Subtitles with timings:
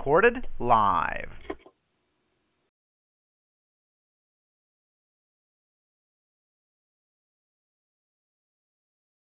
[0.00, 1.28] Recorded live.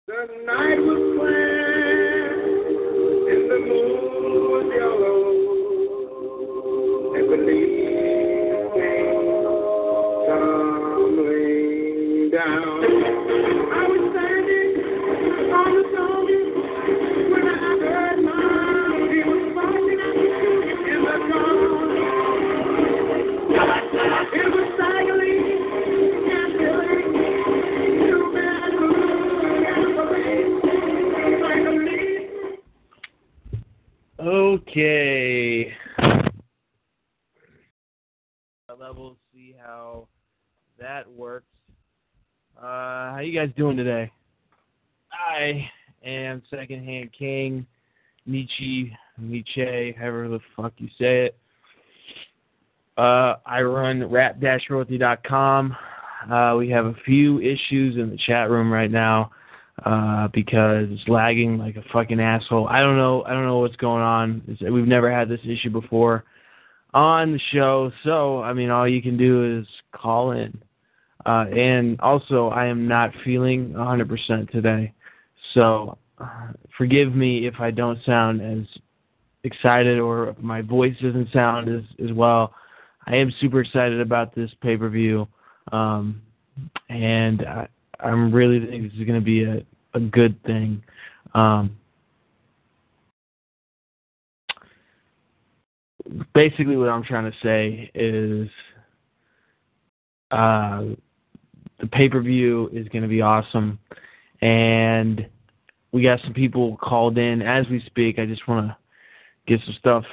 [0.07, 2.29] The night was clear
[3.33, 5.19] and the moon was yellow,
[7.17, 7.25] and
[12.21, 12.70] came down.
[34.21, 35.73] Okay.
[38.79, 40.09] Level, see how
[40.79, 41.47] that works.
[42.57, 44.11] Uh, how you guys doing today?
[45.11, 45.69] I
[46.05, 47.67] am Secondhand King,
[48.27, 51.39] Nietzsche, Nietzsche, however the fuck you say it.
[52.99, 55.77] Uh, I run rap-royalty.com.
[56.31, 59.31] Uh, we have a few issues in the chat room right now
[59.85, 62.69] uh, because it's lagging like a fucking asshole.
[62.69, 63.23] I don't know.
[63.25, 64.43] I don't know what's going on.
[64.47, 66.25] It's, we've never had this issue before
[66.93, 70.61] on the show, so I mean, all you can do is call in.
[71.27, 74.93] Uh, and also, I am not feeling 100% today,
[75.55, 78.67] so uh, forgive me if I don't sound as
[79.45, 82.55] excited or my voice doesn't sound as as well.
[83.07, 85.29] I am super excited about this pay per view,
[85.73, 86.23] um,
[86.89, 87.69] and I,
[88.03, 90.83] I'm really think this is going to be a a good thing.
[91.35, 91.77] Um,
[96.35, 98.49] basically, what I'm trying to say is
[100.31, 100.85] uh,
[101.81, 103.79] the pay per view is going to be awesome,
[104.41, 105.27] and
[105.93, 108.19] we got some people called in as we speak.
[108.19, 108.77] I just want to
[109.47, 110.05] get some stuff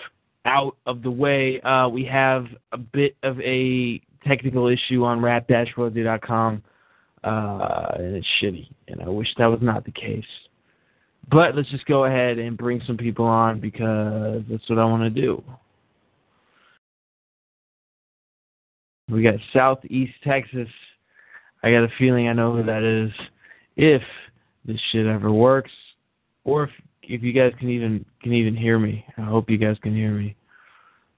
[0.46, 1.62] out of the way.
[1.62, 6.64] Uh, we have a bit of a technical issue on rap-royalty.com
[7.24, 8.70] uh, and it's shitty.
[8.88, 10.26] And I wish that was not the case.
[11.30, 15.04] But let's just go ahead and bring some people on because that's what I want
[15.04, 15.44] to do.
[19.10, 20.68] We got Southeast Texas.
[21.64, 23.12] I got a feeling I know who that is.
[23.76, 24.02] If
[24.66, 25.72] this shit ever works,
[26.44, 26.70] or if
[27.04, 30.12] if you guys can even can even hear me, I hope you guys can hear
[30.12, 30.36] me.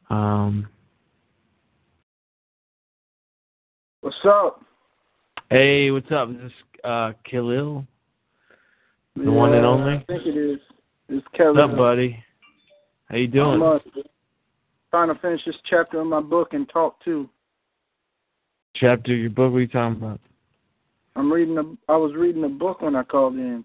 [0.10, 0.68] Um,
[4.02, 4.64] What's up?
[5.50, 6.30] Hey, what's up?
[6.30, 6.52] Is this
[6.84, 7.84] uh, Khalil?
[9.16, 9.94] The one and Yeah, only?
[9.94, 10.60] I think it is.
[11.10, 11.58] It's What's Kevin.
[11.58, 12.24] up, buddy?
[13.10, 13.54] How you doing?
[13.54, 13.80] I'm uh,
[14.92, 17.28] trying to finish this chapter of my book and talk too.
[18.76, 19.52] Chapter of your book?
[19.52, 20.20] What are you talking about?
[21.16, 21.92] I'm reading a.
[21.92, 23.64] I was reading a book when I called in.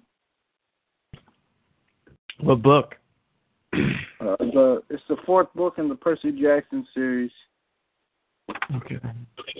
[2.41, 2.95] What book?
[4.21, 7.33] Uh, the it's the fourth book in the Percy Jackson series.
[8.75, 8.99] Okay.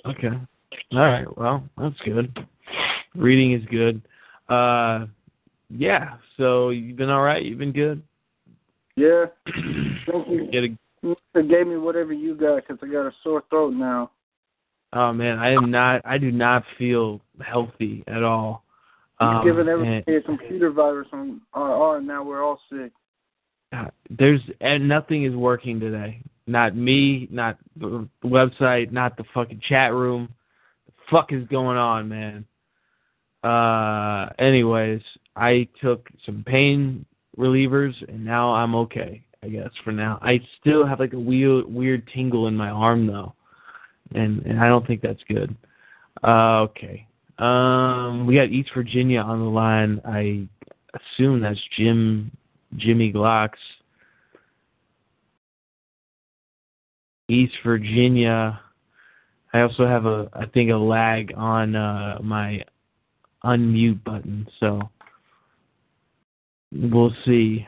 [0.07, 0.31] Okay.
[0.93, 1.37] All right.
[1.37, 2.37] Well, that's good.
[3.15, 4.03] Reading is good.
[4.49, 5.07] Uh,
[5.71, 6.17] yeah.
[6.37, 7.43] So you've been all right.
[7.43, 8.03] You've been good.
[8.97, 9.27] Yeah.
[10.11, 10.49] Thank you.
[10.53, 14.11] Get a, gave me whatever you got because I got a sore throat now.
[14.93, 16.01] oh man, I am not.
[16.05, 18.65] I do not feel healthy at all.
[19.21, 22.93] Um, giving and- everybody a computer virus on RR, and now we're all sick.
[23.73, 26.21] Uh, there's and nothing is working today.
[26.47, 30.29] Not me, not the website, not the fucking chat room.
[31.11, 32.45] Fuck is going on, man?
[33.43, 35.03] Uh, anyways,
[35.37, 37.05] I took some pain
[37.39, 39.23] relievers and now I'm okay.
[39.45, 40.19] I guess for now.
[40.23, 43.35] I still have like a weird weird tingle in my arm though,
[44.15, 45.55] and and I don't think that's good.
[46.23, 47.07] Uh, okay.
[47.39, 50.01] Um, we got East Virginia on the line.
[50.07, 50.49] I
[50.95, 52.31] assume that's Jim
[52.77, 53.51] Jimmy Glocks.
[57.29, 58.61] East Virginia.
[59.55, 62.65] I also have a I think a lag on uh, my
[63.45, 64.81] unmute button, so
[66.73, 67.65] we'll see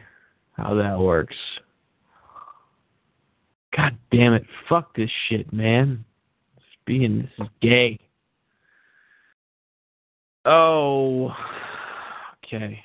[0.55, 1.37] how that works.
[3.77, 4.45] God damn it!
[4.69, 6.05] Fuck this shit, man.
[6.57, 8.01] It's being this is gay.
[10.45, 11.33] Oh,
[12.45, 12.81] okay.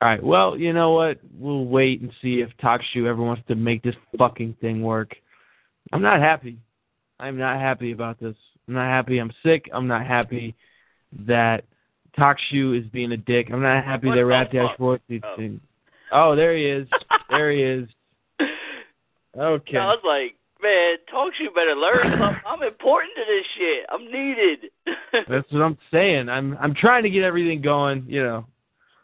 [0.00, 0.22] All right.
[0.22, 1.20] Well, you know what?
[1.38, 5.14] We'll wait and see if TalkShoe ever wants to make this fucking thing work.
[5.92, 6.58] I'm not happy.
[7.22, 8.34] I'm not happy about this.
[8.66, 9.18] I'm not happy.
[9.18, 9.70] I'm sick.
[9.72, 10.54] I'm not happy
[11.26, 11.64] that
[12.18, 13.48] TalkShoe is being a dick.
[13.52, 14.52] I'm not happy What that the Rat?
[14.52, 15.36] Dashboard is Oh.
[15.36, 15.60] thing.
[16.10, 16.88] Oh, there he is.
[17.30, 17.88] there he is.
[19.34, 19.78] Okay.
[19.78, 22.42] I was like, man, TalkShoe better learn something.
[22.46, 23.86] I'm important to this shit.
[23.90, 24.70] I'm needed.
[25.26, 26.28] That's what I'm saying.
[26.28, 28.04] I'm I'm trying to get everything going.
[28.06, 28.46] You know,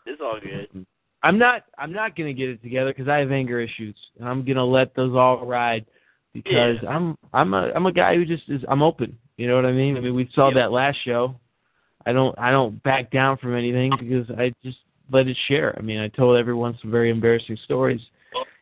[0.05, 0.85] it's all good.
[1.23, 4.44] I'm not I'm not gonna get it together because I have anger issues, and I'm
[4.44, 5.87] gonna let those all ride
[6.34, 6.88] because Yeah.
[6.88, 9.16] I'm I'm a I'm a guy who just is I'm open.
[9.36, 9.96] You know what I mean?
[9.96, 10.54] I mean we saw Yeah.
[10.54, 11.34] that last show.
[12.06, 14.78] I don't I don't back down from anything because I just
[15.10, 15.75] let it share.
[15.78, 18.00] I mean I told everyone some very embarrassing stories,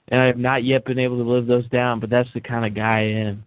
[0.08, 2.00] and I have not yet been able to live those down.
[2.00, 3.44] But that's the kind of guy I am.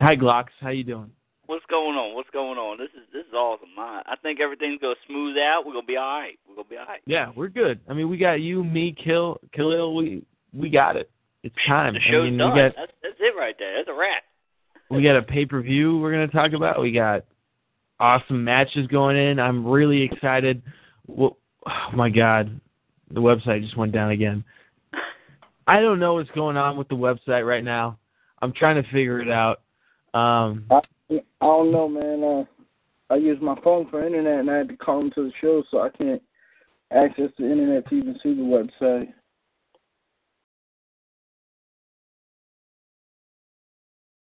[0.00, 1.10] Hi Glocks, how you doing?
[1.46, 2.14] What's going on?
[2.14, 2.78] What's going on?
[2.78, 3.70] This is this is awesome.
[3.78, 5.64] I, I think everything's gonna smooth out.
[5.64, 6.38] We're gonna be all right.
[6.48, 7.00] We're gonna be all right.
[7.06, 7.80] Yeah, we're good.
[7.88, 9.96] I mean, we got you, me, Kill, Khalil.
[9.96, 10.22] We
[10.52, 11.10] we got it.
[11.42, 11.94] It's time.
[11.94, 12.54] The I show's mean, done.
[12.54, 13.76] we got that's that's it right there.
[13.76, 14.22] That's a wrap.
[14.90, 16.80] we got a pay per view we're gonna talk about.
[16.80, 17.24] We got
[18.00, 19.38] awesome matches going in.
[19.38, 20.62] I'm really excited.
[21.06, 21.36] Well,
[21.66, 22.60] oh my God,
[23.10, 24.44] the website just went down again.
[25.66, 27.98] I don't know what's going on with the website right now.
[28.40, 29.60] I'm trying to figure it out.
[30.14, 30.80] Um, I,
[31.10, 32.22] I don't know, man.
[32.22, 32.44] Uh,
[33.12, 35.80] I use my phone for internet, and I had to call into the show, so
[35.80, 36.22] I can't
[36.92, 39.12] access the internet to even see the website.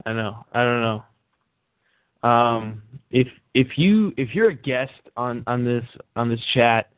[0.07, 0.45] I know.
[0.53, 2.29] I don't know.
[2.29, 2.81] Um,
[3.11, 5.83] if if you if you're a guest on on this
[6.15, 6.89] on this chat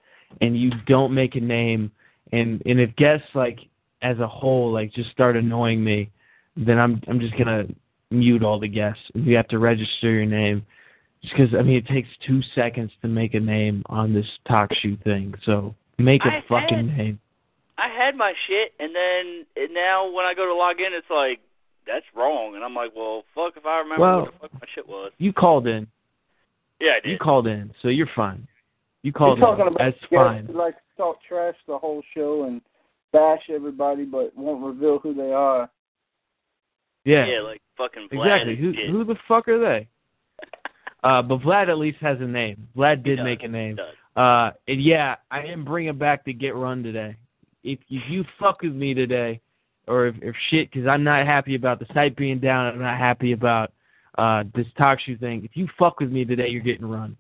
[0.42, 1.92] and you don't make a name
[2.32, 3.60] and and if guests like
[4.04, 6.12] as a whole like just start annoying me,
[6.56, 7.64] then I'm I'm just gonna
[8.12, 9.02] mute all the guests.
[9.16, 10.64] You have to register your name.
[11.24, 14.70] Just because I mean it takes two seconds to make a name on this talk
[14.82, 15.34] shoe thing.
[15.46, 17.20] So make a I fucking had- name.
[17.80, 21.10] I had my shit, and then and now when I go to log in, it's
[21.10, 21.40] like
[21.88, 24.68] that's wrong, and I'm like, well, fuck if I remember Well- what the fuck my
[24.76, 25.12] shit was.
[25.18, 25.88] You called in.
[26.80, 28.48] Yeah, I You called in, so you're fine.
[29.04, 29.68] You You're called talking in.
[29.74, 30.46] about That's guests fine.
[30.46, 32.62] who like to talk trash the whole show and
[33.12, 35.70] bash everybody, but won't reveal who they are.
[37.06, 37.26] Yeah.
[37.26, 38.56] yeah, like fucking Vlad Exactly.
[38.58, 38.90] Who shit.
[38.90, 39.88] who the fuck are they?
[41.02, 42.68] Uh, but Vlad at least has a name.
[42.76, 43.78] Vlad did does, make a name.
[43.78, 43.94] does.
[44.18, 47.16] Uh, and yeah, I am bringing back the get run today.
[47.64, 49.40] If if you fuck with me today,
[49.90, 52.68] or if, if shit, because I'm not happy about the site being down.
[52.68, 53.74] I'm not happy about
[54.18, 55.44] uh this TalkShoe thing.
[55.44, 57.18] If you fuck with me today, you're getting run.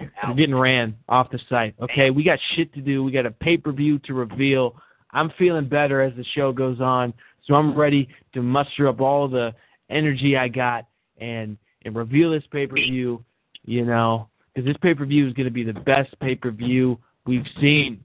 [0.00, 1.74] You're getting ran off the site.
[1.80, 3.02] Okay, we got shit to do.
[3.02, 4.76] We got a pay per view to reveal.
[5.12, 7.12] I'm feeling better as the show goes on,
[7.46, 9.52] so I'm ready to muster up all the
[9.88, 10.86] energy I got
[11.18, 13.24] and and reveal this pay per view.
[13.64, 16.50] You know, because this pay per view is going to be the best pay per
[16.50, 18.02] view we've seen.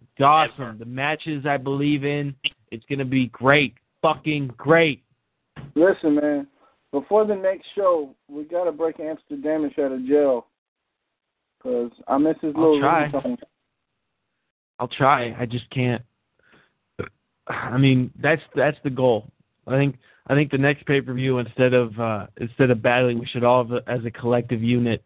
[0.00, 0.78] It's awesome.
[0.78, 2.34] The matches I believe in.
[2.72, 3.74] It's going to be great.
[4.00, 5.04] Fucking great.
[5.74, 6.46] Listen, man.
[6.90, 10.46] Before the next show, we gotta break Amsterdamish out of jail.
[11.62, 13.10] Cause I miss his I'll little try.
[14.78, 15.34] I'll try.
[15.38, 16.02] I just can't.
[17.46, 19.30] I mean, that's that's the goal.
[19.66, 23.18] I think I think the next pay per view instead of uh, instead of battling,
[23.18, 25.02] we should all as a collective unit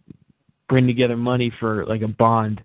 [0.68, 2.62] bring together money for like a bond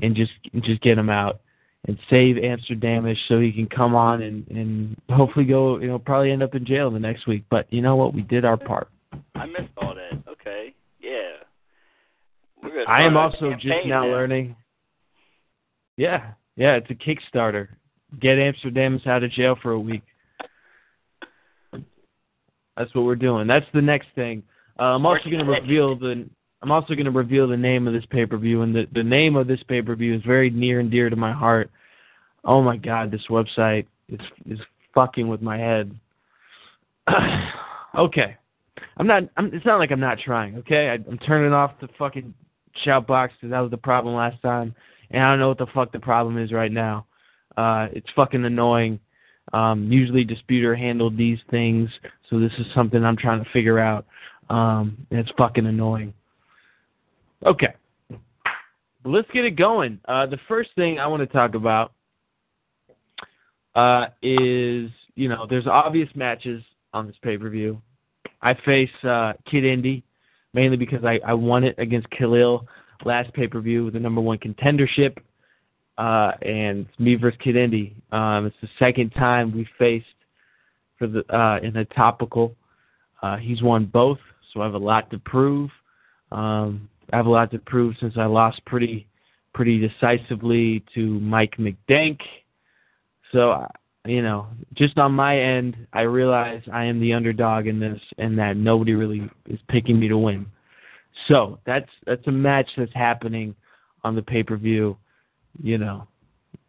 [0.00, 0.32] and just
[0.62, 1.41] just get him out
[1.88, 6.30] and save Amsterdamish so he can come on and and hopefully go you know probably
[6.30, 7.44] end up in jail the next week.
[7.50, 8.14] But you know what?
[8.14, 8.88] We did our part.
[9.34, 10.22] I missed all that.
[10.30, 11.32] Okay, yeah.
[12.88, 14.56] I am also just now learning.
[15.96, 17.68] Yeah, yeah, it's a Kickstarter.
[18.20, 20.02] Get Amsterdam's out of jail for a week.
[22.76, 23.46] That's what we're doing.
[23.46, 24.42] That's the next thing.
[24.78, 26.28] Uh, I'm also going to reveal the.
[26.62, 29.02] I'm also going to reveal the name of this pay per view, and the the
[29.02, 31.70] name of this pay per view is very near and dear to my heart.
[32.44, 34.58] Oh my God, this website is is
[34.94, 35.94] fucking with my head.
[37.98, 38.36] okay,
[38.96, 39.24] I'm not.
[39.36, 40.56] I'm, it's not like I'm not trying.
[40.58, 42.32] Okay, I, I'm turning off the fucking
[42.84, 44.74] shout box because that was the problem last time,
[45.10, 47.06] and I don't know what the fuck the problem is right now.
[47.56, 49.00] Uh, it's fucking annoying.
[49.52, 51.90] Um, usually Disputer handled these things,
[52.30, 54.06] so this is something I'm trying to figure out.
[54.48, 56.14] Um, and it's fucking annoying.
[57.44, 57.74] Okay.
[59.04, 59.98] let's get it going.
[60.06, 61.92] Uh, the first thing I want to talk about
[63.74, 67.80] uh, is you know there's obvious matches on this pay per view.
[68.42, 70.04] I face uh, Kid Indy
[70.54, 72.66] mainly because I, I won it against Khalil
[73.04, 75.16] last pay per view, with the number one contendership,
[75.98, 77.94] uh, and me versus Kid Indy.
[78.12, 80.06] Um, it's the second time we faced
[80.98, 82.54] for the uh, in a topical.
[83.22, 84.18] Uh, he's won both,
[84.52, 85.70] so I have a lot to prove.
[86.30, 89.06] Um, I have a lot to prove since I lost pretty
[89.54, 92.18] pretty decisively to Mike McDank.
[93.32, 93.66] So
[94.04, 98.36] you know, just on my end, I realize I am the underdog in this, and
[98.38, 100.46] that nobody really is picking me to win.
[101.28, 103.54] So that's that's a match that's happening
[104.02, 104.96] on the pay per view.
[105.62, 106.08] You know,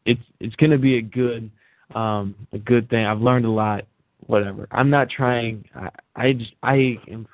[0.06, 1.50] it's it's going to be a good
[1.96, 3.06] um, a good thing.
[3.06, 3.86] I've learned a lot.
[4.28, 4.68] Whatever.
[4.72, 5.66] I'm not trying.
[5.76, 7.28] I, I just I am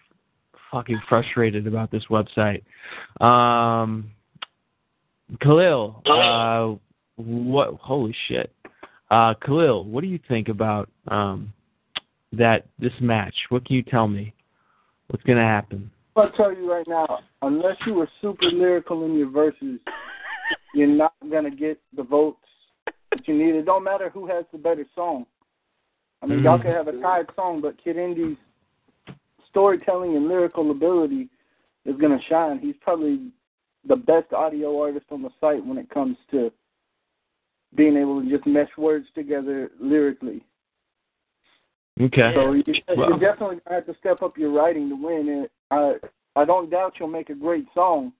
[0.72, 2.62] fucking frustrated about this website.
[3.24, 4.12] Um,
[5.42, 6.76] Khalil, uh,
[7.16, 7.74] what?
[7.76, 8.52] Holy shit.
[9.12, 11.54] Uh, Khalil, what do you think about um,
[12.34, 13.36] that this match?
[13.50, 14.34] What can you tell me?
[15.08, 15.90] What's going to happen?
[16.16, 19.80] I'll tell you right now, unless you were super lyrical in your verses,
[20.74, 22.38] you're not gonna get the votes
[22.86, 23.56] that you need.
[23.56, 25.26] It don't matter who has the better song.
[26.22, 26.44] I mean, Mhm.
[26.44, 28.38] y'all can have a tied song, but Kid Indy's
[29.50, 31.29] storytelling and lyrical ability
[31.86, 32.60] is gonna shine.
[32.60, 33.32] He's probably
[33.88, 36.51] the best audio artist on the site when it comes to
[37.75, 40.44] being able to just mesh words together lyrically.
[42.01, 42.32] Okay.
[42.36, 42.63] So you,
[42.96, 45.29] Well- you're definitely gonna have to step up your writing to win.
[45.29, 45.96] And I
[46.36, 48.13] I don't doubt you'll make a great song,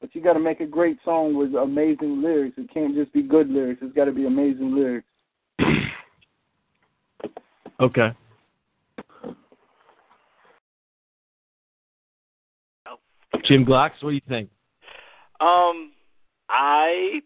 [0.00, 2.56] but you got to make a great song with amazing lyrics.
[2.58, 3.80] It can't just be good lyrics.
[3.82, 5.06] It's got to be amazing lyrics.
[7.80, 8.12] Okay.
[13.44, 14.50] Jim Glocks, what do you think?
[15.40, 15.92] Um,
[16.48, 17.20] I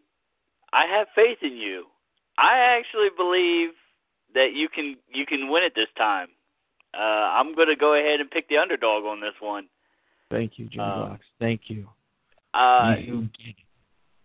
[0.72, 1.84] I have faith in you.
[2.38, 3.70] I actually believe
[4.34, 6.28] that you can you can win it this time.
[6.92, 9.68] Uh, I'm gonna go ahead and pick the underdog on this one.
[10.30, 11.18] Thank you, Jim Uh, Glocks.
[11.38, 11.88] Thank you.
[12.52, 13.28] Uh, you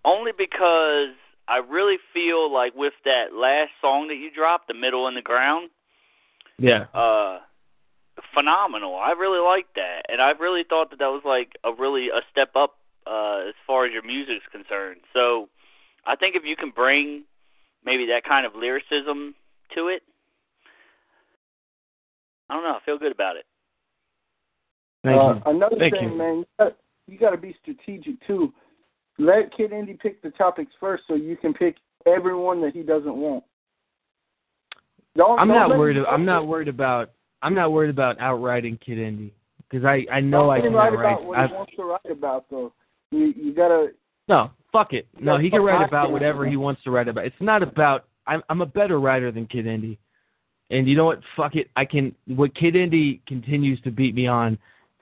[0.06, 1.16] only because
[1.48, 5.22] I really feel like with that last song that you dropped, the middle and the
[5.22, 5.70] ground,
[6.58, 6.86] yeah.
[6.94, 7.40] uh,
[8.34, 8.96] phenomenal.
[8.96, 12.22] I really liked that, and I really thought that that was like a really a
[12.32, 12.76] step up
[13.08, 15.02] uh, as far as your music's concerned.
[15.14, 15.50] So,
[16.06, 17.24] I think if you can bring
[17.86, 19.36] maybe that kind of lyricism
[19.76, 20.02] to it,
[22.50, 22.78] I don't know.
[22.82, 23.46] I feel good about it.
[25.04, 25.42] Thank uh, you.
[25.46, 26.18] Another Thank thing, you.
[26.18, 26.46] man,
[27.08, 28.54] you got, to be strategic too.
[29.18, 33.16] Let Kid Indy pick the topics first, so you can pick everyone that he doesn't
[33.16, 33.44] want.
[35.16, 35.98] Don't, I'm don't not worried.
[36.10, 37.12] I'm not worried about.
[37.42, 39.34] I'm not worried about outwriting Kid Indy
[39.70, 42.12] because I I know don't I can write about what I've, he wants to write
[42.12, 42.74] about, though.
[43.12, 43.90] You you gotta
[44.30, 45.08] no, fuck it.
[45.20, 47.26] No, he can write about whatever he wants to write about.
[47.26, 48.06] It's not about.
[48.28, 49.98] I'm I'm a better writer than Kid Indy,
[50.70, 51.20] and you know what?
[51.36, 51.70] Fuck it.
[51.76, 52.16] I can.
[52.28, 54.58] What Kid Indy continues to beat me on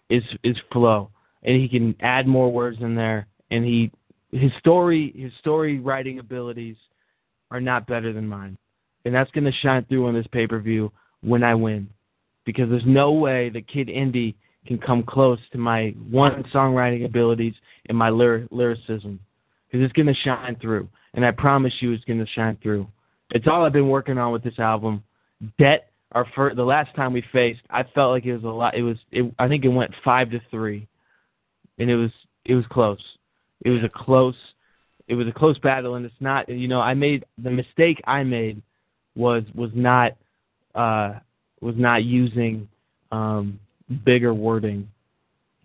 [0.10, 1.10] is is flow,
[1.44, 3.92] and he can add more words in there, and he
[4.32, 6.78] his story his story writing abilities
[7.52, 8.58] are not better than mine,
[9.04, 10.92] and that's going to shine through on this pay per view
[11.22, 11.90] when I win,
[12.48, 14.34] because there's no way that Kid Indy
[14.66, 17.54] can come close to my one songwriting abilities
[17.90, 19.20] and my lyr- lyricism,
[19.68, 22.88] because it's going to shine through, and I promise you it's going to shine through.
[23.32, 25.04] It's all I've been working on with this album.
[25.60, 28.76] Debt, our fir- the last time we faced, I felt like it was a lot.
[28.76, 30.88] It was, it, I think it went five to three,
[31.80, 32.12] and it was,
[32.46, 33.04] it was close.
[33.66, 34.36] It was a close,
[35.10, 36.48] it was a close battle, and it's not.
[36.48, 38.62] You know, I made the mistake I made
[39.16, 40.14] was was not,
[40.76, 41.20] uh,
[41.62, 42.68] was not using
[43.12, 43.60] um,
[44.06, 44.88] bigger wording,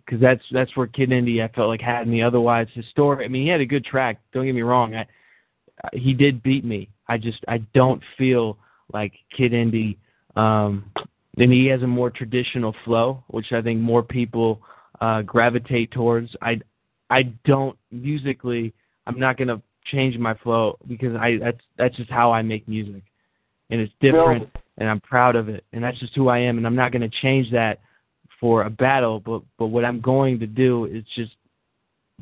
[0.05, 2.21] because that's that's where Kid Indy I felt like had me.
[2.21, 3.25] Otherwise, his story.
[3.25, 4.19] I mean, he had a good track.
[4.33, 4.95] Don't get me wrong.
[4.95, 5.05] I,
[5.93, 6.89] he did beat me.
[7.07, 8.57] I just I don't feel
[8.93, 9.97] like Kid Indy.
[10.35, 10.91] Um,
[11.37, 14.61] and he has a more traditional flow, which I think more people
[15.01, 16.35] uh, gravitate towards.
[16.41, 16.59] I
[17.09, 18.73] I don't musically.
[19.07, 23.03] I'm not gonna change my flow because I that's that's just how I make music,
[23.69, 26.65] and it's different, and I'm proud of it, and that's just who I am, and
[26.65, 27.79] I'm not gonna change that
[28.39, 29.19] for a battle.
[29.19, 31.35] But but what I'm going to do is just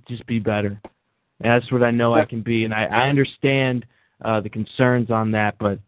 [0.07, 0.79] just be better,
[1.39, 3.85] and that's what I know I can be, and I I understand
[4.23, 5.79] uh, the concerns on that, but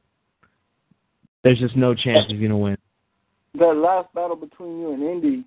[1.43, 2.77] there's just no chance he's gonna win.
[3.55, 5.45] that last battle between you and Indy,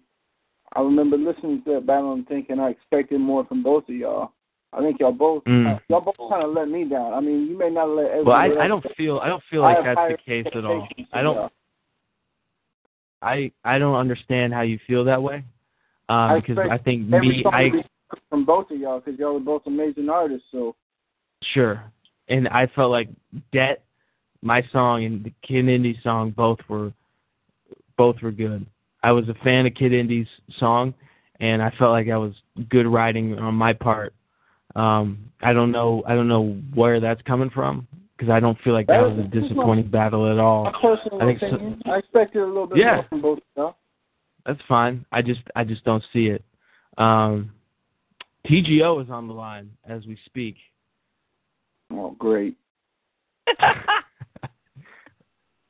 [0.75, 4.33] I remember listening to that battle and thinking I expected more from both of y'all.
[4.76, 5.80] I think y'all both Mm.
[5.88, 7.14] y'all both kind of let me down.
[7.14, 8.50] I mean, you may not let everybody.
[8.50, 10.87] Well, I, I don't feel I don't feel like that's the case at all.
[11.12, 11.52] I don't.
[13.23, 15.37] I I don't understand how you feel that way.
[16.09, 17.71] Um, I because I think me I
[18.28, 20.47] from both of y'all because y'all are both amazing artists.
[20.52, 20.76] So
[21.52, 21.83] Sure.
[22.28, 23.09] And I felt like
[23.52, 23.85] Debt,
[24.42, 26.92] my song, and the Kid Indy song both were
[27.97, 28.66] both were good.
[29.02, 30.26] I was a fan of Kid Indy's
[30.59, 30.92] song,
[31.40, 32.35] and I felt like I was
[32.68, 34.12] good writing on my part.
[34.76, 36.02] Um, I don't know.
[36.06, 39.23] I don't know where that's coming from because I don't feel like that was a
[39.28, 40.66] disappointing battle at all.
[40.68, 42.97] I think so- I expected a little bit Yeah.
[42.97, 43.76] more from both of y'all.
[44.45, 45.04] That's fine.
[45.12, 46.45] I just I just don't see it.
[46.99, 47.50] Um,
[48.47, 50.56] TGO is on the line as we speak.
[51.90, 52.56] Oh, great.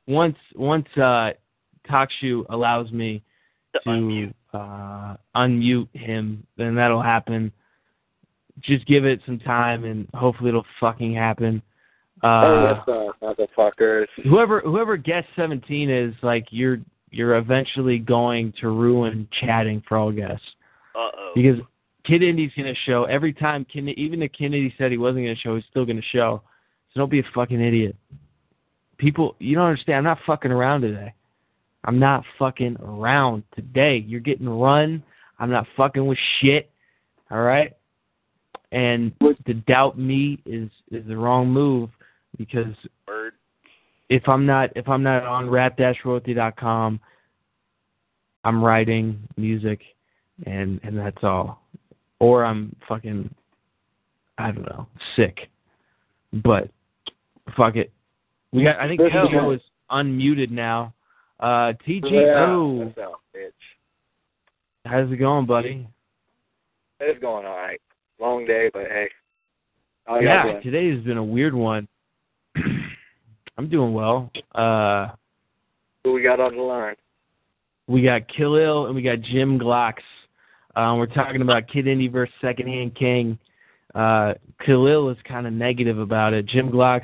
[0.07, 1.31] once once uh
[1.89, 3.23] TalkShoe allows me
[3.73, 4.33] To to unmute.
[4.53, 7.51] uh unmute him, then that'll happen.
[8.61, 11.61] Just give it some time and hopefully it'll fucking happen.
[12.23, 14.07] Uh hey, what's up, motherfuckers?
[14.23, 16.79] whoever whoever guest seventeen is like you're
[17.11, 20.45] you're eventually going to ruin chatting for all guests.
[20.95, 21.31] Uh oh.
[21.35, 21.59] Because
[22.05, 25.35] Kid Indy's gonna show every time Kid even if Kid Indy said he wasn't gonna
[25.35, 26.41] show, he's still gonna show.
[26.93, 27.95] So don't be a fucking idiot.
[28.97, 31.13] People you don't understand, I'm not fucking around today.
[31.83, 34.03] I'm not fucking around today.
[34.05, 35.03] You're getting run.
[35.39, 36.69] I'm not fucking with shit.
[37.31, 37.73] All right?
[38.71, 39.13] And
[39.45, 41.89] to doubt me is is the wrong move
[42.37, 42.75] because
[43.07, 43.33] Word.
[44.09, 46.99] if I'm not if I'm not on rap-royalty.com,
[48.43, 49.81] I'm writing music,
[50.45, 51.61] and and that's all.
[52.19, 53.33] Or I'm fucking,
[54.37, 55.49] I don't know, sick.
[56.33, 56.69] But
[57.55, 57.91] fuck it.
[58.51, 58.79] We got.
[58.79, 60.93] I think TGO is unmuted now.
[61.39, 62.93] Uh, TGO,
[64.85, 65.87] how's it going, buddy?
[66.99, 67.79] It's going all right.
[68.19, 69.09] Long day, but hey.
[70.05, 71.87] How y'all yeah, today has been a weird one.
[73.57, 74.31] I'm doing well.
[74.55, 75.09] Uh,
[76.03, 76.95] Who we got on the line?
[77.87, 80.03] We got Khalil and we got Jim Glocks.
[80.75, 83.37] Um, we're talking about Kid Indy versus Secondhand King.
[83.95, 84.33] Uh,
[84.65, 86.45] Khalil is kind of negative about it.
[86.45, 87.01] Jim Glocks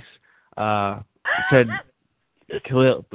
[0.57, 0.99] uh,
[1.49, 1.67] said
[2.65, 3.05] Khalil.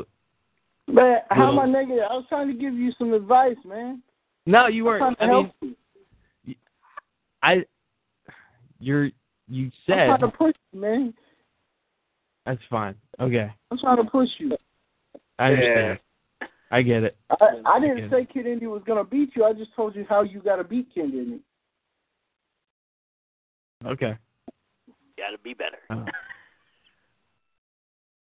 [0.87, 2.05] Man, how am Well- I negative?
[2.11, 4.03] I was trying to give you some advice, man.
[4.47, 5.17] No, you weren't.
[5.21, 5.53] I mean,
[6.45, 6.55] you.
[7.43, 7.65] I.
[8.79, 9.11] You're.
[9.49, 9.99] You said.
[9.99, 11.15] I'm trying to push you, man.
[12.45, 12.95] that's fine.
[13.21, 14.57] Okay, I'm trying to push you.
[15.39, 15.99] I understand.
[16.71, 17.17] I get it.
[17.31, 18.27] I, I didn't Okay.
[18.27, 19.45] say Kid Indy was gonna beat you.
[19.45, 21.41] I just told you how you gotta beat Kid Indy.
[23.87, 24.17] Okay.
[25.17, 25.79] Gotta be better.
[25.91, 26.05] Oh.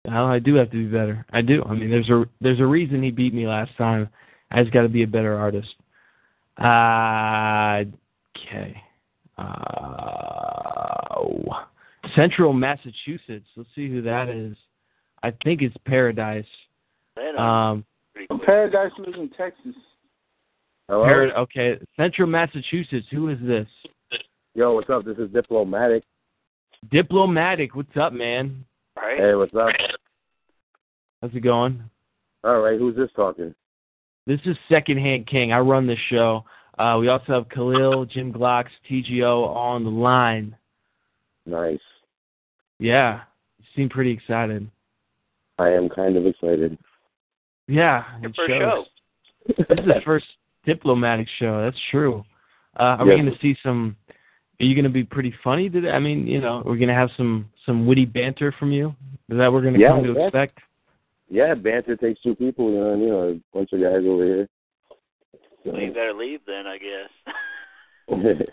[0.05, 1.25] Well, I do have to be better.
[1.31, 1.63] I do.
[1.63, 4.09] I mean, there's a there's a reason he beat me last time.
[4.51, 5.73] I just got to be a better artist.
[6.59, 7.85] Uh,
[8.37, 8.81] okay.
[9.37, 11.13] Uh.
[12.15, 13.47] Central Massachusetts.
[13.55, 14.55] Let's see who that is.
[15.23, 16.45] I think it's Paradise.
[17.15, 17.85] That, Um.
[18.45, 19.75] Paradise lives in Texas.
[20.89, 21.05] Hello?
[21.05, 23.07] Parad- okay, Central Massachusetts.
[23.11, 23.67] Who is this?
[24.53, 25.05] Yo, what's up?
[25.05, 26.03] This is Diplomatic.
[26.91, 27.75] Diplomatic.
[27.75, 28.65] What's up, man?
[28.95, 29.17] Right?
[29.17, 29.69] Hey, what's up?
[31.21, 31.81] How's it going?
[32.43, 33.55] All right, who's this talking?
[34.27, 35.53] This is Secondhand King.
[35.53, 36.43] I run this show.
[36.77, 40.55] Uh, we also have Khalil, Jim Glocks, TGO all on the line.
[41.45, 41.79] Nice.
[42.79, 43.21] Yeah,
[43.59, 44.69] you seem pretty excited.
[45.59, 46.77] I am kind of excited.
[47.67, 48.59] Yeah, Your it first shows.
[48.59, 48.85] show.
[49.47, 50.25] This is the first
[50.65, 51.61] diplomatic show.
[51.63, 52.23] That's true.
[52.79, 53.95] Uh, are we going to see some?
[54.59, 55.91] Are you going to be pretty funny today?
[55.91, 58.89] I mean, you know, we're going to have some some witty banter from you.
[59.29, 60.25] Is that what we're going to Yeah, come to yeah.
[60.25, 60.59] expect?
[61.29, 64.23] Yeah, banter takes two people, you know, and, you know, a bunch of guys over
[64.25, 64.49] here.
[65.65, 67.09] Well, you better leave then, I guess.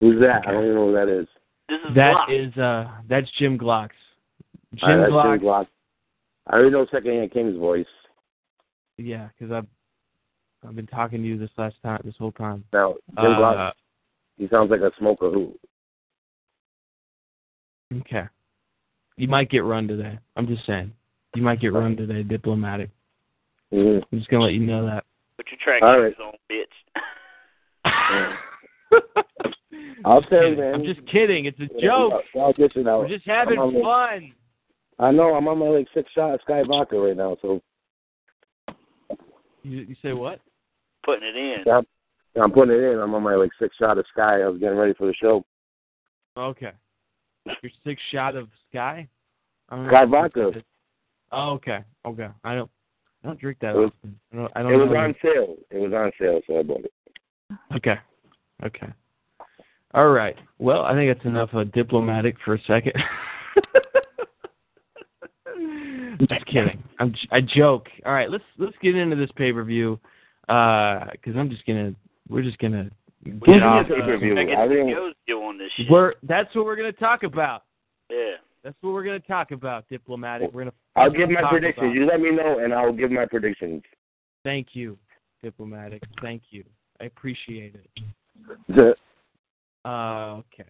[0.00, 0.46] Who's that?
[0.46, 1.26] I don't even know who that is.
[1.68, 2.28] this is That Block.
[2.30, 3.90] is uh, that's Jim Glocks.
[4.74, 5.36] Jim All right, that's Glocks.
[5.38, 5.66] Jim Glock.
[6.48, 7.86] I already know Secondhand King's voice.
[8.98, 9.66] Yeah, because I've
[10.66, 12.64] I've been talking to you this last time, this whole time.
[12.72, 13.72] Now, Jim Uh, Glock,
[14.38, 15.54] he sounds like a smoker who.
[18.00, 18.24] Okay.
[19.16, 20.18] You might get run today.
[20.36, 20.92] I'm just saying.
[21.34, 22.90] You might get run today, diplomatic.
[23.72, 24.02] Mhm.
[24.12, 25.04] I'm just gonna let you know that.
[25.36, 26.76] Put your track All shoes on, bitch.
[30.04, 30.74] I'll tell you, man.
[30.74, 31.46] I'm just kidding.
[31.46, 32.22] It's a joke.
[32.38, 33.00] I'll get you now.
[33.00, 33.82] We're just having I'm on-
[34.20, 34.32] fun.
[34.98, 35.34] I know.
[35.34, 37.60] I'm on my like six shot of Skyy Vodka right now, so
[39.62, 40.40] You, you say what?
[41.04, 41.64] Putting it in.
[41.66, 41.82] Yeah.
[42.42, 42.98] I'm putting it in.
[42.98, 44.42] I'm on my like six shot of Skyy.
[44.44, 45.44] I was getting ready for the show.
[46.36, 46.72] Okay.
[47.44, 49.06] Your six shot of Skyy.
[49.68, 50.52] I don't Skyy vodka.
[51.32, 51.80] Oh, okay.
[52.06, 52.28] Okay.
[52.44, 52.70] I don't.
[53.26, 54.20] I don't drink that It was- often.
[54.32, 54.52] I don't.
[54.54, 54.96] I don't It was know.
[54.98, 55.56] on sale.
[55.72, 56.92] It was on sale, so I bought it.
[57.74, 57.96] Okay.
[58.64, 58.86] Okay.
[59.94, 60.36] All right.
[60.58, 62.92] Well, I think that's enough of diplomatic for a second.
[66.18, 66.82] Just kidding.
[66.98, 67.88] I'm j- I joke.
[68.04, 69.98] All right, let's let's get into this pay per view
[70.46, 71.94] because I'm just gonna
[72.28, 72.90] we're just gonna
[73.24, 73.86] Who's get in off.
[73.86, 74.36] uh, pay-per-view?
[74.38, 75.86] I I get didn't- the Joe's doing this shit.
[75.90, 77.64] We're that's what we're gonna talk about.
[78.10, 78.36] yeah.
[78.66, 80.52] That's what we're gonna talk about, diplomatic.
[80.52, 80.72] We're gonna.
[80.96, 81.84] I'll give my predictions.
[81.84, 83.84] about- You let me know, and I'll give my predictions.
[84.42, 84.98] Thank you,
[85.40, 86.02] diplomatic.
[86.20, 86.64] Thank you.
[87.00, 87.88] I appreciate it.
[88.66, 88.96] The-
[89.84, 90.68] Uh, okay.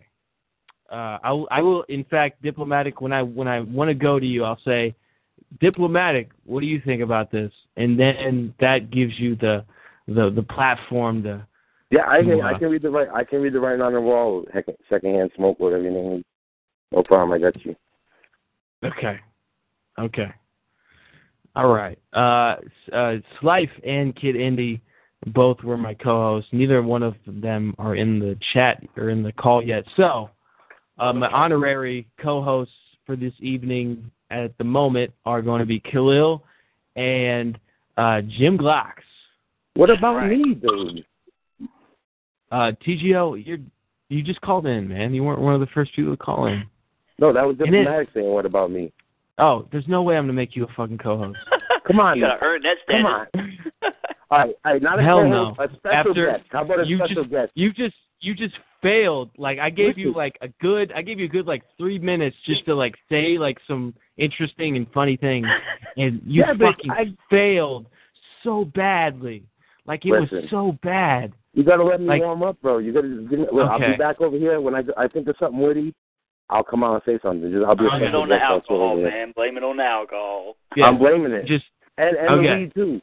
[0.91, 1.49] Uh, I will.
[1.51, 1.85] I will.
[1.85, 3.01] In fact, diplomatic.
[3.01, 4.95] When I when I want to go to you, I'll say,
[5.59, 6.29] diplomatic.
[6.45, 7.51] What do you think about this?
[7.79, 9.65] And then that gives you the
[10.07, 11.47] the the platform to.
[11.91, 12.37] Yeah, I can.
[12.37, 12.45] Yeah.
[12.45, 13.09] I can read the right.
[13.09, 14.45] I can read the writing on the wall.
[14.53, 16.25] Heck, secondhand smoke, whatever you name is.
[16.93, 17.33] No problem.
[17.33, 17.75] I got you.
[18.85, 19.19] Okay.
[19.99, 20.29] Okay.
[21.55, 21.99] All right.
[22.13, 22.57] Uh,
[22.93, 24.83] uh, Slife and Kid Indy
[25.29, 26.51] both were my co-hosts.
[26.53, 29.85] Neither one of them are in the chat or in the call yet.
[29.97, 30.31] So,
[30.99, 32.75] uh, my honorary co-hosts
[33.07, 36.45] for this evening at the moment are going to be Khalil
[36.97, 37.59] and
[37.97, 39.03] uh, Jim Glocks.
[39.75, 40.39] What about Right.
[40.39, 41.05] me, dude?
[42.51, 43.59] Uh, TGO, you're
[44.09, 45.13] you just called in, man.
[45.13, 46.65] You weren't one of the first people to call in.
[47.19, 48.29] No, that was And it- diplomatic saying.
[48.31, 48.93] What about me?
[49.39, 51.39] Oh, there's no way I'm gonna make you a fucking co-host.
[51.87, 53.27] Come on, you gotta earn that Come on.
[54.29, 54.83] All right, all right.
[54.83, 55.55] Not a Hell no.
[55.61, 56.43] A special After guest.
[56.51, 57.53] How about a you special just guest?
[57.55, 59.31] you just you just failed.
[59.39, 62.35] Like I gave you like a good I gave you a good like three minutes
[62.45, 65.47] just to like say like some interesting and funny things,
[65.97, 67.87] and you Yeah, fucking I- failed
[68.43, 69.45] so badly.
[69.87, 71.33] Like it was so bad.
[71.53, 72.79] You gotta let me Like- warm up, bro.
[72.79, 73.07] You gotta.
[73.31, 75.95] Give me, look, I'll be back over here when I I think of something witty.
[76.49, 77.51] I'll come out and say something.
[77.51, 79.33] Just, I'll be a Blame it on the guest alcohol, man.
[79.35, 80.57] Blame it on the alcohol.
[80.77, 81.47] Yeah, I'm blaming it.
[81.47, 81.65] just
[81.99, 82.49] and and Okay.
[82.49, 83.01] the weed too.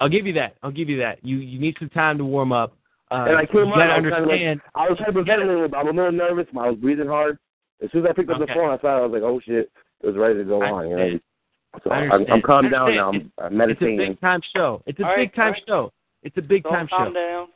[0.00, 0.56] I'll give you that.
[0.62, 1.24] I'll give you that.
[1.24, 2.74] You you need some time to warm up.
[3.10, 4.60] Uh, And I you came on, gotta I was kinda like- understand.
[4.74, 5.74] I was hyperventilating.
[5.74, 6.46] I'm a little nervous.
[6.58, 7.38] I was breathing hard.
[7.82, 8.52] As soon as I picked up Okay.
[8.52, 9.70] the phone, I thought I was like, "Oh shit!"
[10.02, 10.88] It was ready to go I on.
[10.90, 11.18] You know?
[11.84, 12.32] So I I'm, understand.
[12.36, 13.08] I'm calmed down now.
[13.08, 13.38] I'm, understand.
[13.38, 14.82] I'm it's a big time show.
[14.86, 15.62] It's a All right, big time all right.
[15.66, 15.92] show.
[16.22, 17.14] It's a big Don't time calm show.
[17.14, 17.48] down.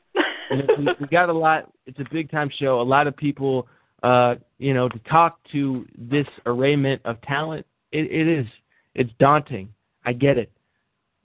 [0.50, 1.70] And we, we got a lot.
[1.86, 2.80] It's a big time show.
[2.80, 3.66] A lot of people,
[4.02, 7.66] uh, you know, to talk to this arrayment of talent.
[7.92, 8.46] It, it is.
[8.94, 9.68] It's daunting.
[10.04, 10.50] I get it.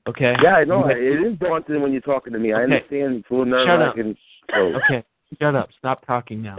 [0.08, 0.36] Okay.
[0.44, 0.88] Yeah, I know.
[0.90, 2.54] You It is daunting when you're talking to me.
[2.54, 3.18] I understand.
[3.18, 3.96] It's a little nerve Shut up.
[3.96, 4.16] wracking.
[4.52, 4.58] So,
[4.90, 5.04] Okay.
[5.42, 5.70] Shut up.
[5.80, 6.58] Stop talking now.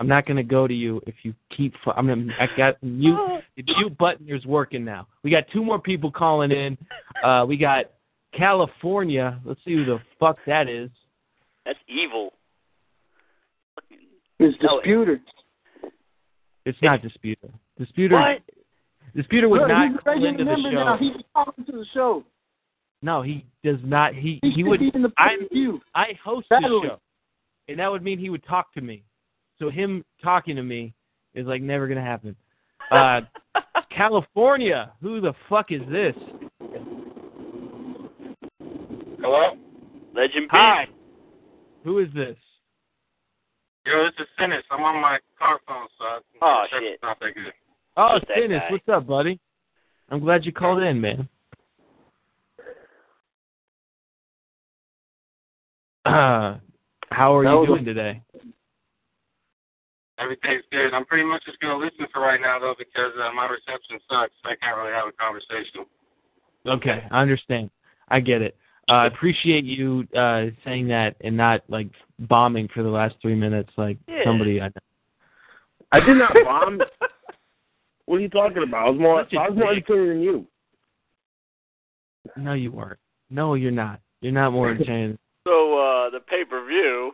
[0.00, 1.74] I'm not gonna go to you if you keep.
[1.84, 2.32] fu- I'm gonna.
[2.40, 3.18] I got mute.
[3.56, 5.06] The mute button is working now.
[5.22, 6.76] We got two more people calling in.
[7.22, 7.90] Uh, we got
[8.32, 9.38] California.
[9.44, 10.90] Let's see who the fuck that is.
[11.64, 12.32] That's evil.
[13.76, 14.03] Fucking-
[14.38, 15.20] It's No, disputer.
[16.66, 17.50] It's not Disputer.
[17.78, 18.14] Disputer.
[18.14, 18.42] What?
[19.14, 20.70] Disputer would Look, not he's a call regular into the show.
[20.84, 20.96] now.
[20.96, 22.24] He's calling to the show.
[23.02, 24.14] No, he does not.
[24.14, 24.80] He He, he would.
[24.80, 25.80] be in the I'm- pay-per-view.
[25.94, 26.88] I host the Battling.
[26.88, 27.00] show,
[27.68, 29.04] and that would mean he would talk to me.
[29.58, 30.94] So him talking to me
[31.34, 32.34] is like never gonna happen.
[32.90, 33.20] Uh,
[33.90, 34.92] California.
[35.02, 36.14] Who the fuck is this?
[39.20, 39.56] Hello?
[40.14, 40.86] Legend Hi.
[41.84, 42.36] Who is this?
[43.86, 44.62] Yo, this is Dennis.
[44.70, 46.98] I'm on my car phone, so I Oh, the shit.
[47.02, 47.52] not that good.
[47.96, 48.60] Oh, Who's that Dennis.
[48.66, 48.72] guy?
[48.72, 49.38] What's up, buddy?
[50.10, 51.28] I'm glad you called in, man.
[56.04, 56.58] Uh,
[57.10, 58.22] how are That you was a- doing today?
[60.18, 60.94] Everything's good.
[60.94, 63.98] I'm pretty much just going to listen for right now, though, because uh, my reception
[64.08, 64.32] sucks.
[64.44, 65.84] I can't really have a conversation.
[66.66, 67.68] Okay, I understand.
[68.08, 68.56] I get it.
[68.88, 73.34] Uh, I appreciate you uh, saying that and not like bombing for the last three
[73.34, 74.24] minutes like Yeah.
[74.24, 74.72] somebody I know.
[75.92, 76.80] I did not bomb.
[78.06, 78.86] what are you talking about?
[78.86, 79.22] I was more.
[79.24, 79.84] Such a I was more dick.
[79.88, 80.46] entertaining than you.
[82.36, 82.98] No, you weren't.
[83.30, 84.00] No, you're not.
[84.20, 85.18] You're not more entertaining.
[85.46, 87.12] So uh the pay per view.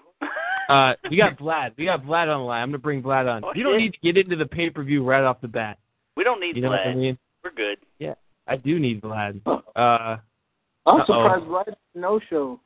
[0.68, 1.72] Uh, we got Vlad.
[1.76, 2.62] We got Vlad on the line.
[2.62, 3.42] I'm gonna bring Vlad on.
[3.44, 3.80] Oh, you don't shit.
[3.80, 5.78] need to get into the pay per view right off the bat.
[6.16, 6.86] we don't need You know Vlad.
[6.86, 7.18] what I mean?
[7.42, 7.78] We're good.
[7.98, 8.14] Yeah,
[8.46, 9.40] I do need Vlad.
[9.44, 10.20] Uh, I'm
[10.86, 11.04] Uh-oh.
[11.06, 12.60] surprised Vlad no show.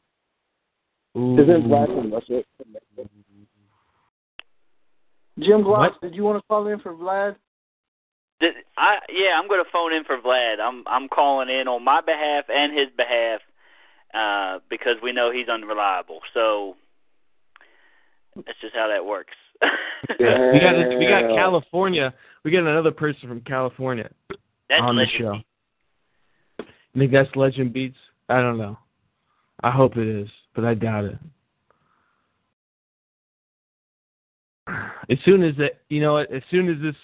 [1.17, 1.39] Ooh.
[1.41, 2.43] Isn't black and Russia?
[5.41, 6.01] Jim Glocks, What?
[6.01, 7.37] did you want to call in for Vlad?
[8.41, 10.61] Did, I yeah, I'm gonna phone in for Vlad.
[10.61, 13.41] I'm I'm calling in on my behalf and his behalf,
[14.13, 16.21] uh, because we know he's unreliable.
[16.35, 16.77] So
[18.37, 19.35] that's just how that works.
[20.21, 20.53] Yeah.
[20.53, 22.13] we got we got California.
[22.45, 24.11] We got another person from California
[24.69, 25.19] That's on the legend.
[25.19, 26.65] show.
[26.93, 27.97] You think that's Legend Beats?
[28.29, 28.77] I don't know.
[29.63, 31.19] I hope it is, but I doubt it.
[35.11, 36.97] As soon as it, you know, as soon as this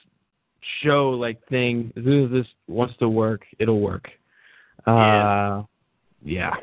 [0.82, 4.08] show like thing, as soon as this wants to work, it'll work.
[4.86, 5.62] Uh,
[6.22, 6.54] yeah.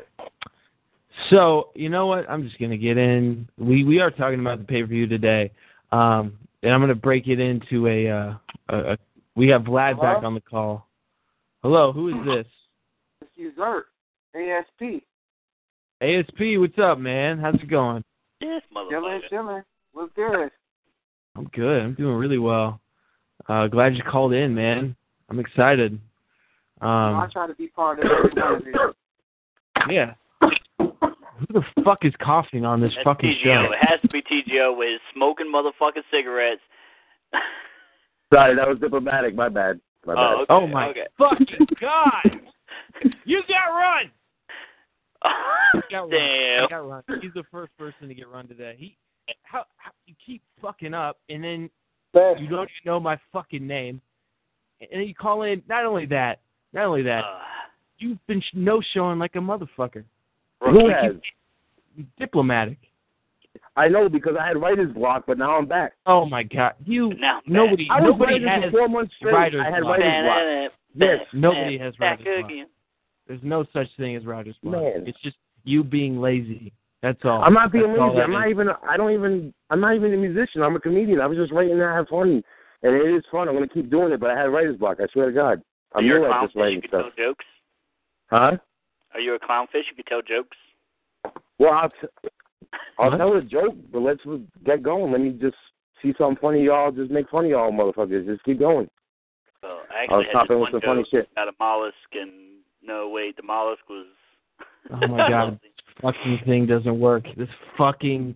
[1.30, 2.28] So you know what?
[2.28, 3.48] I'm just gonna get in.
[3.58, 5.52] We we are talking about the pay per view today,
[5.92, 8.08] um, and I'm gonna break it into a.
[8.08, 8.34] Uh,
[8.70, 8.98] a, a
[9.36, 10.14] we have Vlad Hello?
[10.14, 10.88] back on the call.
[11.62, 12.46] Hello, who is this?
[13.36, 13.82] It's Uzert,
[14.34, 15.04] ASP.
[16.00, 17.38] ASP, what's up, man?
[17.38, 18.04] How's it going?
[18.40, 19.28] This Chilling, motherfucker.
[19.30, 19.62] chilling.
[19.92, 20.50] What's good?
[21.36, 21.82] I'm good.
[21.82, 22.80] I'm doing really well.
[23.48, 24.94] Uh, glad you called in, man.
[25.28, 25.98] I'm excited.
[26.80, 28.74] I Um, try to be part of every one of these.
[29.90, 30.14] yeah.
[30.78, 33.44] Who the fuck is coughing on this That's fucking TGO.
[33.44, 33.72] show?
[33.72, 36.60] It has to be TGO with smoking motherfucking cigarettes.
[38.32, 39.34] Sorry, that was diplomatic.
[39.34, 39.80] My bad.
[40.06, 40.20] My bad.
[40.22, 41.06] oh, okay, Oh my okay.
[41.18, 42.40] fucking god!
[43.24, 44.10] You got run.
[45.74, 46.10] You got run.
[46.10, 46.62] Damn.
[46.62, 47.02] You got run.
[47.20, 48.74] He's the first person to get run today.
[48.78, 48.96] He,
[49.42, 51.70] how, how you keep fucking up, and then
[52.14, 52.40] Best.
[52.40, 54.00] you don't even know my fucking name,
[54.80, 55.62] and then you call in.
[55.68, 56.40] Not only that,
[56.72, 57.38] not only that, Uh,
[57.98, 60.04] you've been no showing like a motherfucker.
[60.60, 61.14] Who has?
[62.18, 62.78] Diplomatic.
[63.76, 65.92] I know because I had writer's block, but now I'm back.
[66.06, 67.12] Oh my god, you.
[67.18, 67.88] now Nobody.
[67.90, 68.72] I was Nobody writing has.
[68.72, 69.32] for four months straight.
[69.34, 69.98] writer's I had block.
[69.98, 70.72] writer's block.
[70.94, 72.50] Yes, nobody has writer's block.
[73.28, 73.40] Again.
[73.40, 74.82] There's no such thing as writer's block.
[74.82, 75.04] Man.
[75.06, 76.72] It's just you being lazy.
[77.02, 77.42] That's all.
[77.42, 78.22] I'm not being That's all lazy.
[78.22, 78.68] I'm not even.
[78.88, 79.54] I don't even.
[79.70, 80.62] I'm not even a musician.
[80.62, 81.20] I'm a comedian.
[81.20, 82.42] I was just writing to have fun,
[82.82, 83.48] and it is fun.
[83.48, 84.20] I'm gonna keep doing it.
[84.20, 84.98] But I had writer's block.
[85.00, 85.62] I swear to God.
[85.94, 86.54] I'm Are you new a at this clownfish?
[86.54, 87.02] You writing can stuff.
[87.16, 87.44] tell jokes.
[88.30, 88.56] Huh?
[89.14, 89.88] Are you a clownfish?
[89.90, 90.56] You can tell jokes.
[91.58, 92.28] Well, I'll, t-
[92.98, 94.20] I'll tell a joke, but let's
[94.64, 95.10] get going.
[95.10, 95.56] Let me just
[96.02, 96.92] see something funny, y'all.
[96.92, 98.26] Just make fun of y'all, motherfuckers.
[98.26, 98.88] Just keep going.
[99.62, 101.28] Well, I I was had popping this with some funny shit.
[101.32, 102.30] about a mollusk, and
[102.88, 104.06] no, wait, the mollusk was.
[104.90, 105.70] Oh my god, this
[106.02, 107.24] fucking thing doesn't work.
[107.36, 108.34] This fucking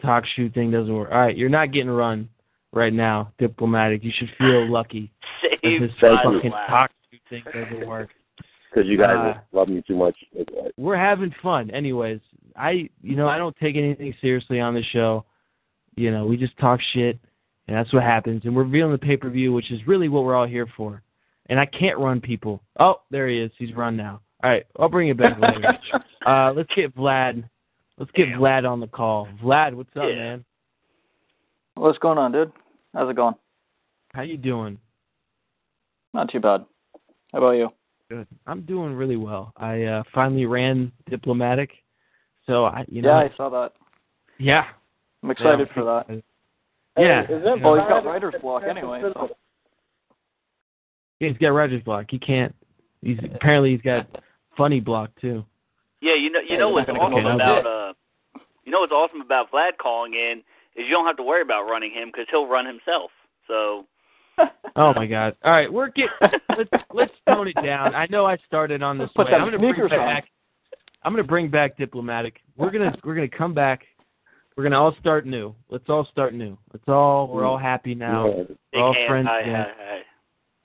[0.00, 1.10] talk shoot thing doesn't work.
[1.12, 2.28] All right, you're not getting run
[2.72, 4.02] right now, diplomatic.
[4.02, 6.50] You should feel lucky that Save this Thank you.
[6.68, 8.10] talk shoot thing doesn't work.
[8.74, 10.16] Because you guys Uh, love me too much.
[10.78, 12.20] We're having fun, anyways.
[12.56, 15.26] I, you know, I don't take anything seriously on the show.
[15.94, 17.18] You know, we just talk shit,
[17.68, 18.46] and that's what happens.
[18.46, 21.02] And we're revealing the pay per view, which is really what we're all here for.
[21.48, 22.62] And I can't run people.
[22.78, 23.50] Oh, there he is.
[23.58, 24.20] He's run now.
[24.44, 25.78] All right, I'll bring it back later.
[26.26, 27.44] uh, let's get Vlad.
[27.98, 28.40] Let's get Damn.
[28.40, 29.28] Vlad on the call.
[29.42, 30.14] Vlad, what's up, Yeah.
[30.16, 30.44] man?
[31.74, 32.52] What's going on, dude?
[32.94, 33.34] How's it going?
[34.14, 34.78] How you doing?
[36.12, 36.64] Not too bad.
[37.32, 37.70] How about you?
[38.10, 38.26] Good.
[38.46, 39.52] I'm doing really well.
[39.56, 41.70] I uh, finally ran diplomatic,
[42.46, 43.72] so I, you know, yeah, I saw that.
[44.38, 44.64] yeah,
[45.22, 46.22] I'm excited Yeah, for that.
[46.98, 49.30] Yeah, Hey, is that Well, he's got writer's block anyway, so.
[51.22, 52.06] Yeah, he's got Rogers block.
[52.10, 52.52] He can't.
[53.00, 54.08] He's apparently he's got
[54.56, 55.44] funny block too.
[56.00, 57.92] Yeah, you know, you Yeah, know you're what's awesome about uh,
[58.64, 60.38] you know what's awesome about Vlad calling in
[60.74, 63.12] is you don't have to worry about running him because he'll run himself.
[63.46, 63.86] So
[64.76, 65.36] Oh my god!
[65.44, 66.08] All right, we're get
[66.58, 67.94] let's let's tone it down.
[67.94, 69.32] I know I started on this Put way.
[69.32, 70.24] them I'm gonna bring sneakers back.
[71.04, 72.40] I'm gonna bring back diplomatic.
[72.56, 73.82] We're gonna we're gonna come back.
[74.56, 75.54] We're gonna all start new.
[75.70, 76.58] Let's all start new.
[76.72, 78.26] Let's all we're all happy now.
[78.26, 78.42] Yeah.
[78.44, 79.54] big We're all friends hi, again.
[79.54, 79.98] hi, hi.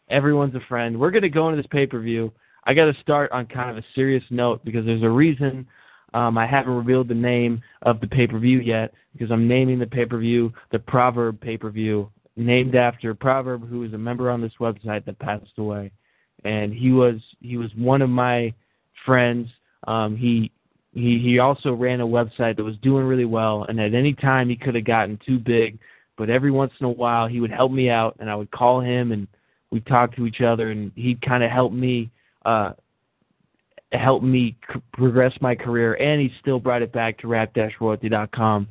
[0.10, 1.00] Everyone's a friend.
[1.00, 2.32] We're gonna go into this pay per view.
[2.64, 5.66] I got to start on kind of a serious note because there's a reason
[6.14, 9.80] um, I haven't revealed the name of the pay per view yet because I'm naming
[9.80, 13.98] the pay per view the Proverb pay per view, named after Proverb, who is a
[13.98, 15.92] member on this website that passed away,
[16.44, 18.54] and he was he was one of my
[19.06, 19.50] friends.
[19.88, 20.52] Um, he
[20.94, 24.50] he he also ran a website that was doing really well, and at any time
[24.50, 25.78] he could have gotten too big,
[26.18, 28.82] but every once in a while he would help me out, and I would call
[28.82, 29.28] him and
[29.72, 32.10] we'd talk to each other, and he'd kind of helped me
[32.46, 32.72] uh,
[33.92, 38.68] help me c- progress my career, and he still brought it back to rap-royalty.com.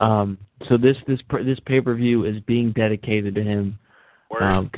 [0.00, 3.78] Um, so this this pr- this pay per view is being dedicated to him
[4.30, 4.70] Word.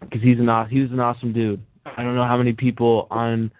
[0.00, 1.62] because he's an aw- he was an awesome dude.
[1.84, 3.50] I don't know how many people on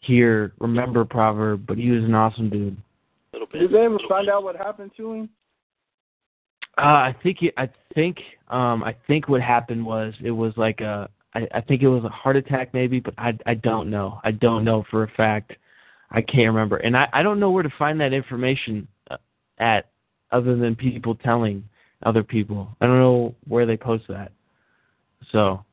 [0.00, 2.76] here remember Proverb, but he was an awesome dude.
[3.32, 3.58] little bit.
[3.60, 5.28] Did they ever find out what happened to him?
[6.78, 10.80] Uh, I think it, I think um I think what happened was it was like
[10.80, 14.20] a I, I think it was a heart attack maybe, but I I don't know.
[14.24, 15.52] I don't know for a fact.
[16.10, 19.16] I can't remember, and I I don't know where to find that information uh,
[19.58, 19.90] at
[20.30, 21.64] other than people telling
[22.04, 22.68] other people.
[22.80, 24.30] I don't know where they post that.
[25.32, 25.64] So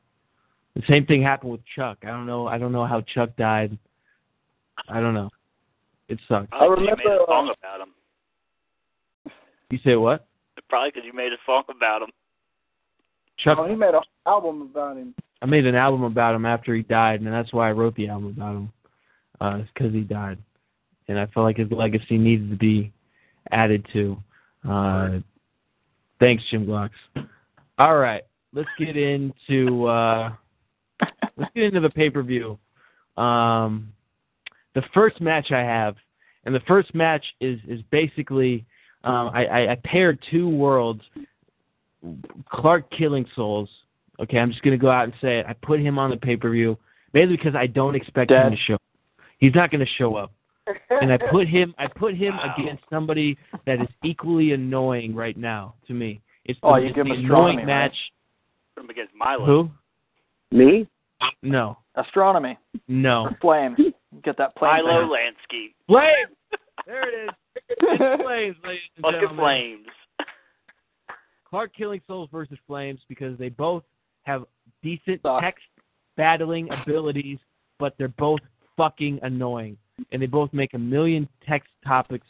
[0.74, 1.98] the same thing happened with Chuck.
[2.02, 2.48] I don't know.
[2.48, 3.78] I don't know how Chuck died.
[4.88, 5.30] I don't know.
[6.08, 6.48] It sucks.
[6.50, 9.32] Probably 'cause you remember, made a song uh, about him.
[9.70, 10.26] You say what?
[10.68, 12.10] Probably because you made a song about him.
[13.38, 13.58] Chuck.
[13.60, 15.14] Oh, he made an album about him.
[15.42, 18.08] I made an album about him after he died, and that's why I wrote the
[18.08, 18.72] album about him.
[19.40, 20.38] Uh, it's because he died,
[21.08, 22.92] and I felt like his legacy needed to be
[23.52, 24.16] added to.
[24.66, 25.18] Uh,
[26.18, 26.90] thanks, Jim Glocks.
[27.78, 28.22] All right,
[28.54, 30.32] let's get into uh,
[31.36, 32.58] let's get into the pay per view.
[33.18, 33.92] Um,
[34.74, 35.96] the first match I have,
[36.44, 38.64] and the first match is is basically
[39.06, 41.02] um, I, I, I paired two worlds.
[42.50, 43.68] Clark Killing Souls.
[44.20, 45.46] Okay, I'm just gonna go out and say it.
[45.46, 46.76] I put him on the pay per view
[47.12, 48.78] mainly because I don't expect him to show.
[49.38, 50.32] He's not gonna show up.
[50.90, 55.74] and I put him I put him against somebody that is equally annoying right now
[55.86, 56.20] to me.
[56.44, 57.66] It's the, Oh, you it's give the him annoying astronomy, right?
[57.66, 57.96] match.
[58.74, 59.44] Put him against Milo.
[59.46, 59.70] Who?
[60.56, 60.88] Me?
[61.42, 62.58] No, Astronomy.
[62.88, 63.30] no.
[63.40, 63.78] Flames.
[64.22, 64.84] Get that plane.
[64.84, 65.08] Milo.
[65.08, 65.74] Lansky.
[65.86, 66.30] Flames.
[66.86, 67.30] There it is.
[67.68, 69.36] It's Flames, ladies and Fucking gentlemen.
[69.36, 69.86] flames.
[71.48, 73.84] Clark Killing Souls versus Flames because they both
[74.24, 74.44] have
[74.82, 75.40] decent Suck.
[75.42, 75.64] text
[76.16, 77.38] battling abilities,
[77.78, 78.40] but they're both
[78.76, 79.76] fucking annoying.
[80.12, 82.26] And they both make a million text topics,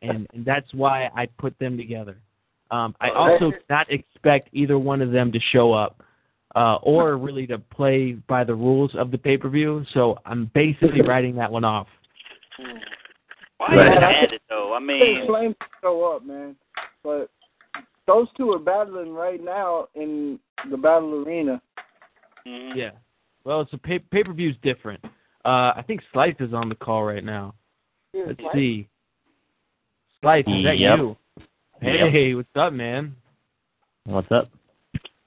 [0.00, 2.16] and, and that's why I put them together.
[2.70, 6.02] Um, I also did not expect either one of them to show up
[6.54, 10.50] uh, or really to play by the rules of the pay per view, so I'm
[10.54, 11.86] basically writing that one off.
[13.62, 13.86] Why Right.
[13.86, 14.74] you Yeah, I had it though?
[14.74, 16.56] I think mean, Flames show up, man.
[17.04, 17.30] But
[18.06, 21.62] those two are battling right now in the battle arena.
[22.44, 22.74] mhm.
[22.74, 22.90] Yeah.
[23.44, 25.04] Well, it's a pay pay per view's different.
[25.44, 27.54] Uh, I think Slice is on the call right now.
[28.12, 28.88] Let's see.
[30.20, 30.98] Slice, is that Yep.
[30.98, 31.16] you?
[31.80, 33.14] Hey, what's up, man?
[34.04, 34.48] What's up?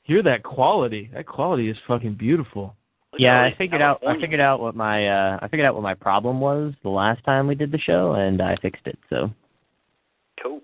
[0.04, 1.10] Hear that quality?
[1.13, 2.76] That quality is fucking beautiful.
[3.15, 4.01] Look Yeah, I these figured out.
[4.06, 7.23] I figured out what my uh, I figured out what my problem was the last
[7.23, 8.99] time we did the show, and I fixed it.
[9.10, 9.32] So
[10.43, 10.60] Cool.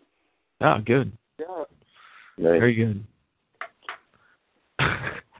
[0.59, 1.11] Oh, good.
[1.39, 1.45] Yeah.
[2.37, 2.59] Nice.
[2.59, 3.03] Very good.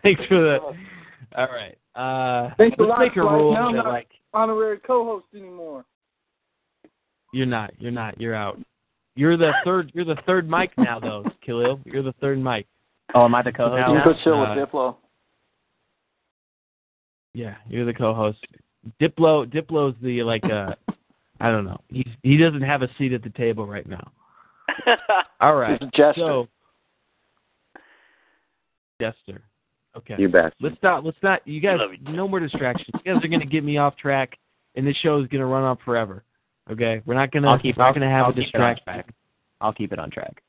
[0.03, 0.59] Thanks for that.
[1.37, 1.77] All right.
[1.95, 5.25] Uh, Thanks a let's lot, make a rule Now I'm that not- like Honorary co-host
[5.35, 5.83] anymore.
[7.33, 7.73] you're not.
[7.79, 8.19] You're not.
[8.21, 8.57] You're out.
[9.15, 9.91] You're the third.
[9.93, 11.81] You're the third mic now, though, Khalil.
[11.83, 12.65] You're the third mic.
[13.13, 13.75] oh, am I the co-host?
[13.77, 14.03] Now- You now?
[14.05, 14.95] could chill Uh, with Diplo.
[17.33, 18.39] Yeah, you're the co-host.
[18.99, 19.45] Diplo.
[19.45, 20.43] Diplo's the like.
[20.45, 20.75] uh
[21.39, 21.79] I don't know.
[21.87, 24.11] He's he doesn't have a seat at the table right now.
[25.41, 25.79] All right.
[25.95, 26.13] Jester.
[26.17, 26.47] So,
[29.01, 29.41] Jester.
[29.97, 30.15] Okay.
[30.19, 30.53] You bastard.
[30.61, 31.03] Let's not.
[31.03, 31.45] Let's not.
[31.47, 31.79] You guys.
[32.05, 32.13] You.
[32.13, 32.89] No more distractions.
[33.03, 34.37] You guys are gonna get me off track,
[34.75, 36.23] and this show is gonna run on forever.
[36.69, 37.01] Okay.
[37.05, 37.49] We're not gonna.
[37.49, 37.77] I'll keep.
[37.77, 38.83] We're not I'll, gonna have I'll a it on distraction.
[38.83, 39.13] track.
[39.59, 40.41] I'll keep it on track.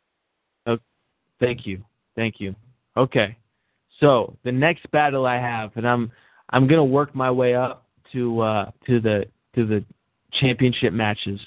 [1.42, 1.85] Thank you.
[2.14, 2.55] Thank you.
[2.97, 3.37] Okay.
[3.99, 6.12] So the next battle I have, and I'm
[6.53, 9.85] I'm gonna work my way up to uh to the to the
[10.41, 11.41] championship matches.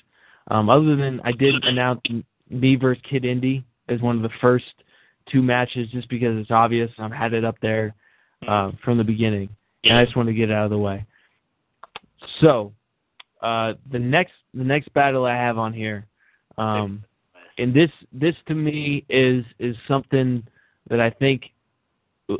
[0.51, 2.01] Um, other than I did announce
[2.49, 4.65] me versus Kid Indy as one of the first
[5.31, 6.91] two matches, just because it's obvious.
[6.99, 7.95] I've had it up there
[8.47, 9.49] uh, from the beginning,
[9.83, 11.05] and I just want to get out of the way.
[12.41, 12.73] So
[13.41, 16.05] uh, the next the next battle I have on here.
[16.57, 17.03] Um,
[17.57, 20.43] and this this to me is is something
[20.89, 21.45] that I think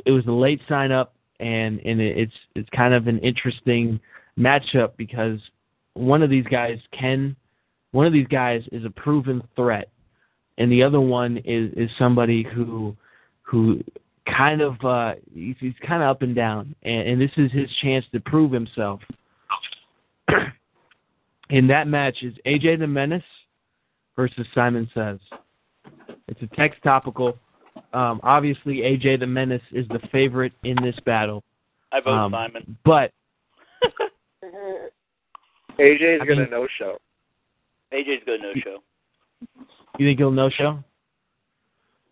[0.04, 4.00] it was a late sign up and and it's it's kind of an interesting
[4.38, 5.38] matchup because
[5.94, 7.36] one of these guys can
[7.92, 9.88] one of these guys is a proven threat
[10.58, 12.96] and the other one is is somebody who
[13.42, 13.82] who
[14.26, 17.70] kind of uh he's, he's kind of up and down and, and this is his
[17.82, 19.00] chance to prove himself
[21.50, 23.22] and that match is AJ the Menace
[24.16, 25.18] versus Simon Says.
[26.26, 27.38] It's a text topical.
[27.96, 31.42] Um, obviously, AJ the Menace is the favorite in this battle.
[31.92, 32.76] I vote Um, Simon.
[32.84, 33.10] But
[35.78, 36.98] AJ's I gonna mean- no show.
[37.92, 38.78] AJ's to no show.
[39.98, 40.82] you think he'll no show?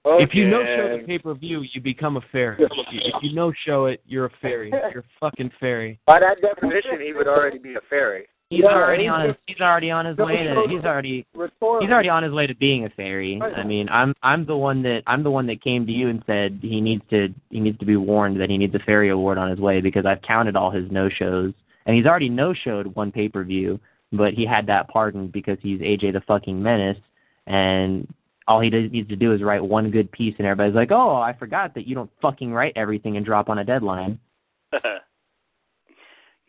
[0.06, 0.22] Okay.
[0.24, 2.56] If you no show the pay per view, you become a fairy.
[2.62, 4.70] If you, if you no show it, you're a fairy.
[4.70, 5.98] You're a fucking fairy.
[6.06, 8.26] By that definition, he would already be a fairy.
[8.50, 9.36] He's Yeah, already on his.
[9.46, 10.66] He's already on his way to.
[10.68, 11.26] He's already.
[11.34, 11.80] Rhetorical.
[11.80, 13.38] He's already on his way to being a fairy.
[13.40, 13.54] Right.
[13.54, 16.22] I mean, I'm I'm the one that I'm the one that came to you and
[16.26, 19.38] said he needs to he needs to be warned that he needs a fairy award
[19.38, 21.54] on his way because I've counted all his no shows
[21.86, 23.80] and he's already no showed one pay per view,
[24.12, 26.98] but he had that pardoned because he's AJ the fucking menace
[27.46, 28.06] and
[28.46, 31.16] all he does, needs to do is write one good piece and everybody's like, oh,
[31.16, 34.18] I forgot that you don't fucking write everything and drop on a deadline.
[34.72, 34.82] Get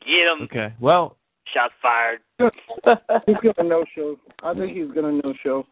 [0.03, 0.41] him.
[0.43, 0.73] Okay.
[0.79, 1.17] Well,
[1.53, 2.19] Shots fired.
[3.27, 4.17] He's gonna no show.
[4.43, 5.65] I think he's gonna no show.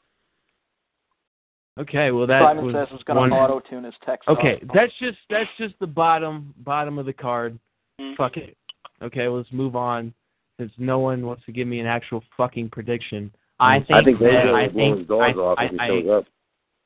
[1.79, 2.11] okay.
[2.11, 3.29] Well, that Simon was says it's going one.
[3.31, 4.27] to auto tune his text.
[4.29, 4.71] Okay, off.
[4.73, 7.57] that's just that's just the bottom bottom of the card.
[7.99, 8.15] Mhm.
[8.15, 8.55] Fuck it.
[9.01, 10.13] Okay, let's move on.
[10.59, 13.31] Since no one wants to give me an actual fucking prediction.
[13.59, 15.79] I Um, think, I think that, I will blow his think I, I, if he
[15.79, 16.25] I, shows up.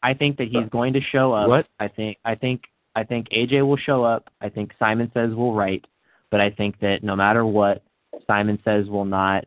[0.04, 1.50] I think that he's going to show up.
[1.50, 1.68] What?
[1.80, 2.62] I think I think
[2.96, 4.30] I think AJ will show up.
[4.42, 5.86] I think Simon says will write,
[6.32, 7.84] but I think that no matter what,
[8.26, 9.46] Simon says will not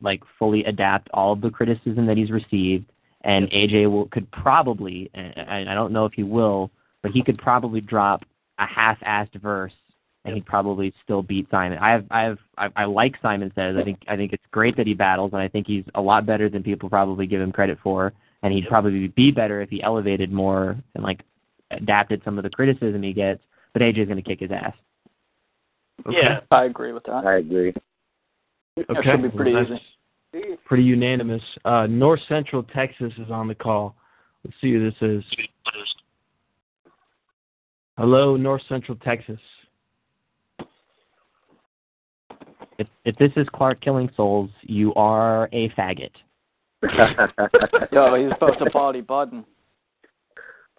[0.00, 2.92] like fully adapt all of the criticism that he's received,
[3.22, 6.70] and AJ will could probably, and and I don't know if he will,
[7.02, 8.22] but he could probably drop
[8.58, 9.72] a half-assed verse,
[10.24, 11.78] and he'd probably still beat Simon.
[11.78, 13.76] I have I have I, I like Simon says.
[13.76, 16.26] I think I think it's great that he battles, and I think he's a lot
[16.26, 19.82] better than people probably give him credit for and he'd probably be better if he
[19.82, 21.20] elevated more and like
[21.72, 23.42] adapted some of the criticism he gets.
[23.72, 24.72] But AJ's going to kick his ass.
[26.06, 26.16] Okay.
[26.22, 26.40] Yeah.
[26.50, 27.26] I agree with that.
[27.26, 27.74] I agree.
[28.76, 29.10] That Okay.
[29.10, 29.64] should be pretty well,
[30.34, 30.56] easy.
[30.64, 31.42] pretty unanimous.
[31.64, 33.96] Uh, North Central Texas is on the call.
[34.44, 35.24] Let's see who this is.
[37.96, 39.40] Hello, North Central Texas.
[42.78, 46.10] If if this is Clark killing souls, you are a faggot.
[47.90, 49.44] Yo, he's supposed to party button.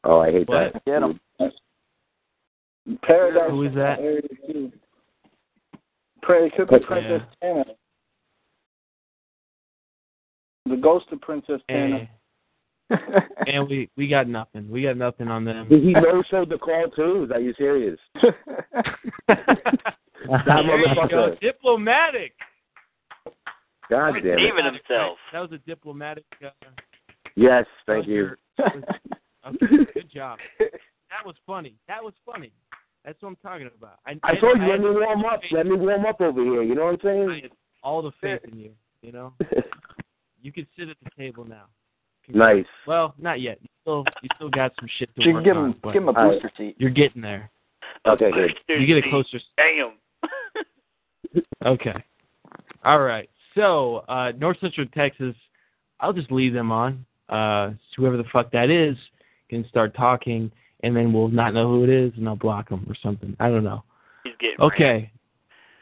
[0.04, 0.74] oh, I hate What?
[0.74, 0.86] that.
[0.86, 1.20] Get him.
[3.02, 3.50] Paradise.
[3.50, 4.00] Who is that?
[4.00, 4.72] area too.
[6.22, 6.86] Pray, it could be Yeah.
[6.88, 7.66] Princess Tana.
[10.70, 12.08] The ghost of Princess Tana.
[12.90, 13.00] And,
[13.48, 14.70] and we we got nothing.
[14.70, 15.68] We got nothing on them.
[15.70, 17.24] Did he no show the call too?
[17.24, 18.00] Is that you serious?
[19.28, 21.02] That There you go.
[21.02, 21.40] motherfucker.
[21.40, 22.34] Diplomatic.
[23.90, 24.40] God damn it.
[24.40, 25.18] Even himself.
[25.32, 26.26] That was a diplomatic.
[26.44, 26.50] Uh,
[27.36, 28.16] Yes, thank was you.
[28.16, 28.38] your-
[29.48, 30.40] okay, good job.
[30.60, 31.76] That was funny.
[31.88, 32.52] That was funny.
[33.06, 34.00] That's what I'm talking about.
[34.08, 35.42] I, I told you, I let me warm up.
[35.52, 36.64] Let me warm up over here.
[36.64, 37.42] You know what I'm I saying?
[37.44, 37.52] had
[37.84, 38.72] all the faith in you.
[39.04, 39.34] You know,
[40.42, 41.66] you can sit at the table now.
[42.30, 42.66] nice.
[42.86, 43.58] Well, not yet.
[43.62, 45.72] You still you still got some shit to You work give on.
[45.72, 46.34] him but give him a All right.
[46.42, 46.76] booster seat.
[46.78, 47.50] You're getting there.
[48.08, 48.52] Okay, good.
[48.80, 49.40] You get a closer.
[49.58, 49.94] Damn.
[51.66, 51.94] Okay.
[52.86, 53.30] All right.
[53.56, 55.36] So uh, North Central Texas,
[56.00, 57.06] I'll just leave them on.
[57.28, 58.96] Uh, whoever the fuck that is
[59.50, 60.50] can start talking,
[60.84, 63.36] and then we'll not know who it is, and I'll block them or something.
[63.40, 63.84] I don't know.
[64.24, 65.12] He's getting Okay.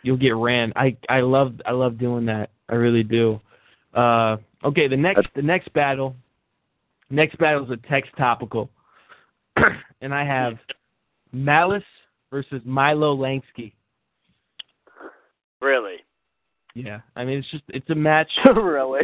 [0.01, 0.71] You'll get ran.
[0.75, 2.49] I I love I love doing that.
[2.69, 3.39] I really do.
[3.95, 4.87] Uh, okay.
[4.87, 6.15] The next the next battle.
[7.09, 8.69] Next battle is a text topical,
[10.01, 10.57] and I have
[11.31, 11.83] Malice
[12.31, 13.73] versus Milo Lansky.
[15.61, 15.97] Really?
[16.73, 18.31] Yeah, I mean it's just it's a match.
[18.55, 19.01] really?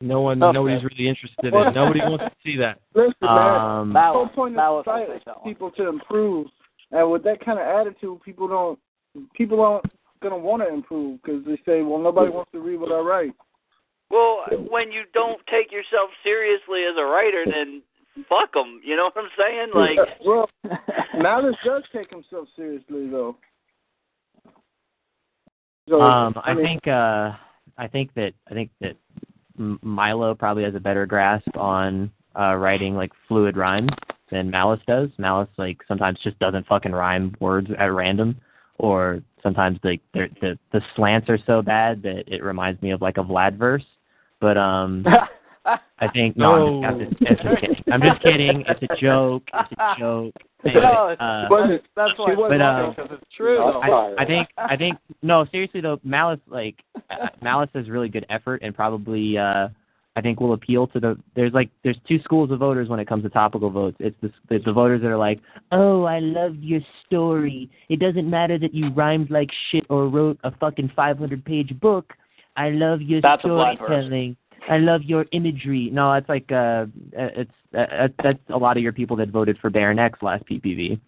[0.00, 0.52] No one, Okay.
[0.52, 1.74] nobody's really interested in.
[1.74, 2.78] Nobody wants to see that.
[2.94, 5.44] Listen, man, Um, the whole point of Malice the will site take is that for
[5.44, 6.46] people to improve,
[6.92, 8.78] and with that kind of attitude, people don't
[9.34, 9.82] people
[10.20, 13.00] aren't gonna want to improve because they say, well, nobody wants to read what I
[13.00, 13.32] write.
[14.10, 17.82] Well, when you don't take yourself seriously as a writer, then
[18.28, 18.80] fuck them.
[18.82, 19.70] You know what I'm saying?
[19.74, 20.48] Like, well,
[21.18, 23.36] Malice does take himself seriously though.
[25.88, 27.32] So, Um, I mean, think uh,
[27.76, 28.96] I think that I think that
[29.56, 33.90] Milo probably has a better grasp on uh, writing like fluid rhymes
[34.30, 35.10] than Malice does.
[35.18, 38.36] Malice like sometimes just doesn't fucking rhyme words at random,
[38.78, 43.00] or sometimes like they're- the the slants are so bad that it reminds me of
[43.02, 43.84] like a Vlad verse.
[44.40, 45.04] But um,
[45.64, 47.84] I think no, I'm, just, I'm, just, I'm just kidding.
[47.92, 48.64] I'm just kidding.
[48.68, 49.42] It's a joke.
[49.52, 50.34] It's a joke.
[50.64, 52.30] Anyway, No, it's- uh, wasn't- That's why.
[52.30, 53.62] She wasn't But, uh, because it's true.
[53.64, 56.76] I, I think I think no seriously though Malice like
[57.10, 59.68] uh, Malice has really good effort and probably uh
[60.18, 63.06] I think will appeal to the there's like there's two schools of voters when it
[63.06, 63.96] comes to topical votes.
[64.00, 65.38] It's the it's the voters that are like,
[65.70, 67.70] "Oh, I loved your story.
[67.88, 72.14] It doesn't matter that you rhymed like shit or wrote a fucking 500-page book.
[72.56, 73.86] I love your That's a Vlad verse.
[73.86, 74.36] storytelling.
[74.68, 78.92] I love your imagery." No, it's like uh it's uh, that's a lot of your
[78.92, 80.98] people that voted for Baron X last PPV.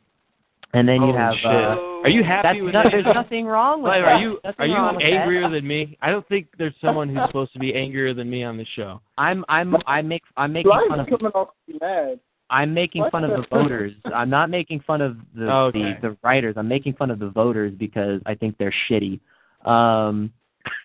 [0.73, 1.47] And then you have shit.
[1.47, 2.93] uh Are you happy that's with no, that?
[2.93, 4.13] there's nothing wrong with Clive, that.
[4.13, 5.05] are you Nothing are you wrong that.
[5.05, 5.99] angrier than me?
[6.01, 9.01] I don't think there's someone who's supposed to be angrier than me on the show.
[9.19, 12.21] I'm I'm I make I'm making Life fun is of coming off to be mad.
[12.51, 13.93] I'm making fun of the voters.
[14.15, 15.97] I'm not making fun of the, Okay.
[16.01, 16.55] the the writers.
[16.57, 19.21] I'm making fun of the voters because I think they're shitty.
[19.65, 20.33] Um,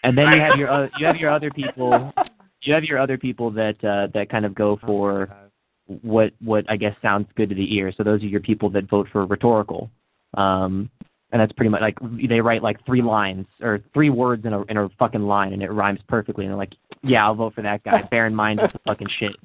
[0.04, 2.12] and then you have your uh, you have your other people.
[2.62, 5.30] You have your other people that uh, that kind of go for
[6.02, 7.92] what what I guess sounds good to the ear.
[7.96, 9.90] So those are your people that vote for rhetorical.
[10.36, 10.90] Um,
[11.32, 11.98] and that's pretty much like
[12.30, 15.62] they write like three lines or three words in a in a fucking line, and
[15.64, 16.46] it rhymes perfectly.
[16.46, 16.74] And they're like,
[17.04, 19.36] "Yeah, I'll vote for that guy." Bear in mind, it's a fucking shit.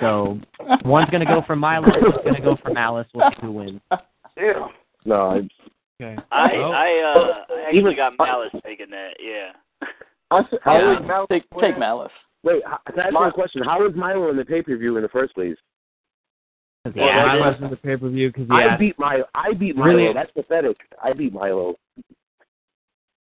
[0.00, 0.38] So
[0.84, 3.06] one's gonna go for Milo, one's gonna go for Malice.
[3.14, 3.80] We'll see who wins.
[4.36, 4.68] Yeah.
[5.06, 5.36] No, I,
[6.02, 6.20] Okay.
[6.30, 9.12] I Well, I uh I actually Even- got Malice taking that.
[9.18, 9.52] Yeah.
[10.30, 10.98] I, said- I Yeah.
[11.00, 12.12] Malice Take take Malice.
[12.46, 12.62] Wait.
[12.66, 13.62] h- Can I ask you a question?
[13.64, 15.56] How was Milo in the pay per view in the first place?
[16.86, 19.24] yeah, Yeah, I was in the pay per view because I yeah, beat Milo.
[19.34, 19.94] I beat Milo.
[19.96, 20.14] Really?
[20.14, 20.76] That's pathetic.
[21.02, 21.74] I beat Milo.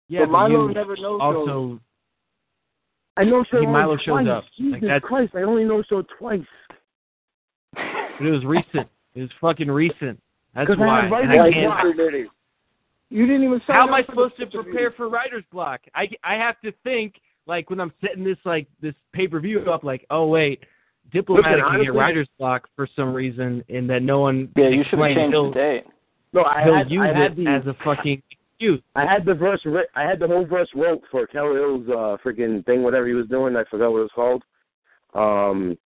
[0.09, 1.81] yeah, but but Milo you never knows also
[3.17, 4.29] I know so He- Milo only shows twice.
[4.29, 4.45] up.
[4.59, 5.33] Jesus Like, Christ!
[5.37, 6.41] I only know so twice.
[7.77, 8.89] it was recent.
[9.15, 10.21] It was fucking recent.
[10.55, 11.03] That's 'Cause I why.
[11.03, 11.87] had And I can't.
[11.87, 12.27] yesterday.
[13.11, 13.61] You didn't even.
[13.67, 15.81] sign How am I supposed to prepare for writer's block?
[15.95, 17.15] I, I have to think
[17.47, 20.61] like when I'm setting this like this pay per view up, like oh wait,
[21.13, 24.69] diplomatic Listen, can get honestly- writer's block for some reason, and that no one Yeah,
[24.69, 25.17] you should have explain.
[25.17, 25.85] changed He'll, the date.
[26.33, 28.81] No, I he'll had, use I had it the as a fucking excuse.
[28.97, 29.61] I had the verse.
[29.65, 33.15] Writ- I had the whole verse wrote for Kelly Hill's uh, freaking thing, whatever he
[33.15, 33.55] was doing.
[33.57, 34.43] I forgot what it was called.
[35.15, 35.79] Um,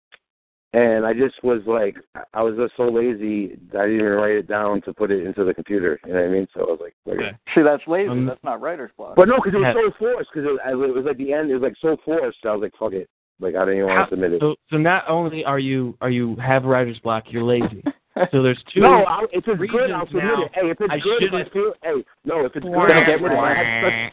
[0.74, 1.96] and I just was like,
[2.34, 5.24] I was just so lazy that I didn't even write it down to put it
[5.26, 5.98] into the computer.
[6.06, 6.46] You know what I mean?
[6.54, 7.36] So I was like, like Okay.
[7.54, 8.10] See, that's lazy.
[8.10, 9.16] Um, that's not writer's block.
[9.16, 10.30] but no, because it was so forced.
[10.32, 11.50] Because it, was- it was like the end.
[11.50, 12.38] It was like so forced.
[12.44, 13.08] I was like, fuck it.
[13.40, 14.40] Like I didn't even want to submit it.
[14.40, 17.82] So, so not only are you are you have writer's block, you're lazy.
[18.32, 18.80] So there's two.
[18.80, 20.50] no, I, if it's good, reasons I'll submit now it.
[20.52, 23.06] Hey, if it's I good, if I shouldn't- feel, hey, no, if it's good, I'll
[23.06, 24.12] get rid of it.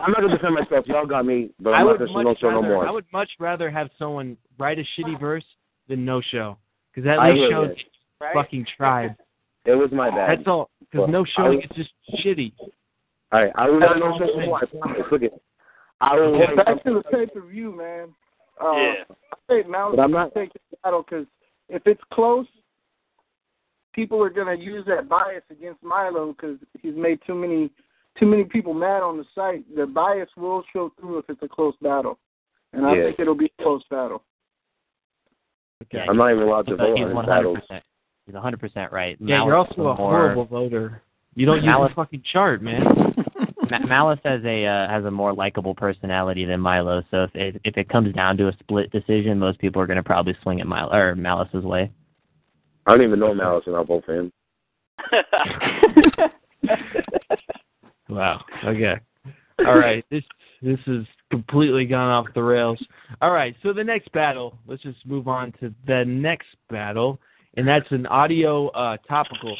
[0.00, 0.84] I'm not gonna defend myself.
[0.88, 2.88] Y'all got me, but I I'm would not gonna much no show no rather, more.
[2.88, 5.44] I would much rather have someone write a shitty verse
[5.90, 6.56] than no show,
[6.94, 7.76] because at I least hear shows that.
[8.20, 9.14] that fucking tried.
[9.66, 10.38] It was my bad.
[10.38, 10.70] That's all.
[10.80, 11.90] Because no showing I- is just
[12.24, 12.54] shitty.
[13.30, 14.56] All right, I will not That's no all show I'm no more.
[14.56, 14.80] I saying.
[14.80, 15.02] promise.
[15.12, 15.32] Look at.
[16.00, 16.32] I will.
[16.32, 18.08] Well, write back to the pay per view, man.
[18.58, 18.92] Uh, Yeah.
[19.32, 21.26] I think Malice But I'm not- taking the battle because
[21.68, 22.46] if it's close,
[23.92, 27.70] people are going to use that bias against Milo because he's made too many
[28.18, 29.62] too many people mad on the site.
[29.76, 32.18] The bias will show through if it's a close battle,
[32.72, 33.04] and I Yeah.
[33.04, 34.22] think it'll be a close battle.
[35.82, 36.04] Okay.
[36.08, 37.84] I'm not even allowed to But vote he's on one his one hundred percent.
[38.26, 39.16] He's one hundred percent right.
[39.20, 41.02] Yeah, Malice you're also is a more- horrible voter.
[41.34, 42.84] You don't use Malice- the fucking chart, man.
[43.88, 47.02] Malice has a uh, has a more likable personality than Milo.
[47.10, 49.96] So if it, if it comes down to a split decision, most people are going
[49.96, 51.90] to probably swing it Milo or Malice's way.
[52.86, 54.32] I don't even know Malice, and I'll vote for him.
[58.08, 58.44] Wow.
[58.64, 58.94] Okay.
[59.60, 60.04] All right.
[60.10, 60.24] This
[60.62, 62.82] this has completely gone off the rails.
[63.20, 63.54] All right.
[63.62, 64.58] So the next battle.
[64.66, 67.18] Let's just move on to the next battle,
[67.56, 69.56] and that's an audio uh, topical,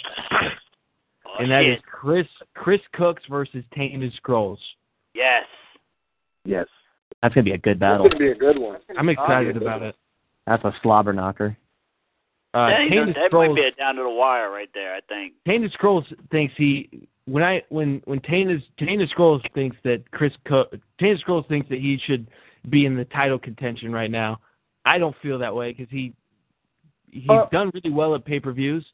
[1.26, 1.84] Oh, and that is shit.
[1.84, 4.58] Chris Chris Cooks versus Tainted Scrolls.
[5.14, 5.44] Yes.
[6.44, 6.66] Yes.
[7.22, 8.08] That's going to be a good That's battle.
[8.08, 8.78] gonna be a good one.
[8.98, 9.94] I'm excited about it.
[10.46, 11.56] That's a slobber knocker.
[12.54, 13.48] Uh, that ain't- Tainted that Scrolls.
[13.50, 14.94] might be a down to the wire right there.
[14.94, 15.34] I think.
[15.46, 20.74] Tainted Scrolls thinks he when I when when Tainted Tainted Scrolls thinks that Chris Cook
[20.98, 22.26] Tainted Scrolls thinks that he should
[22.68, 24.40] be in the title contention right now.
[24.84, 26.12] I don't feel that way because he
[27.10, 28.84] he's Uh, done really well at pay per views,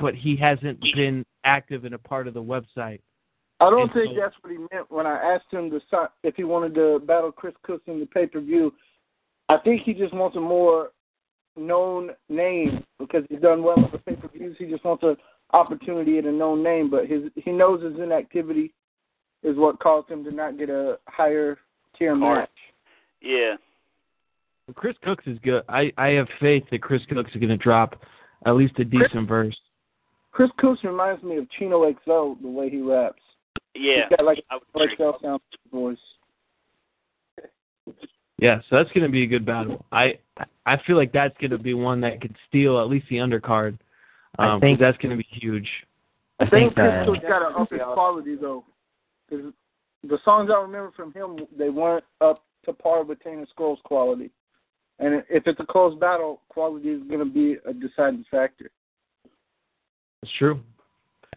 [0.00, 3.00] but he hasn't been active in a part of the website.
[3.60, 5.80] I don't And think so- that's what he meant when I asked him to
[6.22, 8.74] if he wanted to battle Chris Cooks in the pay per view.
[9.48, 10.92] I think he just wants a more
[11.56, 14.56] known name because he's done well at the pay per views.
[14.58, 15.16] He just wants an
[15.54, 18.74] opportunity at a known name, but his he knows his inactivity
[19.42, 21.58] is what caused him to not get a higher
[21.96, 22.50] tier match.
[23.22, 23.54] Yeah.
[24.74, 25.62] Chris Cooks is good.
[25.68, 28.02] I I have faith that Chris Cooks is going to drop
[28.46, 29.56] at least a decent verse.
[30.32, 33.22] Chris Cooks reminds me of Chino XL the way he raps.
[33.74, 34.08] Yeah.
[34.08, 34.96] He's got like I would a agree.
[34.96, 35.40] XL sound
[35.72, 35.96] voice.
[38.38, 39.84] Yeah, so that's going to be a good battle.
[39.92, 40.18] I
[40.66, 43.78] I feel like that's going to be one that could steal at least the undercard.
[44.38, 45.70] I Um, 'cause think- that's going to be huge.
[46.40, 48.64] I I think think Chris uh, Cooks got to up his quality though,
[49.28, 49.52] because
[50.02, 54.30] the songs I remember from him they weren't up to par with Tainted Scrolls quality.
[54.98, 58.70] And if it's a close battle, quality is going to be a deciding factor.
[60.22, 60.60] It's true.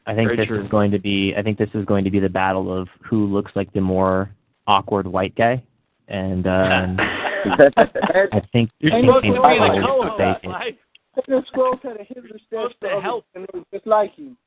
[0.06, 0.64] I think Very this true.
[0.64, 3.26] is going to be I think this is going to be the battle of who
[3.26, 4.30] looks like the more
[4.68, 5.62] awkward white guy.
[6.08, 10.78] And um I think You're And supposed he's to be supposed the
[11.26, 11.48] to co-host.
[11.54, 11.58] take it.
[11.58, 11.80] Mike.
[11.80, 13.26] Tainted Scrolls had a Hitler stash to for help.
[13.36, 14.38] and it was just like him.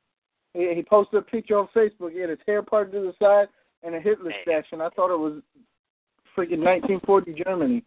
[0.53, 2.11] He, he posted a picture on Facebook.
[2.11, 3.47] He had his hair parted to the side
[3.83, 5.41] and a Hitler stash, and I thought it was
[6.37, 7.83] freaking 1940 Germany.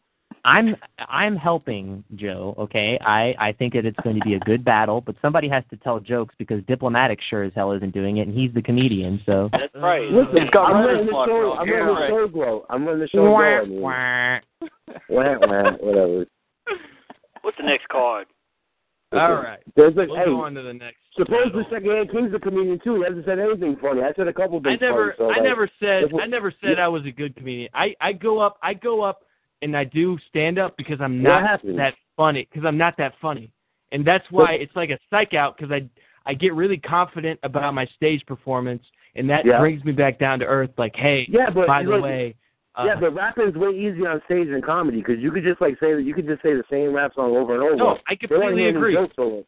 [0.46, 2.98] I'm I'm helping Joe, okay?
[3.00, 5.76] I I think that it's going to be a good battle, but somebody has to
[5.78, 9.48] tell jokes because diplomatic sure as hell isn't doing it and he's the comedian, so
[9.52, 10.02] That's right.
[10.10, 11.26] Listen, I'm writer's letting the show.
[11.26, 11.52] bro.
[11.54, 12.66] I'm Yeah, the show grow.
[12.68, 13.62] I'm letting the show grow.
[13.62, 14.38] I mean, Wah,
[15.08, 16.26] wah, wah, whatever.
[17.40, 18.26] What's the next card?
[19.16, 19.58] All right.
[19.76, 20.96] There's like, We'll hey, go on to the next.
[21.16, 21.66] supposedly battle.
[21.70, 22.96] second hand King's a comedian too.
[22.96, 24.02] He hasn't said anything funny.
[24.02, 25.14] I said a couple I never, funny.
[25.18, 27.68] So I like, never said, I never said I was a good comedian.
[27.74, 29.22] I, I go up, I go up,
[29.62, 32.48] and I do stand up because I'm not that funny.
[32.50, 33.50] Because I'm not that funny,
[33.92, 35.56] and that's why it's like a psych out.
[35.56, 35.88] Because I,
[36.28, 38.82] I get really confident about my stage performance,
[39.14, 39.58] and that Yeah.
[39.60, 40.70] brings me back down to earth.
[40.76, 42.34] Like, hey, Yeah, but by the like, way,
[42.76, 45.78] uh, yeah, but rapping's way easier on stage than comedy because you could just like
[45.80, 47.76] say you could just say the same rap song over and over.
[47.76, 48.94] no, I completely agree.
[48.94, 49.46] jokes over it.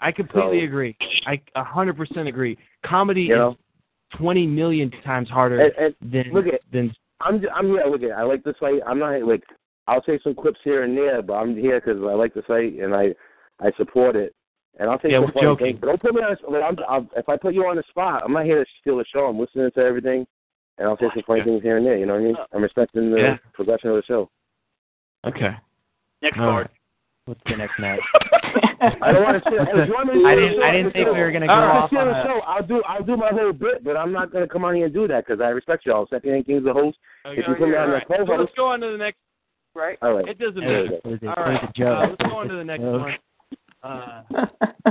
[0.00, 0.96] I completely So- agree.
[1.26, 2.58] I a hundred percent agree.
[2.84, 3.50] Comedy You know?
[3.52, 3.56] is
[4.18, 7.84] twenty million times harder And, and than look at- than I'm I'm here.
[7.88, 8.80] Look at I like the site.
[8.86, 9.42] I'm not like
[9.88, 12.74] I'll say some clips here and there, but I'm here because I like the site
[12.80, 13.14] and I
[13.60, 14.34] I support it.
[14.78, 15.66] And I'll say Yeah, some we're funny joking.
[15.68, 15.78] things.
[15.80, 16.36] But don't put me on.
[16.52, 18.98] Like, I'm, I'm, if I put you on the spot, I'm not here to steal
[18.98, 19.20] the show.
[19.24, 20.26] I'm listening to everything,
[20.78, 21.44] and I'll say some funny Yeah.
[21.44, 21.96] things here and there.
[21.96, 22.36] You know what I mean?
[22.52, 23.36] I'm respecting the Yeah.
[23.54, 24.30] progression of the show.
[25.26, 25.56] okay.
[26.22, 26.68] Next All card.
[27.26, 28.00] what's the next match?
[29.02, 29.64] I don't want to steal.
[29.64, 31.40] Hey, if you want me to I didn't show, I didn't think we were going
[31.42, 32.40] to go All right, off on the show.
[32.46, 34.94] I'll do I'll do my whole bit, but I'm not gonna come on here and
[34.94, 36.06] do that because I respect y'all.
[36.08, 36.98] Second Hand King's the host.
[37.26, 38.06] Okay, If you put me on the right.
[38.08, 39.18] So co-host- let's go on to the next.
[39.74, 39.98] right?
[40.02, 40.28] All right.
[40.28, 41.00] It doesn't matter.
[41.04, 41.28] we go.
[41.28, 43.14] All right, uh, let's go on to the next one.
[43.82, 44.22] Uh,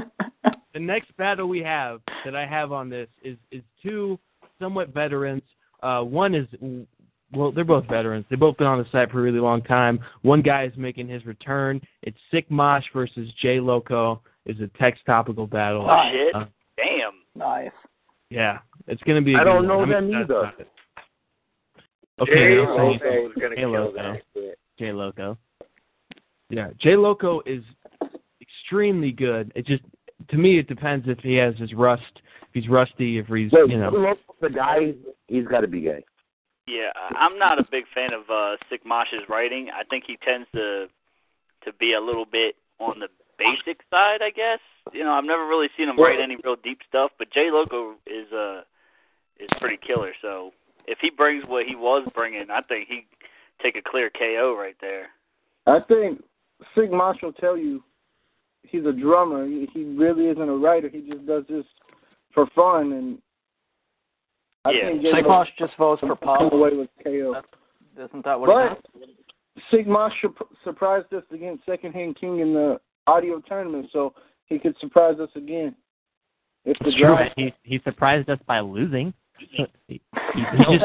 [0.74, 4.20] the next battle we have that I have on this is is two
[4.60, 5.44] somewhat veterans.
[5.86, 6.48] Uh, one is
[7.32, 8.26] well, they're both veterans.
[8.30, 10.00] They've both been on the site for a really long time.
[10.24, 11.80] One guy is making his return.
[12.02, 14.22] It's Sick Mosh versus J Loco.
[14.48, 15.88] Is a text topical battle.
[15.90, 16.36] Oh, shit.
[16.36, 16.46] Uh,
[16.78, 17.14] Damn.
[17.36, 17.72] Nice.
[18.30, 19.36] yeah, it's gonna be.
[19.36, 20.54] I I don't know them either.
[22.22, 23.94] Okay, Jay I'll tell you Loco is gonna J kill Loco.
[23.96, 24.60] that shit.
[24.80, 25.38] J Loco.
[26.50, 27.64] Yeah, J Loco is
[28.42, 29.52] extremely good.
[29.56, 29.84] It just
[30.30, 32.24] to me it depends if he has his rust, if
[32.56, 34.16] he's rusty, if he's Wait, you know.
[34.42, 34.94] the guy,
[35.28, 36.04] he's got to be gay.
[36.66, 39.70] Yeah, I- I'm not a big fan of uh Sick Mosh's writing.
[39.70, 40.88] I think he tends to
[41.66, 44.60] to be a little bit on the basic side, I guess.
[44.94, 47.96] You know, I've never really seen him write any real deep stuff, but J Loco
[48.08, 48.62] is uh
[49.40, 50.14] is pretty killer.
[50.22, 50.52] So
[50.88, 53.06] if he brings what he was bringing, I think he
[53.62, 55.08] take a clear KO right there.
[55.68, 56.24] I think
[56.76, 57.84] Sick Mosh will tell you
[58.64, 59.46] he's a drummer.
[59.46, 60.90] He, he really isn't a writer.
[60.90, 61.66] He just does this
[62.36, 62.92] for fun.
[62.94, 63.18] And
[64.66, 64.88] I Yeah.
[64.90, 66.54] think J Sig Lo just votes for come Pop.
[66.54, 67.42] away with KO.
[67.98, 70.34] Isn't that what it But Sick Mosh sur-
[70.64, 74.14] surprised us against secondhand King in the audio tournament, so
[74.48, 75.76] he could surprise us again.
[76.66, 77.08] If the It's true.
[77.16, 77.34] draft.
[77.38, 79.14] He he surprised us by losing.
[79.40, 80.02] he, he,
[80.34, 80.42] he
[80.78, 80.84] just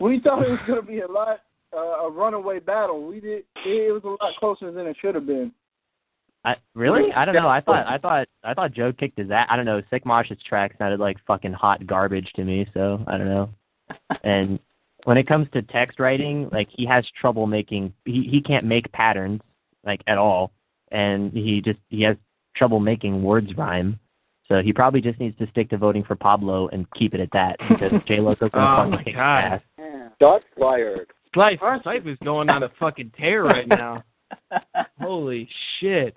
[0.00, 1.40] we thought it was going to be a lot
[1.76, 3.06] uh, a runaway battle.
[3.06, 3.44] We did.
[3.66, 5.52] It was a lot closer than it should have been.
[6.48, 7.12] I, really?
[7.12, 7.48] I don't know.
[7.48, 9.46] I thought I thought I thought Joe kicked his ass.
[9.50, 9.82] I don't know.
[9.90, 12.66] Sick Mosh's track sounded like fucking hot garbage to me.
[12.74, 13.50] So I don't know.
[14.22, 14.58] And
[15.04, 17.92] when it comes to text writing, like he has trouble making.
[18.04, 19.40] He he can't make patterns
[19.84, 20.52] like at all,
[20.90, 22.16] and he just he has
[22.56, 23.98] trouble making words rhyme.
[24.46, 27.30] So he probably just needs to stick to voting for Pablo and keep it at
[27.32, 29.38] that because J Loco's gonna Oh fucking my kick his God.
[29.38, 29.60] ass.
[30.20, 31.06] Shots fired.
[31.36, 34.02] Life, life is going on a fucking tear right now.
[35.00, 36.16] Holy shit!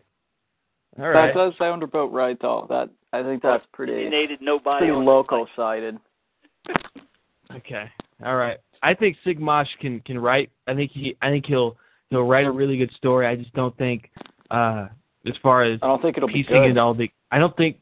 [1.00, 1.34] All That right.
[1.34, 2.66] does sound about right, though.
[2.70, 4.88] That I think that's pretty Alienated nobody.
[4.88, 5.98] pretty local sided.
[7.54, 7.84] Okay.
[8.26, 8.58] All right.
[8.82, 10.50] I think Sick Mosh can can write.
[10.68, 11.76] I think he I think he'll
[12.10, 13.28] he'll write a really good story.
[13.28, 14.10] I just don't think
[14.52, 14.88] uh
[15.28, 16.72] as far as I don't think it'll be piecing good.
[16.72, 17.78] it all the I don't think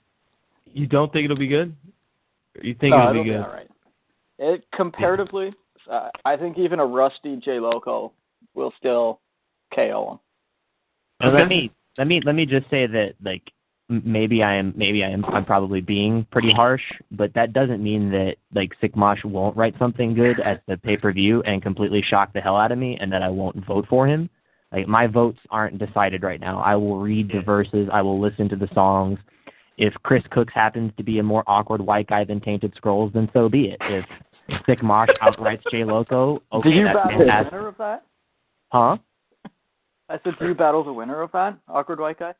[0.73, 1.75] you don't think it'll be good?
[2.57, 3.41] Or you think no, it'll it'll be good?
[3.41, 3.69] all right.
[4.39, 5.53] It comparatively,
[5.89, 8.11] uh, I think even a rusty J Loco
[8.55, 9.19] will still
[9.75, 10.19] KO him.
[11.21, 11.37] Now, Okay.
[11.37, 13.43] Let me let me let me just say that like
[13.89, 18.11] maybe I am maybe I am I'm probably being pretty harsh, but that doesn't mean
[18.11, 22.03] that like Sick Mosh won't write something good at the pay per view and completely
[22.07, 24.29] shock the hell out of me, and that I won't vote for him.
[24.71, 26.59] Like my votes aren't decided right now.
[26.59, 27.89] I will read the verses.
[27.91, 29.17] I will listen to the songs.
[29.77, 33.29] If Chris Cooks happens to be a more awkward white guy than Tainted Scrolls, then
[33.33, 33.77] so be it.
[33.81, 34.05] If
[34.65, 37.53] Sick Mosh outrights J Loco, okay, Did you that's fantastic.
[37.53, 38.05] of that?
[38.71, 38.97] Huh?
[40.09, 41.57] I said, do you battle the winner of that?
[41.67, 42.33] Awkward white guy?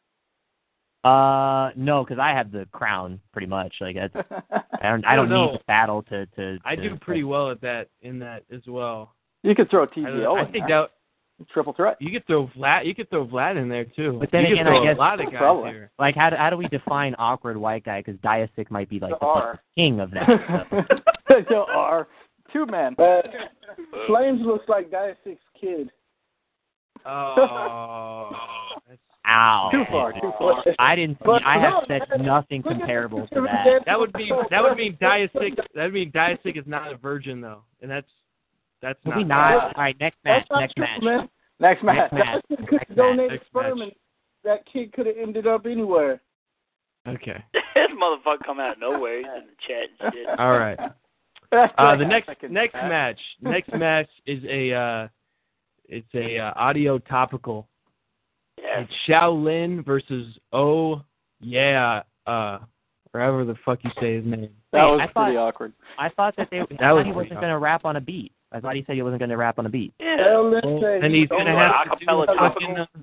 [1.04, 3.74] Uh, no, because I have the crown pretty much.
[3.80, 4.14] Like that's
[4.82, 5.58] I don't I I don't don't need know.
[5.58, 6.58] to battle to to.
[6.66, 9.14] I do pretty well at that in that as well.
[9.44, 10.82] you could throw I, don't- TGO I think there.
[10.82, 10.90] that
[11.54, 11.96] Triple threat.
[12.02, 14.18] you could throw Vlad you could throw Vlad in there too.
[14.20, 15.70] But then you again, could I guess- a lot of guys Probably.
[15.70, 15.92] here.
[15.98, 18.02] Like how do, how do we define awkward white guy?
[18.02, 19.42] Because Diasic might be like the R.
[19.54, 20.28] fucking king of that.
[21.30, 21.36] So.
[21.50, 22.10] no, R.
[22.52, 22.94] Two men.
[23.00, 23.22] Uh,
[24.08, 25.92] Flames looks like Diasic's Kid.
[27.06, 28.32] Oh,
[29.28, 29.70] Ow!
[29.72, 30.64] Too far, too far.
[30.80, 31.20] I didn't.
[31.24, 33.86] But I have no, said nothing comparable to that.
[33.86, 37.39] that would be that would mean Diasic that would mean Diasic is not a virgin
[37.41, 38.08] though, and that's
[38.82, 39.52] that's Maybe not.
[39.52, 39.64] not.
[39.76, 40.45] All right, next match.
[40.50, 41.04] That's Next true, match.
[41.04, 41.30] man.
[41.60, 42.12] Next match.
[42.12, 42.43] Next match.
[42.50, 43.41] Dia could Next donate match.
[43.50, 43.91] sperm, and
[44.43, 46.22] that kid could have ended up anywhere.
[47.08, 47.43] Okay.
[47.54, 47.64] this
[48.02, 49.18] motherfucker come out of nowhere.
[49.20, 50.39] He's in the chat and shit.
[50.39, 50.80] All right.
[51.52, 55.08] Uh, the next next match next match is a uh,
[55.90, 57.68] it's a uh, audio topical.
[58.58, 58.82] Yeah.
[58.82, 61.02] It's Shaolin versus Oh
[61.42, 62.60] Yeah uh
[63.12, 64.50] whatever the fuck you say his name.
[64.72, 65.74] That Wait, was I pretty thought- awkward.
[65.98, 66.60] I thought that they.
[66.62, 68.32] I That thought was he wasn't going to rap on a beat.
[68.52, 69.94] I thought he said he wasn't going to rap on a beat.
[70.00, 70.18] Yeah.
[70.30, 71.72] Hell, let's And he's gonna worry.
[71.72, 72.82] have to do an Acapella a fucking, topical.
[72.84, 73.02] uh,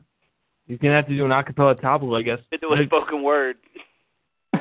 [0.68, 2.38] he's gonna have to do an acapella topical, I guess.
[2.52, 3.56] Into a spoken word.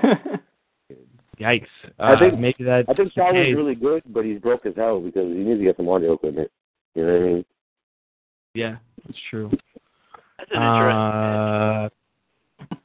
[1.39, 1.67] Yikes!
[1.99, 3.55] Uh, I think- maybe that's I think the Shaolin is case.
[3.55, 6.49] really good, but he's broke as hell because he needs to get some audio equipment.
[6.95, 7.45] You know what I mean?
[8.55, 9.51] Yeah, that's true.
[10.37, 11.19] That's an interesting.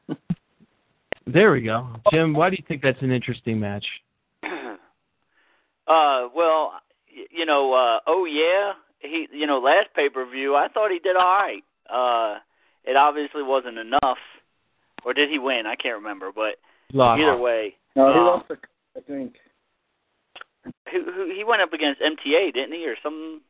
[0.08, 0.14] Uh,
[1.32, 2.34] there we go, Jim.
[2.34, 3.86] Why do you think that's an interesting match?
[4.42, 4.48] uh,
[5.86, 6.72] well,
[7.30, 10.98] you know, uh, oh yeah, he, you know, last pay per view, I thought he
[10.98, 11.62] did all right.
[11.88, 12.38] Uh,
[12.84, 14.18] it obviously wasn't enough,
[15.04, 15.62] or did he win?
[15.66, 16.56] I can't remember, but
[16.92, 17.20] Lost.
[17.20, 18.48] either way, No, he Uh, lost.
[18.48, 18.58] The,
[18.96, 19.36] I think.
[20.90, 23.42] who, who, he went up against MTA, didn't he, or some?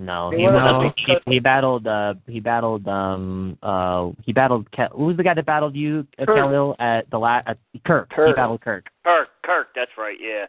[0.00, 0.94] No, He was a up,
[1.26, 1.86] he, he battled.
[1.86, 2.86] Uh, he battled.
[2.86, 3.58] Um.
[3.62, 4.10] Uh.
[4.24, 4.70] He battled.
[4.70, 6.36] Ke- who was the guy that battled you, uh, Kirk.
[6.36, 8.06] Khalil, at the la- at Kirk.
[8.10, 8.36] He Kirk.
[8.36, 8.86] battled Kirk.
[9.04, 10.16] Kirk, Kirk, that's right.
[10.20, 10.46] Yeah,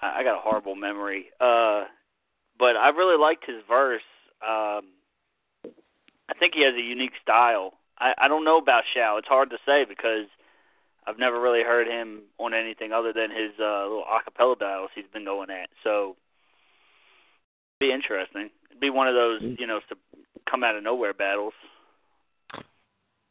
[0.00, 1.26] I, I got a horrible memory.
[1.40, 1.84] Uh,
[2.56, 4.02] but I really liked his verse.
[4.40, 4.86] Um,
[6.28, 7.74] I think he has a unique style.
[7.98, 9.16] I, I don't know about Shao.
[9.18, 10.26] It's hard to say because
[11.06, 15.04] I've never really heard him on anything other than his uh, little acapella battles he's
[15.12, 15.68] been going at.
[15.82, 16.16] So,
[17.80, 18.50] be interesting.
[18.74, 19.96] It'd be one of those, you know, to
[20.50, 21.52] come out of nowhere battles.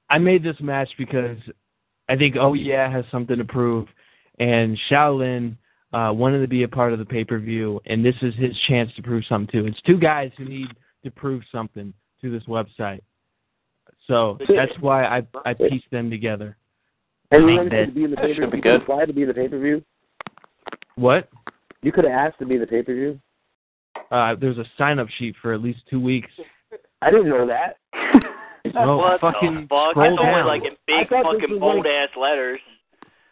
[0.10, 1.38] I made this match because
[2.08, 3.88] I think Oh Yeah has something to prove,
[4.40, 5.58] and Shaolin
[5.92, 8.56] uh, wanted to be a part of the pay per view, and this is his
[8.70, 9.68] chance to prove something too.
[9.68, 10.70] It's two guys who need
[11.04, 13.02] to prove something to this website,
[14.08, 16.56] so that's why I I pieced them together.
[17.32, 18.72] And you wanted that- to be in the pay should per be view.
[18.72, 18.82] You good.
[18.84, 19.84] applied to be in the pay per view.
[20.96, 21.28] What?
[21.82, 23.20] You could have asked to be in the pay per view.
[24.14, 26.30] Uh, there's a sign up sheet for at least two weeks.
[27.02, 27.78] I didn't know that.
[28.74, 29.98] Well, what fucking the fuck?
[29.98, 30.48] I scroll saw it down.
[30.48, 32.60] like in big fucking bold like- ass letters.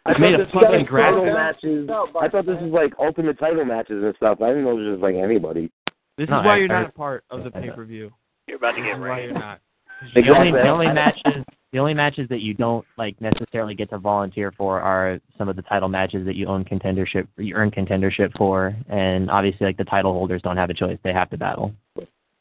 [0.04, 1.32] I made a fucking was graphic.
[1.32, 1.88] matches.
[1.88, 4.42] I thought this was like ultimate title matches and stuff.
[4.42, 5.70] I didn't know it was just like anybody.
[6.18, 8.12] This No, is why I- you're I- not a part of the pay per view.
[8.46, 9.30] You're about to get is why rained.
[9.32, 9.60] you're not.
[10.14, 10.62] The only, Exactly.
[10.62, 14.80] the only matches, the only matches that you don't like necessarily get to volunteer for
[14.80, 19.30] are some of the title matches that you own contendership, you earn contendership for, and
[19.30, 21.72] obviously like the title holders don't have a choice; they have to battle.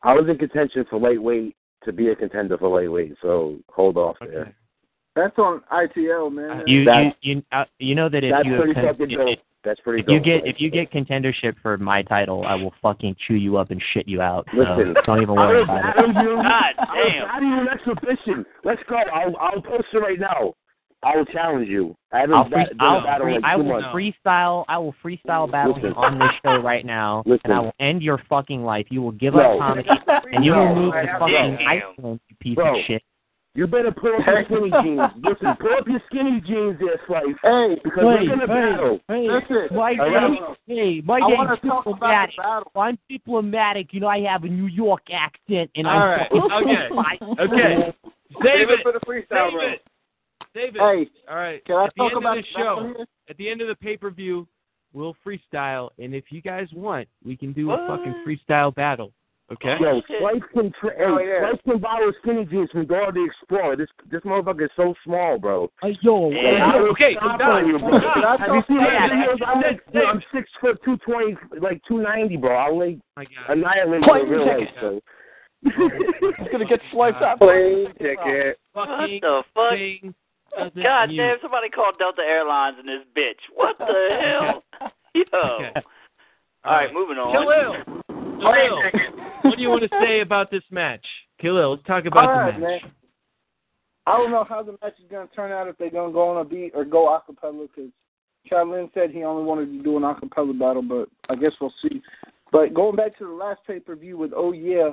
[0.03, 1.55] I was in contention for lightweight
[1.85, 4.53] to be a contender for lightweight, so hold off there.
[5.15, 6.63] That's on ITL, man.
[6.67, 9.39] You That- you you, uh, you know that if you have pretty con- if, if,
[9.63, 10.25] That's pretty if you dope.
[10.25, 13.81] get if you get contendership for my title, I will fucking chew you up and
[13.93, 14.47] shit you out.
[14.51, 15.95] So Listen, don't even worry about it.
[15.95, 16.35] batting you.
[16.37, 17.27] God I was damn.
[17.27, 18.45] batting you exhibition.
[18.63, 18.95] Let's go.
[19.13, 20.53] I'll I'll post it right now.
[21.03, 21.95] I will challenge you.
[22.13, 23.87] I haven't I'll free, bat- done a I'll battle free, in I will months.
[23.91, 24.65] freestyle.
[24.69, 25.97] I will freestyle battle you Listen.
[25.97, 27.41] on this show right now, Listen.
[27.45, 28.85] and I will end your fucking life.
[28.91, 29.53] You will give No.
[29.53, 29.89] up comedy,
[30.31, 31.67] and you will move to fucking Damn.
[31.67, 32.79] Iceland, you piece Bro.
[32.79, 33.01] of shit.
[33.53, 35.01] You better pull up your skinny jeans.
[35.23, 37.25] Listen, pull up your skinny jeans there, Slice.
[37.43, 38.99] Hey, Because we're gonna battle.
[39.09, 40.31] hey, Listen, my All right.
[40.31, 41.97] name, hey, my I name's want to talk about
[42.29, 42.37] diplomatic.
[42.37, 42.71] battle.
[42.77, 43.93] I'm diplomatic.
[43.93, 46.29] You know, I have a New York accent, and All I'm right.
[46.31, 46.89] fucking Okay.
[47.43, 47.93] Okay.
[48.41, 48.79] Save it.
[48.83, 49.73] for the freestyle Save round.
[49.73, 49.81] it.
[50.55, 50.79] Save it.
[50.79, 51.63] Hey, All right.
[51.65, 53.05] can I At the talk end about of the the show, here?
[53.29, 54.47] at the end of the pay per view,
[54.93, 59.11] we'll freestyle, and if you guys want, we can do a fucking freestyle battle.
[59.51, 59.75] Okay.
[59.81, 61.49] Yo, Slice can tra- hey, Oh, yeah.
[61.49, 63.75] Slice can borrow skinny jeans from Dora the Explorer.
[63.75, 65.69] This this motherfucker is so small, bro.
[65.83, 66.71] Uh, yo, Yeah.
[66.73, 67.99] I will Okay, stop so on you, bro.
[67.99, 69.39] Don, Have you seen Don, my Don, videos?
[69.45, 72.55] I'm, like, yo, I'm six foot two twenty, like two ninety, bro.
[72.55, 73.57] I'll like my God.
[73.57, 74.59] annihilate Plane you in real life.
[74.59, 74.75] ticket.
[74.79, 75.01] So.
[75.63, 77.37] He's gonna get sliced out.
[77.39, 78.57] Plane ticket.
[78.73, 79.73] What the fuck?
[79.73, 80.15] thing
[80.81, 81.17] God mute.
[81.17, 83.39] damn, somebody called Delta Airlines in this bitch.
[83.53, 83.85] What the
[84.21, 84.63] hell?
[85.13, 85.23] Yo.
[85.23, 85.81] Okay.
[86.63, 87.33] All right, moving on.
[87.33, 87.75] Khalil.
[88.41, 89.27] Khalil.
[89.41, 91.05] What do you want to say about this match?
[91.41, 92.83] Khalil, let's talk about All the match.
[92.83, 92.91] man.
[94.07, 96.13] I don't know how the match is going to turn out if they're going to
[96.13, 97.91] go on a beat or go acapella because
[98.49, 102.01] Lynn said he only wanted to do an acapella battle, but I guess we'll see.
[102.51, 104.91] But going back to the last pay per view with Oh Yeah,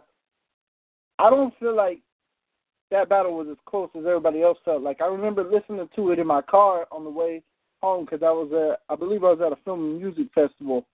[1.19, 2.01] I don't feel like
[2.91, 4.83] that battle was as close as everybody else felt.
[4.83, 7.43] Like I remember listening to it in my car on the way
[7.83, 10.87] home because I was at, I believe I was at a film and music festival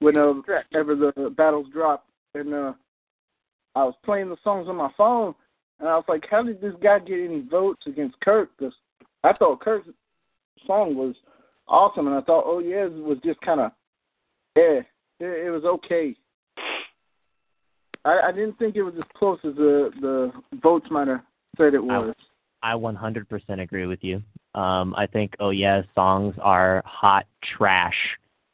[0.00, 0.42] whenever
[0.74, 2.05] ever the battles dropped,
[2.36, 2.72] and uh,
[3.74, 5.34] I was playing the songs on my phone,
[5.80, 8.50] and I was like, how did this guy get any votes against Kirk?
[8.58, 8.74] Because
[9.24, 9.88] I thought Kirk's
[10.66, 11.14] song was
[11.68, 13.72] awesome, and I thought Oh Yeah it was just kind of,
[14.56, 14.80] yeah,
[15.20, 16.16] it, it was okay.
[18.04, 20.32] I, I didn't think it was as close as the the
[20.62, 21.22] votes might have
[21.56, 22.14] said it was.
[22.62, 24.22] I 100% agree with you.
[24.54, 27.26] Um, I think Oh Yeah songs are hot
[27.56, 27.96] trash,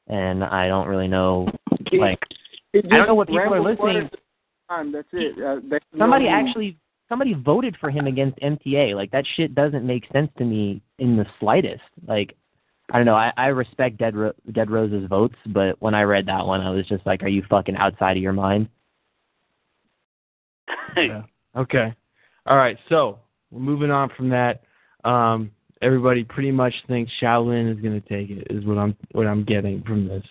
[0.08, 1.48] and I don't really know
[1.92, 2.18] like
[2.72, 3.94] It I don't know what people are listening.
[3.94, 4.18] words at the
[4.68, 4.92] Time.
[4.92, 5.32] That's it.
[5.34, 8.94] Uh, that, you somebody actually somebody voted for him against MTA.
[8.94, 11.82] Like that shit doesn't make sense to me in the slightest.
[12.06, 12.34] Like
[12.90, 13.14] I don't know.
[13.14, 16.70] I, I respect Dead Ro- Dead Rose's votes, but when I read that one, I
[16.70, 18.68] was just like, "Are you fucking outside of your mind?"
[20.96, 21.22] Yeah.
[21.56, 21.94] Okay.
[22.44, 22.76] All right.
[22.90, 23.18] So
[23.50, 24.62] we're moving on from that.
[25.04, 25.50] Um,
[25.80, 28.46] everybody pretty much thinks Shaolin is going to take it.
[28.50, 30.24] Is what I'm what I'm getting from this.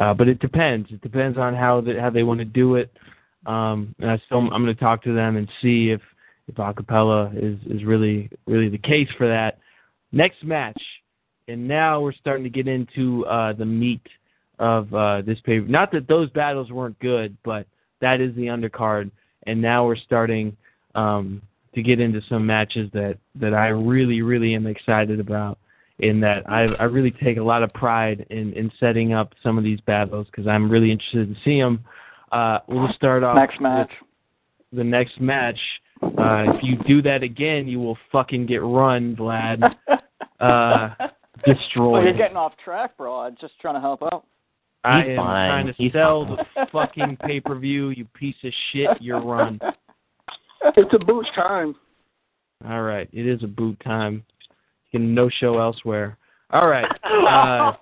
[0.00, 0.88] Uh, but it depends.
[0.90, 2.90] It depends on how the, how they want to do it.
[3.46, 6.00] Um, and I still I'm going to talk to them and see if
[6.46, 9.58] if acapella is is really really the case for that.
[10.12, 10.80] Next match,
[11.48, 14.06] and now we're starting to get into uh, the meat
[14.58, 15.66] of uh, this paper.
[15.66, 17.66] Not that those battles weren't good, but
[18.00, 19.10] that is the undercard,
[19.46, 20.56] and now we're starting
[20.94, 21.42] um,
[21.74, 25.58] to get into some matches that that I really really am excited about.
[26.00, 29.58] In that I I really take a lot of pride in in setting up some
[29.58, 31.84] of these battles because I'm really interested to see them.
[32.30, 33.90] uh, we'll start off Next match.
[34.72, 35.58] the next match.
[36.00, 39.74] Uh, if you do that again, you will fucking get run, Vlad.
[40.40, 40.90] Uh,
[41.76, 43.16] Well, you're getting off track, bro.
[43.22, 44.24] I'm just trying to help out.
[44.84, 45.48] I He's am fine.
[45.50, 46.36] trying to He's sell fine.
[46.54, 47.88] the fucking pay per view.
[47.88, 48.88] You piece of shit.
[49.00, 49.58] You're run.
[50.76, 51.74] It's a boot time.
[52.68, 54.24] All right, it is a boot time.
[54.90, 56.18] You can no show elsewhere.
[56.50, 56.86] All right.
[57.28, 57.72] Uh,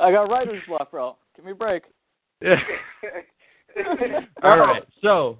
[0.00, 1.16] I got writer's block, bro.
[1.34, 1.82] Give me a break.
[4.44, 4.84] all right.
[5.02, 5.38] So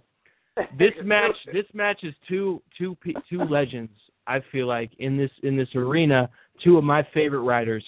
[0.78, 3.92] this match, this match is two two pe- two legends.
[4.26, 6.28] I feel like in this in this arena,
[6.62, 7.84] two of my favorite writers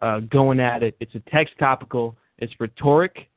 [0.00, 0.94] uh, going at it.
[1.00, 2.16] It's a text topical.
[2.38, 3.28] It's rhetoric,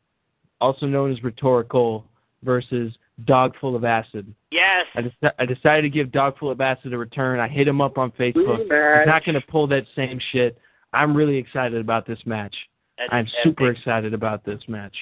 [0.60, 2.06] also known as rhetorical,
[2.44, 2.94] versus
[3.26, 4.34] dog full of acid.
[4.52, 4.86] Yes.
[4.96, 7.40] I, deci- I decided to give Dog Full of Acid a return.
[7.40, 8.60] I hit him up on Facebook.
[8.60, 10.58] He's not going to pull that same shit.
[10.94, 12.56] I'm really excited about this match.
[12.98, 14.96] That's I'm super excited about this match.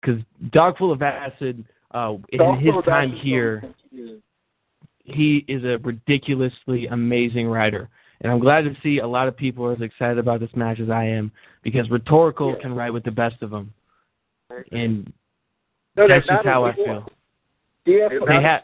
[0.00, 3.64] Because Dog Full of Acid, uh, in Dog his time here,
[5.04, 7.88] he is a ridiculously amazing writer.
[8.20, 10.78] And I'm glad to see a lot of people are as excited about this match
[10.78, 11.32] as I am
[11.62, 13.72] because Rhetorical can write with the best of them.
[14.70, 15.12] And
[15.96, 17.06] No, that's just how I feel.
[17.84, 18.60] Yeah, They for They had,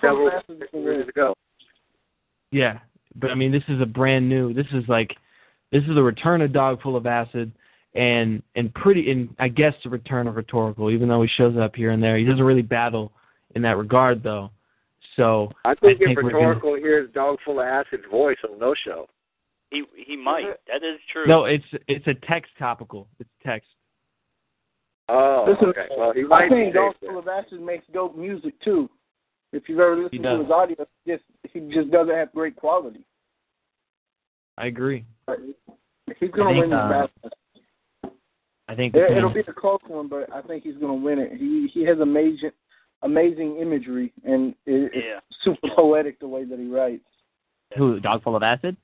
[0.00, 1.34] several Acid is the years ago.
[2.50, 2.78] Yeah,
[3.16, 4.52] but I mean, this is a brand new.
[4.52, 5.14] This is like,
[5.70, 7.52] this is the return of Dog Full of Acid,
[7.94, 10.90] and and pretty, and I guess the return of Rhetorical.
[10.90, 13.12] Even though he shows up here and there, he doesn't really battle
[13.54, 14.50] in that regard, though.
[15.16, 18.38] So I think, I think if we're gonna- Rhetorical hears Dog Full of Acid's voice
[18.48, 19.08] on No Show.
[19.70, 20.44] He he might.
[20.66, 21.26] That is true.
[21.26, 23.08] no, it's it's a text topical.
[23.18, 23.68] It's text.
[25.08, 25.86] Oh, Listen, okay.
[25.96, 28.88] Well, he I think be Dog safe Full of Acid makes dope music too.
[29.52, 31.22] If you've ever listened to his audio, just
[31.52, 33.04] he just doesn't have great quality.
[34.56, 35.04] I agree.
[35.26, 35.38] But
[36.18, 38.14] he's gonna think, win this uh, battle.
[38.68, 41.32] I think it, it'll be a close one, but I think he's gonna win it.
[41.32, 42.50] He he has amazing
[43.02, 45.18] amazing imagery and it, Yeah.
[45.28, 47.04] it's super poetic the way that he writes.
[47.76, 48.76] who Dog Full of Acid.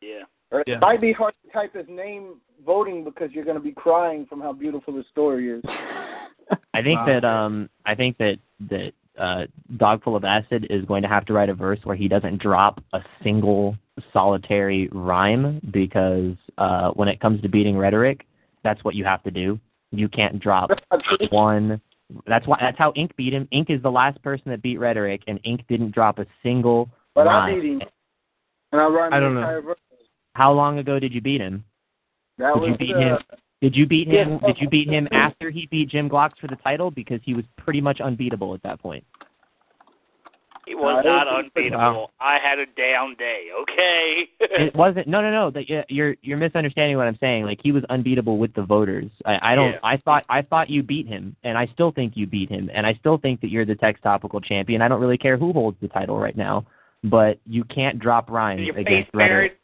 [0.00, 0.22] Yeah.
[0.50, 0.74] Or Yeah.
[0.74, 4.26] It might be hard to type his name voting because you're going to be crying
[4.26, 5.62] from how beautiful the story is.
[6.74, 7.06] I think Wow.
[7.06, 8.38] that um I think that
[8.68, 11.96] that uh Dog Full of Acid is going to have to write a verse where
[11.96, 13.76] he doesn't drop a single
[14.12, 18.26] solitary rhyme because uh when it comes to beating rhetoric,
[18.62, 19.58] that's what you have to do.
[19.92, 20.70] You can't drop
[21.30, 21.80] one
[22.26, 23.48] that's why that's how Ink beat him.
[23.50, 27.26] Ink is the last person that beat rhetoric and Ink didn't drop a single But
[27.26, 27.60] I rhyme.
[27.60, 27.80] beat him,
[28.72, 29.40] and I rhymed I the don't know.
[29.40, 29.78] entire verse.
[30.34, 31.64] How long ago did you beat him?
[32.38, 33.18] That Did was you beat uh, him?
[33.62, 34.38] Did you beat him?
[34.42, 34.46] Yeah.
[34.48, 36.90] Did you beat him after he beat Jim Glocks for the title?
[36.90, 39.04] Because he was pretty much unbeatable at that point.
[40.66, 41.78] He was Uh, not unbeatable.
[41.78, 42.10] Wow.
[42.20, 43.48] I had a down day.
[43.60, 44.28] Okay.
[44.66, 45.08] It wasn't.
[45.08, 45.50] No, no, no.
[45.50, 47.44] That you're you're misunderstanding what I'm saying.
[47.44, 49.10] Like he was unbeatable with the voters.
[49.26, 49.72] I, I don't.
[49.72, 49.78] Yeah.
[49.82, 52.86] I thought I thought you beat him, and I still think you beat him, and
[52.86, 54.80] I still think that you're the text topical champion.
[54.80, 56.66] I don't really care who holds the title right now,
[57.02, 59.58] but you can't drop rhymes Your face against rhetoric.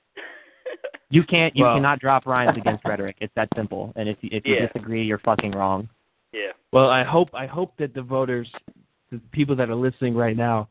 [0.82, 0.96] Buried.
[1.12, 1.56] You can't.
[1.56, 3.16] You Well- cannot drop rhymes against rhetoric.
[3.20, 3.92] It's that simple.
[3.96, 4.66] And if you, if you Yeah.
[4.66, 5.88] disagree, you're fucking wrong.
[6.32, 6.52] yeah.
[6.72, 8.48] Well, I hope I hope that the voters,
[9.10, 10.68] the people that are listening right now,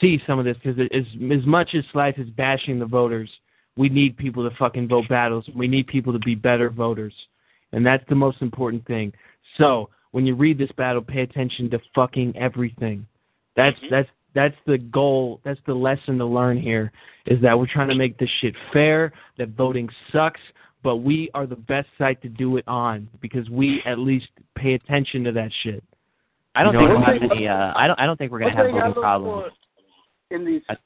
[0.00, 3.30] see some of this because as as much as Slice is bashing the voters,
[3.76, 5.48] we need people to fucking vote battles.
[5.54, 7.14] We need people to be better voters,
[7.72, 9.12] and that's the most important thing.
[9.56, 13.06] So when you read this battle, pay attention to fucking everything.
[13.56, 13.90] That's Mhm.
[13.90, 15.40] that's that's the goal.
[15.44, 16.92] That's the lesson to learn here
[17.26, 19.12] is that we're trying to make this shit fair.
[19.38, 20.40] That voting sucks,
[20.82, 24.74] but we are the best site to do it on because we at least pay
[24.74, 25.82] attention to that shit.
[26.54, 27.48] I don't You know think what we'll I have any.
[27.48, 28.00] Uh, I don't.
[28.00, 29.52] I don't think we're gonna have thing I voting problems.
[30.30, 30.76] in these I-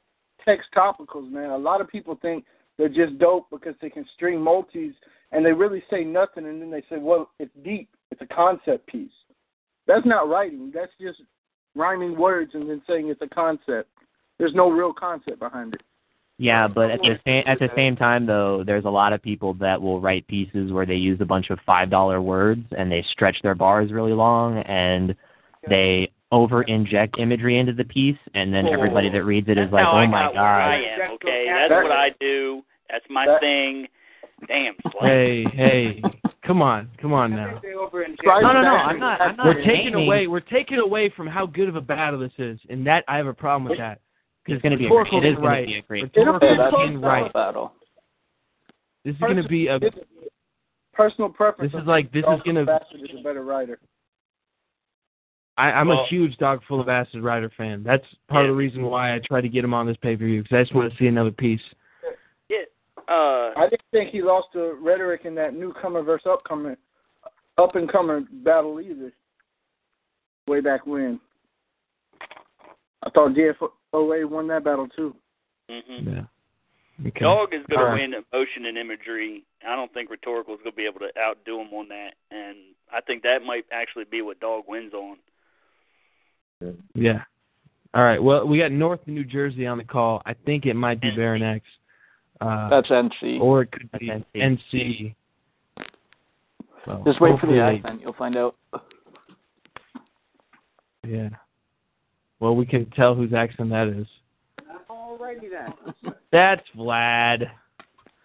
[0.45, 2.45] text topicals, man, a lot of people think
[2.77, 4.93] they're just dope because they can string multis
[5.33, 7.89] and they really say nothing and then they say, well, it's deep.
[8.11, 9.11] It's a concept piece.
[9.87, 10.71] That's not writing.
[10.75, 11.23] That's just
[11.75, 13.89] rhyming words and then saying it's a concept.
[14.39, 15.83] There's no real concept behind it.
[16.37, 19.55] Yeah, but at the same at the same time though, there's a lot of people
[19.55, 23.05] that will write pieces where they use a bunch of five dollar words and they
[23.13, 25.15] stretch their bars really long and
[25.69, 29.75] they over inject imagery into the piece and then everybody that reads it is That's
[29.75, 31.03] like, how Oh I my got where I god.
[31.05, 31.11] am.
[31.13, 32.63] Okay, that's what I do.
[32.91, 33.87] That's my thing.
[34.49, 34.75] Damn.
[34.91, 35.03] Slice.
[35.03, 36.03] Hey, hey,
[36.47, 37.61] come on, come on now.
[37.63, 41.47] No, no, no, I'm not I'm not We're taking away we're taking away from how
[41.47, 44.01] good of a battle this is, and that I have a problem with that.
[44.47, 46.75] It's gonna be a Rhetorical it is can gonna be a great Rhetorical Yeah, that's-
[46.75, 47.33] can write.
[47.33, 47.73] battle.
[49.05, 49.79] This is gonna be a.
[50.93, 51.73] personal preference.
[51.73, 52.65] This is like this is gonna.
[52.65, 53.79] Bastard is a better writer.
[55.57, 57.83] I, I'm Well- a huge Dog Full of Acid Rider fan.
[57.83, 60.25] That's part of the reason why I tried to get him on this pay per
[60.25, 61.61] view because I just want to see another piece.
[63.09, 63.15] Yeah.
[63.15, 63.53] Uh.
[63.57, 66.77] I didn't think he lost the rhetoric in that newcomer versus upcomer
[67.59, 69.13] up and comer battle either.
[70.47, 71.21] Way back when.
[73.03, 75.15] I thought DFOA won that battle too.
[75.71, 76.09] Mm-hmm.
[76.09, 76.25] Yeah.
[77.09, 77.21] Okay.
[77.21, 79.45] Dog is going All to win emotion and imagery.
[79.67, 82.57] I don't think Rhetorical is going to be able to outdo him on that, and
[82.93, 85.17] I think that might actually be what Dog wins on.
[86.95, 87.23] Yeah.
[87.95, 88.23] All right.
[88.23, 90.23] Well, we got North New Jersey on the call.
[90.25, 91.65] I think it might be Baron X.
[92.41, 93.41] Uh, That's NC.
[93.41, 95.15] or it could be That's NC.
[96.85, 98.01] So Just wait for the hopefully accent.
[98.03, 98.57] You'll find out.
[101.07, 101.29] Yeah.
[102.41, 104.07] Well, we can tell whose accent that is.
[104.91, 106.13] Alrighty then.
[106.33, 107.47] That's Vlad.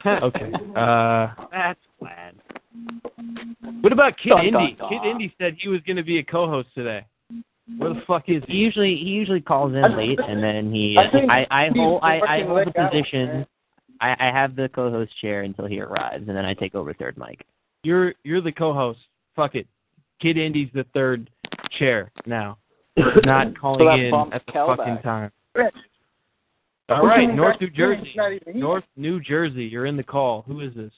[0.05, 0.51] Okay.
[0.76, 2.34] Uh, That's Vlad.
[3.82, 4.51] what about Kid Dun, Indy?
[4.51, 4.89] dun, dun.
[4.89, 7.05] Kid Indy said he was going to be a co-host today.
[7.78, 8.60] Where the fuck is He he?
[8.60, 12.01] usually he usually calls in late and then he I think I I he's hold
[12.01, 13.45] I, I hold the late hours, position.
[14.02, 14.16] Man.
[14.20, 17.18] I, I have the co-host chair until he arrives and then I take over third
[17.18, 17.45] mic.
[17.84, 19.00] You're you're the co-host.
[19.36, 19.68] Fuck it.
[20.22, 21.30] Kid Indy's the third
[21.78, 22.58] chair now.
[23.24, 25.04] Not calling that in bumps at the Cal fucking back.
[25.04, 25.32] time.
[25.56, 25.74] Rich.
[26.89, 27.70] All Who's right, coming North New?
[27.70, 28.02] Jersey.
[28.06, 28.62] He's not even here.
[28.62, 30.43] North New Jersey, you're in the call.
[30.47, 30.91] Who is this?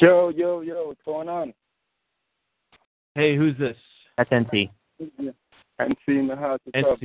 [0.00, 1.54] Yo, yo, yo, what's going on?
[3.14, 3.76] Hey, who's this?
[4.18, 4.70] That's NC.
[5.78, 6.60] I'm seeing the house.
[6.64, 6.98] What's up?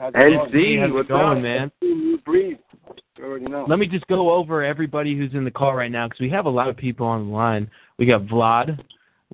[0.00, 0.78] How's it going?
[0.80, 1.42] How's it what's going, up?
[1.42, 1.70] man?
[1.84, 2.56] NC, New.
[3.18, 3.66] You already know.
[3.68, 6.46] Let me just go over everybody who's in the call right now because we have
[6.46, 7.70] a lot of people on the line.
[7.98, 8.80] We got Vlad,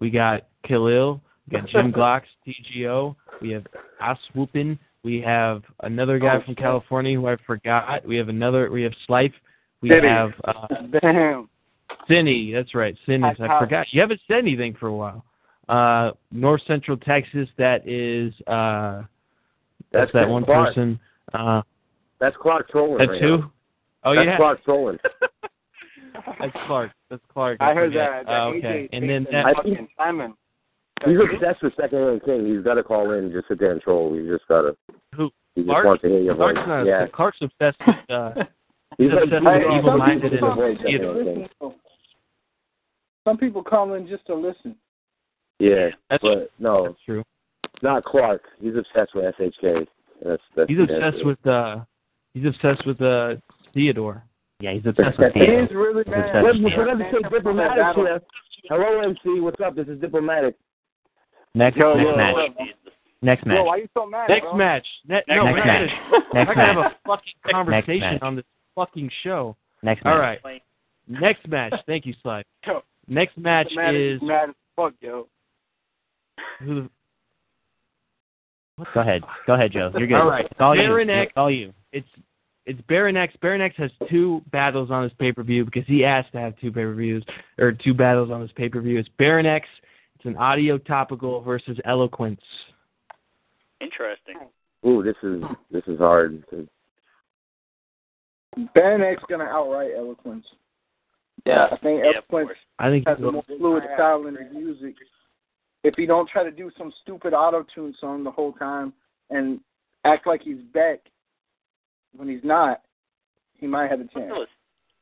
[0.00, 3.64] we got Khalil, we got Jim Glocks, TGO, we have
[4.02, 6.56] Aswhoopin, we have another guy Oh, from.
[6.56, 8.04] California who I forgot.
[8.04, 8.68] We have another.
[8.72, 9.32] We have Slife.
[9.82, 10.08] We Cindy.
[10.08, 10.66] have uh,
[11.00, 11.48] Damn.
[12.08, 12.52] Cindy.
[12.52, 13.28] That's right, Cindy.
[13.38, 13.86] Hi, I forgot.
[13.92, 15.24] You haven't said anything for a while.
[15.68, 17.48] Uh, North Central Texas.
[17.56, 19.02] That is uh,
[19.92, 20.68] that's, That's that one Clark.
[20.68, 21.00] person.
[21.34, 21.62] Uh,
[22.20, 22.98] That's Clark trolling.
[22.98, 23.38] that's right who?
[23.38, 23.52] now.
[24.04, 24.36] Oh That's yeah.
[24.36, 24.98] Clark trolling.
[26.40, 26.90] That's Clark.
[27.10, 27.58] That's Clark.
[27.60, 28.10] I heard forget.
[28.10, 28.26] that.
[28.26, 28.88] that Oh, AJ okay.
[28.92, 30.34] And then that that, I fucking think- Simon.
[31.04, 32.46] He's obsessed with second hand king.
[32.46, 34.14] He's got to call in, just sit there and troll.
[34.18, 34.76] He's just got to.
[35.14, 35.30] Who?
[35.54, 35.84] He just Clark?
[35.84, 36.54] wants to hear your voice.
[36.54, 36.82] Clark's not.
[36.84, 37.06] yeah.
[37.12, 37.96] Clark's obsessed with.
[38.10, 38.44] Uh, He's
[38.98, 41.14] he's like obsessed with like- evil-minded and a voice, Theodore.
[41.16, 41.72] second hand king.
[43.24, 44.74] Some people call in just to listen.
[45.58, 47.22] Yeah, That's- but no, That's true.
[47.82, 48.42] Not Clark.
[48.60, 49.86] He's obsessed with SHK.
[50.24, 50.68] That's that's.
[50.68, 51.44] He's obsessed with.
[51.46, 51.80] uh
[52.34, 53.36] He's obsessed with uh
[53.74, 54.22] Theodore.
[54.60, 55.64] Yeah, he's obsessed with He Theo.
[55.64, 56.26] is really He's mad.
[56.36, 58.20] obsessed Let's with for to say diplomatic here.
[58.68, 59.40] Hello, MC.
[59.40, 59.74] What's up?
[59.76, 60.56] This is diplomatic.
[61.54, 62.34] Next Yo, next yo, match.
[62.58, 62.64] yo.
[63.22, 63.64] Next Yo, match.
[63.66, 64.56] why you so mad, Next bro?
[64.56, 64.86] match.
[65.08, 65.54] Ne- Next no, match.
[65.54, 65.86] we're gonna,
[66.34, 66.56] Next we're match.
[66.56, 69.56] gonna have a fucking conversation on this fucking show.
[69.82, 70.12] Next match.
[70.12, 70.38] All right.
[71.08, 71.74] Next match.
[71.86, 72.44] Thank you, Slide.
[72.66, 75.28] Yo, Next match is mad as fuck, yo.
[76.60, 76.88] who?
[78.92, 79.22] Go ahead.
[79.46, 79.90] Go ahead, Joe.
[79.96, 80.16] You're good.
[80.16, 80.44] All right.
[80.44, 81.14] It's all Baron you.
[81.14, 81.28] X.
[81.30, 81.72] It's all you.
[81.92, 82.08] It's
[82.66, 83.34] it's Baron X.
[83.40, 86.58] Baron X has two battles on his pay per view because he asked to have
[86.60, 87.24] two pay per views
[87.58, 88.98] or two battles on his pay per view.
[88.98, 89.66] It's Baron X.
[90.16, 92.40] It's an audio topical versus Eloquence.
[93.80, 94.36] Interesting.
[94.86, 96.44] Ooh, this is this is hard.
[98.74, 100.44] Baron X gonna outright Eloquence.
[101.46, 101.68] Yeah.
[101.72, 102.58] I think Yeah, Eloquence.
[102.78, 104.96] I think has he's a more fluid style in his music.
[105.86, 108.92] If he don't try to do some stupid auto tune song the whole time
[109.30, 109.60] and
[110.04, 110.98] act like he's back
[112.16, 112.80] when he's not,
[113.54, 114.32] he might have a That chance.
[114.32, 114.48] was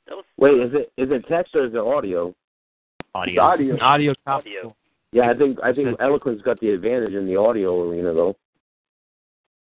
[0.06, 2.34] that was Wait, is it is it text or is it audio?
[3.14, 3.40] Audio.
[3.42, 3.78] Audio.
[3.80, 4.76] audio audio.
[5.12, 8.36] Yeah, I think I think Eloquence got the advantage in the audio arena though.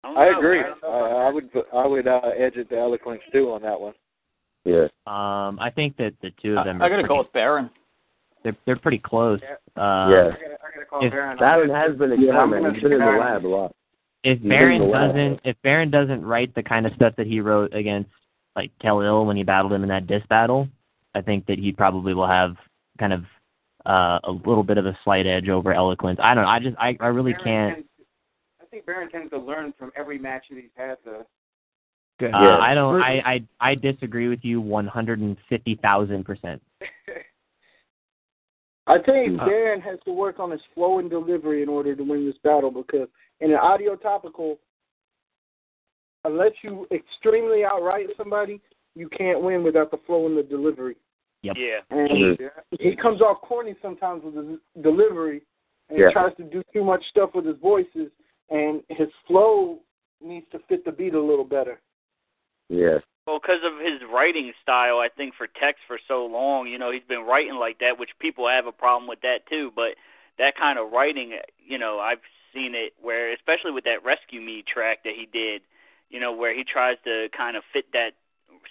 [0.03, 0.63] don't I agree.
[0.63, 3.95] I- Uh, I would I would uh, edge it to eloquence too on that one.
[4.65, 4.89] Yeah.
[5.07, 6.83] Um, I think that the two of them.
[6.83, 7.71] I are gotta pretty, go with Baron.
[8.45, 9.41] They're they're pretty close.
[9.77, 10.31] Um, yeah.
[11.01, 12.63] if- Baron has been Yeah, I'm experimenting.
[12.63, 13.73] gonna He's been in the lab a lot.
[14.23, 15.09] if He's Baron in the lab.
[15.11, 18.11] doesn't if Baron doesn't write the kind of stuff that he wrote against
[18.55, 20.69] like Khalil when he battled him in that diss battle,
[21.15, 22.55] I think that he probably will have
[23.01, 23.25] kind of
[23.87, 26.19] uh, a little bit of a slight edge over Eloquence.
[26.23, 26.51] I don't know.
[26.51, 27.85] I just I, I really can't.
[28.63, 30.97] I think Baron tends to learn from every match that he's had.
[31.05, 31.27] Though.
[32.21, 32.33] Good.
[32.33, 32.59] Uh, Yeah.
[32.59, 33.03] I don't.
[33.03, 33.23] I,
[33.61, 36.63] I I disagree with you one hundred and fifty thousand percent.
[38.87, 42.03] I think Uh, Baron has to work on his flow and delivery in order to
[42.03, 43.09] win this battle because
[43.41, 44.59] in an audio topical,
[46.25, 48.61] unless you extremely outright somebody,
[48.95, 50.97] you can't win without the flow and the delivery.
[51.43, 51.57] Yep.
[51.57, 51.81] Yeah.
[51.91, 52.51] And Mhm.
[52.79, 55.43] he comes off corny sometimes with his delivery
[55.89, 56.09] and Yeah.
[56.09, 58.11] he tries to do too much stuff with his voices
[58.51, 59.81] and his flow
[60.21, 61.81] needs to fit the beat a little better.
[62.69, 63.01] Yeah.
[63.27, 66.91] Well, because of his writing style, I think for text for so long, you know,
[66.91, 69.73] he's been writing like that, which people have a problem with that too.
[69.75, 69.97] But
[70.39, 72.21] that kind of writing, you know, I've
[72.53, 75.63] seen it where, especially with that Rescue Me track that he did,
[76.11, 78.11] you know, where he tries to kind of fit that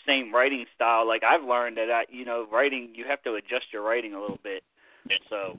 [0.06, 1.08] same writing style.
[1.08, 4.22] Like I've learned that, I, you know, writing you have to adjust your writing a
[4.22, 4.64] little bit.
[5.30, 5.58] So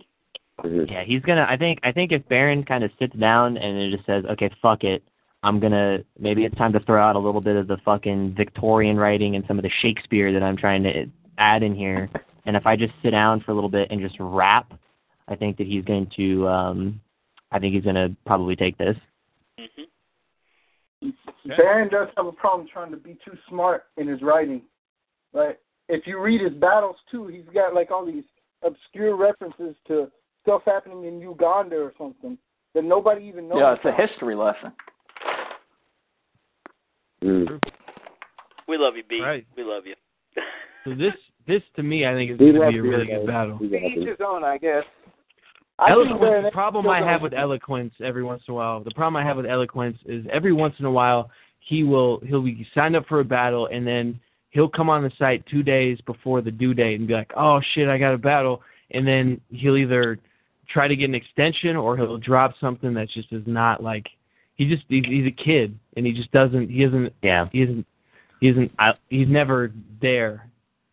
[0.62, 0.84] mm-hmm.
[0.88, 1.46] Yeah, he's gonna.
[1.48, 1.80] I think.
[1.82, 5.02] I think if Baron kind of sits down and it just says, "Okay, fuck it,"
[5.44, 5.98] I'm gonna.
[6.18, 9.44] Maybe it's time to throw out a little bit of the fucking Victorian writing and
[9.46, 11.04] some of the Shakespeare that I'm trying to
[11.36, 12.08] add in here.
[12.46, 14.72] And if I just sit down for a little bit and just rap,
[15.28, 16.48] I think that he's going to.
[16.48, 17.00] um
[17.52, 18.96] I think he's gonna probably take this.
[21.46, 24.62] Baron does have a problem trying to be too smart in his writing.
[25.34, 28.24] Like if you read his battles too, he's got like all these
[28.62, 30.10] obscure references to
[30.42, 32.38] stuff happening in Uganda or something
[32.74, 33.58] that nobody even knows.
[33.58, 34.72] Yeah, it's a history lesson.
[37.24, 37.60] Mm.
[38.68, 39.20] we love you, B.
[39.22, 39.46] Right.
[39.56, 39.94] We love you.
[40.84, 41.14] So this
[41.46, 43.20] this to me, I think is going to be a you, really guys.
[43.20, 43.56] good battle.
[43.58, 44.82] We love Each his own, I guess.
[45.78, 46.44] I Eloquence.
[46.44, 48.84] The problem I have with eloquence every once in a while.
[48.84, 52.42] The problem I have with eloquence is every once in a while he will he'll
[52.42, 54.20] be signed up for a battle and then
[54.50, 57.60] he'll come on the site two days before the due date and be like, oh
[57.74, 58.62] shit, I got a battle,
[58.92, 60.18] and then he'll either
[60.68, 64.06] try to get an extension or he'll drop something that just is not like
[64.54, 67.48] he just he's, he's a kid and he just doesn't he isn't Yeah.
[67.52, 67.86] he isn't
[68.40, 70.48] he isn't I, he's never there.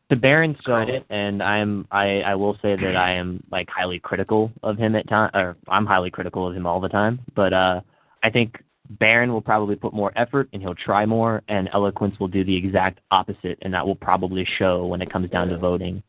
[0.10, 4.52] To Baron's credit, and I'm I I will say that I am like highly critical
[4.62, 7.22] of him at time, or I'm highly critical of him all the time.
[7.34, 7.80] But uh,
[8.22, 8.62] I think
[9.00, 12.54] Baron will probably put more effort and he'll try more, and Eloquence will do the
[12.54, 16.04] exact opposite, and that will probably show when it comes down to voting.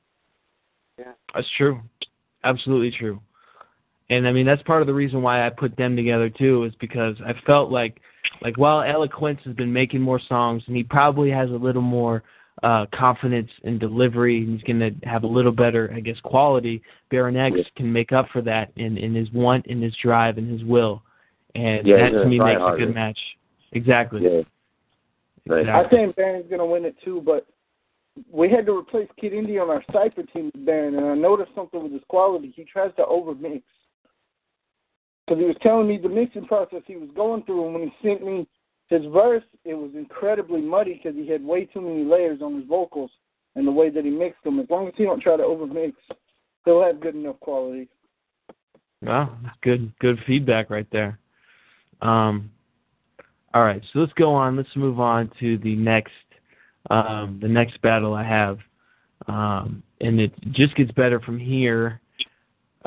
[0.99, 1.81] Yeah, that's true.
[2.43, 3.21] Absolutely true.
[4.13, 6.75] And I mean that's part of the reason why I put them together too is
[6.81, 7.99] because I felt like
[8.43, 12.23] like while Eloquence has been making more songs and he probably has a little more
[12.63, 17.37] uh confidence in delivery and he's gonna have a little better, I guess, quality, Baron
[17.37, 20.63] X can make up for that in, in his want and his drive and his
[20.65, 21.03] will.
[21.55, 23.19] And Yeah, that to me try makes a good match.
[23.73, 24.25] Exactly.
[24.25, 24.43] Yeah.
[25.47, 25.69] Right.
[25.69, 27.47] I think Baron's gonna win it too, but
[28.31, 31.53] we had to replace Kid Indy on our Cypher team with Baron, and I noticed
[31.55, 32.53] something with his quality.
[32.55, 33.63] He tries to overmix.
[35.27, 38.09] Because he was telling me the mixing process he was going through, and when he
[38.09, 38.47] sent me
[38.89, 42.69] his verse, it was incredibly muddy because he had way too many layers on his
[42.69, 43.11] vocals
[43.55, 44.59] and the way that he mixed them.
[44.59, 45.95] As long as he don't try to overmix,
[46.65, 47.89] he'll have good enough quality.
[49.01, 51.19] Well, that's good good feedback right there.
[52.03, 52.51] Um,
[53.55, 54.57] all right, so let's go on.
[54.57, 56.13] Let's move on to the next
[56.91, 58.59] um, the next battle I have,
[59.27, 62.01] um, and it just gets better from here.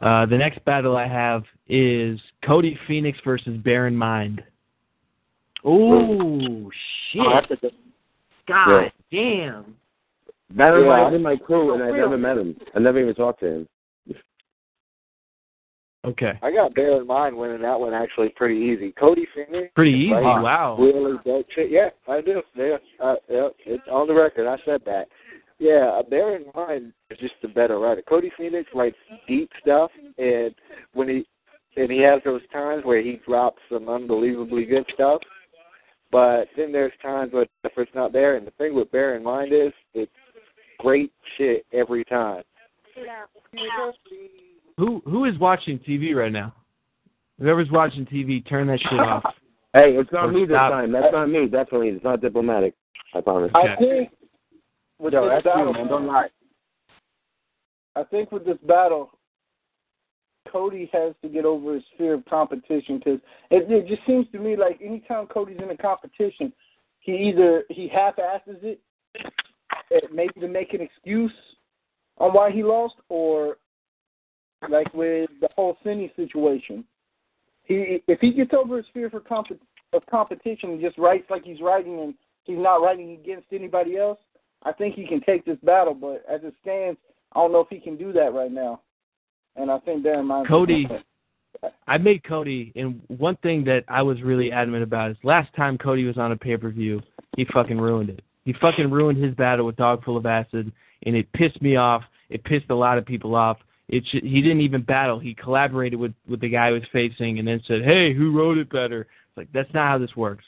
[0.01, 4.43] Uh, the next battle I have is Cody Phoenix versus Baron Mind.
[5.63, 6.69] Oh
[7.11, 7.21] shit!
[7.25, 7.73] Oh, that's a good-
[8.47, 9.75] God damn!
[10.51, 10.89] Baron Yeah.
[10.89, 12.55] Mind's in my crew, and I've never met him.
[12.75, 13.67] I never even talked to him.
[16.05, 18.91] Okay, I got Bear in mind winning that one actually pretty easy.
[18.91, 19.71] Cody Phoenix.
[19.73, 20.11] pretty easy.
[20.11, 20.77] Wow.
[20.79, 21.71] Really dope shit.
[21.71, 22.43] Yeah, I do.
[22.55, 24.47] Yeah, uh, yeah, it's on the record.
[24.47, 25.07] I said that.
[25.57, 28.03] Yeah, uh, bear in mind is just a better writer.
[28.07, 28.97] Cody Phoenix writes
[29.27, 30.53] deep stuff, and
[30.93, 31.25] when he
[31.77, 35.21] and he has those times where he drops some unbelievably good stuff.
[36.11, 39.23] But then there's times where the effort's not there, and the thing with Bear in
[39.23, 40.11] Mind is it's
[40.79, 42.43] great shit every time.
[44.77, 46.53] Who who is watching TV right now?
[47.39, 49.23] Whoever's watching TV, turn that shit off.
[49.73, 50.71] Hey, it's not Or me this stop.
[50.71, 50.91] time.
[50.93, 51.47] That's not me.
[51.47, 52.73] Definitely, it's not diplomatic.
[53.13, 53.51] I promise.
[53.53, 54.09] I think
[54.99, 55.87] with Yo, this that's you, man.
[55.87, 56.29] Don't lie.
[57.95, 59.11] I think with this battle,
[60.51, 63.19] Cody has to get over his fear of competition because
[63.51, 66.53] it, it just seems to me like anytime Cody's in a competition,
[66.99, 68.79] he either he half-asses it,
[70.13, 71.31] maybe to make an excuse
[72.17, 73.57] on why he lost, or
[74.69, 76.85] like with the whole Cindy situation,
[77.63, 79.59] he if he gets over his fear for comp-
[79.93, 82.13] of competition and just writes like he's writing and
[82.43, 84.19] he's not writing against anybody else,
[84.65, 85.93] I think he can take this battle.
[85.93, 86.99] But as it stands,
[87.33, 88.81] I don't know if he can do that right now.
[89.55, 90.87] And I think bear in mind Cody,
[91.87, 95.77] I made Cody, and one thing that I was really adamant about is last time
[95.77, 97.01] Cody was on a pay per view,
[97.37, 98.23] he fucking ruined it.
[98.43, 100.71] He fucking ruined his battle with Dog Full of Acid,
[101.05, 102.03] and it pissed me off.
[102.29, 103.57] It pissed a lot of people off.
[103.87, 105.19] It sh- he didn't even battle.
[105.19, 108.57] He collaborated with with the guy he was facing, and then said, "Hey, who wrote
[108.57, 110.45] it better?" It's like that's not how this works.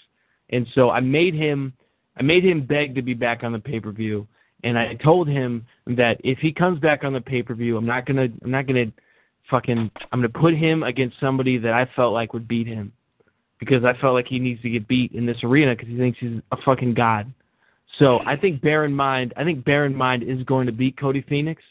[0.49, 1.73] And so I made him,
[2.18, 4.27] I made him beg to be back on the pay per view,
[4.64, 7.85] and I told him that if he comes back on the pay per view, I'm
[7.85, 8.91] not gonna, I'm not gonna
[9.49, 12.91] fucking I'm gonna put him against somebody that I felt like would beat him
[13.60, 16.19] because I felt like he needs to get beat in this arena because he thinks
[16.19, 17.31] he's a fucking god.
[17.99, 20.98] So I think bear in mind I think bear in mind is going to beat
[20.98, 21.61] Cody Phoenix,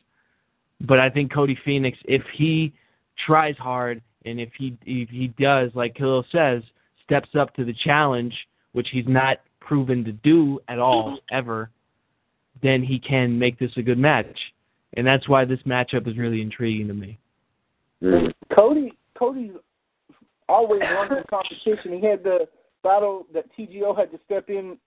[0.81, 2.73] but I think Cody Phoenix if he
[3.27, 6.63] tries hard and if he if he does like Khalil says
[7.05, 8.35] steps up to the challenge
[8.73, 11.71] which he's not proven to do at all ever,
[12.63, 14.39] then he can make this a good match.
[14.97, 17.19] And that's why this matchup is really intriguing to me.
[18.03, 18.33] Mm.
[18.55, 19.53] Cody Cody's
[20.49, 22.01] always won the competition.
[22.01, 22.49] He had the
[22.83, 24.79] battle that TGO had to step in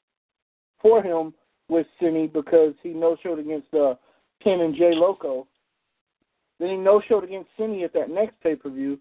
[0.82, 1.34] for him
[1.68, 3.96] with Cinny because he no showed against uh,
[4.44, 5.48] Ken and Jay Loco.
[6.60, 8.98] Then he no showed against Cinny at that next pay per view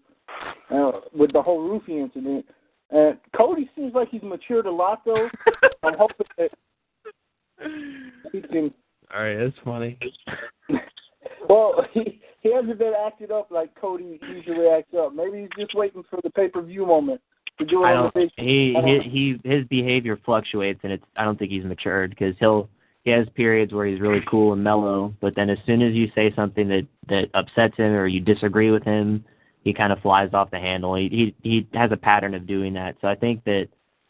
[0.69, 2.45] uh, with the whole roofie incident.
[2.91, 5.29] And Cody seems like he's matured a lot though.
[5.83, 6.51] I'm hoping that
[8.31, 8.73] he can
[9.13, 9.97] All right, that's funny.
[11.49, 15.13] well, he he hasn't been acted up like Cody usually acts up.
[15.13, 17.21] Maybe he's just waiting for the pay per view moment
[17.59, 18.13] to do it I don't.
[18.13, 18.29] big.
[18.37, 21.03] He I don't- he he his behavior fluctuates, and it's.
[21.15, 22.69] I don't think he's matured because he'll
[23.03, 26.09] he has periods where he's really cool and mellow, but then as soon as you
[26.15, 29.23] say something that that upsets him or you disagree with him,
[29.63, 30.95] he kind of flies off the handle.
[30.95, 32.95] He he he has a pattern of doing that.
[33.01, 33.67] So I think that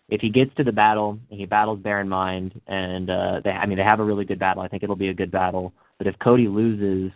[0.10, 3.52] if he gets to the battle and he battles Bear in Mind, and uh, they
[3.52, 4.62] I mean they have a really good battle.
[4.62, 5.74] I think it'll be a good battle.
[5.98, 7.12] But if Cody loses,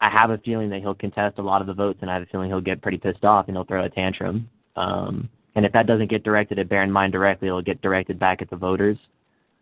[0.00, 2.22] I have a feeling that he'll contest a lot of the votes, and I have
[2.22, 4.48] a feeling he'll get pretty pissed off and he'll throw a tantrum.
[4.76, 8.18] Um, and if that doesn't get directed at Bear in Mind directly, it'll get directed
[8.18, 8.98] back at the voters.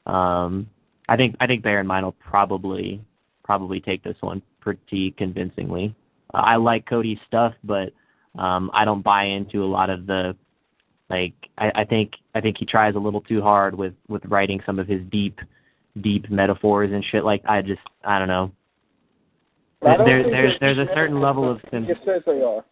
[0.07, 0.69] Um,
[1.09, 3.01] I think I think Bear in Mind will probably
[3.45, 5.95] probably take this one pretty convincingly.
[6.35, 7.93] I like Cody's stuff, but
[8.39, 10.36] um, I don't buy into a lot of the
[11.09, 11.35] like.
[11.59, 14.78] I, I think I think he tries a little too hard with with writing some
[14.78, 15.39] of his deep
[16.01, 17.24] deep metaphors and shit.
[17.24, 18.52] Like I just I don't know.
[19.86, 22.65] I don't There, there's there's a certain level of sim- It says they are.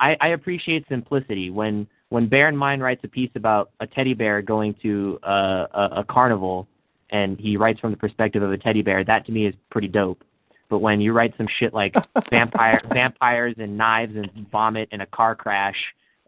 [0.00, 1.50] I, I appreciate simplicity.
[1.50, 5.66] When when Bear in Mind writes a piece about a teddy bear going to uh,
[5.72, 6.68] a, a carnival,
[7.10, 9.88] and he writes from the perspective of a teddy bear, that to me is pretty
[9.88, 10.22] dope.
[10.70, 11.94] But when you write some shit like
[12.30, 15.76] vampire vampires and knives and vomit and a car crash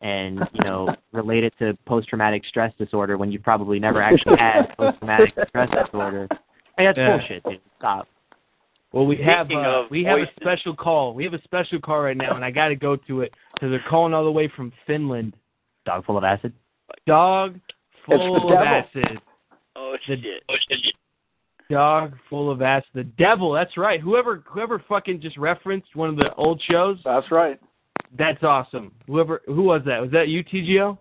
[0.03, 4.37] and you know relate it to post traumatic stress disorder when you probably never actually
[4.39, 6.27] had post traumatic stress disorder,
[6.79, 7.19] hey, that's Yeah.
[7.19, 7.61] bullshit, dude.
[7.79, 8.09] Stop.
[8.93, 11.15] Well, we have uh, we have a special call.
[11.15, 13.71] We have a special call right now, and I got to go to it because
[13.71, 15.35] they're calling all the way from Finland.
[15.87, 16.53] Dog full of acid.
[17.07, 17.61] Dog
[18.07, 18.67] full of devil.
[18.67, 19.19] acid.
[19.77, 20.95] Oh The- shit.
[21.71, 23.53] Dog full of ass, The devil.
[23.53, 24.01] That's right.
[24.01, 26.99] Whoever whoever fucking just referenced one of the old shows.
[27.05, 27.61] That's right.
[28.19, 28.93] That's awesome.
[29.07, 30.01] Whoever who was that?
[30.01, 30.99] Was that you, TGO?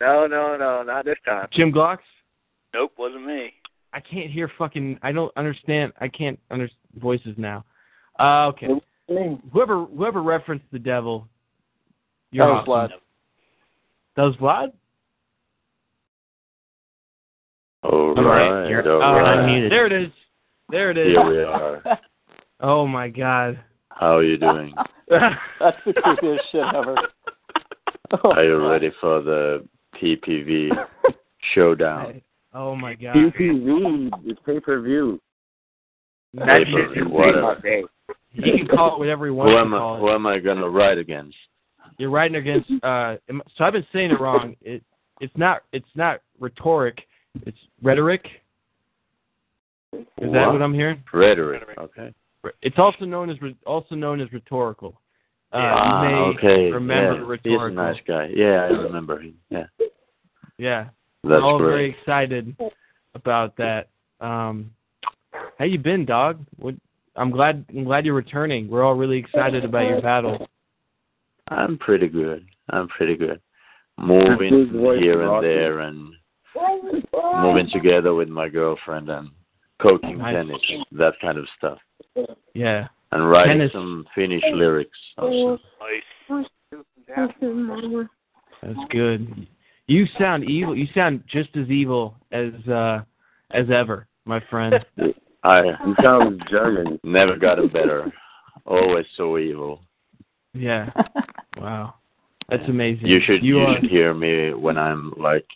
[0.00, 1.48] No, no, no, not this time.
[1.52, 1.98] Jim Glocks?
[2.74, 3.52] Nope, wasn't me.
[3.92, 4.98] I can't hear fucking.
[5.02, 5.94] I don't understand.
[6.00, 7.64] I can't understand voices now.
[8.18, 8.68] Uh, okay.
[9.08, 11.26] Whoever whoever referenced the devil.
[12.30, 13.00] You're That was awesome.
[14.16, 14.72] That was Vlad.
[17.82, 19.68] All All right, right, you're- all uh, right.
[19.70, 20.10] There it is.
[20.70, 21.06] There it is.
[21.08, 21.82] Here we are.
[22.62, 23.58] Oh my god.
[23.88, 24.74] How are you doing?
[25.08, 26.94] That's the creepiest shit ever.
[28.36, 29.66] Are you ready for the
[29.96, 30.68] PPV
[31.54, 32.20] showdown?
[32.52, 33.16] Oh my god.
[33.16, 35.18] PPV, is pay per view.
[36.34, 37.56] That Pay-per-view, shit- whatever.
[38.34, 39.96] Can call it whatever he wants Who to am I?
[39.96, 40.00] it.
[40.00, 41.36] Who am I gonna write against?
[41.96, 42.70] You're writing against.
[42.84, 43.16] Uh,
[43.56, 44.54] so I've been saying it wrong.
[44.60, 44.82] It
[45.22, 46.98] it's not it's not rhetoric.
[47.46, 48.24] It's rhetoric.
[49.92, 51.02] Is that what I'm hearing?
[51.12, 51.62] Rhetoric.
[51.78, 52.14] Okay.
[52.62, 55.00] It's also known as re- also known as rhetorical.
[55.52, 56.70] Uh, ah, you may okay.
[56.70, 57.26] remember yeah.
[57.26, 57.68] rhetorical.
[57.68, 58.28] He's a nice guy.
[58.34, 59.34] Yeah, I remember him.
[59.50, 59.64] Yeah.
[60.58, 60.92] Yeah, That's
[61.24, 61.68] we're all great.
[61.68, 62.56] very excited
[63.14, 63.88] about that.
[64.20, 64.70] Um,
[65.58, 66.44] how you been, dog?
[66.56, 66.74] What,
[67.16, 68.68] I'm glad I'm glad you're returning.
[68.68, 70.46] We're all really excited about your battle.
[71.48, 72.46] I'm pretty good.
[72.70, 73.40] I'm pretty good.
[73.98, 76.12] Moving His voice here is and there and
[77.12, 79.30] moving together with my girlfriend and
[79.80, 80.34] coaching Nice.
[80.34, 80.62] tennis,
[80.92, 81.78] that kind of stuff.
[82.54, 82.88] Yeah.
[83.12, 83.72] And writing Tennis.
[83.72, 85.58] some Finnish lyrics also.
[88.62, 89.46] That's good.
[89.86, 90.76] You sound evil.
[90.76, 93.00] You sound just as evil as uh
[93.52, 94.74] as ever, my friend.
[95.42, 97.00] I He sounds German.
[97.02, 98.12] never got gotten better.
[98.66, 99.80] Always so evil.
[100.54, 100.90] Yeah.
[101.56, 101.94] Wow.
[102.48, 103.06] That's amazing.
[103.06, 103.80] You should You you, are.
[103.80, 105.46] should hear me when I'm like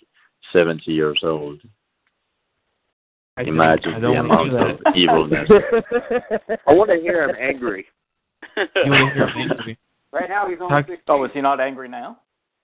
[0.55, 1.60] seventy years old.
[3.36, 5.48] I don't- Imagine I the wanna amount hear of evilness.
[6.66, 7.85] I want to hear him angry.
[8.56, 9.78] You want to hear me angry?
[10.14, 10.98] Right now he's Talk- only 16.
[11.09, 12.18] Oh, is he not angry now?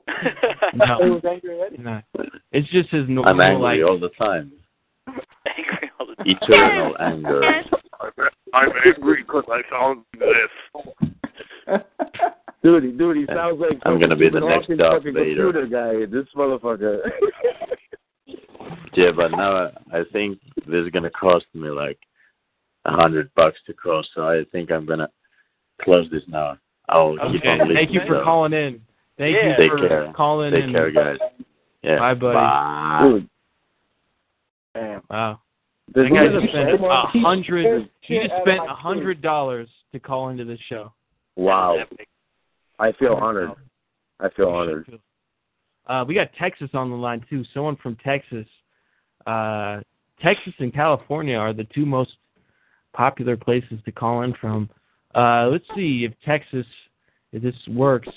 [0.07, 0.15] no.
[0.73, 1.15] He No.
[1.15, 1.79] was angry already.
[1.79, 2.01] no.
[2.53, 4.53] It's just his normal I'm angry like all the time.
[5.09, 6.27] Angry all the time.
[6.43, 7.43] Eternal anger.
[8.55, 11.83] I'm angry because I found this.
[12.63, 15.51] Dude, dude, he sounds like I'm gonna be the next Hawking Darth fucking Vader.
[15.53, 16.07] computer guy.
[16.07, 16.99] This motherfucker.
[18.95, 21.99] Yeah, but now I think this is gonna cost me like
[22.85, 25.09] a hundred bucks to cross, so I think I'm gonna
[25.83, 26.57] close this now.
[26.89, 27.49] I'll keep Okay.
[27.51, 27.77] on listening.
[27.77, 28.25] Thank you for though.
[28.25, 28.81] calling in.
[29.17, 29.49] Thank Yeah.
[29.51, 30.13] you Take for care.
[30.15, 30.73] calling Take in.
[30.73, 31.19] care, guys.
[31.83, 31.99] Yeah.
[31.99, 32.35] Bye, buddy.
[32.35, 33.01] Bye.
[33.03, 33.29] Dude,
[34.75, 35.03] Damn.
[35.11, 35.41] Wow.
[35.93, 37.91] there's That guy just spent a He- hundred.
[38.01, 40.93] he- He just spent a hundred dollars to call into this show.
[41.37, 41.85] Wow.
[42.79, 43.53] I feel honored.
[44.21, 45.01] I feel honored.
[45.87, 47.45] Uh, we got Texas on the line too.
[47.53, 48.47] Someone from Texas.
[49.31, 49.81] Uh,
[50.25, 52.11] Texas and California are the two most
[52.93, 54.69] popular places to call in from.
[55.15, 56.67] Uh, let's see if Texas,
[57.33, 58.09] if this works.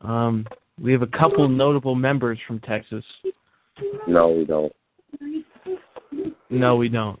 [0.00, 0.44] Um,
[0.80, 3.04] we have a couple notable members from Texas.
[4.08, 4.72] No, we don't.
[6.50, 7.20] No, we don't.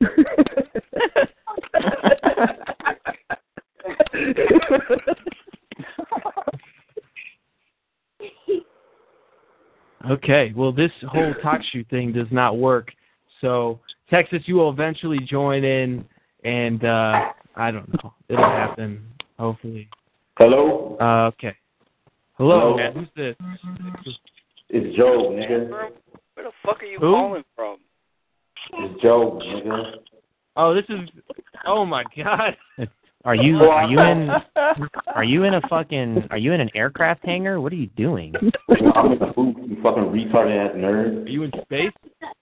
[10.08, 12.88] Okay, well, this whole talk shoe thing does not work.
[13.40, 16.04] So, Texas, you will eventually join in,
[16.44, 18.14] and uh, I don't know.
[18.28, 19.04] It'll happen,
[19.38, 19.88] hopefully.
[20.38, 20.96] Hello?
[21.00, 21.54] Uh, okay.
[22.38, 22.76] Hello, Hello?
[22.76, 22.92] man.
[22.94, 24.14] Who's this?
[24.70, 25.68] It's Joe, nigga.
[25.68, 25.90] Where
[26.36, 27.12] the fuck are you Who?
[27.12, 27.78] calling from?
[28.74, 29.92] It's Joe, nigga.
[30.56, 31.08] Oh, this is.
[31.66, 32.56] Oh my God.
[33.24, 34.30] Are you are you in
[35.14, 37.60] are you in a fucking are you in an aircraft hangar?
[37.60, 38.32] What are you doing?
[38.94, 41.26] I'm in the booth, you fucking retarded ass nerd.
[41.26, 41.90] Are you in space?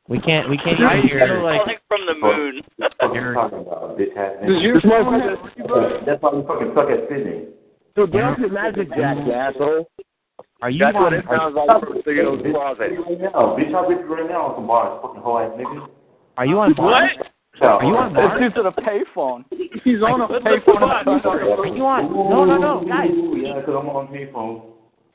[0.09, 1.61] We can't we can't Why even are you hear like?
[1.63, 2.63] Calling from the moon.
[2.77, 4.63] What the fuck you talking about, bitch ass Does nigga?
[4.63, 7.45] your phone have That's why you fucking suck at Sydney.
[7.97, 9.89] So get off your magic jack, you asshole.
[10.61, 12.93] Are you That's what it are, sounds like from Theo's closet.
[12.93, 15.89] Right now, bitch, I'm with you right now on some bars, fucking hoe ass nigga.
[16.37, 16.75] are you on
[17.61, 17.83] Mars?
[17.83, 18.41] Are you on Mars?
[18.41, 19.45] This dude's at a payphone.
[19.85, 20.83] He's on a payphone.
[20.83, 23.11] Are you on No no no guys.
[23.35, 24.73] Yeah, because I'm on payphone.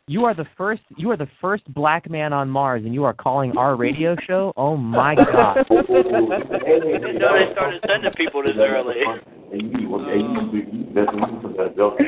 [0.07, 3.13] You are the first you are the first black man on Mars and you are
[3.13, 4.51] calling our radio show?
[4.57, 5.57] Oh my god.
[5.59, 8.95] I didn't know they started sending people this early.
[9.51, 11.99] Hey, you, well, hey, you, you, that's you some better joke.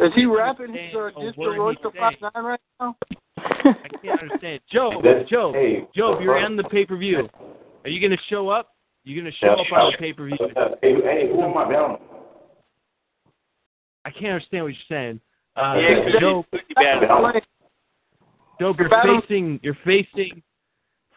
[0.00, 2.14] Is he rapping his uh, Disco what Royce did Five?
[2.20, 2.96] Nine right now?
[3.38, 4.60] I can't understand.
[4.70, 7.28] Joe, Joe, hey, Joe, you're on the pay per view,
[7.84, 8.71] are you gonna show up?
[9.04, 10.36] You gonna show up on the pay per view?
[10.80, 11.98] Hey, hey, who am I bound?
[14.04, 15.20] I can't understand what you're saying.
[15.56, 17.44] Uh, Yeah, 'cause Joe, you bad.
[18.60, 18.88] Joe, you're
[19.20, 20.42] facing you're facing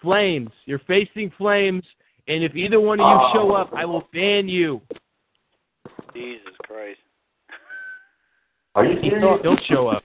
[0.02, 0.52] flames.
[0.66, 1.86] You're facing flames,
[2.28, 4.82] and if either one of you show up, I will ban you.
[6.14, 7.00] Jesus Christ.
[8.74, 9.42] Are you serious?
[9.44, 10.04] Don't show up.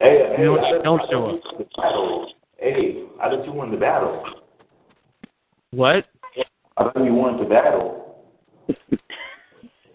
[0.00, 1.42] Hey, hey, Don't- I don't show up.
[1.58, 2.32] the battle.
[2.58, 4.24] Hey, I thought you won the battle.
[5.70, 6.06] What?
[6.78, 8.24] I thought you won the battle.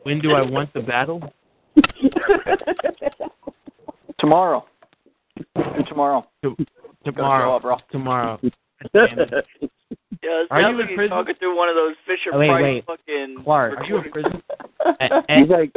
[0.04, 1.22] When do I want the battle?
[4.20, 4.66] Tomorrow.
[5.56, 6.26] Do tomorrow.
[6.44, 6.66] To- Gotta
[7.06, 7.56] show tomorrow.
[7.56, 7.78] up, bro.
[7.92, 8.40] Tomorrow.
[10.24, 11.10] Yeah, Are you like in prison?
[11.18, 12.86] talking through one of those Fisher Oh, wait, Price wait.
[12.86, 13.38] fucking.
[13.44, 14.44] Clark, Are you in prison?
[15.30, 15.72] He's like,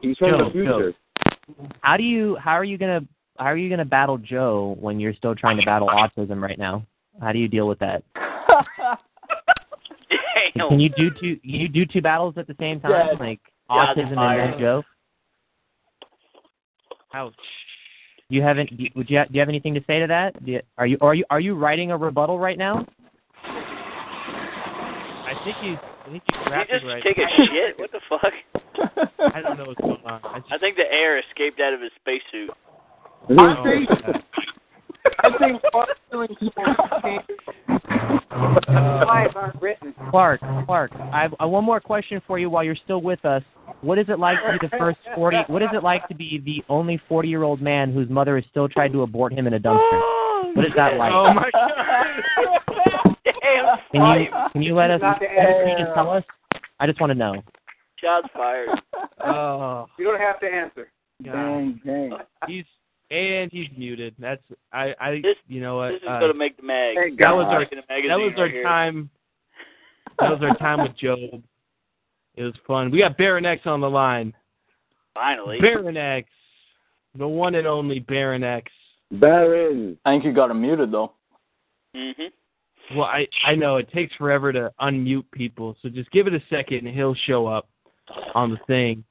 [0.00, 0.94] he's from Joe, the future.
[1.80, 3.00] how do you how are you gonna
[3.36, 6.86] how are you gonna battle Joe when you're still trying to battle autism right now?
[7.20, 8.04] How do you deal with that?
[10.56, 10.68] Damn.
[10.68, 12.92] Can you do two you do two battles at the same time?
[12.92, 13.16] Yes.
[13.18, 14.50] Like Yeah, autism and fire.
[14.50, 14.82] then Joe?
[17.14, 17.34] Ouch.
[18.28, 20.44] You haven't do- would you ha- do you have anything to say to that?
[20.44, 22.86] Do you, are you are you are you writing a rebuttal right now?
[25.26, 25.78] I think he's.
[26.06, 27.02] I think he's Did you rapping just right.
[27.02, 27.78] take a shit?
[27.78, 28.32] What the fuck?
[29.34, 30.20] I don't know what's going on.
[30.24, 32.50] I just, I think the air escaped out of his spacesuit.
[33.30, 34.22] I oh, think God.
[35.04, 37.24] I think art killing people aren't
[39.62, 39.94] written.
[40.10, 43.42] Clark, Clark, I have uh, one more question for you while you're still with us.
[43.80, 46.40] What is it like to be the first 40 What is it like to be
[46.44, 50.00] the only 40-year-old man whose mother has still tried to abort him in a dumpster?
[50.54, 51.12] What is that like?
[51.12, 51.70] Oh my God.
[53.24, 53.78] Damn.
[53.92, 56.24] Can you can you let us can you just tell us?
[56.80, 57.42] I just want to know.
[57.96, 58.68] Shots fired.
[59.24, 60.88] Oh, You don't have to answer.
[61.24, 61.32] God.
[61.32, 62.12] Dang, dang.
[62.46, 62.64] He's
[63.14, 64.14] and he's muted.
[64.18, 64.42] That's
[64.72, 64.94] I.
[65.00, 65.20] I.
[65.22, 65.92] This- you know what?
[65.92, 66.96] This is uh, gonna make the mag.
[66.96, 68.62] Thank that was our Making a magazine that was our right here.
[68.62, 69.10] time.
[70.18, 71.42] That was our time with Job.
[72.36, 72.90] It was fun.
[72.90, 74.32] We got Baron X on the line.
[75.14, 75.60] Finally.
[75.60, 76.28] Baron X,
[77.16, 78.70] the one and only Baron X.
[79.12, 79.96] Baron.
[80.04, 81.12] I think you got him muted though.
[81.94, 82.30] Mhm.
[82.96, 86.42] Well, I I know it takes forever to unmute people, so just give it a
[86.50, 87.68] second and he'll show up
[88.34, 89.04] on the thing.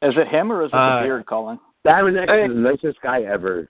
[0.00, 1.60] Is it him or is it Uh, the beard calling?
[1.84, 2.44] Baron X Hey.
[2.44, 3.68] is the nicest guy ever.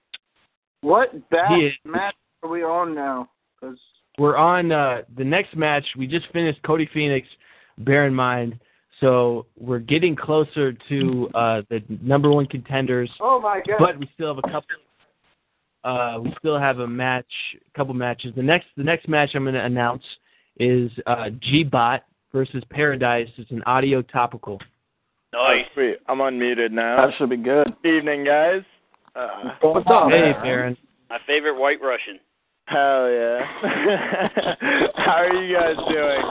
[0.82, 1.50] What bad
[1.84, 3.28] match are we on now?
[3.60, 3.78] 'Cause
[4.18, 5.84] We're on uh, the next match.
[5.96, 7.26] We just finished Cody Phoenix.
[7.78, 8.58] Bear in mind,
[9.00, 13.10] so we're getting closer to uh, the number one contenders.
[13.20, 13.76] Oh my God.
[13.78, 14.68] but we still have a couple.
[15.84, 17.26] Uh, we still have a match,
[17.56, 18.32] a couple matches.
[18.36, 20.04] The next, the next match I'm going to announce
[20.60, 23.28] is uh, G-Bot versus Paradise.
[23.36, 24.60] It's an audio topical.
[25.32, 25.64] Nice.
[25.74, 25.96] Sweet.
[26.08, 27.06] I'm unmuted now.
[27.06, 27.68] That should be good.
[27.84, 28.62] Evening, guys.
[29.16, 29.28] Uh,
[29.60, 30.42] What's up, Hey, man?
[30.42, 30.76] Baron.
[31.10, 32.18] My favorite White Russian.
[32.66, 33.40] hell yeah.
[34.96, 36.22] How are you guys doing?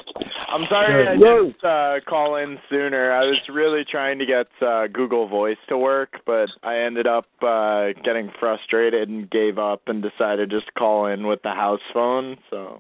[0.50, 1.46] I'm sorry I Whoa.
[1.46, 3.12] didn't uh, call in sooner.
[3.12, 7.26] I was really trying to get uh, Google Voice to work, but I ended up
[7.42, 11.80] uh, getting frustrated and gave up and decided just to call in with the house
[11.94, 12.38] phone.
[12.50, 12.80] So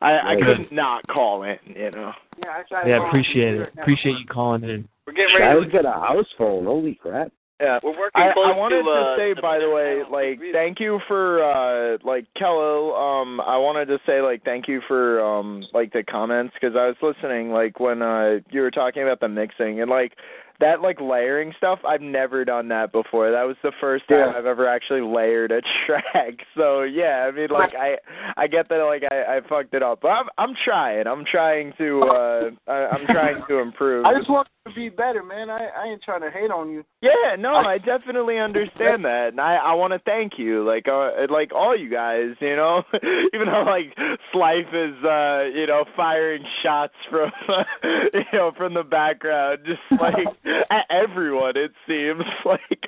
[0.00, 2.12] I, I couldn't not call in, you know.
[2.42, 3.72] Yeah, I Yeah, appreciate you it.
[3.80, 4.88] Appreciate you calling in.
[5.06, 5.44] We're getting ready.
[5.44, 5.66] I ready.
[5.66, 6.64] was got a house phone.
[6.66, 7.32] Holy crap!
[7.60, 7.78] Yeah.
[7.82, 10.78] We're working I, close I wanted to, uh, say, the by the way, like, thank
[10.78, 15.64] you for, uh, like, Kello, um, I wanted to say, like, thank you for, um,
[15.72, 19.28] like, the comments, because I was listening, like, when, uh, you were talking about the
[19.28, 20.12] mixing, and, like,
[20.60, 23.30] that, like, layering stuff, I've never done that before.
[23.30, 24.32] That was the first time Yeah.
[24.36, 26.34] I've ever actually layered a track.
[26.56, 27.96] So, yeah, I mean, like, I,
[28.36, 31.06] I get that, like, I, I fucked it up, but I'm, I'm trying.
[31.06, 34.04] I'm trying to, uh, I, I'm trying to improve.
[34.04, 35.50] I just want be better, man.
[35.50, 36.84] I, I ain't trying to hate on you.
[37.00, 41.10] Yeah, no, I definitely understand that, and I I want to thank you, like uh,
[41.30, 42.82] like all you guys, you know,
[43.34, 43.94] even though like
[44.34, 47.30] Slife is uh you know firing shots from
[48.14, 50.26] you know from the background, just like
[50.70, 52.80] at everyone it seems like,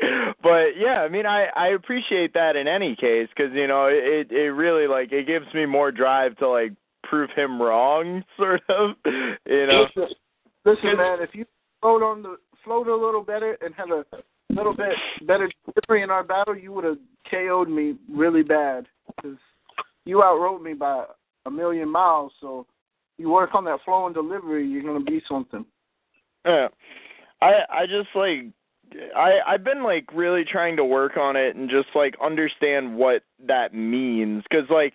[0.42, 4.30] but yeah, I mean I I appreciate that in any case because you know it
[4.30, 6.72] it really like it gives me more drive to like
[7.08, 9.86] prove him wrong, sort of, you know.
[9.96, 10.14] Listen,
[10.64, 11.18] listen, man.
[11.20, 11.44] If you
[11.80, 14.04] float on the float a little better and had a
[14.50, 14.94] little bit
[15.26, 16.98] better delivery in our battle, you would have
[17.30, 19.38] KO'd me really bad because
[20.04, 21.04] you outrode me by
[21.46, 22.32] a million miles.
[22.40, 22.66] So
[23.18, 25.64] you work on that flow and delivery, you're gonna be something.
[26.44, 26.68] Yeah.
[27.40, 28.46] I I just like
[29.14, 33.22] I I've been like really trying to work on it and just like understand what
[33.46, 34.94] that means cuz like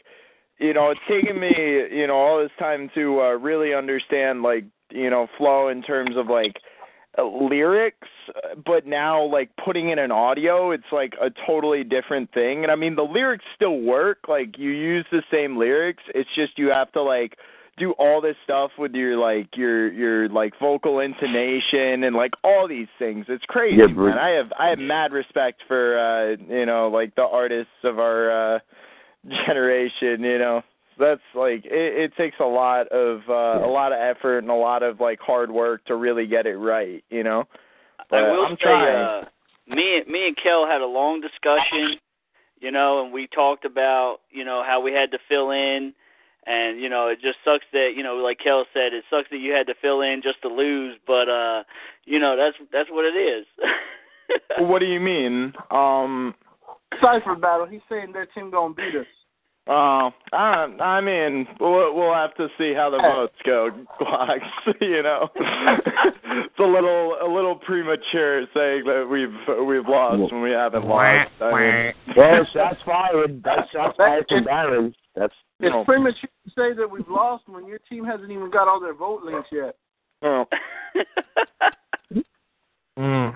[0.59, 1.53] you know it's taken me
[1.91, 6.17] you know all this time to uh really understand like you know flow in terms
[6.17, 6.59] of like
[7.17, 8.07] uh, lyrics
[8.65, 12.75] but now like putting in an audio it's like a totally different thing and I
[12.75, 16.91] mean the lyrics still work like you use the same lyrics it's just you have
[16.93, 17.37] to like
[17.77, 22.67] do all this stuff with your like your your like vocal intonation and like all
[22.67, 23.25] these things.
[23.27, 24.17] It's crazy, Yeah, man.
[24.17, 28.55] I have I have mad respect for uh you know like the artists of our
[28.55, 28.59] uh
[29.47, 30.21] generation.
[30.21, 30.61] You know
[30.99, 34.55] that's like it, it takes a lot of uh a lot of effort and a
[34.55, 37.03] lot of like hard work to really get it right.
[37.09, 37.45] You know.
[38.09, 38.95] But I will I'm say, trying.
[38.95, 39.25] uh,
[39.67, 41.99] me me and Kel had a long discussion,
[42.59, 45.93] you know, and we talked about, you know, how we had to fill in,
[46.45, 49.37] and you know, it just sucks that, you know, like Kel said, it sucks that
[49.37, 51.63] you had to fill in just to lose, but uh,
[52.05, 53.45] you know, that's that's what it is.
[54.59, 55.53] what do you mean?
[55.71, 56.35] Um.
[57.01, 57.65] Cipher battle.
[57.65, 59.07] He's saying their team gonna beat us.
[59.65, 63.69] Uh, I, I mean, we'll, we'll have to see how the votes go,
[63.99, 64.39] Glocks.
[64.81, 70.51] You know, it's a little a little premature saying that we've we've lost when we
[70.51, 71.31] haven't lost.
[71.39, 71.51] I
[71.85, 73.41] mean, Well, shots fired.
[73.43, 74.93] That's shots fired from Darren.
[75.15, 75.85] That's It's No.
[75.85, 79.23] premature to say that we've lost when your team hasn't even got all their vote
[79.23, 79.75] links yet.
[80.23, 80.45] oh,
[82.99, 83.35] Mm.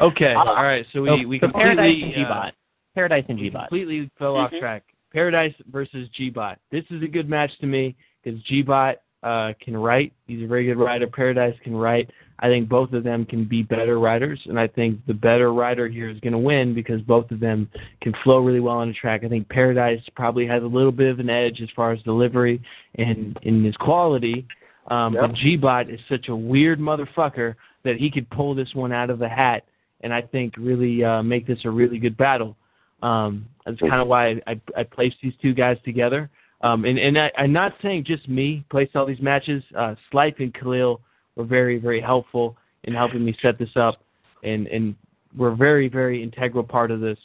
[0.00, 0.32] Okay.
[0.34, 0.84] All right.
[0.92, 2.54] So we So- we so Paradise completely and uh, G-Bot.
[2.94, 3.68] Paradise and we G-Bot.
[3.68, 4.58] completely fell off Mhm.
[4.60, 4.82] track.
[5.16, 6.58] Paradise versus G-Bot.
[6.70, 10.12] This is a good match to me because G-Bot uh, can write.
[10.26, 11.06] He's a very good writer.
[11.06, 12.10] Paradise can write.
[12.40, 15.88] I think both of them can be better writers, and I think the better writer
[15.88, 17.66] here is going to win because both of them
[18.02, 19.24] can flow really well on the track.
[19.24, 22.60] I think Paradise probably has a little bit of an edge as far as delivery
[22.96, 24.46] and in his quality,
[24.88, 25.22] um, Yep.
[25.22, 29.18] but G-Bot is such a weird motherfucker that he could pull this one out of
[29.18, 29.64] the hat,
[30.02, 32.54] and I think really uh, make this a really good battle.
[33.02, 36.30] Um, that's kind of why I, I placed these two guys together.
[36.62, 39.62] Um, and and I, I'm not saying just me placed all these matches.
[39.76, 41.00] Uh, Slife and Khalil
[41.34, 44.00] were very very helpful in helping me set this up,
[44.42, 44.94] and and
[45.36, 47.18] were very very integral part of this.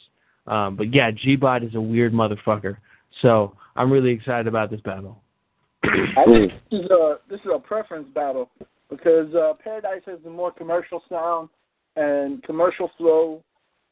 [0.46, 2.76] Um, but yeah, G-Bot is a weird motherfucker.
[3.20, 5.22] So I'm really excited about this battle.
[5.84, 8.50] I think this is a this is a preference battle
[8.90, 11.48] because uh, Paradise has the more commercial sound
[11.96, 13.42] and commercial flow,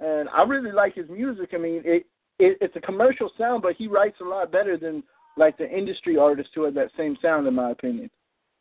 [0.01, 1.51] and I really like his music.
[1.53, 2.07] I mean, it,
[2.39, 5.03] it it's a commercial sound, but he writes a lot better than
[5.37, 8.11] like the industry artists who have that same sound, in my opinion.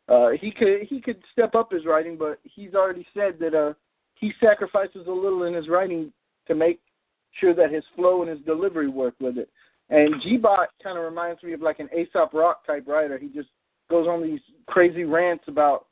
[0.08, 3.72] Uh, he could he could step up his writing, but he's already said that uh,
[4.14, 6.12] he sacrifices a little in his writing
[6.46, 6.80] to make
[7.38, 9.48] sure that his flow and his delivery work with it.
[9.88, 13.18] And G-Bot kind of reminds me of like an Aesop Rock type writer.
[13.18, 13.48] He just
[13.88, 15.86] goes on these crazy rants about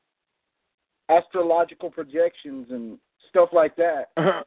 [1.08, 2.98] astrological projections and
[3.28, 4.10] stuff like that.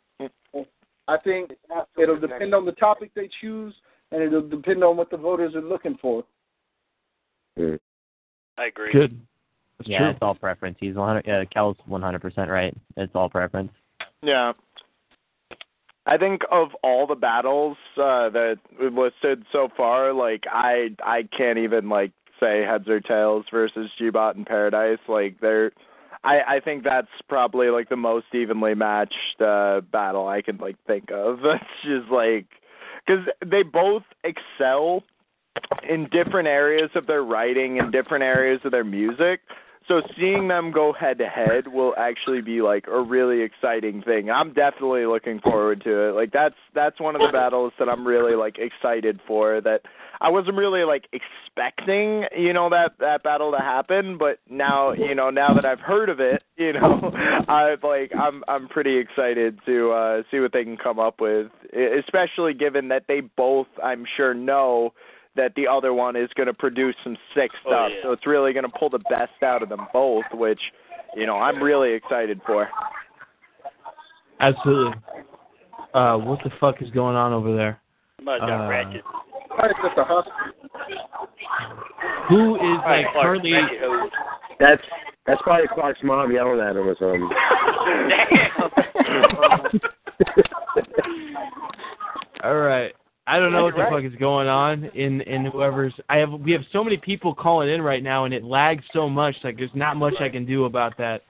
[1.12, 1.52] I think
[1.98, 3.74] it'll depend on the topic they choose,
[4.12, 6.24] and it'll depend on what the voters are looking for.
[7.58, 8.92] I agree.
[8.94, 9.20] Good.
[9.78, 10.10] That's yeah, true.
[10.10, 10.78] it's all preference.
[10.80, 11.28] He's 100.
[11.28, 12.76] Uh, Kel's 100% right.
[12.98, 13.72] It's all preference.
[14.22, 14.54] yeah.
[16.08, 21.28] I think of all the battles uh, that we've listed so far, like I I
[21.38, 24.98] can't even like say heads or tails versus G-Bot and Paradise.
[25.08, 25.72] Like they're,
[26.24, 30.78] I I think that's probably like the most evenly matched uh battle I can like
[30.88, 31.40] think of.
[31.46, 32.46] It's just like
[33.06, 35.04] because they both excel
[35.88, 39.42] in different areas of their writing and different areas of their music.
[39.88, 44.30] So seeing them go head to head will actually be like a really exciting thing.
[44.30, 46.12] I'm definitely looking forward to it.
[46.14, 49.82] Like that's that's one of the battles that I'm really like excited for that
[50.24, 55.16] I wasn't really like expecting, you know, that that battle to happen, but now, you
[55.16, 57.12] know, now that I've heard of it, you know,
[57.48, 61.48] I've like I'm I'm pretty excited to uh see what they can come up with,
[61.76, 64.94] e- especially given that they both I'm sure know
[65.36, 67.90] that the other one is going to produce some sick Oh, stuff.
[67.96, 68.04] yeah.
[68.04, 70.60] So it's really going to pull the best out of them both, which,
[71.16, 72.68] you know, I'm really excited for.
[74.42, 75.00] Absolutely.
[75.94, 77.80] Uh, what the fuck is going on over there?
[78.22, 79.02] Somebody got Uh, ratchet.
[79.64, 80.32] It's just a hustle.
[82.30, 83.54] Who is All right, like Clark, currently?
[84.60, 84.82] That's
[85.26, 87.24] that's probably Clark's mom yelling at him or something.
[92.44, 92.94] All right.
[93.26, 93.92] I don't know what the Right.
[93.92, 95.94] fuck is going on in in whoever's.
[96.10, 99.10] I have we have so many people calling in right now, and it lags so
[99.10, 99.36] much.
[99.44, 101.24] Like there's not much I can do about that,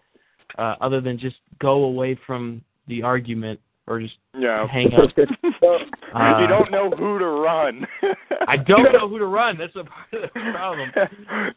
[0.57, 4.67] uh, other than just go away from the argument or just Yeah.
[4.67, 5.09] hang up.
[5.17, 7.85] Uh, you don't know who to run.
[8.47, 9.57] I don't know who to run.
[9.57, 10.91] That's a part of the problem.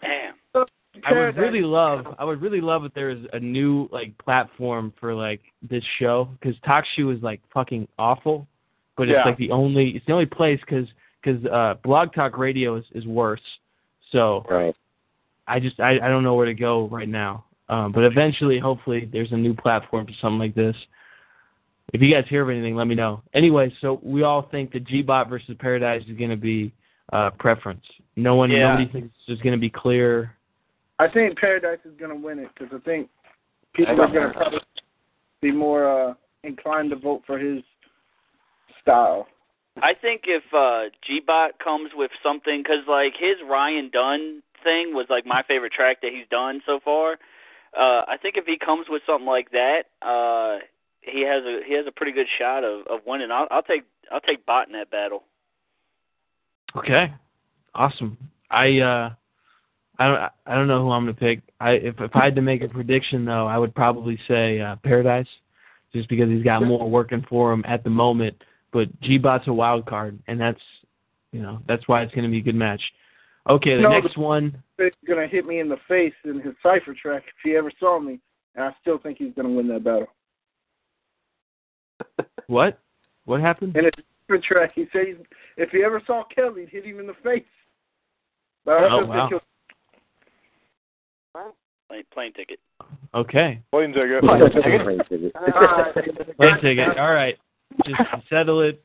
[0.00, 0.34] Damn.
[1.04, 4.92] I would really love, I would really love if there was a new like platform
[5.00, 8.46] for like this show because TalkShoe is like fucking awful,
[8.96, 9.18] but Yeah.
[9.18, 10.86] it's like the only, it's the only place because
[11.22, 13.40] because uh, Blog Talk Radio is is worse.
[14.12, 14.74] So Right.
[15.48, 17.44] I just I I don't know where to go right now.
[17.68, 20.76] Um, but eventually, hopefully, there's a new platform for something like this.
[21.92, 23.22] If you guys hear of anything, let me know.
[23.34, 26.72] Anyway, so we all think that G-Bot versus Paradise is going to be
[27.12, 27.84] uh, preference.
[28.16, 28.70] No one, Yeah.
[28.70, 30.34] nobody thinks it's going to be clear.
[30.98, 33.08] I think Paradise is going to win it because I think
[33.74, 34.60] people are going to probably
[35.42, 37.62] be more uh, inclined to vote for his
[38.80, 39.26] style.
[39.82, 45.06] I think if uh G-Bot comes with something, because like his Ryan Dunn thing was
[45.10, 47.14] like my favorite track that he's done so far.
[47.76, 50.58] Uh, I think if he comes with something like that, uh,
[51.06, 53.30] he has a he has a pretty good shot of of winning.
[53.30, 55.24] I'll, I'll take I'll take Bot in that battle.
[56.76, 57.12] Okay,
[57.74, 58.18] awesome.
[58.50, 59.10] I uh,
[59.98, 61.40] I don't I don't know who I'm going to pick.
[61.60, 64.76] I if if I had to make a prediction though, I would probably say uh,
[64.82, 65.28] Paradise,
[65.92, 68.42] just because he's got more working for him at the moment.
[68.72, 70.60] But G-Bot's a wild card, and that's
[71.32, 72.82] you know that's why it's going to be a good match.
[73.48, 74.62] Okay, the No, next one.
[74.78, 77.70] He's going to hit me in the face in his cipher track if he ever
[77.78, 78.18] saw me,
[78.54, 80.08] and I still think he's going to win that battle.
[82.46, 82.78] What?
[83.24, 83.76] What happened?
[83.76, 83.90] In a
[84.28, 85.16] cipher track, he said he's,
[85.56, 87.44] if he ever saw Kelly, he'd hit him in the face.
[88.64, 89.28] But I Oh, wow.
[89.28, 89.42] think
[91.88, 92.58] Plane, plane ticket.
[93.14, 93.60] Okay.
[93.70, 94.20] Plane ticket.
[94.22, 94.40] Plane
[96.60, 96.98] ticket.
[96.98, 97.36] All right.
[97.86, 98.00] Just
[98.30, 98.82] settle it.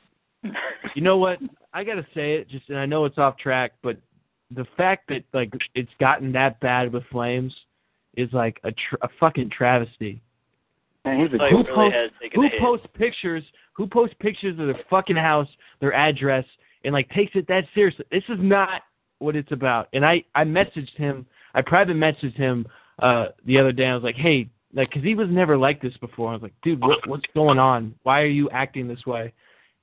[0.95, 1.39] You know what?
[1.73, 2.49] I gotta say it.
[2.49, 3.97] Just and I know it's off track, but
[4.51, 7.53] the fact that like it's gotten that bad with Flames
[8.15, 10.21] is like a, tr- a fucking travesty.
[11.05, 13.43] Man, he's Like, who really posts who a posts pictures?
[13.73, 15.47] Who posts pictures of their fucking house,
[15.79, 16.45] their address,
[16.83, 18.05] and like takes it that seriously?
[18.11, 18.81] This is not
[19.19, 19.87] what it's about.
[19.93, 21.25] And I I messaged him.
[21.55, 22.67] I private messaged him
[23.01, 23.85] uh the other day.
[23.87, 26.29] I was like, hey, like, cause he was never like this before.
[26.29, 27.95] I was like, dude, what what's going on?
[28.03, 29.33] Why are you acting this way?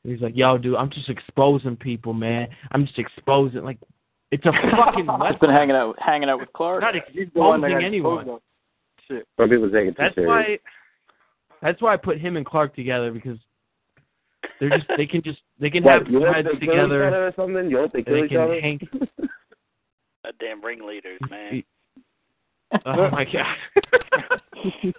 [0.05, 2.48] And he's like, yo, dude, I'm just exposing people, man.
[2.72, 3.64] I'm just exposing.
[3.64, 3.78] Like,
[4.30, 5.38] it's a fucking He's weapon.
[5.40, 6.82] been hanging out hanging out with Clark.
[6.82, 8.18] not he's the one that exposing anyone.
[8.20, 8.43] exposed.
[9.09, 9.28] Shit.
[9.40, 10.28] Some people take it too That's serious.
[10.28, 10.59] why.
[11.62, 13.39] That's why I put him and Clark together because
[14.61, 17.07] they're just they can just they can What, have you hope they kill each together.
[17.07, 17.70] other or something?
[17.70, 18.61] You hope they and kill they each can other?
[18.61, 18.81] hang.
[20.24, 21.62] That damn ringleaders, man.
[22.85, 23.57] Oh my god.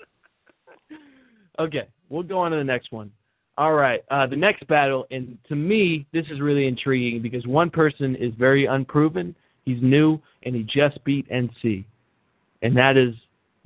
[1.59, 3.11] okay, we'll go on to the next one.
[3.57, 7.69] All right, uh, the next battle, and to me, this is really intriguing because one
[7.69, 9.35] person is very unproven.
[9.65, 11.83] He's new, and he just beat NC,
[12.61, 13.13] and that is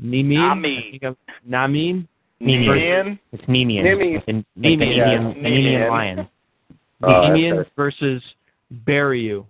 [0.02, 0.34] Nemean.
[0.40, 0.86] Nami.
[0.88, 2.08] I think I'm- Namin.
[2.42, 3.20] Nemian.
[3.32, 3.84] It's Nemian.
[3.84, 4.16] Nemian.
[4.16, 4.72] Like the, like Nemian.
[4.82, 5.90] Indian, Yeah, an Indian Nemian.
[5.90, 6.30] lion.
[7.04, 8.24] Oh, that's Nemian versus
[8.88, 9.46] Barryu.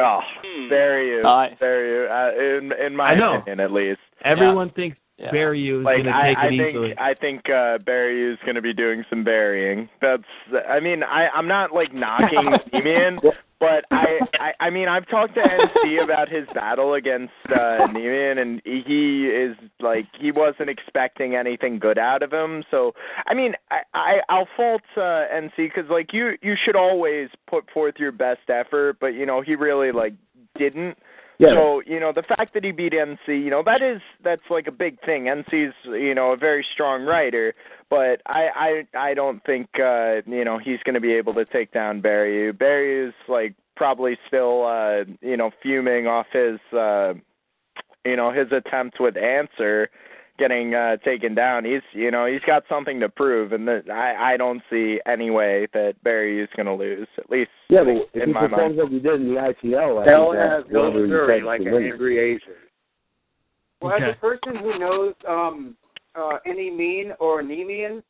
[0.00, 0.20] Oh,
[0.68, 1.54] very you, Nice.
[1.58, 2.08] very you.
[2.08, 4.00] Uh, in in my opinion, at least.
[4.24, 5.30] Everyone thinks Yeah.
[5.32, 6.94] Barryu is Like going to take I it think easily.
[6.98, 9.88] I think uh Barry is going to be doing some burying.
[10.00, 10.22] That's
[10.68, 12.38] I mean I I'm not like knocking
[12.72, 13.18] Neiman,
[13.60, 18.40] but I, I I mean I've talked to NC about his battle against uh Neiman
[18.40, 22.64] and he is like he wasn't expecting anything good out of him.
[22.70, 22.92] So
[23.26, 27.68] I mean I, I I'll fault uh NC cuz like you you should always put
[27.70, 30.14] forth your best effort, but you know he really like
[30.56, 30.98] didn't.
[31.38, 31.50] Yeah.
[31.54, 34.66] So you know the fact that he beat NC, you know that is that's like
[34.66, 35.24] a big thing.
[35.24, 37.54] NC's you know a very strong writer,
[37.88, 41.44] but I I I don't think uh you know he's going to be able to
[41.44, 42.50] take down Barry.
[42.52, 47.14] Barry is like probably still uh you know fuming off his uh
[48.04, 49.90] you know his attempt with answer
[50.38, 51.64] getting uh taken down.
[51.64, 55.30] He's you know he's got something to prove, and that I I don't see any
[55.30, 57.08] way that Barry is going to lose.
[57.18, 58.92] At least Yeah, but if in he my performs mind.
[58.92, 61.46] like he did in the ITL, I Hell has that's no whoever he fury takes
[61.46, 62.54] like an angry Asian.
[63.80, 65.76] Well, as a person who knows um,
[66.16, 68.02] uh, any mean or Nemean,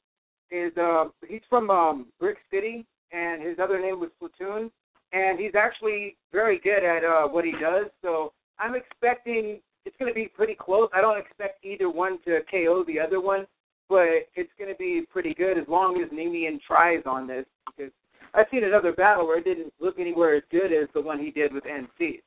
[0.51, 4.71] is uh, he's from um, Brick City, and his other name was Platoon,
[5.13, 7.87] and he's actually very good at uh, what he does.
[8.03, 10.91] So I'm expecting it's going to be pretty close.
[10.95, 13.47] I don't expect either one to KO the other one,
[13.89, 17.47] but it's going to be pretty good as long as Nemean tries on this.
[17.67, 17.91] Because
[18.35, 21.31] I've seen another battle where it didn't look anywhere as good as the one he
[21.31, 22.21] did with NC.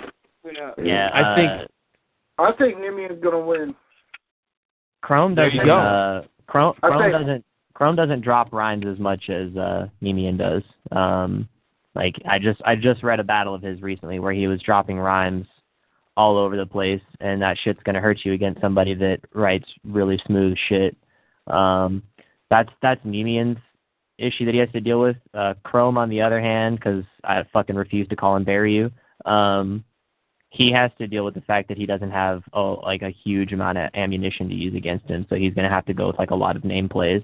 [0.00, 0.06] So,
[0.44, 0.74] who knows?
[0.80, 1.64] Yeah, I think- uh,
[2.40, 3.74] I think Nimian's gonna win.
[5.02, 5.56] Chrome doesn't.
[5.56, 5.76] you go.
[5.76, 7.44] Uh, Chrome, Chrome think- doesn't.
[7.74, 10.62] Chrome doesn't drop rhymes as much as uh, Nemian does.
[10.92, 11.48] Um,
[11.96, 15.00] like I just I just read a battle of his recently where he was dropping
[15.00, 15.46] rhymes
[16.18, 20.20] all over the place, and that shit's gonna hurt you against somebody that writes really
[20.26, 20.96] smooth shit.
[21.46, 22.02] Um,
[22.50, 23.58] that's that's Nemian's
[24.18, 25.16] issue that he has to deal with.
[25.32, 28.90] Uh, Chrome, on the other hand, because I fucking refuse to call him bury you.
[29.30, 29.84] Um,
[30.50, 33.52] he has to deal with the fact that he doesn't have oh, like a huge
[33.52, 36.32] amount of ammunition to use against him, so he's to have to go with like
[36.32, 37.22] a lot of name plays.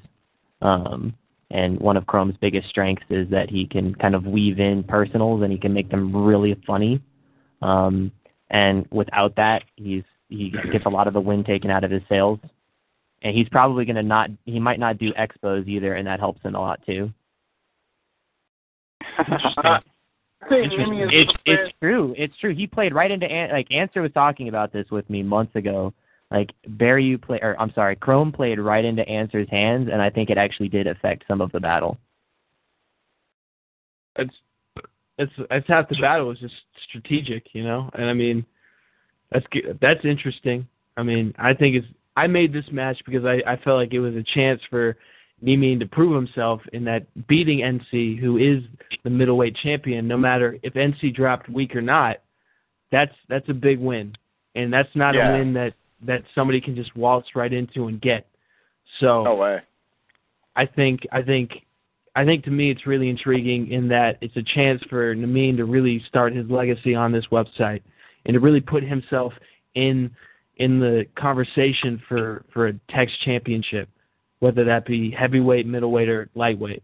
[0.63, 1.15] Um,
[1.51, 5.43] and one of Chrome's biggest strengths is that he can kind of weave in personals
[5.43, 7.03] and he can make them really funny.
[7.61, 8.13] Um,
[8.51, 10.73] and without that, he's he mm-hmm.
[10.73, 12.39] gets a lot of the wind taken out of his sails.
[13.23, 16.43] And he's probably going to not he might not do expos either, and that helps
[16.43, 17.13] him a lot too.
[20.45, 20.95] I think Interesting.
[20.95, 22.15] Nimian's It's it's true.
[22.19, 22.55] It's true.
[22.55, 25.95] He played right into An- like Answer was talking about this with me months ago.
[26.31, 30.11] Like Barry, you play or I'm sorry, Chrome played right into Answer's hands, and I
[30.11, 31.99] think it actually did affect some of the battle.
[34.17, 34.35] it's
[35.19, 36.55] it's it's half the battle is just
[36.89, 37.91] strategic, you know.
[37.95, 38.45] And I mean,
[39.31, 39.47] that's.
[39.81, 40.67] That's interesting.
[40.97, 41.87] I mean, I think it's.
[42.17, 44.97] I made this match because I I felt like it was a chance for
[45.43, 48.63] Neiman to prove himself in that beating NC, who is
[49.03, 50.09] the middleweight champion.
[50.09, 52.19] No matter if NC dropped weak or not,
[52.91, 54.15] that's that's a big win,
[54.55, 55.31] and that's not Yeah.
[55.31, 58.27] a win that that somebody can just waltz right into and get.
[59.01, 59.61] So No way.
[60.57, 61.64] I think I think
[62.17, 65.65] I think to me it's really intriguing in that it's a chance for Namin to
[65.65, 67.83] really start his legacy on this website
[68.27, 69.33] and to really put himself
[69.75, 70.11] in
[70.57, 73.89] in the conversation for for a text championship,
[74.39, 76.83] whether that be heavyweight, middleweight, or lightweight.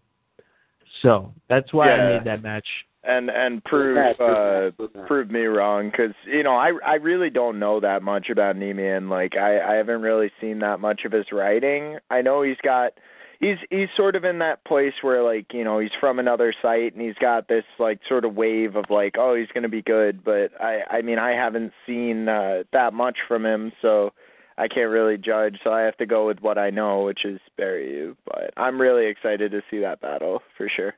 [1.02, 2.09] So that's why I Yeah.
[2.09, 2.66] made that match.
[3.02, 4.70] and and prove uh
[5.07, 9.09] prove me wrong because you know I I really don't know that much about Neiman.
[9.09, 11.98] Like I I haven't really seen that much of his writing.
[12.11, 12.93] I know he's got
[13.40, 16.92] he's he's sort of in that place where like you know he's from another site
[16.94, 20.22] and he's got this like sort of wave of like oh he's gonna be good,
[20.24, 24.12] but I I mean I haven't seen uh, that much from him so.
[24.58, 27.40] I can't really judge, so I have to go with what I know, which is
[27.56, 28.14] bury you.
[28.26, 30.92] But I'm really excited to see that battle for sure.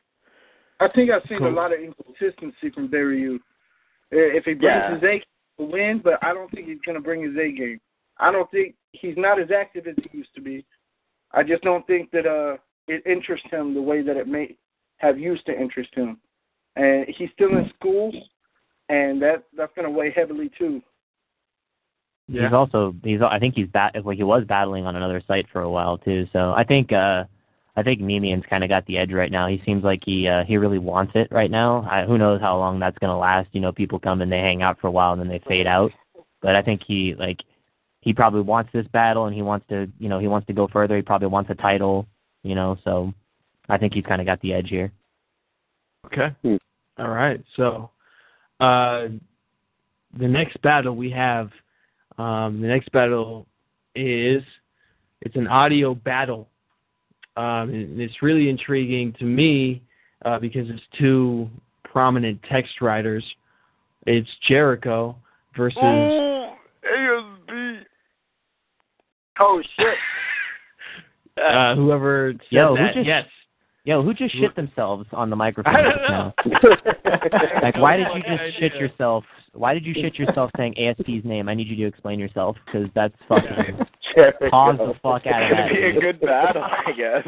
[0.80, 1.48] I think I've seen Cool.
[1.48, 3.38] a lot of inconsistency from Barry Yu.
[4.10, 4.94] If he brings Yeah.
[4.94, 5.22] his A game,
[5.58, 7.80] he'll win, but I don't think he's going to bring his A game.
[8.18, 10.64] I don't think he's not as active as he used to be.
[11.34, 12.56] I just don't think that uh
[12.88, 14.56] it interests him the way that it may
[14.98, 16.18] have used to interest him.
[16.76, 18.12] And he's still in school,
[18.88, 20.80] and that that's going to weigh heavily too.
[22.28, 25.62] He's also he's I think he's bat like he was battling on another site for
[25.62, 26.26] a while too.
[26.32, 27.24] So I think uh
[27.74, 29.48] I think Nemian's kind of got the edge right now.
[29.48, 31.88] He seems like he uh, he really wants it right now.
[31.90, 33.48] I, who knows how long that's gonna last?
[33.52, 35.66] You know, people come and they hang out for a while and then they fade
[35.66, 35.90] out.
[36.42, 37.38] But I think he like
[38.02, 40.68] he probably wants this battle and he wants to you know he wants to go
[40.70, 40.96] further.
[40.96, 42.06] He probably wants a title.
[42.42, 43.14] You know, so
[43.68, 44.92] I think he's kind of got the edge here.
[46.06, 46.34] Okay.
[46.42, 46.56] Hmm.
[46.98, 47.42] All right.
[47.56, 47.90] So,
[48.60, 49.06] uh,
[50.18, 51.50] the next battle we have,
[52.18, 53.46] um, the next battle
[53.94, 54.42] is
[55.20, 56.48] it's an audio battle.
[57.36, 59.82] Um, and it's really intriguing to me
[60.24, 61.48] uh, because it's two
[61.84, 63.24] prominent text writers.
[64.06, 65.16] It's Jericho
[65.56, 66.52] versus ASP.
[69.44, 69.96] Oh shit!
[71.44, 72.94] uh, whoever said Yo, who that.
[72.94, 73.24] just- yes.
[73.84, 75.74] Yo, who just shit themselves on the microphone?
[75.74, 76.32] I don't just know.
[76.44, 77.60] now?
[77.62, 79.24] Like, why did you just shit yourself?
[79.54, 81.48] Why did you shit yourself saying ASP's name?
[81.48, 83.78] I need you to explain yourself because that's fucking
[84.50, 87.26] pause the fuck out of It's gonna be a good battle, I guess.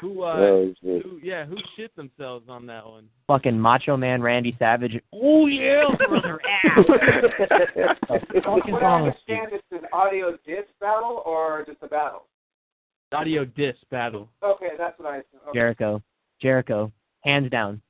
[0.00, 3.08] Who uh Oh, who yeah, who shit themselves on that one?
[3.28, 5.00] Fucking Macho Man Randy Savage.
[5.12, 6.84] Oh yeah, brother ass.
[6.86, 9.34] From fucking what I wrong with you?
[9.36, 12.26] understand, it's an audio disc battle or just a battle.
[13.12, 14.28] Audio disc battle.
[14.42, 15.16] Okay, that's what I.
[15.18, 15.24] Okay.
[15.54, 16.02] Jericho.
[16.40, 16.90] Jericho.
[17.20, 17.80] Hands down.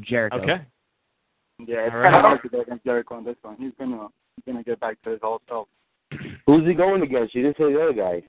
[0.00, 0.36] Jericho.
[0.38, 0.62] Okay.
[1.66, 2.20] Yeah, it's All kind of right.
[2.22, 3.56] hard to go against Jericho on this one.
[3.58, 4.06] He's gonna
[4.36, 5.68] he's gonna get back to his old self.
[6.46, 7.34] Who's he going against?
[7.34, 8.22] You didn't say the other guy.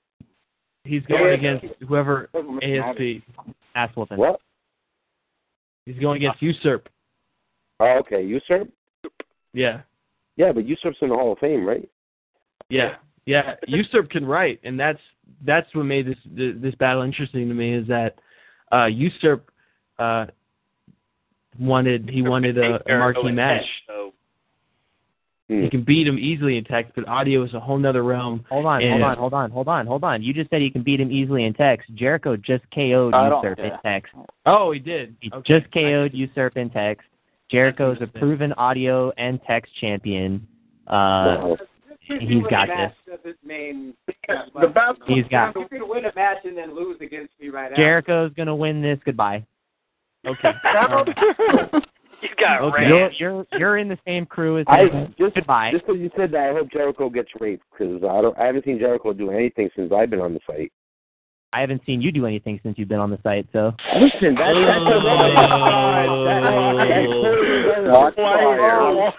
[0.90, 1.52] He's going Yeah.
[1.54, 2.90] against whoever Doesn't really matter.
[2.90, 3.22] ASP.
[3.76, 4.18] Ass whooping.
[4.18, 4.40] What?
[5.86, 6.88] He's going against Usurp.
[7.78, 8.22] Oh, okay.
[8.22, 8.68] Usurp?
[9.52, 9.82] Yeah.
[10.36, 11.88] Yeah, but Usurp's in the Hall of Fame, right?
[12.70, 12.96] Yeah,
[13.26, 13.54] yeah.
[13.68, 15.00] Usurp can write, and that's
[15.44, 17.74] that's what made this this battle interesting to me.
[17.74, 18.18] Is that
[18.72, 19.48] uh, Usurp
[19.98, 20.26] uh,
[21.58, 23.60] wanted he wanted a, a marquee match.
[23.62, 24.12] text, So
[25.50, 25.62] Hmm.
[25.64, 28.44] He can beat him easily in text, but audio is a whole nother realm.
[28.50, 30.22] Hold on, And- hold on, hold on, hold on, hold on.
[30.22, 31.92] You just said he can beat him easily in text.
[31.96, 33.76] Jericho just KO'd I don't- Usurp in yeah.
[33.78, 34.14] text.
[34.46, 35.16] Oh, he did.
[35.20, 35.58] He Okay.
[35.60, 37.04] just KO'd Usurp in text.
[37.50, 40.46] Jericho is a proven audio and text champion.
[40.86, 41.56] Uh, Wow.
[42.20, 42.92] he's got this.
[43.06, 47.48] Doesn't The battle He's got You could win a match and then lose against me
[47.48, 49.00] right Jericho's gonna win this.
[49.04, 49.44] Goodbye.
[50.24, 50.52] Okay.
[52.22, 52.86] you got Okay.
[52.88, 55.14] You're you're you're in the same crew as I him.
[55.18, 55.70] just Goodbye.
[55.72, 58.38] just because you said that, I hope Jericho gets raped because I don't.
[58.38, 60.72] I haven't seen Jericho do anything since I've been on the site.
[61.52, 64.54] I haven't seen you do anything since you've been on the site, so Listen, that,
[64.54, 65.70] that's a
[67.92, 68.12] Oh.
[68.16, 69.12] Wow.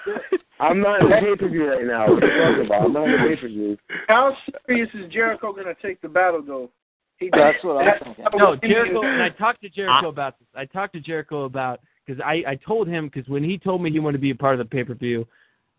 [0.61, 2.07] I'm not in the pay per view right now.
[2.07, 2.85] What are you talking about?
[2.85, 3.77] I'm not in the pay per view.
[4.07, 6.69] How serious is Jericho gonna take the battle though?
[7.17, 8.25] He That's what I'm thinking.
[8.35, 9.01] No, Jericho.
[9.03, 10.47] And I talked to Jericho about this.
[10.55, 13.91] I talked to Jericho about because I I told him because when he told me
[13.91, 15.27] he wanted to be a part of the pay per view,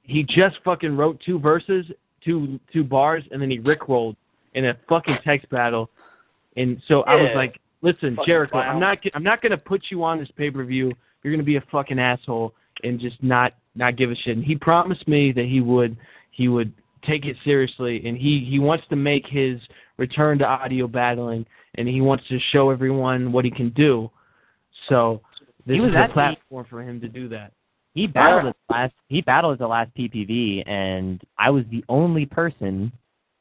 [0.02, 1.86] he just fucking wrote two verses,
[2.24, 4.16] two two bars, and then he rickrolled
[4.54, 5.90] in a fucking text battle.
[6.56, 8.68] And so I was like, listen, Fucking Jericho, clown.
[8.68, 10.92] I'm not I'm not gonna put you on this pay per view.
[11.22, 12.54] You're gonna be a fucking asshole
[12.84, 14.36] and just not not give a shit.
[14.36, 15.96] And he promised me that he would
[16.30, 16.72] he would
[17.04, 19.60] take it seriously and he he wants to make his
[19.96, 21.46] return to audio battling
[21.76, 24.10] and he wants to show everyone what he can do.
[24.88, 25.20] So
[25.66, 27.52] this He was is a the- platform for him to do that.
[27.94, 28.94] He battled at the last.
[29.08, 32.90] He battled at the last PPV, and I was the only person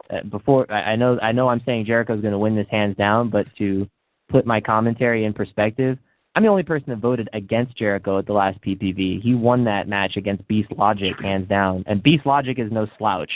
[0.10, 0.70] uh, before.
[0.70, 1.18] I, I know.
[1.22, 1.48] I know.
[1.48, 3.88] I'm saying Jericho's going to win this hands down, but to
[4.30, 5.98] put my commentary in perspective,
[6.36, 9.22] I'm the only person that voted against Jericho at the last PPV.
[9.22, 13.32] He won that match against Beast Logic hands down, and Beast Logic is no slouch.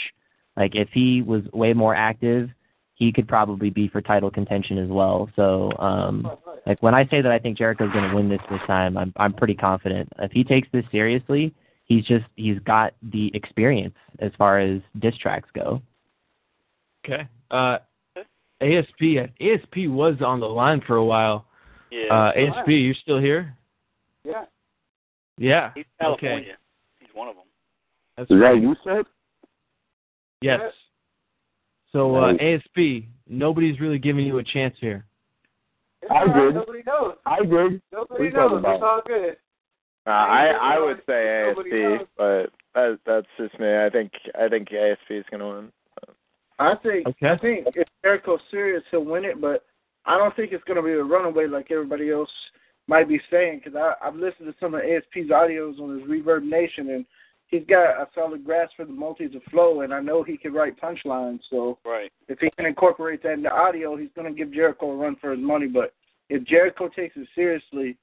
[0.56, 2.50] Like if he was way more active,
[2.94, 5.30] he could probably be for title contention as well.
[5.36, 6.30] So, um,
[6.66, 9.12] like when I say that I think Jericho's going to win this this time, I'm
[9.16, 10.08] I'm pretty confident.
[10.18, 15.16] If he takes this seriously, he's just he's got the experience as far as diss
[15.16, 15.80] tracks go.
[17.04, 17.28] Okay.
[17.50, 17.78] Uh
[18.60, 21.46] ASP ASP was on the line for a while.
[21.90, 22.12] Yeah.
[22.12, 23.56] Uh ASP, you're still here?
[24.24, 24.44] Yeah.
[25.38, 25.70] Yeah.
[25.74, 26.46] He's Okay.
[26.98, 27.44] He's one of them.
[28.16, 28.60] That's Is that right.
[28.60, 29.04] you said?
[30.40, 30.60] Yes.
[31.92, 35.06] So uh, ASP, nobody's really giving you a chance here.
[36.06, 36.54] It's I all right, did.
[36.54, 37.14] Nobody knows.
[37.26, 37.82] I did.
[37.92, 38.58] Nobody you talking knows.
[38.60, 38.74] about?
[38.74, 39.36] It's all good.
[40.06, 43.66] Uh, I I would say Nobody ASP, but that that's just me.
[43.66, 45.72] I think I think ASP is gonna win.
[46.58, 47.28] I think Okay.
[47.28, 49.64] I think if Jericho's serious, he'll win it, but
[50.06, 52.30] I don't think it's going to be a runaway like everybody else
[52.86, 53.60] might be saying.
[53.64, 57.04] Because I I've listened to some of ASP's audios on his Reverb Nation, and
[57.48, 60.52] he's got a solid grasp for the multis of flow, and I know he can
[60.52, 61.40] write punchlines.
[61.50, 62.10] So Right.
[62.28, 65.30] if he can incorporate that into audio, he's going to give Jericho a run for
[65.32, 65.66] his money.
[65.66, 65.94] But
[66.28, 67.96] if Jericho takes it seriously,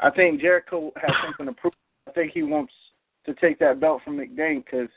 [0.00, 1.74] I think Jericho has something to prove.
[2.08, 2.72] I think he wants
[3.26, 4.88] to take that belt from McDank because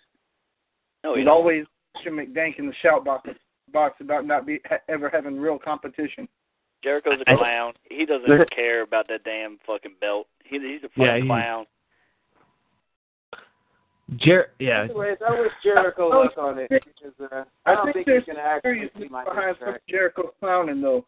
[1.04, 1.34] No, He's don't.
[1.34, 1.66] always
[1.96, 3.30] pushing McDank in the shout box,
[3.72, 6.28] box about not be ha, ever having real competition.
[6.84, 7.74] Jericho's a clown.
[7.90, 10.28] He doesn't care about that damn fucking belt.
[10.44, 11.66] He, he's a fucking Yeah, he- clown.
[14.18, 14.84] Jer yeah.
[14.84, 18.24] Anyways, I wish Jericho luck on it because uh, I I don't think think, there's
[18.26, 19.78] he's gonna actually see my behind diss some.
[19.90, 21.06] Jericho clowning though.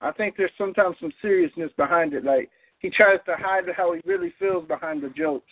[0.00, 2.24] I think there's sometimes some seriousness behind it.
[2.24, 5.50] Like he tries to hide how he really feels behind the jokes.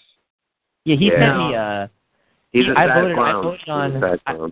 [0.85, 1.19] Yeah, he Yeah.
[1.19, 1.57] sent me.
[1.57, 1.89] Uh,
[2.53, 3.19] He's a I sad voted.
[3.19, 4.05] I voted on.
[4.27, 4.49] I.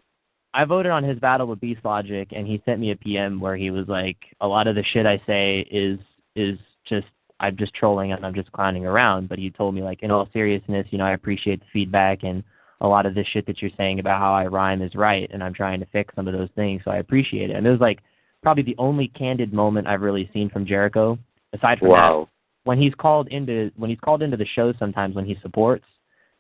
[0.57, 3.57] I voted on his battle with Beast Logic, and he sent me a PM where
[3.57, 5.99] he was like, "A lot of the shit I say is
[6.37, 7.07] is just
[7.47, 10.29] I'm just trolling and I'm just clowning around." But he told me like, in all
[10.33, 12.43] seriousness, you know, I appreciate the feedback and
[12.81, 15.43] a lot of this shit that you're saying about how I rhyme is right, and
[15.43, 17.57] I'm trying to fix some of those things, so I appreciate it.
[17.57, 18.01] And it was like
[18.43, 21.19] probably the only candid moment I've really seen from Jericho,
[21.55, 22.29] aside from that
[22.65, 25.85] when he's called into when he's called into the show sometimes when he supports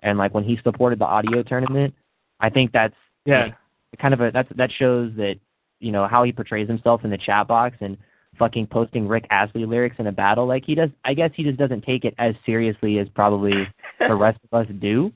[0.01, 1.95] and like when he supported the audio tournament
[2.41, 2.95] i think that's
[3.25, 3.45] Yeah.
[3.45, 3.55] like,
[4.01, 5.37] kind of a that's that shows that
[5.81, 7.97] you know how he portrays himself in the chat box and
[8.39, 10.47] fucking posting Rick Astley lyrics in a battle.
[10.47, 10.90] Like he does.
[11.05, 13.66] I guess he just doesn't take it as seriously as probably
[13.98, 15.12] the rest of us do.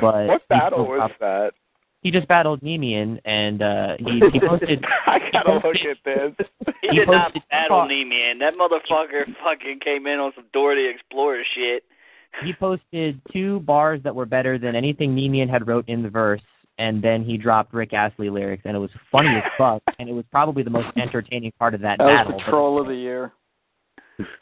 [0.00, 1.52] But what battle was prob- that?
[2.00, 4.84] He just battled Nemian, and uh, he, he posted.
[5.06, 6.46] I gotta look at this.
[6.82, 8.38] He, He did not posted- battle Neiman.
[8.38, 11.82] That motherfucker fucking came in on some Dora the Explorer shit.
[12.44, 16.40] he posted two bars that were better than anything Nemian had wrote in the verse,
[16.78, 20.12] and then he dropped Rick Astley lyrics, and it was funny as fuck, and it
[20.12, 22.32] was probably the most entertaining part of that, That was battle.
[22.32, 23.32] the but- troll of the year.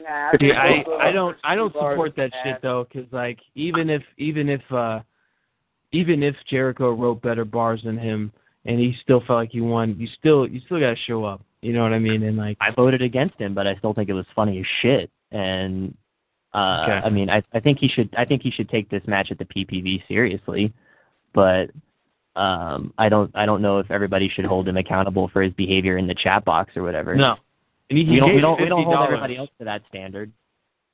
[0.01, 2.43] Nah, See, I I don't I don't support that bad.
[2.43, 5.01] shit though, because like even if even if uh
[5.91, 8.31] even if Jericho wrote better bars than him
[8.65, 11.41] and he still felt like he won, you still you still gotta show up.
[11.61, 12.23] You know what I mean?
[12.23, 15.11] And like I voted against him, but I still think it was funny as shit.
[15.31, 15.95] And
[16.55, 17.05] uh Okay.
[17.05, 19.37] I mean, I I think he should I think he should take this match at
[19.37, 20.73] the PPV seriously,
[21.35, 21.69] but
[22.37, 25.97] um I don't I don't know if everybody should hold him accountable for his behavior
[25.97, 27.15] in the chat box or whatever.
[27.15, 27.35] no.
[27.89, 29.81] And he, he we don't gave we don't we don't hold everybody else to that
[29.89, 30.31] standard.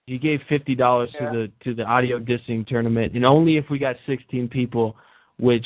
[0.06, 1.32] He gave fifty dollars Yeah.
[1.32, 4.96] to the to the audio dissing tournament, and only if we got sixteen people,
[5.38, 5.66] which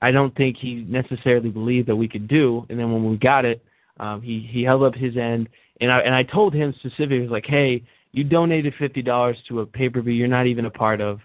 [0.00, 2.66] I don't think he necessarily believed that we could do.
[2.68, 3.62] And then when we got it,
[4.00, 5.48] um, he he held up his end,
[5.80, 9.38] and I and I told him specifically, I was like, hey, you donated fifty dollars
[9.48, 11.20] to a pay per view you're not even a part of,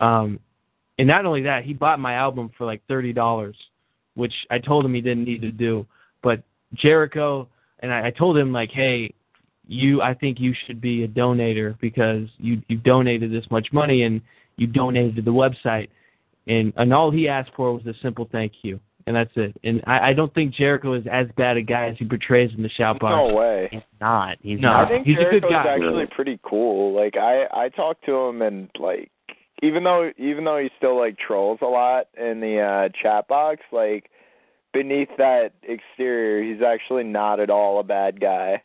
[0.00, 0.38] um,
[0.98, 3.56] and not only that, he bought my album for like thirty dollars,
[4.14, 5.86] which I told him he didn't need to do.
[6.22, 6.42] But
[6.74, 7.48] Jericho
[7.80, 9.12] and I, I told him like, hey,
[9.66, 14.02] you I think you should be a donator because you you donated this much money
[14.02, 14.20] and
[14.56, 15.88] you donated to the website
[16.46, 19.82] and and all he asked for was a simple thank you and that's it and
[19.86, 22.68] I, I don't think Jericho is as bad a guy as he portrays in the
[22.68, 23.30] shout box.
[23.30, 23.68] No way.
[23.70, 24.36] He's not.
[24.42, 24.84] He's No, not.
[24.86, 25.64] I think he's a good guy.
[25.66, 26.94] actually pretty cool.
[26.94, 29.10] Like I I talked to him and like
[29.64, 33.60] even though even though he still like trolls a lot in the uh chat box,
[33.72, 34.10] like
[34.72, 38.62] beneath that exterior, he's actually not at all a bad guy.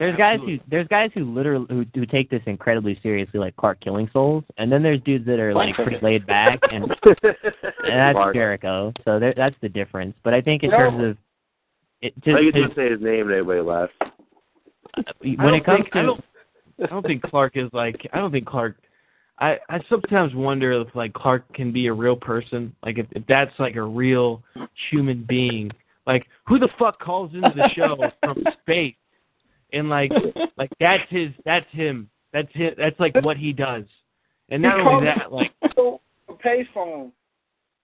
[0.00, 3.80] There's guys who there's guys who literally who, who take this incredibly seriously, like Clark
[3.80, 6.84] Killing Souls, and then there's dudes that are like pretty laid back, and,
[7.22, 7.36] and
[7.84, 8.34] that's Mark.
[8.34, 8.92] Jericho.
[9.04, 10.16] So there, that's the difference.
[10.24, 10.78] But I think in No.
[10.78, 11.16] terms of
[12.02, 13.92] it, to, I get to- to say his name and everybody laughs.
[15.20, 16.24] When it comes think, I to don't
[16.82, 18.76] I don't think Clark is like I don't think Clark
[19.38, 22.74] I I sometimes wonder if like Clark can be a real person.
[22.84, 24.42] Like if, if that's like a real
[24.90, 25.70] human being.
[26.06, 28.94] Like who the fuck calls into the show from space?
[29.72, 30.12] And like
[30.56, 32.08] like that's his that's him.
[32.32, 33.84] That's him that's like what he does.
[34.50, 37.10] And not He only that like a payphone.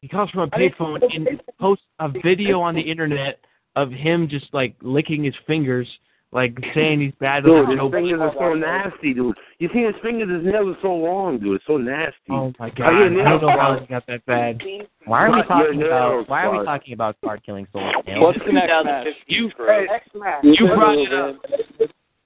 [0.03, 3.41] he comes from a payphone and posts a video on the internet
[3.77, 5.89] of him just like licking his fingers
[6.33, 9.37] like saying he's bad Dude, with his no fingers are so nasty, dude.
[9.59, 11.57] You see his fingers, his nails are so long, dude.
[11.57, 12.15] It's so nasty.
[12.31, 12.87] Oh my god!
[12.87, 13.81] I don't know how long?
[13.81, 14.61] he got that bad.
[15.07, 17.93] why are we talking about why are we talking about Clark Killing Souls?
[18.07, 18.21] Dale?
[18.21, 19.07] What's the next match?
[19.27, 20.39] You Hey, X match.
[20.45, 21.37] you brought it up.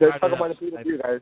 [0.00, 1.20] Let's talk about the PW, guys.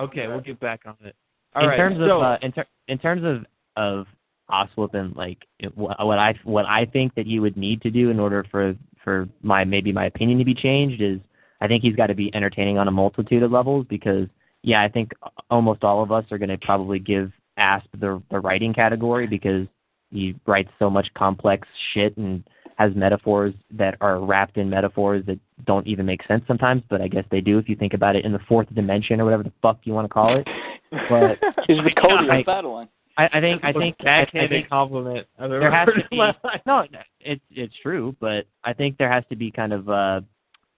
[0.00, 1.14] Okay, we'll get back on it.
[1.54, 3.46] All in right, terms so, of uh, in, ter- in terms of
[3.76, 4.06] of
[4.48, 8.10] Oswald like it, wh- what I what I think that he would need to do
[8.10, 11.20] in order for for my maybe my opinion to be changed is
[11.60, 14.28] I think he's got to be entertaining on a multitude of levels because
[14.62, 15.12] yeah I think
[15.50, 19.66] almost all of us are going to probably give Asp the the writing category because
[20.10, 22.44] he writes so much complex shit and
[22.76, 27.08] has metaphors that are wrapped in metaphors that don't even make sense sometimes, but I
[27.08, 29.52] guess they do if you think about it in the fourth dimension or whatever the
[29.62, 30.48] fuck you want to call it.
[31.08, 32.88] But He's the Cody I- of battling.
[33.16, 35.28] I, I think I think I, I backhanded think compliment.
[35.38, 36.16] I've ever there has heard to be
[36.66, 36.84] no,
[37.20, 40.20] it's it's true, but I think there has to be kind of uh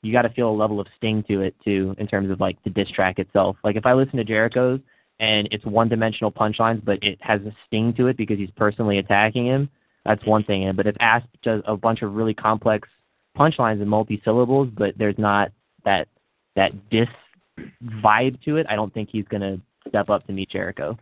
[0.07, 2.63] you got to feel a level of sting to it too in terms of like
[2.63, 3.57] the diss track itself.
[3.65, 4.81] Like if I listen to Jericho's
[5.19, 8.99] and it's one dimensional punchlines, but it has a sting to it because he's personally
[8.99, 9.69] attacking him,
[10.05, 10.71] that's one thing.
[10.77, 12.89] But if Asp does a bunch of really complex
[13.37, 15.51] punchlines and multi syllables, but there's not
[15.85, 16.07] that
[16.55, 17.09] that diss
[18.05, 19.59] vibe to it, I don't think he's gonna
[19.89, 20.97] step up to meet Jericho.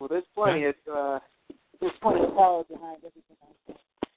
[0.00, 1.18] Well, there's plenty of uh,
[1.80, 3.22] there's plenty of power behind everything.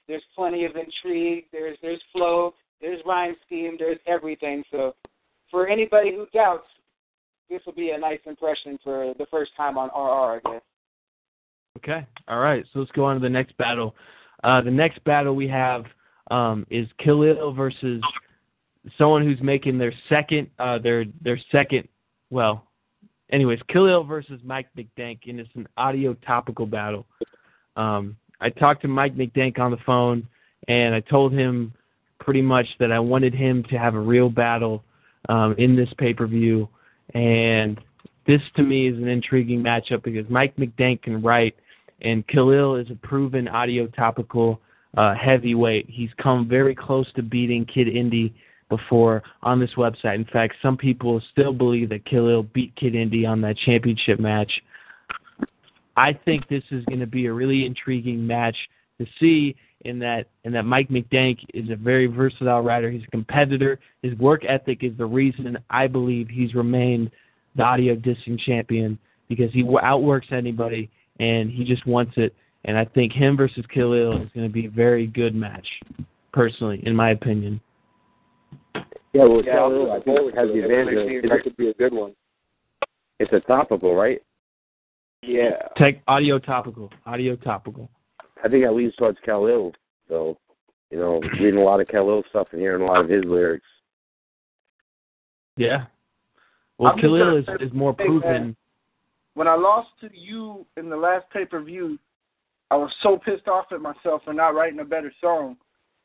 [0.07, 1.45] There's plenty of intrigue.
[1.51, 2.53] There's there's flow.
[2.81, 3.75] There's rhyme scheme.
[3.77, 4.63] There's everything.
[4.71, 4.95] So,
[5.51, 6.67] for anybody who doubts,
[7.49, 10.41] this will be a nice impression for the first time on RR.
[10.45, 10.61] I guess.
[11.77, 12.05] Okay.
[12.27, 12.65] All right.
[12.73, 13.95] So let's go on to the next battle.
[14.43, 15.85] Uh, the next battle we have
[16.31, 18.01] um, is Khalil versus
[18.97, 21.87] someone who's making their second uh, their their second
[22.29, 22.67] well
[23.31, 27.05] anyways Khalil versus Mike McDank and it's an audio topical battle.
[27.75, 30.27] Um, I talked to Mike McDank on the phone
[30.67, 31.73] and I told him
[32.19, 34.83] pretty much that I wanted him to have a real battle
[35.27, 36.69] um, in this pay per view
[37.13, 37.79] and
[38.27, 41.55] this to me is an intriguing matchup because Mike McDank can write
[42.01, 44.61] and Khalil is a proven audio topical
[44.97, 45.87] uh, heavyweight.
[45.89, 48.33] He's come very close to beating Kid Indy
[48.69, 50.15] before on this website.
[50.15, 54.51] In fact, some people still believe that Khalil beat Kid Indy on that championship match.
[55.97, 58.55] I think this is going to be a really intriguing match
[58.99, 59.55] to see
[59.85, 62.91] in that in that Mike McDank is a very versatile rider.
[62.91, 63.79] He's a competitor.
[64.03, 67.11] His work ethic is the reason I believe he's remained
[67.55, 68.99] the audio dissing champion
[69.29, 70.89] because he outworks anybody
[71.19, 72.35] and he just wants it.
[72.65, 75.65] And I think him versus Khalil is going to be a very good match,
[76.33, 77.61] personally, in my opinion.
[79.13, 80.57] Yeah, well, Yeah, Khalil, I think has the it.
[80.57, 81.07] It advantage.
[81.09, 82.13] seems of- like it'd be a good one.
[83.19, 84.21] It's a topical, right?
[85.23, 85.57] Yeah.
[85.77, 87.89] Tech audio topical, audio topical.
[88.43, 89.73] I think that leads towards Khalil.
[90.07, 90.37] So,
[90.89, 93.65] you know, reading a lot of Khalil stuff and hearing a lot of his lyrics.
[95.57, 95.85] Yeah.
[96.77, 98.55] Well, I'm Khalil is, is more proven.
[99.33, 101.99] When I lost to you in the last pay per view,
[102.71, 105.57] I was so pissed off at myself for not writing a better song,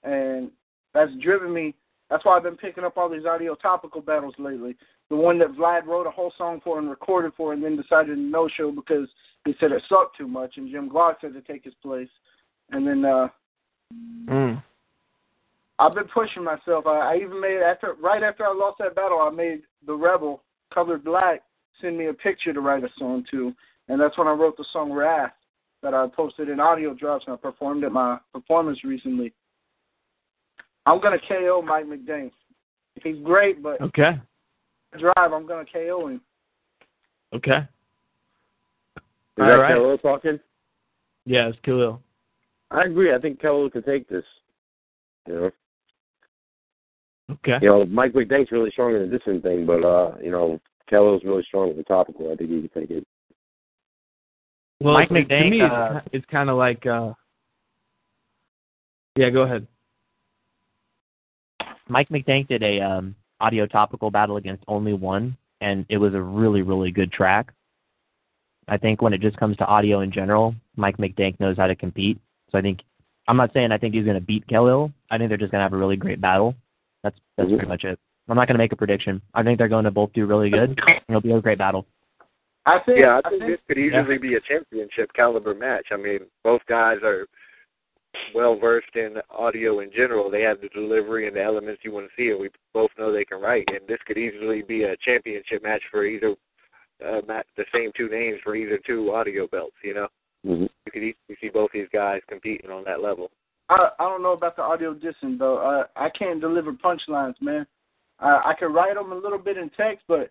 [0.03, 0.51] and
[0.93, 1.75] that's driven me.
[2.11, 4.77] That's why I've been picking up all these audio topical battles lately.
[5.15, 8.17] The one that Vlad wrote a whole song for and recorded for, and then decided
[8.17, 9.09] to no show because
[9.45, 12.09] he said it sucked too much, and Jim Glocks said to take his place.
[12.71, 13.29] And then uh
[14.27, 14.61] Mm.
[15.79, 16.89] I've been pushing myself.
[16.89, 20.43] I, I even made after right after I lost that battle, I made the Rebel
[20.73, 21.45] Colored Black
[21.81, 23.53] send me a picture to write a song to,
[23.89, 25.31] and that's when I wrote the song Wrath
[25.85, 29.33] that I posted in audio drops and I performed at my performance recently.
[30.87, 32.33] I'm gonna KO Mike McDank.
[33.01, 34.19] He's great, but Okay.
[34.99, 36.21] Drive, I'm gonna KO him.
[37.35, 37.59] Okay.
[38.97, 39.03] Is
[39.41, 39.75] All that right.
[39.75, 40.39] Khalil talking?
[41.27, 42.01] Yeah, it's Khalil.
[42.71, 43.13] I agree.
[43.15, 44.25] I think Khalil can take this.
[45.27, 45.51] You know,
[47.33, 47.59] Okay.
[47.63, 50.61] you know, Mike McDank's really strong in the dissing thing, but uh, you know,
[50.91, 52.31] Khalil's really strong with the topical.
[52.31, 53.07] I think he can take it.
[54.81, 56.85] Well, Mike it's- to McDank, me, uh, it's, it's kind of like.
[56.87, 57.13] uh
[59.17, 59.67] Yeah, go ahead.
[61.89, 63.15] Mike McDank did a um,
[63.45, 67.53] audio topical battle against Only One, and it was a really, really good track.
[68.69, 71.75] I think when it just comes to audio in general, Mike McDank knows how to
[71.77, 72.19] compete.
[72.51, 72.81] So I think
[73.29, 74.91] I'm not saying I think he's going to beat Khalil.
[75.11, 76.55] I think they're just going to have a really great battle.
[77.03, 77.57] That's that's Mhm.
[77.57, 77.99] pretty much it.
[78.29, 79.21] I'm not going to make a prediction.
[79.35, 80.81] I think they're going to both do really good.
[81.09, 81.87] It'll be a great battle.
[82.65, 85.89] I think Yeah, I I think think this could easily be a championship caliber match.
[85.93, 87.27] I mean, both guys are
[88.35, 90.31] well versed in audio in general.
[90.31, 93.13] They have the delivery and the elements you want to see, and we both know
[93.13, 93.69] they can write.
[93.69, 96.35] And this could easily be a championship match for either
[97.05, 99.77] uh, ma- the same two names for either two audio belts.
[99.83, 100.09] You know,
[100.47, 100.69] Mhm.
[100.87, 103.31] you could easily see both these guys competing on that level.
[103.69, 105.59] I I don't know about the audio dissing though.
[105.59, 107.67] Uh, I can't deliver punchlines, man.
[108.21, 110.31] I I can write them a little bit in text, but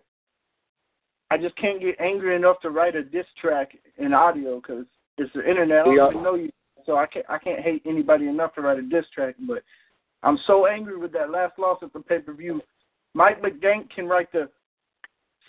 [1.30, 4.86] I just can't get angry enough to write a diss track in audio because
[5.18, 5.80] it's the internet.
[5.80, 6.50] I don't even know you,
[6.86, 9.34] so I can't I can't hate anybody enough to write a diss track.
[9.46, 9.62] But
[10.22, 12.60] I'm so angry with that last loss at the pay per view.
[13.14, 14.48] Mike McDank can write the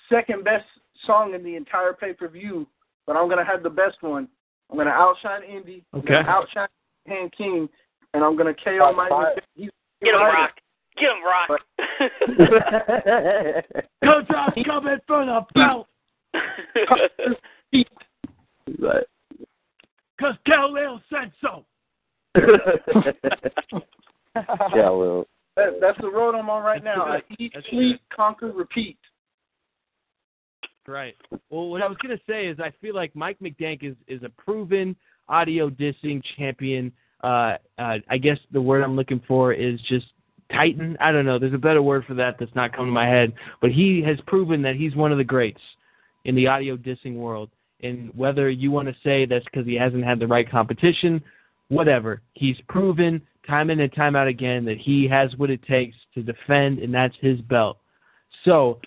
[0.09, 0.65] second best
[1.05, 2.67] song in the entire pay per view,
[3.07, 4.27] but I'm gonna have the best one.
[4.69, 5.83] I'm gonna outshine Indy.
[5.93, 6.21] I'm Okay.
[6.27, 6.67] outshine
[7.07, 7.69] Han King,
[8.13, 9.39] and I'm gonna KO Mike McDank.
[9.55, 9.69] He's
[10.01, 10.21] Get him.
[10.21, 10.51] Rock.
[10.97, 11.61] Get him, Rock.
[14.03, 15.87] Go Josh, coming for the belt,
[18.79, 19.05] Right.
[20.19, 21.65] Cause Khalil said so.
[24.73, 25.27] Khalil.
[25.55, 27.03] That, that's the road I'm on right now.
[27.05, 28.97] I eat, That's sleep, conquer, repeat.
[30.87, 31.15] Right.
[31.49, 34.29] Well, what I was gonna say is I feel like Mike McDank is is a
[34.29, 34.95] proven
[35.29, 36.91] audio dissing champion.
[37.23, 40.05] Uh, uh, I guess the word I'm looking for is just
[40.51, 40.95] titan.
[40.99, 41.39] I don't know.
[41.39, 43.33] There's a better word for that that's not coming to my head.
[43.61, 45.61] But he has proven that he's one of the greats
[46.25, 47.49] in the audio dissing world.
[47.85, 51.23] And whether you want to say that's because he hasn't had the right competition,
[51.69, 55.95] whatever, he's proven time in and time out again that he has what it takes
[56.15, 57.77] to defend, and that's his belt.
[58.43, 58.79] So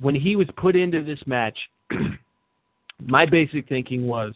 [0.00, 1.56] when he was put into this match,
[3.06, 4.34] my basic thinking was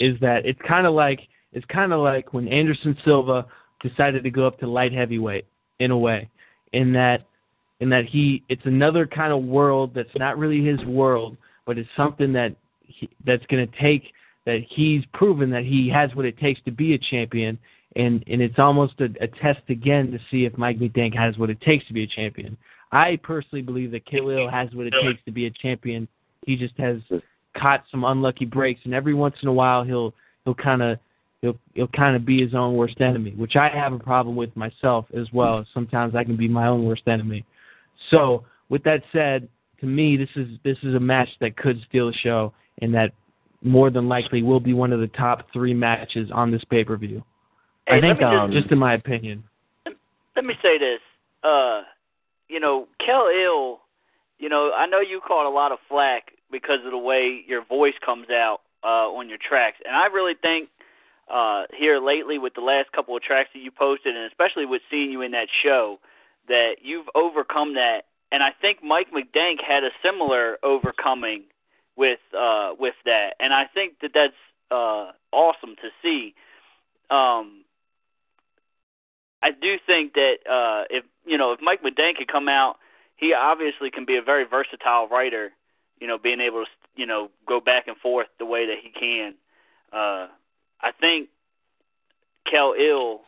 [0.00, 1.20] is that it's kind of like
[1.52, 3.46] it's kind of like when Anderson Silva
[3.80, 5.46] decided to go up to light heavyweight
[5.78, 6.28] in a way,
[6.72, 7.22] in that
[7.80, 11.36] in that he it's another kind of world that's not really his world,
[11.66, 12.56] but it's something that
[12.86, 14.12] he, that's going to take
[14.46, 17.58] that he's proven that he has what it takes to be a champion,
[17.96, 21.50] and and it's almost a, a test again to see if Mike McDank has what
[21.50, 22.56] it takes to be a champion.
[22.92, 26.06] I personally believe that Khalil has what it takes to be a champion.
[26.46, 26.98] He just has
[27.56, 30.98] caught some unlucky breaks, and every once in a while he'll he'll kind of
[31.40, 34.54] he'll he'll kind of be his own worst enemy, which I have a problem with
[34.56, 35.64] myself as well.
[35.72, 37.44] Sometimes I can be my own worst enemy.
[38.10, 39.48] So with that said,
[39.80, 43.12] to me this is this is a match that could steal the show, and that
[43.62, 46.96] more than likely will be one of the top three matches on this pay per
[46.96, 47.22] view.
[47.86, 49.44] Hey, I think um, Just in my opinion.
[50.36, 51.00] Let me say this.
[51.42, 51.82] Uh,
[52.48, 53.80] you know, Khalil,
[54.38, 57.64] you know, I know you caught a lot of flack because of the way your
[57.64, 60.68] voice comes out uh, on your tracks, and I really think
[61.32, 64.82] uh, here lately with the last couple of tracks that you posted, and especially with
[64.90, 65.98] seeing you in that show,
[66.48, 68.02] that you've overcome that.
[68.32, 71.44] And I think Mike McDank had a similar overcoming
[71.96, 74.32] with uh, with that, and I think that that's
[74.70, 76.34] uh, awesome to see.
[77.10, 77.64] Um,
[79.42, 82.76] I do think that uh, if you know if Mike McDank could come out,
[83.16, 85.52] he obviously can be a very versatile writer.
[86.00, 88.90] You know, being able to you know go back and forth the way that he
[88.90, 89.34] can.
[89.92, 90.28] Uh,
[90.80, 91.28] I think
[92.50, 93.20] Khalil,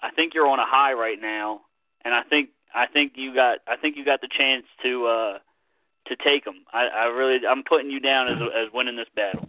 [0.00, 1.62] I think you're on a high right now,
[2.04, 5.38] and I think I think you got I think you got the chance to uh
[6.06, 6.64] to take him.
[6.72, 9.48] I, I really I'm putting you down as as winning this battle.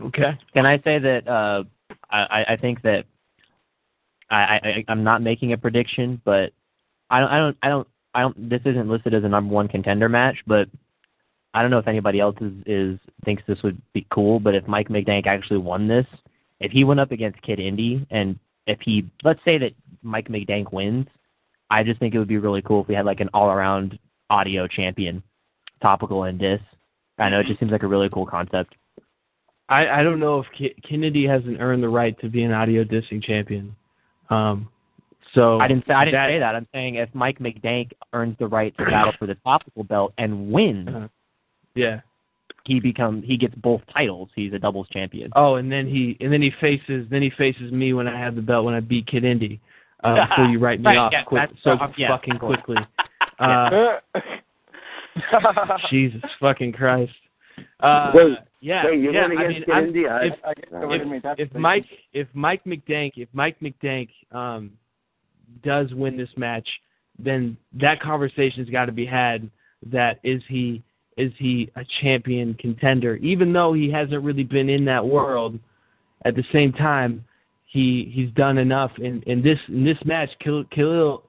[0.00, 0.38] Okay.
[0.52, 1.64] Can I say that uh,
[2.10, 3.04] I, I think that
[4.30, 6.52] I, I I'm not making a prediction, but
[7.10, 8.50] I don't I don't I don't I don't.
[8.50, 10.68] This isn't listed as a number one contender match, but
[11.54, 14.40] I don't know if anybody else is, is thinks this would be cool.
[14.40, 16.06] But if Mike McDank actually won this,
[16.60, 20.72] if he went up against Kid Indy, and if he let's say that Mike McDank
[20.72, 21.06] wins,
[21.70, 23.98] I just think it would be really cool if we had like an all around
[24.30, 25.22] audio champion,
[25.82, 26.60] topical and dis.
[27.18, 28.74] I know it just seems like a really cool concept.
[29.68, 32.52] I I don't know if K- Kid Indy hasn't earned the right to be an
[32.52, 33.74] audio dissing champion.
[34.30, 34.68] Um,
[35.34, 36.54] so I didn't say I didn't that- say that.
[36.54, 40.52] I'm saying if Mike McDank earns the right to battle for the topical belt and
[40.52, 41.08] wins, Uh-huh.
[41.74, 42.00] Yeah.
[42.64, 44.28] he become he gets both titles.
[44.36, 45.30] He's a doubles champion.
[45.34, 48.34] Oh, and then he and then he faces then he faces me when I have
[48.36, 49.60] the belt when I beat Kid Indy.
[50.04, 52.76] Uh, before you write me Right, off yeah, quick, so uh, yeah, fucking quickly.
[53.38, 53.98] Uh,
[55.90, 57.12] Jesus fucking Christ.
[57.80, 59.26] Uh, Wait, yeah, wait, you're yeah.
[59.28, 61.54] going I against mean, I'm- if, I I if, if.
[61.54, 64.70] Mike if Mike McDank if Mike McDank um,
[65.62, 66.66] does win this match,
[67.18, 69.50] then that conversation's got to be had.
[69.84, 70.82] That is he
[71.18, 73.16] is he a champion contender?
[73.16, 75.58] Even though he hasn't really been in that world,
[76.24, 77.24] at the same time,
[77.66, 80.30] he he's done enough in in this in this match.
[80.40, 81.22] Kil- Khalil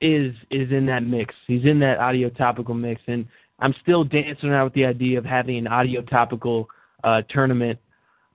[0.00, 1.34] is is in that mix.
[1.46, 3.26] He's in that audio topical mix, and
[3.58, 6.68] I'm still dancing around with the idea of having an audio topical
[7.04, 7.78] uh, tournament,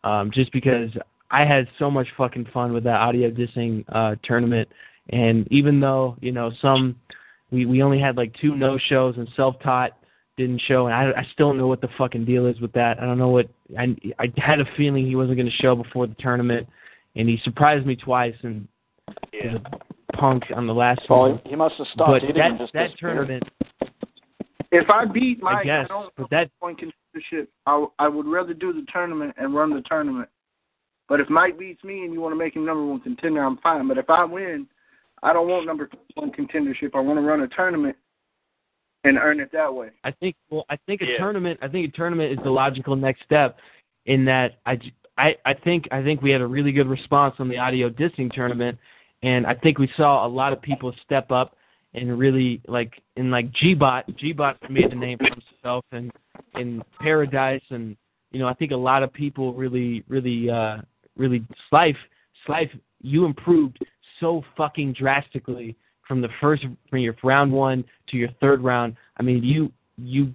[0.03, 0.89] um, just because
[1.31, 4.69] I had so much fucking fun with that audio dissing uh, tournament.
[5.09, 6.95] And even though you know some,
[7.51, 9.91] we we only had like two no shows and self taught
[10.37, 12.99] didn't show, and I I still don't know what the fucking deal is with that.
[12.99, 16.07] I don't know what I I had a feeling he wasn't going to show before
[16.07, 16.67] the tournament,
[17.17, 18.67] and he surprised me twice and
[19.33, 19.53] Yeah.
[19.53, 19.61] was
[20.13, 21.41] a punk on the last Well, one.
[21.45, 23.27] he must have stopped But eating that just that disappeared.
[23.27, 23.43] tournament,
[24.71, 27.47] If I beat Mike, I guess, don't but that point contendership.
[27.65, 30.29] I I would rather do the tournament and run the tournament.
[31.07, 33.57] But if Mike beats me and you want to make him number one contender, I'm
[33.57, 33.87] fine.
[33.87, 34.67] But if I win,
[35.23, 36.91] I don't want number one contendership.
[36.95, 37.95] I want to run a tournament
[39.05, 39.89] and earn it that way.
[40.03, 41.17] I think well, I think a Yeah.
[41.17, 41.59] tournament.
[41.61, 43.57] I think a tournament is the logical next step.
[44.05, 47.35] In that, I, j- I, I think I think we had a really good response
[47.39, 48.77] on the audio dissing tournament,
[49.23, 51.55] and I think we saw a lot of people step up
[51.93, 54.03] and really like in like Gbot.
[54.21, 56.11] Gbot made a name for himself, and
[56.55, 57.97] in Paradise, and
[58.31, 60.77] you know I think a lot of people really really uh
[61.15, 61.97] really Slife
[62.47, 62.69] Slife
[63.01, 63.79] you improved
[64.19, 65.75] so fucking drastically
[66.07, 68.95] from the first from your round one to your third round.
[69.17, 70.33] I mean, you you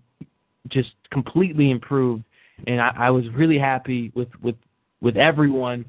[0.68, 2.24] just completely improved,
[2.66, 4.56] and I, I was really happy with with
[5.02, 5.84] with everyone,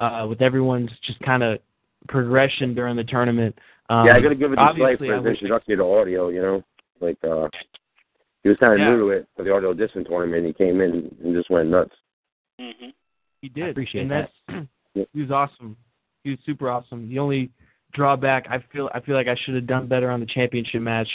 [0.00, 1.58] uh, with everyone's just kind of
[2.08, 3.54] progression during the tournament.
[3.90, 5.84] Um, yeah, I got to give it to Slate for I his wish- introduction to
[5.84, 6.28] audio.
[6.28, 6.64] You know,
[7.00, 7.48] like uh,
[8.42, 8.90] he was kind of Yeah.
[8.90, 10.46] new to it for the audio distance tournament.
[10.46, 11.94] He came in and just went nuts.
[12.58, 12.88] hmm
[13.42, 13.70] He did.
[13.70, 14.30] appreciate and that.
[14.48, 14.66] that's
[15.12, 15.76] he was awesome.
[16.24, 17.08] He was super awesome.
[17.08, 17.50] The only
[17.92, 21.08] drawback I feel I feel like I should have done better on the championship match,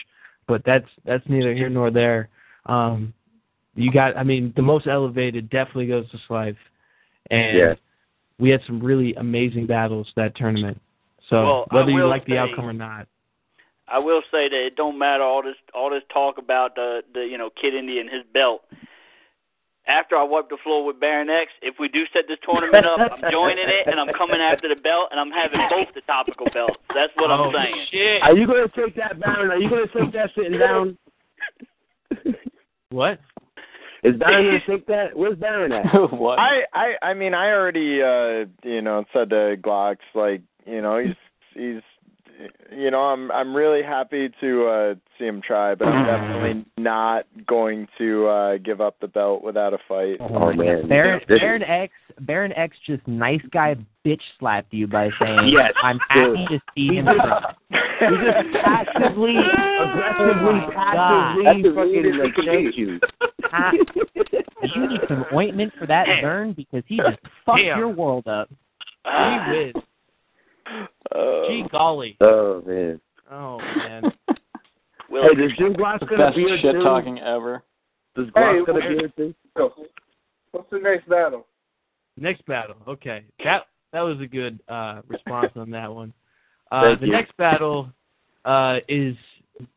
[0.48, 2.30] but that's that's neither here nor there.
[2.65, 3.14] Um
[3.76, 6.57] you got I mean the most elevated definitely goes to Slife.
[7.32, 7.74] And Yeah.
[8.40, 10.80] we had some really amazing battles that tournament.
[11.30, 13.08] So Well, whether you will like the outcome or not.
[13.90, 17.22] I will say that it don't matter all this all this talk about the the
[17.22, 18.64] you know Kid Indy and his belt.
[19.88, 22.99] After I wipe the floor with Baron X, if we do set this tournament up,
[22.99, 26.48] I'm joining it and I'm coming after the belt and I'm having both the topical
[26.54, 26.76] belts.
[26.94, 27.86] That's what I'm Oh, saying.
[27.90, 28.22] shit.
[28.22, 29.49] Are you going to take that, Baron?
[29.49, 30.98] Are you going to take that sitting down?
[32.90, 33.20] What?
[34.03, 35.15] Is Baron going to take that?
[35.15, 35.86] Where's Baron at?
[36.11, 36.40] what?
[36.40, 40.99] I, I I mean I already uh you know said to Glocks like you know
[40.99, 41.15] he's
[41.53, 41.82] he's
[42.72, 47.26] you know, I'm I'm really happy to uh see him try, but I'm definitely not
[47.48, 50.18] going to uh give up the belt without a fight.
[50.20, 55.50] Oh man, Baron Baron X Baron X just nice guy bitch slapped you by saying
[55.58, 57.46] Yes, I'm happy to see him just-
[58.00, 63.00] he just passively, aggressively, Oh passively fucking like thank you.
[63.46, 63.72] Ha-
[64.76, 67.78] you need some ointment for that burn because he just fucked Damn.
[67.80, 68.50] your world up.
[69.04, 69.84] He whiz.
[71.15, 72.18] Uh, Gee golly.
[72.22, 72.99] Oh man.
[73.31, 74.03] Oh man.
[75.10, 76.84] Hey, does Jim Glocks got a Best beard shit too?
[76.84, 77.64] talking ever.
[78.15, 79.34] Does Hey, Glocks got a where- beard too?
[80.52, 81.48] What's the next battle?
[82.18, 82.76] Next battle.
[82.88, 83.23] Okay.
[83.44, 86.14] That that was a good uh response on that one.
[86.72, 87.11] Uh Thank the you.
[87.14, 87.89] next battle
[88.44, 89.15] uh is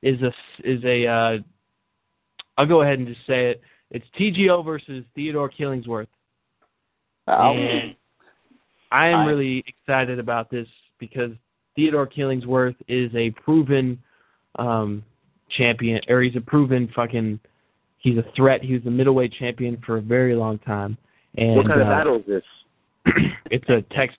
[0.02, 0.32] is a
[0.64, 1.38] is a uh
[2.58, 3.62] I'll go ahead and just say it.
[3.92, 6.08] It's TGO versus Theodore Killingsworth.
[7.28, 7.52] Ow.
[7.54, 7.94] And
[8.92, 10.66] I am really excited about this
[10.98, 11.30] because
[11.76, 13.98] Theodore Killingsworth is a proven
[14.58, 15.04] um,
[15.56, 17.40] champion, or he's a proven fucking.
[17.98, 18.62] He's a threat.
[18.62, 20.96] He was a middleweight champion for a very long time.
[21.36, 22.42] And what kind of uh, battle is this?
[23.50, 24.16] it's a text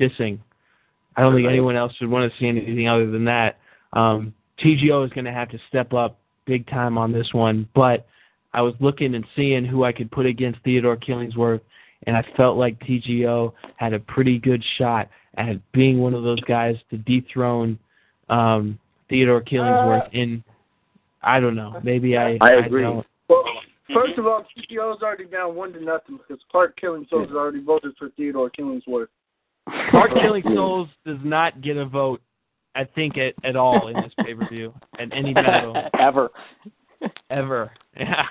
[0.00, 0.40] dissing.
[1.16, 3.58] I don't think anyone else would want to see anything other than that.
[3.92, 8.06] Um, TGO is going to have to step up big time on this one, but
[8.52, 11.60] I was looking and seeing who I could put against Theodore Killingsworth,
[12.06, 16.40] and I felt like TGO had a pretty good shot at being one of those
[16.40, 17.78] guys to dethrone
[18.28, 18.78] um,
[19.08, 20.42] Theodore Killingsworth in.
[21.22, 21.78] I don't know.
[21.82, 22.38] Maybe I.
[22.40, 22.82] I agree.
[22.82, 23.06] don't.
[23.28, 23.44] Well,
[23.92, 27.92] first of all, TGO's already down one to nothing because Clark Killingsworth has already voted
[27.98, 29.08] for Theodore Killingsworth.
[29.92, 32.20] Mark Killing Souls does not get a vote,
[32.74, 36.30] I think, at, at all in this pay per view, at any battle, Ever.
[37.30, 37.70] ever.
[37.98, 38.22] Yeah.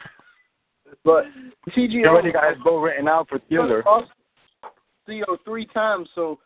[1.66, 3.84] But You TGO already got his vote written out for Theodore.
[3.86, 4.12] lost
[5.06, 6.40] Theo three times, so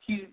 [0.00, 0.28] he.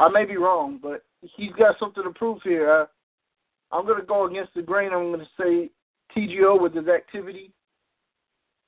[0.00, 1.02] I may be wrong, but
[1.36, 2.70] he's got something to prove here.
[2.70, 4.92] I, I'm going to go against the grain.
[4.92, 5.70] I'm going to say
[6.16, 7.50] TGO with his activity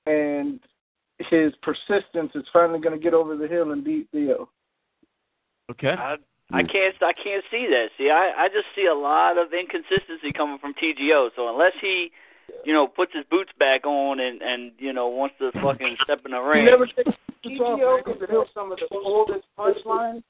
[0.06, 0.58] and
[1.18, 4.48] his persistence is finally going to get over the hill and beat Theo.
[5.70, 5.90] Okay.
[5.90, 6.16] I,
[6.52, 7.90] I can't I can't see that.
[7.96, 11.30] See, I I just see a lot of inconsistency coming from TGO.
[11.36, 12.10] So unless he,
[12.64, 16.20] you know, puts his boots back on and and you know wants to fucking step
[16.24, 16.64] in the He ring.
[16.66, 17.10] never takes
[17.44, 20.22] TGO can build some of the oldest punchlines,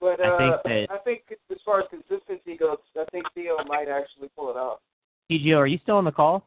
[0.00, 3.62] but I uh, think that- I think as far as consistency goes, I think Theo
[3.66, 4.80] might actually pull it off.
[5.30, 6.44] TGO, are you still on the call?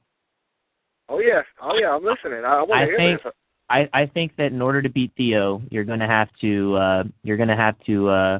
[1.09, 2.43] Oh yeah, oh yeah, I'm listening.
[2.45, 3.33] I, I want to hear think this.
[3.69, 7.37] I, I think that in order to beat Theo, you're gonna have to uh, you're
[7.37, 8.39] gonna have to uh,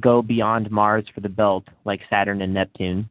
[0.00, 3.08] go beyond Mars for the belt, like Saturn and Neptune.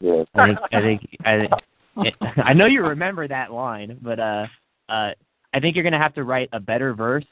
[0.00, 0.24] Yeah.
[0.34, 1.48] I think I think I
[2.02, 2.14] think
[2.44, 4.46] I know you remember that line, but uh,
[4.88, 5.10] uh,
[5.52, 7.24] I think you're gonna have to write a better verse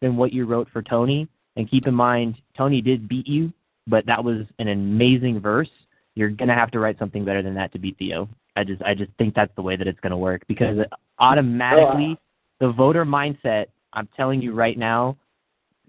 [0.00, 1.28] than what you wrote for Tony.
[1.56, 3.52] And keep in mind, Tony did beat you,
[3.86, 5.70] but that was an amazing verse.
[6.14, 8.28] You're gonna have to write something better than that to beat Theo.
[8.56, 10.78] I just I just think that's the way that it's gonna work because
[11.18, 12.18] automatically
[12.60, 13.66] the voter mindset.
[13.92, 15.16] I'm telling you right now,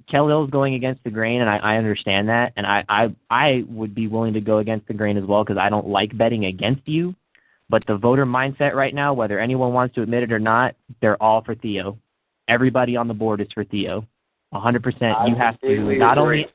[0.09, 3.95] Khalil's going against the grain, and I, I understand that, and I, I I would
[3.95, 6.87] be willing to go against the grain as well because I don't like betting against
[6.87, 7.15] you.
[7.69, 11.21] But the voter mindset right now, whether anyone wants to admit it or not, they're
[11.21, 11.97] all for Theo.
[12.47, 14.05] Everybody on the board is for Theo.
[14.53, 15.29] 100%.
[15.29, 16.47] You have to not only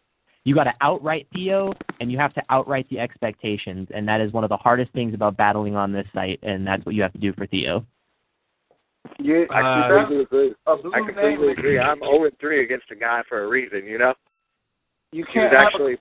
[0.44, 4.32] you got to outright Theo, and you have to outright the expectations, and that is
[4.32, 7.12] one of the hardest things about battling on this site, and that's what you have
[7.12, 7.84] to do for Theo.
[9.18, 10.54] Yeah, I Uh, completely agree.
[10.66, 11.78] I completely name, agree.
[11.78, 13.84] I'm 0 3 against a guy for a reason.
[13.84, 14.14] You know,
[15.12, 15.98] You he was can't have actually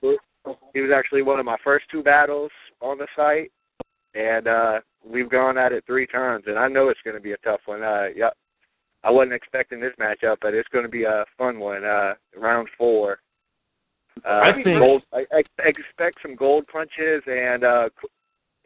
[0.72, 2.50] he was actually one of my first two battles
[2.80, 3.52] on the site,
[4.14, 7.32] and uh we've gone at it three times, and I know it's going to be
[7.32, 7.82] a tough one.
[7.82, 8.34] Uh, yep.
[9.02, 11.84] I wasn't expecting this matchup, but it's going to be a fun one.
[11.84, 13.20] Uh, round four.
[14.24, 17.88] Uh, I think- gold, I, I expect some gold punches, and uh,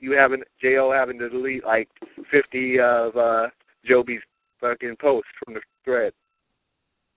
[0.01, 1.89] you having Jo having to delete like
[2.31, 3.47] 50 of uh,
[3.85, 4.21] Joby's
[4.61, 6.13] fucking posts from the thread.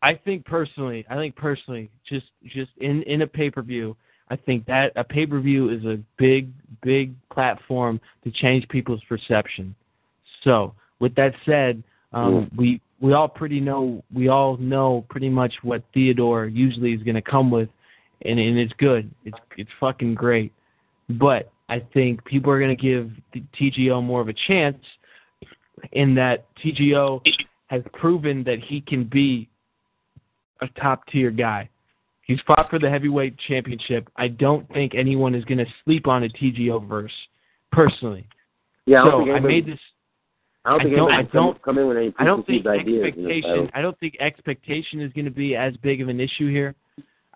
[0.04, 3.98] I think personally, I think personally, just just in in a pay per view,
[4.30, 6.50] I think that a pay per view is a big
[6.84, 9.76] big platform to change people's perception.
[10.44, 11.84] So with that said,
[12.14, 17.04] um, we we all pretty know we all know pretty much what Theodore usually is
[17.04, 17.70] going to come with,
[18.26, 19.10] and and it's good.
[19.26, 20.52] It's it's fucking great.
[21.10, 24.78] But I think people are going to give the TGO more of a chance
[25.92, 27.22] in that TGO
[27.68, 29.50] has proven that he can be
[30.62, 31.70] a top tier guy.
[32.28, 34.10] He's fought for the heavyweight championship.
[34.18, 37.14] I don't think anyone is going to sleep on a TGO verse,
[37.72, 38.28] personally.
[38.86, 39.80] Yeah, I don't so think I made this.
[40.66, 42.68] I don't think I don't- I don't- come in with any I don't think preconceived
[42.68, 43.72] ideas in this expectation.
[43.74, 46.76] I don't think expectation is going to be as big of an issue here.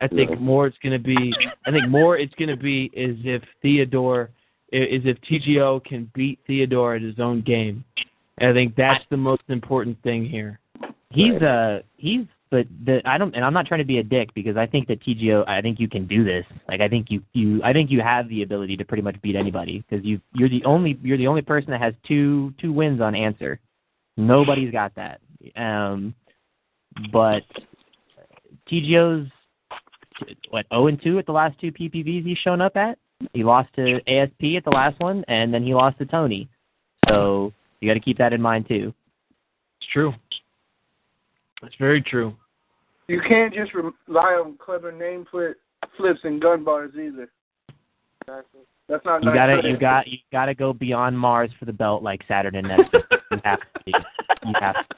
[0.01, 0.35] I think No.
[0.37, 1.33] more it's going to be.
[1.65, 4.29] I think more it's going to be is if Theodore
[4.73, 7.83] is if TGO can beat Theodore at his own game.
[8.39, 10.59] And I think that's the most important thing here.
[11.11, 14.33] He's uh he's but the I don't and I'm not trying to be a dick
[14.35, 16.45] because I think that TGO I think you can do this.
[16.67, 19.37] Like I think you you I think you have the ability to pretty much beat
[19.37, 22.99] anybody because you you're the only you're the only person that has two two wins
[22.99, 23.59] on answer.
[24.17, 25.21] Nobody's got that.
[25.55, 26.13] Um
[27.13, 27.43] but
[28.69, 29.29] TGO's
[30.49, 32.99] what 0 and 2 at the last two PPVs he's shown up at.
[33.33, 36.49] He lost to ASP at the last one and then he lost to Tony.
[37.07, 38.93] So you got to keep that in mind too.
[39.79, 40.13] It's true.
[41.63, 42.35] It's very true.
[43.07, 45.57] You can't just rely on clever name flip,
[45.97, 47.29] flips and gun bars either.
[48.21, 48.61] Exactly.
[48.87, 49.23] That's not.
[49.23, 52.67] You gotta you got you gotta go beyond Mars for the belt like Saturn and
[52.67, 53.01] Neptune.
[53.31, 53.83] you have to.
[53.85, 53.93] be.
[54.45, 54.95] You have to.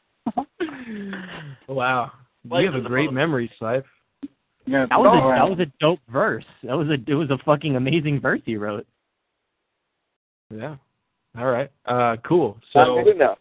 [1.68, 2.12] Wow.
[2.52, 3.84] You have a great memory, Slife.
[4.66, 6.46] Yeah, That was a that was a dope verse.
[6.64, 8.86] That was a it was a fucking amazing verse he wrote.
[10.50, 10.76] Yeah.
[11.38, 11.72] All right.
[11.86, 12.58] Uh, cool.
[12.72, 13.38] So Not good enough.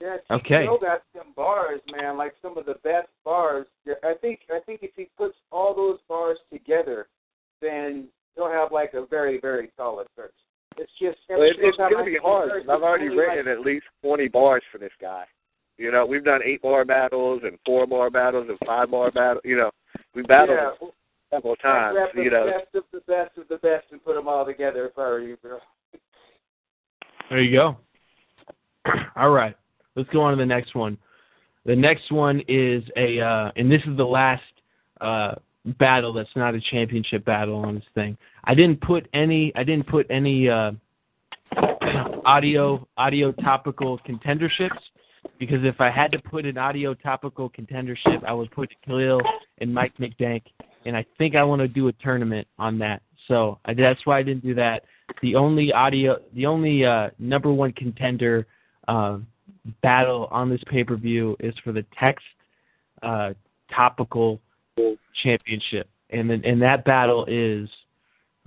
[0.00, 0.64] Yeah, Okay.
[0.64, 3.66] Joe got some bars, man, like some of the best bars.
[4.02, 7.08] I think I think if he puts all those bars together,
[7.60, 10.32] then he'll have like a very very solid verse.
[10.78, 13.04] It's just Well, it, it's time going to be hard verse, 'cause I've it's already
[13.06, 15.24] only written like- at least 20 bars for this guy.
[15.76, 19.42] You know, we've done eight bar battles and four bar battles and five bar battles.
[19.44, 19.70] You know,
[20.14, 20.88] we battled Yeah,
[21.30, 21.94] several I'd times.
[21.96, 24.44] grab the You know, best of the best of the best and put them all
[24.46, 25.58] together if I were you, bro.
[27.28, 27.76] There you go.
[29.16, 29.56] All right.
[30.00, 30.96] Let's go on to the next one.
[31.66, 34.42] The next one is a, uh, and this is the last
[35.02, 35.34] uh,
[35.78, 38.16] battle that's not a championship battle on this thing.
[38.44, 39.52] I didn't put any.
[39.54, 40.72] I didn't put any uh,
[42.24, 44.80] audio audio topical contenderships
[45.38, 49.20] because if I had to put an audio topical contendership, I would put Khalil
[49.58, 50.42] and Mike McDank,
[50.86, 53.02] and I think I want to do a tournament on that.
[53.28, 54.84] So I, that's why I didn't do that.
[55.20, 58.46] The only audio, the only uh, number one contender
[58.88, 59.18] uh,
[59.82, 62.24] battle on this pay per view is for the text
[63.02, 63.32] uh,
[63.74, 64.40] topical
[65.22, 67.68] championship, and then and that battle is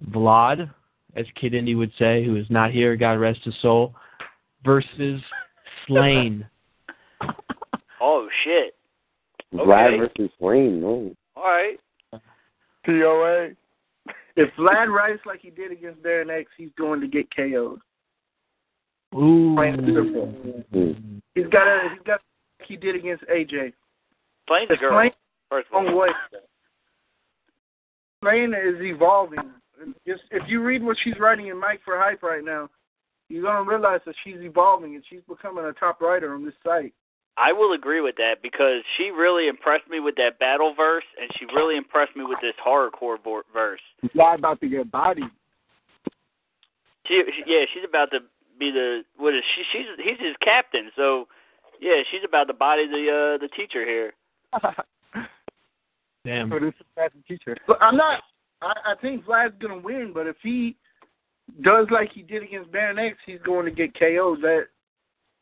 [0.10, 0.70] Vlad,
[1.16, 3.94] as Kid Indy would say, who is not here, God rest his soul,
[4.66, 5.22] versus
[5.88, 6.48] Slane.
[8.02, 8.76] Oh shit.
[9.54, 10.82] Vlad versus Wayne.
[10.82, 11.16] No.
[11.36, 11.78] All right.
[12.86, 13.50] POA.
[14.36, 17.80] If Vlad writes like he did against Baron X, he's going to get KO'd.
[19.16, 19.54] Ooh.
[19.56, 20.34] Plain and simple.
[21.36, 22.22] He's got a he's got
[22.60, 23.74] like he did against AJ.
[24.48, 25.00] Slane's a It's girl.
[25.00, 25.12] Slane
[25.50, 25.84] First of all.
[25.86, 26.08] wrong way.
[28.24, 29.40] Slane is evolving.
[30.08, 32.70] Just if you read what she's writing in Mike for Hype right now,
[33.30, 36.94] you're gonna realize that she's evolving and she's becoming a top writer on this site.
[37.36, 41.30] I will agree with that because she really impressed me with that battle verse, and
[41.40, 43.18] she really impressed me with this horrorcore
[43.52, 43.80] verse.
[44.16, 45.24] Vlad about to get bodied.
[47.08, 48.20] She, she, yeah, she's about to
[48.60, 49.64] be the what is she?
[49.72, 51.28] She's he's his captain, so
[51.80, 54.14] yeah, she's about to body the uh the teacher here.
[56.26, 56.50] Damn.
[56.50, 57.58] So this is Vlad's teacher.
[57.68, 58.22] But I'm not.
[58.62, 60.78] I, I think Vlad's gonna win, but if he
[61.62, 64.42] does like he did against Baron X, he's going to get KO'd.
[64.42, 64.68] That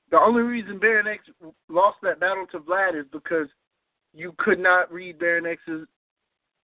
[0.10, 1.24] the only reason Baron X
[1.70, 3.48] lost that battle to Vlad is because
[4.14, 5.88] you could not read Baron X's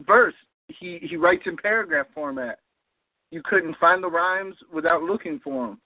[0.06, 0.34] verse.
[0.68, 2.60] He he writes in paragraph format.
[3.30, 5.80] You couldn't find the rhymes without looking for them.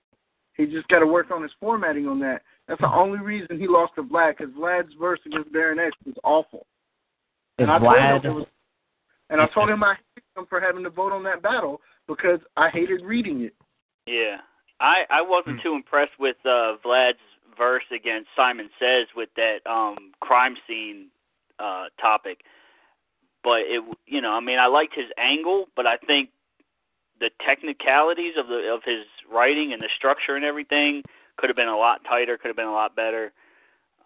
[0.56, 2.42] He just got to work on his formatting on that.
[2.68, 6.16] That's the only reason he lost to Vlad, because Vlad's verse against Baron X was
[6.24, 6.66] awful.
[7.58, 8.46] And I told him Vlad, was,
[9.30, 12.40] and I told him I hated him for having to vote on that battle because
[12.58, 13.54] I hated reading it.
[14.06, 14.38] Yeah,
[14.80, 17.20] I I wasn't too impressed with uh Vlad's
[17.58, 21.08] verse against Simon Says with that um crime scene
[21.60, 22.42] uh topic,
[23.44, 26.30] but it you know I mean I liked his angle, but I think
[27.22, 31.04] the technicalities of the of his writing and the structure and everything
[31.38, 33.32] could have been a lot tighter, could have been a lot better.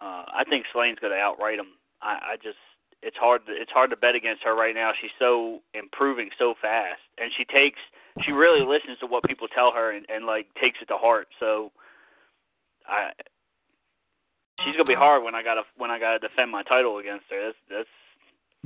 [0.00, 1.72] Uh, I think Slane's going to outright him.
[2.02, 2.60] I, I just
[3.02, 4.92] it's hard to, it's hard to bet against her right now.
[5.00, 7.80] She's so improving so fast, and she takes
[8.24, 11.28] she really listens to what people tell her and, and like takes it to heart.
[11.40, 11.72] So
[12.86, 13.10] I
[14.64, 17.52] she's gonna be hard when I gotta when I gotta defend my title against her.
[17.72, 17.88] That's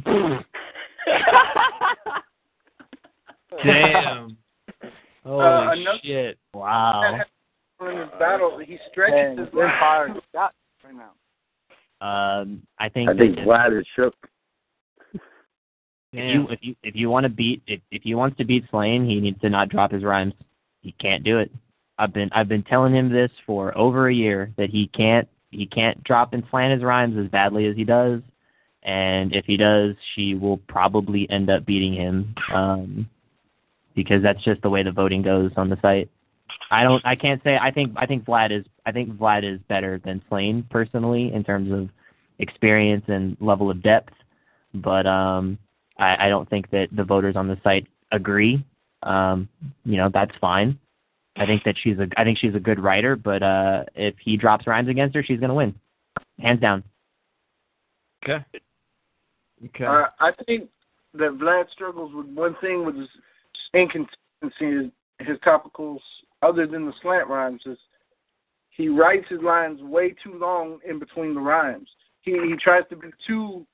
[0.05, 0.44] that's
[3.64, 4.36] Damn.
[5.24, 6.39] Holy Uh, another- shit.
[6.55, 7.18] Wow.
[7.82, 9.77] In his battle, he stretches his They're line.
[9.81, 10.12] fired.
[10.32, 10.52] Got
[10.85, 11.12] right now.
[12.06, 13.09] Um, I think.
[13.10, 14.14] I think that- Vlad is shook.
[16.12, 18.64] If you if you if you want to beat if if he wants to beat
[18.70, 20.35] Slane, he needs to not drop his rhymes.
[20.82, 21.51] He can't do it.
[21.98, 25.66] I've been I've been telling him this for over a year that he can't he
[25.66, 28.22] can't drop and slant his rhymes as badly as he does.
[28.82, 33.09] and if he does, she will probably end up beating him um,
[33.95, 36.11] because that's just the way the voting goes on the site.
[36.71, 37.05] I don't.
[37.05, 37.59] I can't say.
[37.61, 37.93] I think.
[37.97, 38.65] I think Vlad is.
[38.87, 41.89] I think Vlad is better than Slane personally in terms of
[42.39, 44.12] experience and level of depth.
[44.75, 45.59] But um,
[45.99, 48.65] I, I don't think that the voters on the site agree.
[49.03, 49.49] Um,
[49.85, 50.79] you know, that's fine.
[51.37, 52.07] I think that she's a.
[52.17, 53.17] I think she's a good writer.
[53.17, 55.75] But uh, if he drops rhymes against her, she's gonna win,
[56.39, 56.85] hands down.
[58.23, 58.45] Okay.
[59.67, 59.85] Okay.
[59.85, 60.69] Uh, I think
[61.15, 63.09] that Vlad struggles with one thing with his
[63.75, 64.93] inconsistency.
[65.21, 66.01] His topicals,
[66.43, 67.77] other than the slant rhymes, is
[68.71, 71.89] he writes his lines way too long in between the rhymes.
[72.23, 73.67] He he tries to be too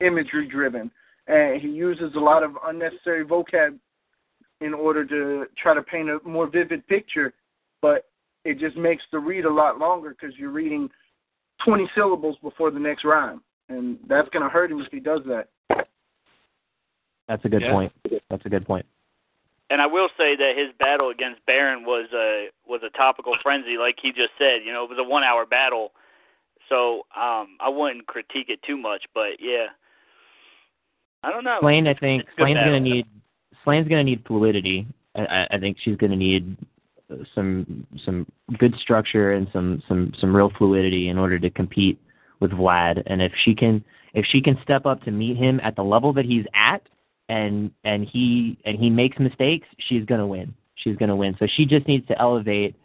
[0.00, 0.90] imagery driven,
[1.28, 3.78] and he uses a lot of unnecessary vocab
[4.60, 7.32] in order to try to paint a more vivid picture.
[7.82, 8.08] But
[8.44, 10.88] it just makes the read a lot longer because you're reading
[11.64, 15.20] 20 syllables before the next rhyme, and that's going to hurt him if he does
[15.26, 15.48] that.
[17.28, 17.72] That's a good Yeah.
[17.72, 17.92] point.
[18.30, 18.86] That's a good point.
[19.68, 23.76] And I will say that his battle against Baron was a was a topical frenzy,
[23.78, 24.64] like he just said.
[24.64, 25.90] You know, it was a one hour battle,
[26.68, 29.04] so um, I wouldn't critique it too much.
[29.12, 29.66] But yeah,
[31.24, 31.58] I don't know.
[31.60, 32.74] Slane, I think Slane's battle.
[32.74, 33.06] gonna need
[33.64, 34.86] Slane's gonna need fluidity.
[35.16, 36.56] I, I, think she's gonna need
[37.34, 38.26] some some
[38.58, 42.00] good structure and some some some real fluidity in order to compete
[42.40, 43.02] with Vlad.
[43.06, 43.84] And if she can
[44.14, 46.82] if she can step up to meet him at the level that he's at,
[47.28, 50.54] and and he and he makes mistakes, she's gonna win.
[50.76, 51.36] She's gonna win.
[51.38, 52.76] So she just needs to elevate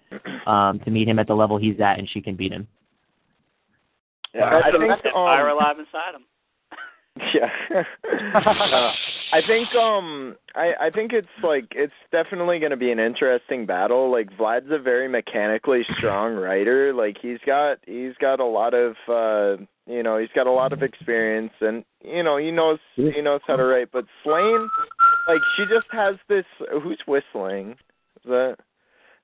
[0.45, 2.67] um, to meet him at the level he's at, and she can beat him.
[4.33, 6.23] Yeah, I think That fire um, alive inside him.
[7.33, 7.49] Yeah.
[7.73, 8.91] Uh,
[9.33, 13.65] I think um I I think it's like it's definitely going to be an interesting
[13.65, 14.11] battle.
[14.11, 16.93] Like Vlad's a very mechanically strong writer.
[16.93, 20.73] Like he's got he's got a lot of uh you know, he's got a lot
[20.73, 24.69] of experience and you know, he knows he knows how to write, but Slane
[25.27, 26.45] like she just has this
[26.83, 27.71] who's whistling?
[27.71, 28.55] Is that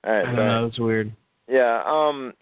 [0.06, 0.48] All right, I don't sorry.
[0.48, 0.66] know.
[0.68, 1.12] It's weird.
[1.50, 2.34] Yeah, um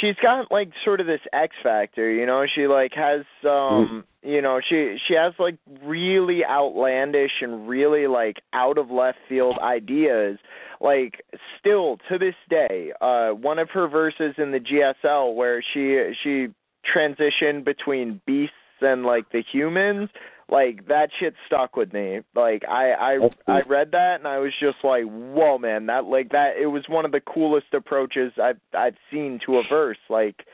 [0.00, 4.40] she's got like sort of this X factor, you know, she like has um you
[4.40, 10.38] know, she she has like really outlandish and really like out of left field ideas.
[10.80, 11.22] Like
[11.60, 16.48] still to this day, uh one of her verses in the GSL where she she
[16.94, 20.08] transitioned between beasts and like the humans,
[20.48, 22.20] like that shit stuck with me.
[22.34, 23.34] Like I I cool.
[23.46, 26.84] I read that and I was just like, "Whoa, man, that like that it was
[26.88, 30.46] one of the coolest approaches I've I've seen to a verse." Like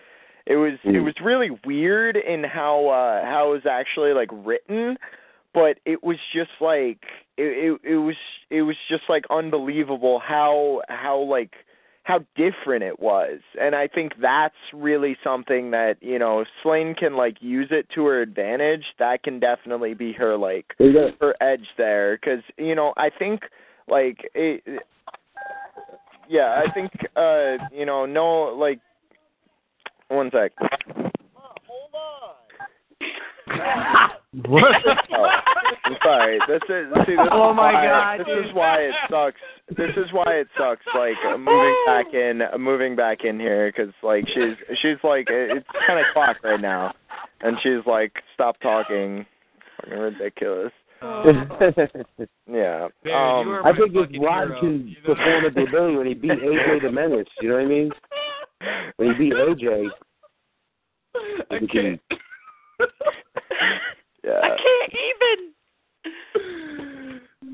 [0.46, 1.04] it was it Mm.
[1.04, 4.96] was really weird in how uh how it was actually like written,
[5.54, 7.04] but it was just like
[7.36, 7.42] it
[7.72, 8.16] it, it was
[8.50, 11.52] it was just like unbelievable how how like
[12.04, 13.40] how different it was.
[13.60, 18.06] And I think that's really something that, you know, Slane can like use it to
[18.06, 21.12] her advantage, that can definitely be her like go.
[21.20, 23.42] her edge there cuz you know, I think
[23.86, 24.82] like it
[26.28, 28.80] yeah, I think uh you know, no like
[30.10, 30.52] one sec.
[30.58, 32.34] Hold on.
[34.48, 34.64] What?
[35.12, 35.26] Oh,
[35.84, 36.38] I'm sorry.
[36.46, 37.16] This is see.
[37.16, 38.46] This Oh is my why, God, This dude.
[38.46, 39.40] is why it sucks.
[39.76, 40.84] This is why it sucks.
[40.94, 45.56] Like moving back in, uh, moving back in here, because like she's she's like it-
[45.56, 46.94] it's ten o'clock right now,
[47.40, 49.26] and she's like, stop talking.
[49.80, 50.72] Fucking ridiculous.
[51.02, 52.88] Yeah.
[53.04, 55.14] Barry, Um, you are I my think if fucking Rod can You know?
[55.14, 57.90] perform at the ability when he beat AJ the Menace, you know what I mean?
[58.96, 59.88] When he beat AJ,
[61.50, 62.00] I he can- can't.
[64.24, 64.40] yeah.
[64.42, 65.52] I can't even.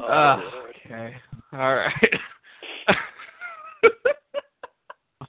[0.01, 1.15] Ah, okay.
[1.53, 1.95] All right.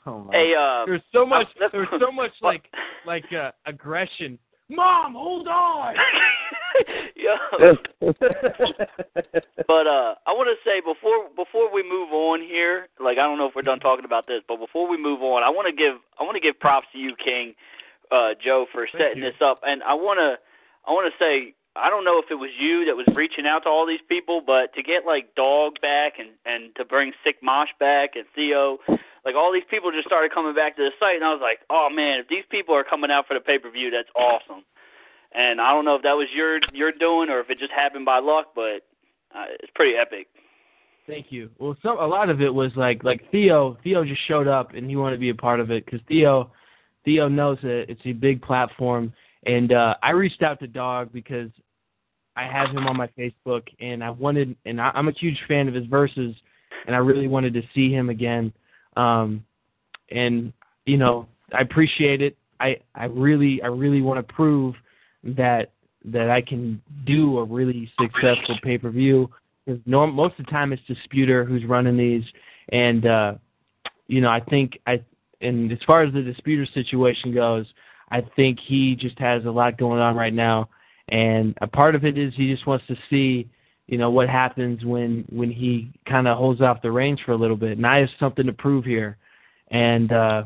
[0.05, 0.31] Oh my.
[0.33, 1.47] Hey, uh, There's so much.
[1.71, 2.63] There's so much like
[3.05, 4.39] like uh, aggression.
[4.69, 5.95] Mom, hold on.
[7.15, 7.73] yeah.
[9.67, 13.37] But uh I want to say before before we move on here, like I don't
[13.37, 15.75] know if we're done talking about this, but before we move on, I want to
[15.75, 17.53] give I want to give props to you, King,
[18.11, 19.29] uh, Joe, for Thank setting you.
[19.31, 20.39] this up, and I want to
[20.87, 23.63] I want to say I don't know if it was you that was reaching out
[23.63, 27.43] to all these people, but to get like Dog back and and to bring Sick
[27.43, 28.79] Mosh back and Theo,
[29.25, 31.59] like all these people just started coming back to the site, and I was like,
[31.69, 34.63] oh man, if these people are coming out for the pay per view, that's awesome.
[35.37, 38.05] And I don't know if that was your your doing or if it just happened
[38.05, 38.81] by luck, but
[39.35, 40.27] uh, it's pretty epic.
[41.05, 41.51] Thank you.
[41.59, 43.77] Well, some a lot of it was like like Theo.
[43.83, 46.51] Theo just showed up and he wanted to be a part of it because Theo,
[47.05, 49.13] Theo knows that it's a big platform.
[49.45, 51.51] And uh, I reached out to Dog because
[52.35, 55.67] I have him on my Facebook and I wanted and I, I'm a huge fan
[55.67, 56.35] of his verses
[56.87, 58.51] and I really wanted to see him again.
[58.95, 59.45] Um,
[60.09, 60.51] and
[60.87, 62.35] you know I appreciate it.
[62.59, 64.73] I I really I really want to prove
[65.23, 65.71] that
[66.05, 69.29] that I can do a really successful pay per view.
[69.65, 72.23] Because norm most of the time it's Disputer who's running these,
[72.69, 73.33] and uh,
[74.07, 75.01] you know I think I
[75.41, 77.65] and as far as the Disputer situation goes,
[78.09, 80.69] I think he just has a lot going on right now,
[81.09, 83.49] and a part of it is he just wants to see
[83.87, 87.37] you know what happens when when he kind of holds off the reins for a
[87.37, 87.77] little bit.
[87.77, 89.17] And I have something to prove here,
[89.71, 90.43] and uh,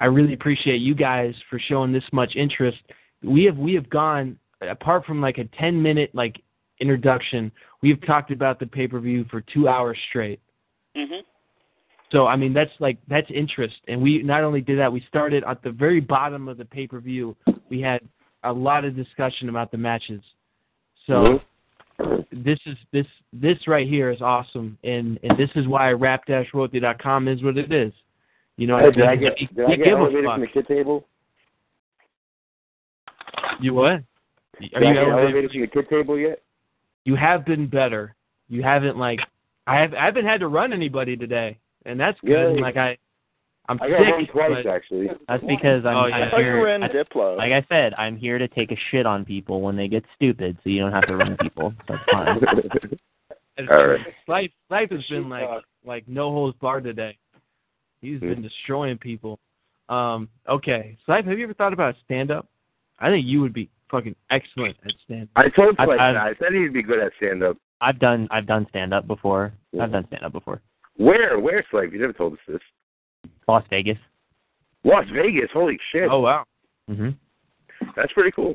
[0.00, 2.78] I really appreciate you guys for showing this much interest.
[3.26, 6.40] We have we have gone apart from like a ten minute like
[6.80, 7.50] introduction.
[7.82, 10.40] We've talked about the pay per view for two hours straight.
[10.96, 11.20] Mhm.
[12.12, 15.42] So I mean that's like that's interest, and we not only did that, we started
[15.44, 17.36] at the very bottom of the pay per view.
[17.68, 18.00] We had
[18.44, 20.22] a lot of discussion about the matches.
[21.06, 21.40] So
[22.30, 26.46] this is this this right here is awesome, and and this is why rap dash
[26.54, 27.92] royalty.com is what it is.
[28.56, 30.34] You know, did I we- get did I get give a elevated fuck.
[30.34, 31.06] from the kid table?
[33.60, 33.92] You what?
[33.92, 34.02] Are
[34.60, 35.18] Did you I get elevated?
[35.24, 36.42] elevated from the kid table yet?
[37.04, 38.14] You have been better.
[38.48, 39.20] You haven't like
[39.66, 42.56] I have I haven't had to run anybody today, and that's good.
[42.56, 42.62] Yeah.
[42.62, 42.96] Like I,
[43.68, 44.34] I'm I got sick.
[44.34, 45.08] run twice actually.
[45.28, 46.26] That's because I'm, Oh, I'm yeah.
[46.26, 46.64] I thought you here.
[46.64, 47.36] ran I- Diplo.
[47.36, 50.56] like I said, I'm here to take a shit on people when they get stupid,
[50.62, 51.72] so you don't have to run people.
[51.88, 52.40] That's fine.
[53.58, 54.00] It's- All right.
[54.28, 55.48] Life life has been like
[55.84, 57.16] like no holds barred today.
[58.02, 59.38] He's been destroying people.
[59.88, 62.46] Um, okay, Slife, have you ever thought about stand up?
[62.98, 65.28] I think you would be fucking excellent at stand up.
[65.36, 66.16] I told I've- I've- that.
[66.16, 67.56] I said he'd be good at stand up.
[67.80, 69.52] I've done I've done stand up before.
[69.80, 70.60] I've done stand up before.
[70.96, 71.38] Where?
[71.38, 71.92] Where, Slife?
[71.92, 72.60] You never told us this.
[73.46, 73.98] Las Vegas.
[74.82, 75.50] Las Vegas.
[75.52, 76.08] Holy shit.
[76.10, 76.44] Oh wow.
[76.88, 77.14] Mhm.
[77.94, 78.54] That's pretty cool.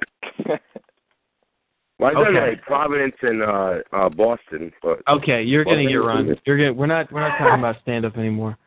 [2.00, 2.50] Well, I've done Okay.
[2.52, 6.36] like Providence and uh, uh, Boston, but Okay, you're gonna get Well, run.
[6.46, 8.58] You're gonna we're not we're not talking about stand up anymore.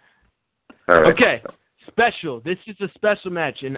[0.88, 1.12] all right.
[1.12, 1.42] Okay,
[1.88, 2.40] special.
[2.40, 3.76] This is a special match, and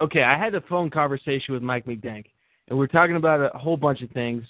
[0.00, 2.26] okay, I had a phone conversation with Mike McDank,
[2.68, 4.44] and we are talking about a whole bunch of things.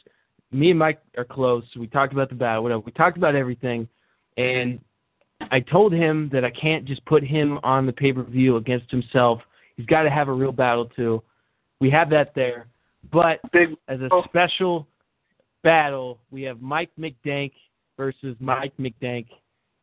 [0.52, 1.64] Me and Mike are close.
[1.77, 2.81] We talked about the battle, whatever.
[2.81, 3.89] We talked about everything,
[4.36, 4.81] and
[5.51, 8.90] I told him that I can't just put him on the pay per view against
[8.90, 9.40] himself.
[9.77, 11.22] He's got to have a real battle too.
[11.81, 12.66] We have that there,
[13.12, 14.86] but Big as a special
[15.62, 17.52] battle, we have Mike McDank
[17.97, 19.27] versus Mike McDank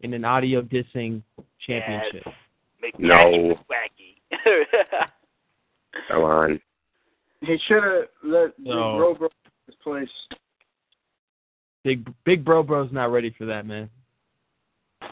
[0.02, 1.22] in an audio dissing
[1.66, 2.24] championship.
[2.82, 3.56] Make No.
[6.10, 6.14] wacky, wacky.
[6.14, 6.62] Come on.
[7.42, 9.30] He should have let the Bro Rover
[9.68, 10.10] his place.
[11.84, 13.90] Big Big Bro Bro's not ready for that, man.
[15.02, 15.10] I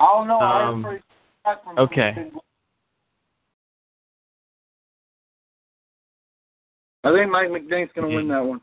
[0.00, 0.38] don't know.
[0.38, 1.02] I Um, heard
[1.62, 2.30] from okay.
[7.04, 8.60] I think Mike McDank's gonna win that one.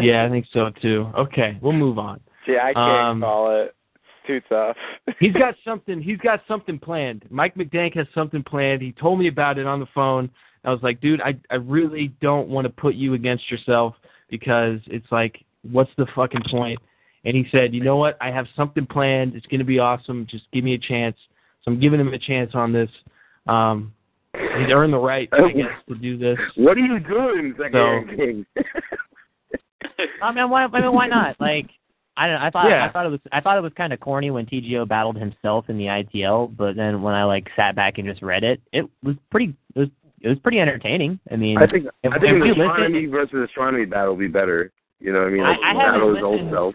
[0.00, 1.10] Yeah, I think so too.
[1.16, 2.20] Okay, we'll move on.
[2.46, 3.74] See, I can't Um, call it.
[4.36, 4.76] It's too tough.
[5.20, 6.00] He's got something.
[6.00, 7.24] He's got something planned.
[7.30, 8.82] Mike McDank has something planned.
[8.82, 10.30] He told me about it on the phone.
[10.64, 13.94] I was like, dude, I I really don't want to put you against yourself
[14.28, 16.78] because it's like, what's the fucking point?
[17.24, 18.16] And he said, you know what?
[18.20, 19.34] I have something planned.
[19.34, 20.26] It's gonna be awesome.
[20.30, 21.16] Just give me a chance.
[21.64, 22.90] So I'm giving him a chance on this.
[23.46, 23.92] Um,
[24.34, 26.38] he's earned the right, I guess, to do this.
[26.56, 28.46] What are you doing, Second So- Hand King?
[30.22, 30.64] I mean, why?
[30.64, 31.36] I mean, why not?
[31.40, 31.68] Like,
[32.20, 32.38] I don't.
[32.40, 32.68] know, I thought.
[32.68, 32.86] Yeah.
[32.86, 33.20] I thought it was.
[33.32, 36.76] I thought it was kind of corny when TGO battled himself in the ITL, but
[36.76, 39.54] then when I like sat back and just read it, it was pretty.
[39.74, 39.88] It was.
[40.22, 41.18] It was pretty entertaining.
[41.32, 44.16] I mean, I think if, I think if an you listen, astronomy versus astronomy battle
[44.16, 44.70] would be better.
[44.98, 45.42] You know what I mean?
[45.44, 46.74] I- Like I haven't battle his old self.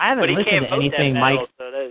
[0.00, 1.38] I haven't but he listened can't to vote anything that Mike.
[1.38, 1.90] battle, so that,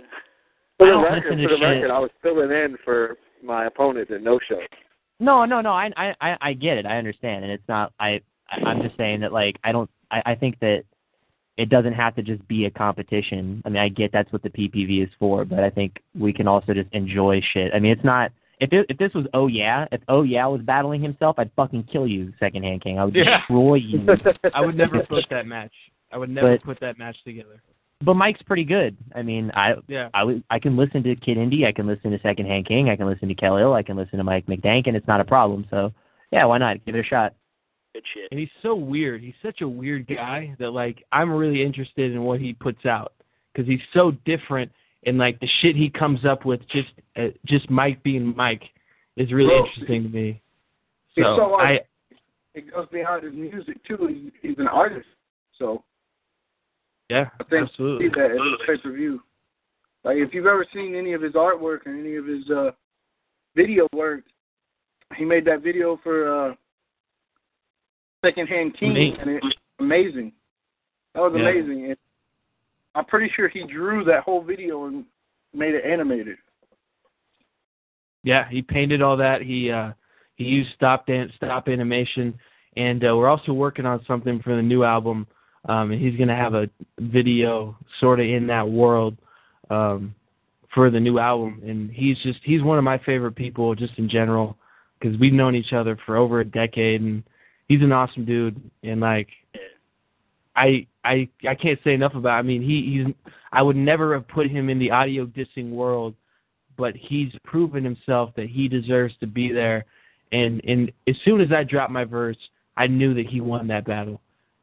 [0.76, 4.22] For the record, to for the record, I was filling in for my opponent at
[4.22, 4.60] no show.
[5.20, 5.70] No, no, no.
[5.72, 6.84] I, I, I- I get it.
[6.84, 7.94] I understand, and it's not.
[7.98, 8.20] I,
[8.50, 9.88] I I'm just saying that like I don't.
[10.10, 10.82] I, I think that
[11.60, 13.60] it doesn't have to just be a competition.
[13.66, 16.48] I mean, I get that's what the PPV is for, but I think we can
[16.48, 17.70] also just enjoy shit.
[17.74, 18.30] I mean, it's not.
[18.60, 21.84] If it, if this was oh yeah, if oh yeah was battling himself, I'd fucking
[21.92, 22.98] kill you, secondhand king.
[22.98, 23.38] I would Yeah.
[23.40, 24.06] destroy you.
[24.54, 25.72] I would never put that match.
[26.12, 27.60] I would never But- put that match together.
[28.02, 28.96] But Mike's pretty good.
[29.14, 30.08] I mean, I Yeah.
[30.14, 32.96] I would I can listen to Kid Indy, I can listen to Secondhand King, I
[32.96, 35.66] can listen to Khalil, I can listen to Mike McDank, and it's not a problem.
[35.68, 35.92] So
[36.32, 37.34] yeah, why not give it a shot?
[37.92, 38.28] Good shit.
[38.30, 39.22] and he's so weird.
[39.22, 43.12] He's such a weird guy that like I'm really interested in what he puts out
[43.52, 44.70] because he's so different
[45.04, 48.62] and like the shit he comes up with just uh, just Mike being Mike
[49.16, 50.40] is really Well, interesting to me.
[51.14, 51.80] He's So so I
[52.54, 53.98] It goes beyond his music too.
[54.08, 55.06] He's, he's an artist,
[55.58, 55.82] so
[57.08, 59.20] yeah I think absolutely see that as a pay per view.
[60.04, 62.70] Like if you've ever seen any of his artwork or any of his uh
[63.56, 64.22] video work,
[65.16, 66.54] he made that video for uh
[68.24, 69.16] Secondhand King, Me.
[69.18, 70.32] and it's amazing.
[71.14, 71.48] That was Yeah.
[71.48, 71.86] amazing.
[71.86, 71.96] And
[72.94, 75.04] I'm pretty sure he drew that whole video and
[75.54, 76.36] made it animated.
[78.22, 79.92] yeah he painted all that he uh
[80.34, 82.38] he used stop dance stop animation
[82.76, 85.26] and uh, we're also working on something for the new album.
[85.68, 86.68] Um, and he's gonna have a
[86.98, 89.16] video sort of in that world
[89.70, 90.14] um,
[90.74, 91.60] for the new album.
[91.66, 94.56] And he's just he's one of my favorite people just in general
[94.98, 97.22] because we've known each other for over a decade, and
[97.70, 98.60] he's an awesome dude.
[98.82, 99.28] And like,
[100.56, 102.32] I I I can't say enough about.
[102.32, 103.14] I mean, he he's
[103.52, 106.14] I would never have put him in the audio dissing world,
[106.76, 109.84] but he's proven himself that he deserves to be there.
[110.32, 112.36] And and as soon as I dropped my verse,
[112.76, 114.20] I knew that he won that battle.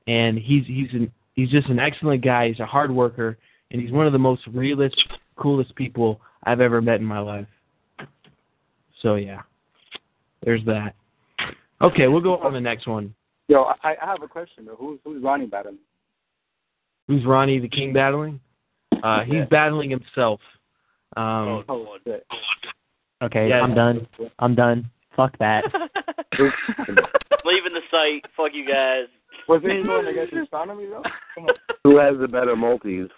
[0.08, 2.50] And he's he's an he's just an excellent guy.
[2.50, 3.38] He's a hard worker,
[3.72, 5.02] and he's one of the most realist,
[5.38, 7.48] coolest people I've ever met in my life.
[9.02, 9.44] So yeah,
[10.44, 10.94] there's that.
[11.82, 13.14] Okay, we'll go on the next one.
[13.48, 14.76] Yo, I, I have a question though.
[14.76, 15.78] Who's who's Ronnie battling?
[17.08, 18.40] Who's Ronnie the King battling?
[19.04, 19.46] Uh, he's Yeah.
[19.46, 20.40] battling himself.
[21.16, 22.26] Um, Oh, shit.
[23.24, 23.62] Okay, Yeah.
[23.62, 24.08] I'm done.
[24.40, 24.90] I'm done.
[25.16, 25.64] Fuck that.
[26.38, 28.26] Leaving the site.
[28.36, 29.06] Fuck you guys.
[29.48, 31.04] Was he going against astronomy though?
[31.84, 33.10] Who has the better multis?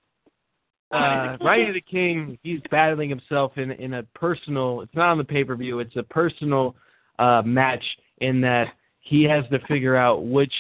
[0.92, 4.82] uh, Ronnie the King, he's battling himself in in a personal.
[4.82, 5.80] It's not on the pay per view.
[5.80, 6.76] It's a personal
[7.18, 7.84] uh, match
[8.22, 8.68] in that
[9.02, 10.54] he has to figure out which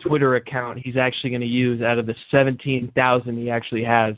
[0.00, 4.14] Twitter account he's actually going to use out of the seventeen thousand he actually has.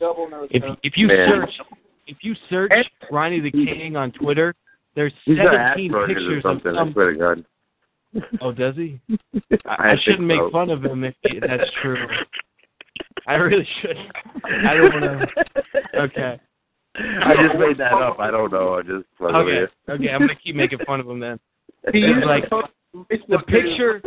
[0.51, 1.27] If if you Man.
[1.29, 1.51] search
[2.07, 2.71] if you search
[3.11, 4.53] Ronnie the King on Twitter,
[4.95, 6.71] there's He's seventeen Asperger's or pictures of something.
[6.75, 6.93] I some.
[6.93, 7.45] swear to God.
[8.41, 8.99] Oh, does he?
[9.65, 10.49] I, I I shouldn't make so.
[10.51, 12.05] fun of him if he, that's true.
[13.27, 13.95] I really should.
[14.43, 15.27] I don't want to.
[15.99, 16.39] Okay.
[16.95, 18.19] I just made that up.
[18.19, 18.75] I don't know.
[18.75, 19.65] I just Okay.
[19.89, 20.09] Okay.
[20.09, 21.39] I'm gonna keep making fun of him then.
[21.93, 22.45] He It's used like
[22.93, 24.01] to post the picture.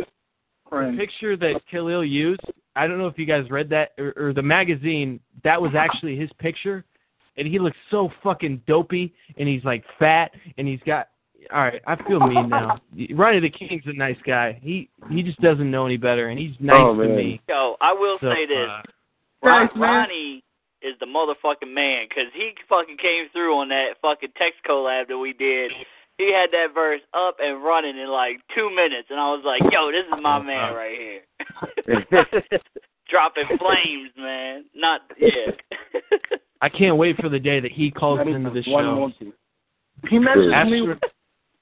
[0.71, 2.41] The picture that Khalil used.
[2.75, 5.19] I don't know if you guys read that or, or the magazine.
[5.43, 6.83] That was actually his picture,
[7.37, 11.09] and he looks so fucking dopey, and he's like fat, and he's got.
[11.53, 12.79] All right, I feel mean now.
[13.15, 14.57] Ronnie the King's a nice guy.
[14.63, 17.39] He he just doesn't know any better, and he's nice Oh, to me.
[17.49, 18.67] Yo, I will So, say this.
[18.69, 18.81] uh,
[19.43, 19.73] Ron, Thanks.
[19.79, 20.43] Ronnie
[20.81, 25.17] is the motherfucking man because he fucking came through on that fucking text collab that
[25.17, 25.71] we did.
[26.17, 29.61] He had that verse up and running in like two minutes, and I was like,
[29.73, 30.75] "Yo, this is my man uh-huh.
[30.75, 32.59] right here."
[33.09, 34.65] Dropping flames, man.
[34.75, 35.51] Not yeah.
[36.61, 38.95] I can't wait for the day that he calls That is into the one show.
[38.95, 39.33] multi.
[40.09, 40.99] He messaged After- me with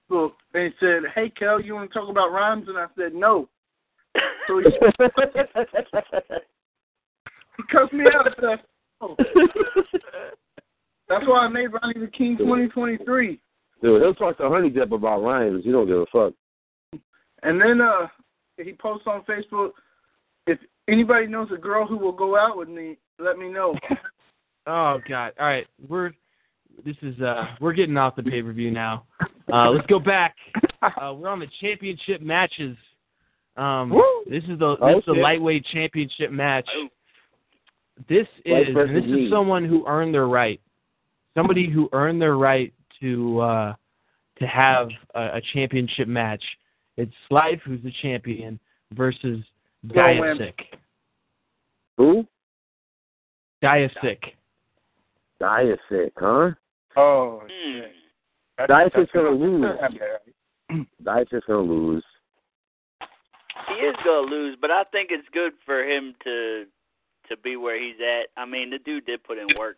[0.10, 3.14] Facebook and he said, "Hey, Kel, you want to talk about rhymes?" And I said,
[3.14, 3.48] "No."
[4.48, 4.66] So he,
[7.58, 8.28] he cussed me out.
[8.28, 8.60] and said,
[9.00, 9.16] "Oh."
[11.08, 13.40] That's why I made Ronnie the King 2023.
[13.82, 15.64] Dude, he'll talk to Honey Dip about rhymes.
[15.64, 16.34] He don't give a fuck.
[17.44, 18.08] And then uh,
[18.58, 19.72] he posts on Facebook,
[20.46, 23.76] "If anybody knows a girl who will go out with me, let me know."
[24.68, 25.34] Oh God!
[25.40, 26.12] All right, we're
[26.86, 29.06] this is uh we're getting off the pay per view now.
[29.52, 30.36] Uh, let's go back.
[30.84, 32.78] Uh, we're on the championship matches.
[33.58, 34.04] Um, Woo!
[34.30, 35.22] this is the this is the Okay.
[35.22, 36.70] lightweight championship match.
[38.08, 40.62] This is this is someone who earned their right,
[41.36, 42.72] somebody who earned their right
[43.02, 43.74] to uh
[44.40, 46.44] to have a, a championship match.
[46.98, 48.60] It's Slife who's the champion
[48.94, 49.40] versus
[49.88, 50.54] Go, Diasic.
[51.98, 52.26] Who?
[53.64, 54.18] Diasic.
[55.42, 56.52] Diasic, huh?
[56.96, 57.82] Oh, Hmm.
[58.70, 59.66] Diasic's gonna lose.
[61.04, 62.04] Diasic's gonna lose.
[63.70, 66.66] He is gonna lose, but I think it's good for him to
[67.30, 68.28] to be where he's at.
[68.40, 69.78] I mean, the dude did put in work.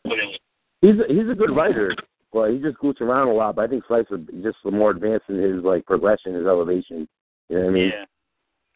[0.82, 1.95] He's a, he's a good writer,
[2.34, 3.56] but he just goots around a lot.
[3.56, 7.08] But I think Slife is just more advanced in his like progression, his elevation.
[7.50, 7.92] You know what I mean?
[7.94, 8.06] Yeah.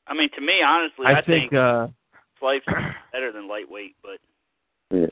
[0.07, 1.87] I mean, to me, honestly, I I, think uh
[2.41, 2.65] Slife's
[3.11, 4.19] better than lightweight, but
[4.95, 5.07] Yeah.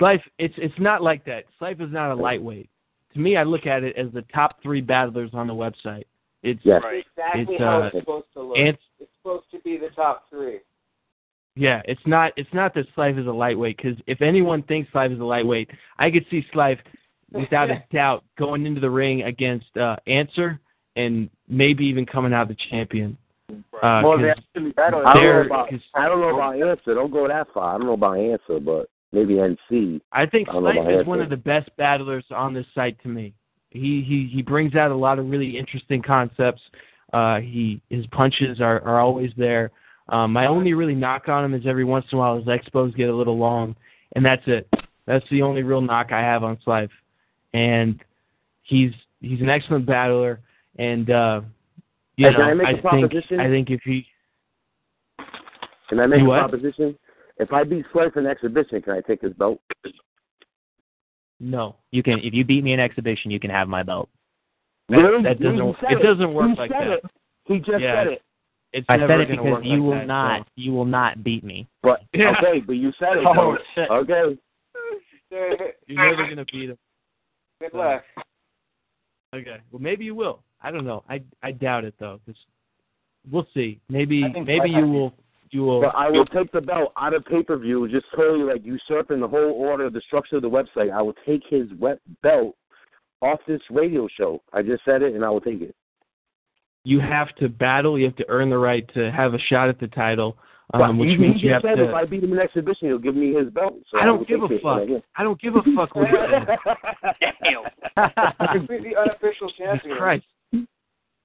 [0.00, 1.44] Slife, it's it's not like that.
[1.60, 2.70] Slife is not a lightweight.
[3.14, 6.04] To me, I look at it as the top three battlers on the website.
[6.42, 6.82] It's Yes.
[6.82, 7.04] right.
[7.16, 8.58] Exactly It's, how uh, it's supposed to look.
[8.58, 10.60] Ant- it's supposed to be the top three.
[11.56, 15.12] yeah, it's not it's not that Slife is a lightweight because if anyone thinks Slife
[15.12, 16.78] is a lightweight, I could see Slife
[17.34, 20.60] without a doubt going into the ring against uh, Answer
[20.96, 23.16] and maybe even coming out the champion.
[23.50, 24.74] Uh, Well, they actually.
[24.78, 26.94] I don't know about I don't know about answer.
[26.94, 27.74] Don't go that far.
[27.74, 30.00] I don't know about answer, but maybe NC.
[30.12, 33.34] I think I know is one of the best battlers on this site to me.
[33.70, 36.62] He he he brings out a lot of really interesting concepts.
[37.12, 39.70] Uh, he his punches are are always there.
[40.08, 42.94] Um, my only really knock on him is every once in a while his expos
[42.96, 43.76] get a little long,
[44.16, 44.68] and that's it.
[45.06, 46.90] That's the only real knock I have on Slife.
[47.54, 48.00] And
[48.62, 50.40] he's he's an excellent battler,
[50.78, 51.40] and uh,
[52.16, 53.40] you Hey, know can I make a think?
[53.40, 54.06] I think if he
[55.88, 56.98] Can I make a proposition?
[57.38, 59.60] If I beat Slife in exhibition, can I take his belt?
[61.40, 64.08] no You can if you beat me in exhibition, you can have my belt.
[64.88, 65.22] that, Really?
[65.24, 66.92] that doesn't He said it doesn't work He like said that.
[66.98, 67.04] It.
[67.46, 68.04] He just Yeah.
[68.04, 68.22] said it.
[68.72, 71.42] it's I said it because you like will that, not so- you will not beat
[71.44, 71.66] me.
[71.82, 73.24] But okay, but you said it.
[73.26, 73.90] Oh, shit.
[73.90, 74.38] Okay.
[75.86, 76.78] You're never gonna beat him.
[77.62, 78.02] Good luck.
[79.34, 79.56] Okay.
[79.70, 80.42] Well, maybe you will.
[80.62, 81.04] I don't know.
[81.08, 82.20] I I doubt it though.
[82.26, 82.34] 'cause
[83.30, 83.80] we'll see.
[83.88, 85.12] Maybe maybe you will.
[85.50, 85.80] You will.
[85.82, 89.20] But I will take the belt out of pay per view, just totally like usurping
[89.20, 90.90] the whole order, the structure of the website.
[90.92, 92.56] I will take his web belt
[93.20, 94.42] off this radio show.
[94.52, 95.74] I just said it, and I will take it.
[96.84, 97.98] you have to battle.
[97.98, 100.36] You have to earn the right to have a shot at the title,
[100.74, 101.94] um, which he, means he you have just said if to.
[101.94, 103.74] I beat him in exhibition, he'll give me his belt.
[103.90, 104.62] So I don't will give a take it.
[104.62, 105.02] fuck.
[105.16, 106.08] I don't give a fuck what
[107.96, 108.68] he says.
[108.68, 109.96] The unofficial champion.
[109.96, 110.24] Christ.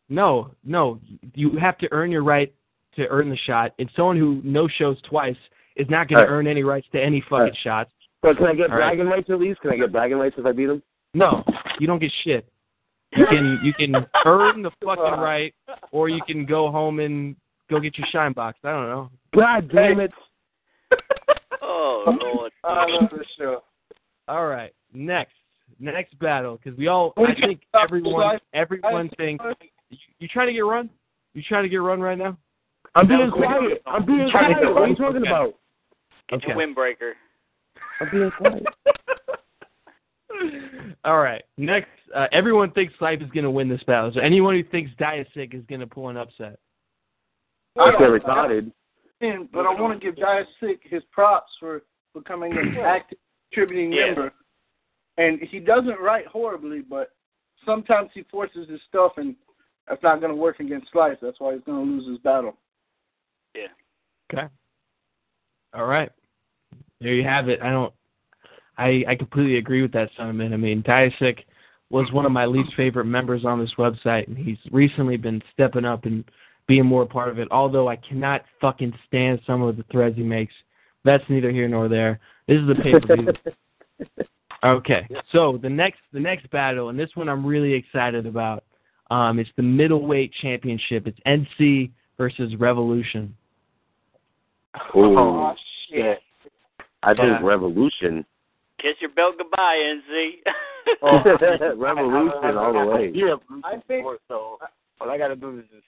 [0.09, 0.99] No, no.
[1.33, 2.53] You have to earn your right
[2.95, 3.73] to earn the shot.
[3.79, 5.35] And someone who no shows twice
[5.75, 7.57] is not going All to earn any rights to any fucking All right.
[7.63, 7.91] shots.
[8.21, 8.95] But can I get All right.
[8.95, 9.61] bragging rights at least?
[9.61, 10.81] Can I get bragging rights if I beat him?
[11.13, 11.43] No,
[11.79, 12.47] you don't get shit.
[13.15, 15.53] You can you can earn the fucking right,
[15.91, 17.35] or you can go home and
[17.69, 18.57] go get your shine box.
[18.63, 19.09] I don't know.
[19.35, 20.11] God damn it!
[21.61, 22.51] Oh Lord.
[22.63, 23.63] I love this show.
[24.27, 25.33] All right, next
[25.79, 29.43] next battle because we all I think everyone everyone thinks
[29.89, 30.89] you, you trying to get run.
[31.33, 32.37] You trying to get run right now?
[32.95, 33.81] I'm That being was quiet.
[33.85, 34.73] I'm being Trying quiet.
[34.73, 35.29] What are you talking Okay.
[35.29, 35.53] about?
[36.29, 36.47] Get Okay.
[36.47, 37.11] your windbreaker.
[38.01, 38.65] I'm being quiet.
[41.05, 41.43] All right.
[41.57, 44.11] Next, uh, everyone thinks Slife is going to win this battle.
[44.13, 46.59] So anyone who thinks Diasic is going to pull an upset.
[47.79, 48.71] I feel retarded.
[49.21, 51.83] And, but I want to give Dias Sick his props for
[52.13, 53.17] becoming an active
[53.51, 54.05] contributing Yeah.
[54.07, 54.33] member.
[55.17, 57.11] And he doesn't write horribly, but
[57.65, 59.35] sometimes he forces his stuff, and
[59.87, 61.17] that's not going to work against Slife.
[61.21, 62.55] That's why he's going to lose his battle.
[63.55, 63.67] Yeah.
[64.31, 64.47] Okay.
[65.73, 66.11] All right.
[67.01, 67.61] There you have it.
[67.61, 67.93] I don't.
[68.77, 70.53] I I completely agree with that sentiment.
[70.53, 71.39] I mean, Diasic
[71.89, 75.85] was one of my least favorite members on this website, and he's recently been stepping
[75.85, 76.23] up and
[76.67, 77.47] being more a part of it.
[77.49, 80.53] Although I cannot fucking stand some of the threads he makes.
[81.05, 82.19] That's neither here nor there.
[82.47, 84.25] This is the pay per view.
[84.63, 88.63] Okay, so the next the next battle, and this one I'm really excited about.
[89.09, 91.07] Um, it's the middleweight championship.
[91.07, 93.33] It's NC versus Revolution.
[94.93, 95.53] Oh,
[95.89, 96.19] shit.
[97.03, 97.39] I think Yeah.
[97.41, 98.25] Revolution.
[98.81, 100.43] Kiss your belt goodbye, NC.
[101.77, 103.11] Revolution all the way.
[103.13, 104.57] Yeah, I think so
[104.99, 105.85] all I gotta do is just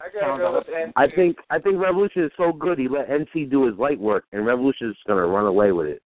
[0.00, 0.92] I gotta go with NC.
[0.96, 2.78] I think I think Revolution is so good.
[2.78, 6.02] He let NC do his light work, and Revolution is gonna run away with it.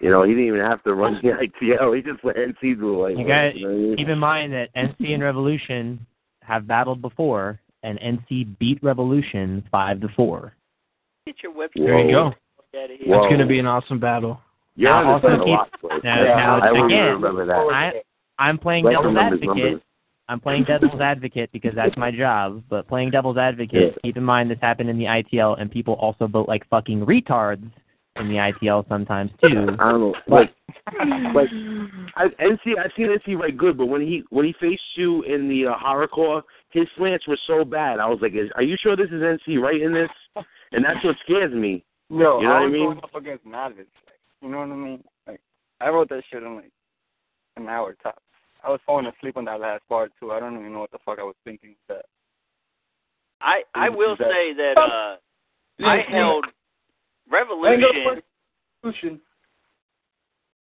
[0.00, 1.96] You know, he didn't even have to run the ITL.
[1.96, 3.28] He just let NC do the light You work.
[3.28, 3.96] got you know I mean?
[3.96, 6.06] keep in mind that NC and Revolution
[6.42, 10.54] have battled before, and NC beat Revolution five to four.
[11.26, 12.26] Get your whip There you go.
[12.26, 12.98] out of here.
[13.00, 14.40] It's going to be an awesome battle.
[14.76, 17.54] You're Now, also understanding a lot, but now- yeah, now, I again, remember that.
[17.56, 17.92] I,
[18.38, 19.46] I'm playing Like devil's advocate.
[19.48, 19.80] numbers.
[20.30, 22.62] I'm playing devil's advocate because that's my job.
[22.68, 23.98] But playing devil's advocate, Yeah.
[24.04, 27.68] keep in mind this happened in the ITL, and people also vote like fucking retards
[28.20, 29.66] in the ITL sometimes too.
[29.78, 30.14] I don't know.
[30.26, 30.54] Like,
[31.34, 31.48] like
[32.16, 35.48] I, NC, I've seen NC write good, but when he when he faced you in
[35.48, 37.98] the uh, horrorcore, his slants were so bad.
[38.00, 40.10] I was like, is, "Are you sure this is NC right in this?"
[40.72, 41.84] And that's what scares me.
[42.10, 42.84] No, You know what I I was mean?
[42.84, 43.86] going up against Mavis.
[44.06, 45.04] Like, you know what I mean?
[45.26, 45.40] Like,
[45.80, 46.70] I wrote that shit in like
[47.56, 48.20] an hour top.
[48.64, 50.32] I was falling asleep on that last part too.
[50.32, 51.74] I don't even know what the fuck I was thinking.
[51.88, 52.04] That
[53.40, 55.16] I I will That- say that uh
[55.86, 56.46] I held
[57.30, 58.22] Revolution.
[58.82, 59.20] Revolution.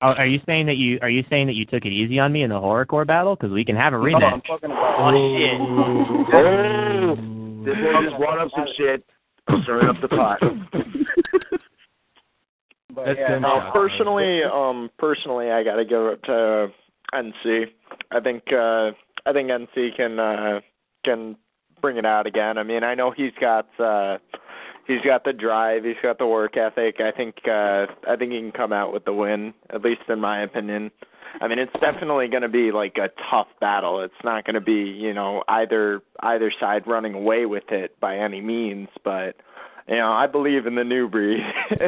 [0.04, 2.32] Oh, are you saying that you are you saying that you took it easy on
[2.32, 3.36] me in the horrorcore battle?
[3.36, 4.34] Because we can have a No, rematch.
[4.34, 4.96] I'm talking about.
[5.00, 5.60] Oh shit.
[6.34, 7.16] Oh,
[7.66, 9.06] this one just brought up some shit.
[9.48, 10.40] I'm stirring up the pot.
[12.94, 16.68] But That's yeah, ten no, personally, um, personally, I gotta give it to
[17.14, 17.66] NC.
[18.12, 18.92] I think uh,
[19.26, 20.60] I think NC can uh,
[21.06, 21.38] can
[21.82, 22.58] bring it out again.
[22.58, 24.18] I mean, I know he's got uh,
[24.88, 27.00] he's got the drive, he's got the work ethic.
[27.00, 30.20] I think uh, I think he can come out with the win, at least in
[30.20, 30.92] my opinion.
[31.40, 34.02] I mean, it's definitely going to be like a tough battle.
[34.02, 38.18] It's not going to be, you know, either either side running away with it by
[38.18, 39.36] any means, but
[39.88, 41.40] you know, I believe in the new breed.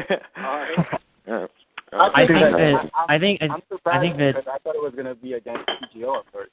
[1.26, 1.48] Yeah.
[1.94, 4.94] I think that- that I think I'm I think that because I thought it was
[4.96, 6.52] gonna be against TGO at first,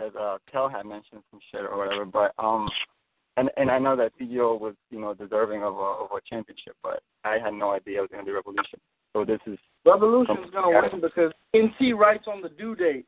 [0.00, 2.04] as uh, Kel had mentioned some shit or whatever.
[2.04, 2.68] But um,
[3.36, 6.76] and and I know that TGO was you know deserving of a of a championship,
[6.82, 8.80] but I had no idea it was gonna be Revolution.
[9.12, 13.06] So this is Revolution's going to win because NC writes on the due date.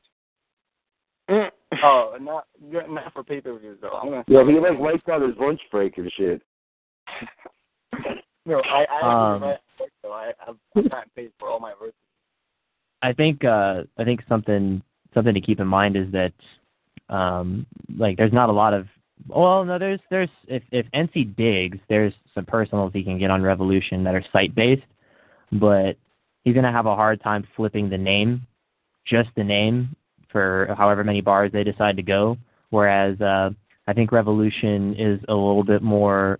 [1.28, 3.90] oh not not for pay per views though.
[3.90, 6.42] I'm gonna Yeah, he like writes out his lunch break and shit.
[8.46, 9.60] no, I I Um, actually read
[10.02, 11.94] so I I've, I've gotten paid for all my verses.
[13.02, 14.82] I think uh I think something
[15.14, 16.32] something to keep in mind is that
[17.08, 18.86] um like there's not a lot of
[19.28, 23.42] Well, no, there's there's if if NC digs, there's some personals he can get on
[23.42, 24.86] Revolution that are site based,
[25.52, 25.96] but
[26.44, 28.46] he's gonna have a hard time flipping the name,
[29.04, 29.96] just the name,
[30.30, 32.36] for however many bars they decide to go.
[32.70, 33.50] Whereas uh,
[33.86, 36.38] I think Revolution is a little bit more.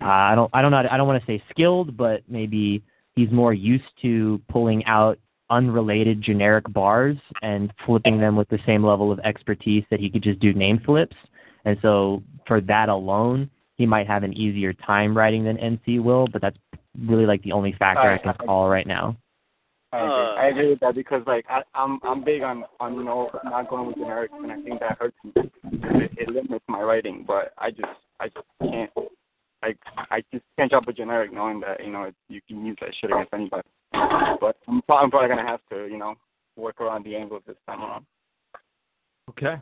[0.00, 2.82] Uh, I don't I don't know I don't want to say skilled, but maybe
[3.16, 5.18] he's more used to pulling out
[5.50, 10.22] unrelated generic bars and flipping them with the same level of expertise that he could
[10.22, 11.16] just do name flips.
[11.64, 16.26] And so for that alone, he might have an easier time writing than NC will,
[16.32, 16.56] but that's
[17.08, 19.16] really like the only factor I can call right now.
[19.92, 20.10] I agree.
[20.10, 20.34] Uh.
[20.34, 23.68] I agree with that because like I, I'm I'm big on on you know not
[23.68, 25.32] going with generics and I think that hurts me.
[25.36, 27.86] It, it limits my writing, but I just
[28.20, 28.90] I just can't
[29.62, 32.90] like I just can't drop a generic knowing that you know you can use that
[33.00, 33.68] shit against anybody.
[34.40, 36.14] But I'm, pro- I'm probably gonna have to you know
[36.56, 38.04] work around the angles this time around.
[39.30, 39.56] Okay.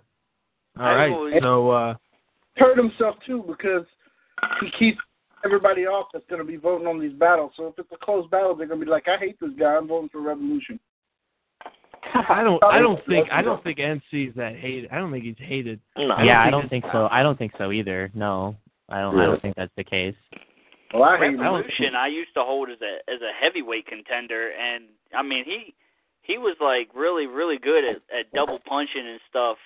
[0.78, 1.42] All right.
[1.42, 1.94] So uh
[2.56, 3.84] hurt himself too because
[4.60, 4.98] he keeps
[5.44, 7.52] everybody off that's going to be voting on these battles.
[7.56, 9.74] So if it's a close battle, they're going to be like, "I hate this guy.
[9.74, 10.78] I'm voting for Revolution."
[12.14, 14.90] I don't I don't think I don't think NC's that hated.
[14.90, 15.80] I don't think he's hated.
[15.96, 17.08] yeah, I don't think so.
[17.10, 18.10] I don't think so either.
[18.14, 18.56] No,
[18.88, 19.18] I don't.
[19.18, 20.16] I don't think that's the case.
[20.92, 21.94] Well, I hate Revolution.
[21.96, 24.84] I used to hold as a as a heavyweight contender, and
[25.16, 25.74] I mean he
[26.22, 29.56] he was like really really good at, at double punching and stuff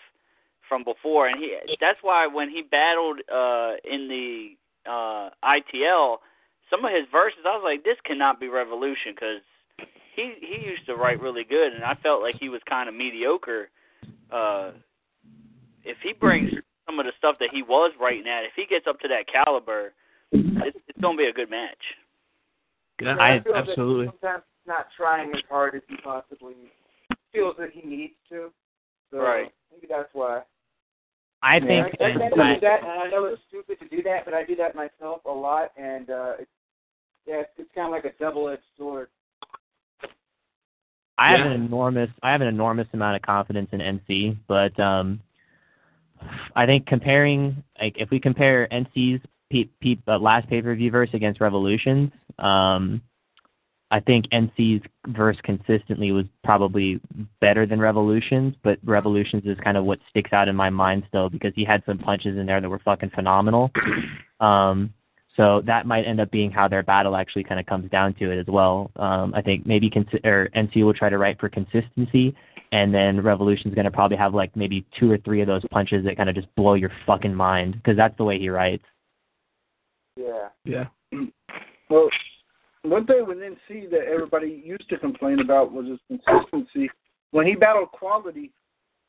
[0.68, 4.56] from before, and he that's why when he battled uh in the
[4.88, 6.18] uh ITL,
[6.70, 9.42] some of his verses I was like, this cannot be Revolution because
[10.14, 12.94] he he used to write really good, and I felt like he was kind of
[12.94, 13.68] mediocre.
[14.30, 14.72] Uh,
[15.84, 16.50] if he brings
[16.84, 19.26] some of the stuff that he was writing at, if he gets up to that
[19.30, 19.92] caliber,
[20.32, 21.78] it's, it's going to be a good match.
[23.00, 24.06] Yeah, I, I feel that absolutely.
[24.06, 26.54] Sometimes he's not trying as hard as he possibly
[27.32, 28.50] feels that he needs to.
[29.10, 29.52] So Right.
[29.70, 30.42] Maybe that's why.
[31.42, 33.78] I Yeah, think I, I, that- tend to do that, and I know it's stupid
[33.80, 36.50] to do that, but I do that myself a lot, and uh, it's
[37.26, 39.08] yeah, it's, it's kind of like a double-edged sword.
[41.18, 45.20] I have an enormous I have an enormous amount of confidence in NC, but um
[46.54, 50.90] I think comparing like if we compare NC's pe- pe- uh, last pay per view
[50.90, 53.00] verse against Revolution's, um
[53.90, 57.00] I think NC's verse consistently was probably
[57.40, 61.28] better than Revolution's, but Revolution's is kind of what sticks out in my mind still
[61.30, 63.70] because he had some punches in there that were fucking phenomenal.
[64.38, 64.92] Um
[65.36, 68.30] so that might end up being how their battle actually kind of comes down to
[68.30, 68.90] it as well.
[68.96, 72.34] Um, I think maybe consi- or NC will try to write for consistency,
[72.72, 76.04] and then Revolution's going to probably have like maybe two or three of those punches
[76.06, 78.84] that kind of just blow your fucking mind because that's the way he writes.
[80.16, 80.48] Yeah.
[80.64, 80.86] Yeah.
[81.88, 82.08] Well,
[82.90, 86.90] one thing with NC that everybody used to complain about was his consistency.
[87.30, 88.52] When he battled Quality,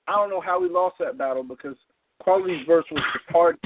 [0.08, 1.76] I don't know how he lost that battle because
[2.20, 3.58] Quality's verse was hard,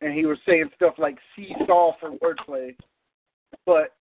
[0.00, 2.74] and he was saying stuff like "seesaw" for wordplay.
[3.66, 3.94] But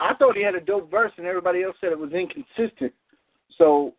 [0.00, 2.92] I thought he had a dope verse, and everybody else said it was inconsistent.
[3.56, 3.94] So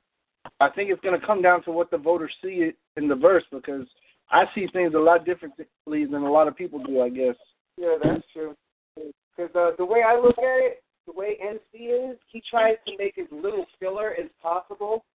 [0.60, 3.44] I think it's going to come down to what the voters see in the verse
[3.52, 3.86] because
[4.32, 7.02] I see things a lot differently than a lot of people do.
[7.02, 7.36] I guess.
[7.78, 8.56] Yeah, that's true.
[9.40, 12.98] Because uh, the way I look at it, the way NC is, he tries to
[12.98, 15.06] make as little filler as possible,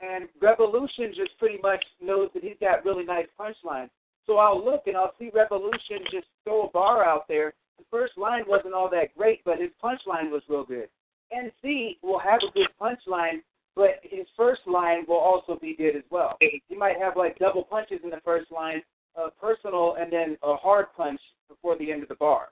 [0.00, 3.90] and Revolution just pretty much knows that he's got really nice punchlines.
[4.26, 7.52] So I'll look and I'll see Revolution just throw a bar out there.
[7.76, 10.88] The first line wasn't all that great, but his punchline was real good.
[11.30, 13.42] NC will have a good punchline,
[13.76, 16.38] but his first line will also be good as well.
[16.40, 18.80] He might have like double punches in the first line,
[19.14, 22.48] a personal, and then a hard punch before the end of the bar.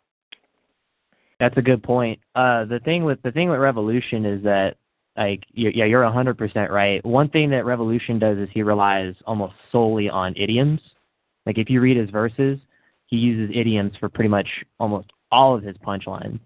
[1.42, 2.20] That's a good point.
[2.36, 4.76] Uh, the thing with the thing with Revolution is that
[5.16, 7.04] like you yeah you're hundred percent right.
[7.04, 10.80] One thing that Revolution does is he relies almost solely on idioms.
[11.44, 12.60] Like if you read his verses,
[13.06, 14.46] he uses idioms for pretty much
[14.78, 16.38] almost all of his punchlines.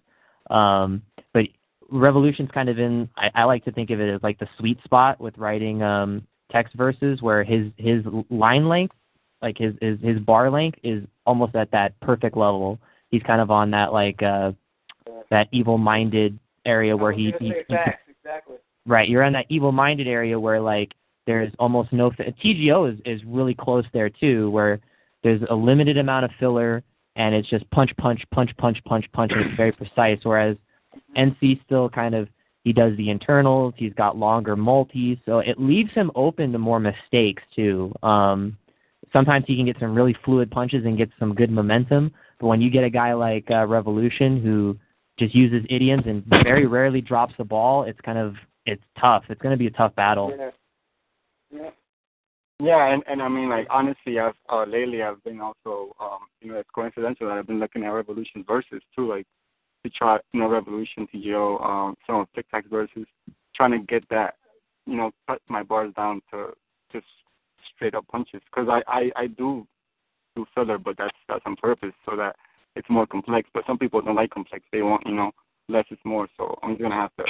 [0.49, 1.03] Um,
[1.35, 1.43] but
[1.91, 3.07] Revolution's kind of in.
[3.19, 6.27] I, I like to think of it as like the sweet spot with writing um,
[6.51, 8.95] text verses, where his his line length,
[9.43, 12.79] like his his his bar length, is almost at that perfect level.
[13.11, 14.53] He's kind of on that like uh,
[15.31, 18.57] that evil-minded area where he, he, he exactly.
[18.87, 20.93] Right, you're in that evil-minded area where like
[21.27, 24.81] there's almost no TGO is is really close there too, where
[25.23, 26.83] there's a limited amount of filler
[27.17, 30.19] and it's just punch, punch, punch, punch, punch, punch, and it's very precise.
[30.23, 30.57] Whereas
[31.17, 32.29] NC still kind of
[32.63, 36.81] he does the internals, he's got longer multis, so it leaves him open to more
[36.81, 37.93] mistakes too.
[38.03, 38.57] Um,
[39.13, 42.61] sometimes he can get some really fluid punches and get some good momentum, but when
[42.61, 44.77] you get a guy like uh, Revolution who
[45.19, 48.35] just uses idioms and very rarely drops the ball, it's kind of
[48.67, 49.25] it's tough.
[49.29, 50.35] It's going to be a tough battle.
[50.37, 50.51] Yeah.
[51.51, 51.71] Yeah.
[52.59, 56.53] Yeah, and and I mean like honestly, I've uh, lately I've been also um you
[56.53, 59.27] know it's coincidental that I've been looking at Revolution verses too, like
[59.85, 63.07] to try you know Revolution to um some of Tic Tac's verses,
[63.55, 64.37] trying to get that
[64.87, 66.55] you know cut my bars down to
[66.91, 67.07] just
[67.75, 69.67] straight up punches because I I I do
[70.35, 72.37] do filler, but that's that's on purpose so that
[72.77, 73.49] it's more complex.
[73.53, 75.33] But some people don't like complex; they want you know
[75.69, 76.29] less is more.
[76.37, 77.25] So I'm gonna have to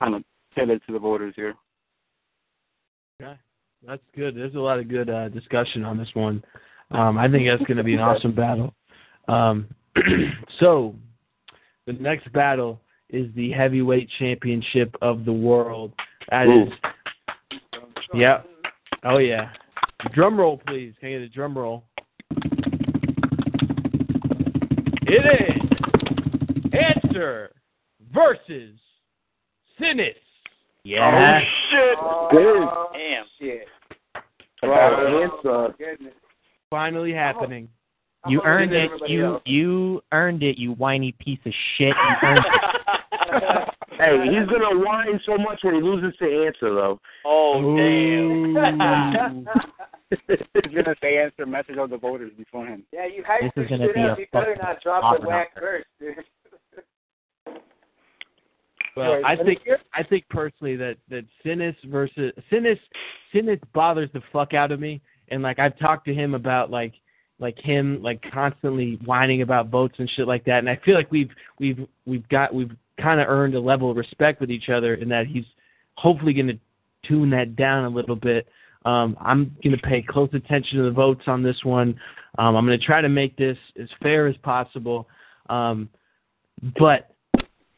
[0.00, 0.22] kind of
[0.54, 1.54] tailor it to the voters here.
[3.22, 3.38] Okay,
[3.86, 4.36] that's good.
[4.36, 6.42] There's a lot of good uh, discussion on this one.
[6.90, 8.74] Um, I think that's going to be an awesome battle.
[9.28, 9.66] Um,
[10.60, 10.94] so,
[11.86, 15.92] the next battle is the heavyweight championship of the world.
[16.30, 16.64] That Ooh.
[16.64, 17.58] is,
[18.14, 18.42] yeah,
[19.04, 19.50] oh yeah.
[20.12, 20.92] Drum roll, please.
[21.00, 21.84] Can I get a drum roll?
[25.14, 27.50] It is Answer
[28.14, 28.78] versus
[29.78, 30.16] Sinis.
[30.84, 31.10] Yeah.
[31.12, 31.38] Oh,
[31.70, 31.98] shit.
[32.30, 32.68] Good.
[32.94, 33.24] Damn.
[33.38, 33.68] Shit.
[34.62, 35.74] Wow, answer.
[36.70, 37.16] Finally oh.
[37.16, 37.68] happening.
[38.26, 38.90] You I'm gonna earned it.
[39.10, 39.42] You else.
[39.44, 40.56] you earned it.
[40.56, 41.88] You whiny piece of shit.
[41.88, 43.68] You earned it.
[44.02, 47.00] Hey, he's gonna whine so much when he loses to answer though.
[47.24, 49.46] Oh damn.
[50.28, 52.82] He's gonna say answer message of the voters before him.
[52.92, 54.18] Yeah, you hyped This is gonna shit be up.
[54.18, 56.16] a You better not drop the whack first, dude.
[58.94, 59.60] Well, Right, I think
[59.94, 62.78] I think personally that that Sinis versus Sinis
[63.32, 66.92] Sinis bothers the fuck out of me, and like I've talked to him about like
[67.42, 71.10] like him like constantly whining about votes and shit like that, and I feel like
[71.10, 74.94] we've we've we've got we've kind of earned a level of respect with each other,
[74.94, 75.44] in that he's
[75.96, 76.58] hopefully going to
[77.06, 78.46] tune that down a little bit.
[78.84, 81.98] Um, I'm going to pay close attention to the votes on this one.
[82.38, 85.08] Um, I'm going to try to make this as fair as possible.
[85.50, 85.88] Um,
[86.78, 87.14] but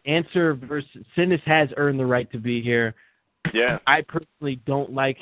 [0.07, 2.95] answer versus Sinis has earned the right to be here.
[3.53, 3.79] Yeah.
[3.87, 5.19] I personally don't like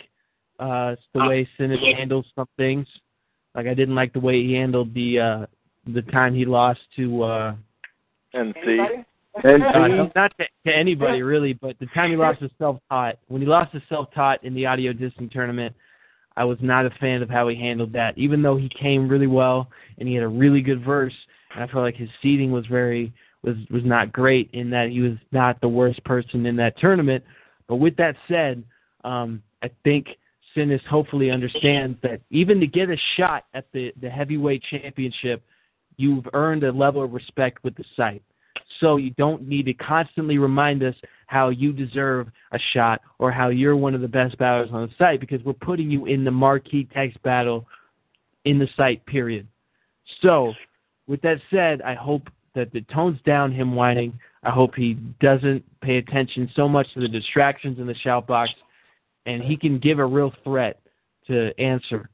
[0.59, 2.87] uh the way Sinis handles some things.
[3.55, 5.47] Like I didn't like the way he handled the uh
[5.93, 7.55] the time he lost to uh
[8.35, 8.79] And see.
[9.45, 13.19] uh, not to, to anybody really, but the time he lost to self taught.
[13.29, 15.75] When he lost to self taught in the audio dissing tournament,
[16.37, 18.17] I was not a fan of how he handled that.
[18.17, 21.15] Even though he came really well and he had a really good verse,
[21.55, 25.01] and I felt like his seating was very was was not great in that he
[25.01, 27.25] was not the worst person in that tournament.
[27.69, 28.63] But with that said,
[29.05, 30.09] um, I think
[30.55, 35.43] Sinis hopefully understands that even to get a shot at the the heavyweight championship,
[35.97, 38.23] you've earned a level of respect with the site.
[38.81, 40.95] So you don't need to constantly remind us
[41.27, 44.95] how you deserve a shot or how you're one of the best battlers on the
[44.99, 47.67] site because we're putting you in the marquee text battle
[48.45, 49.47] in the site, period.
[50.21, 50.53] So,
[51.07, 54.19] with that said, I hope that it tones down him whining.
[54.43, 58.51] I hope he doesn't pay attention so much to the distractions in the shout box
[59.27, 60.81] and he can give a real threat
[61.29, 62.09] to answer.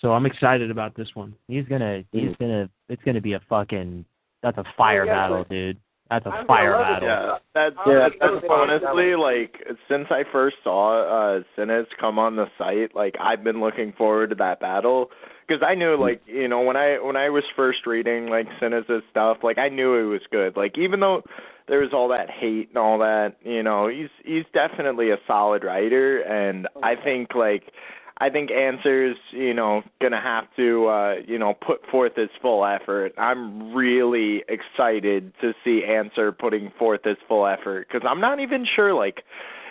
[0.00, 1.34] So I'm excited about this one.
[1.48, 2.02] He's gonna.
[2.12, 2.68] He's gonna.
[2.88, 4.04] It's gonna be a fucking.
[4.42, 5.78] That's a fire yeah, battle, dude.
[6.10, 7.06] That's a I'm fire gonna love it.
[7.06, 7.08] battle.
[7.08, 7.98] Yeah, that's Yeah.
[7.98, 9.54] that's, that's honestly like
[9.88, 14.30] since I first saw uh Sinis come on the site, like I've been looking forward
[14.30, 15.10] to that battle
[15.46, 19.02] because I knew like you know when I when I was first reading like Sinis's
[19.10, 20.56] stuff, like I knew it was good.
[20.56, 21.22] Like even though
[21.68, 25.64] there was all that hate and all that, you know, he's he's definitely a solid
[25.64, 27.72] writer, and I think like.
[28.18, 32.64] I think Answer's, you know, gonna have to, uh, you know, put forth his full
[32.64, 33.12] effort.
[33.18, 38.64] I'm really excited to see Answer putting forth his full effort because I'm not even
[38.76, 39.24] sure, like,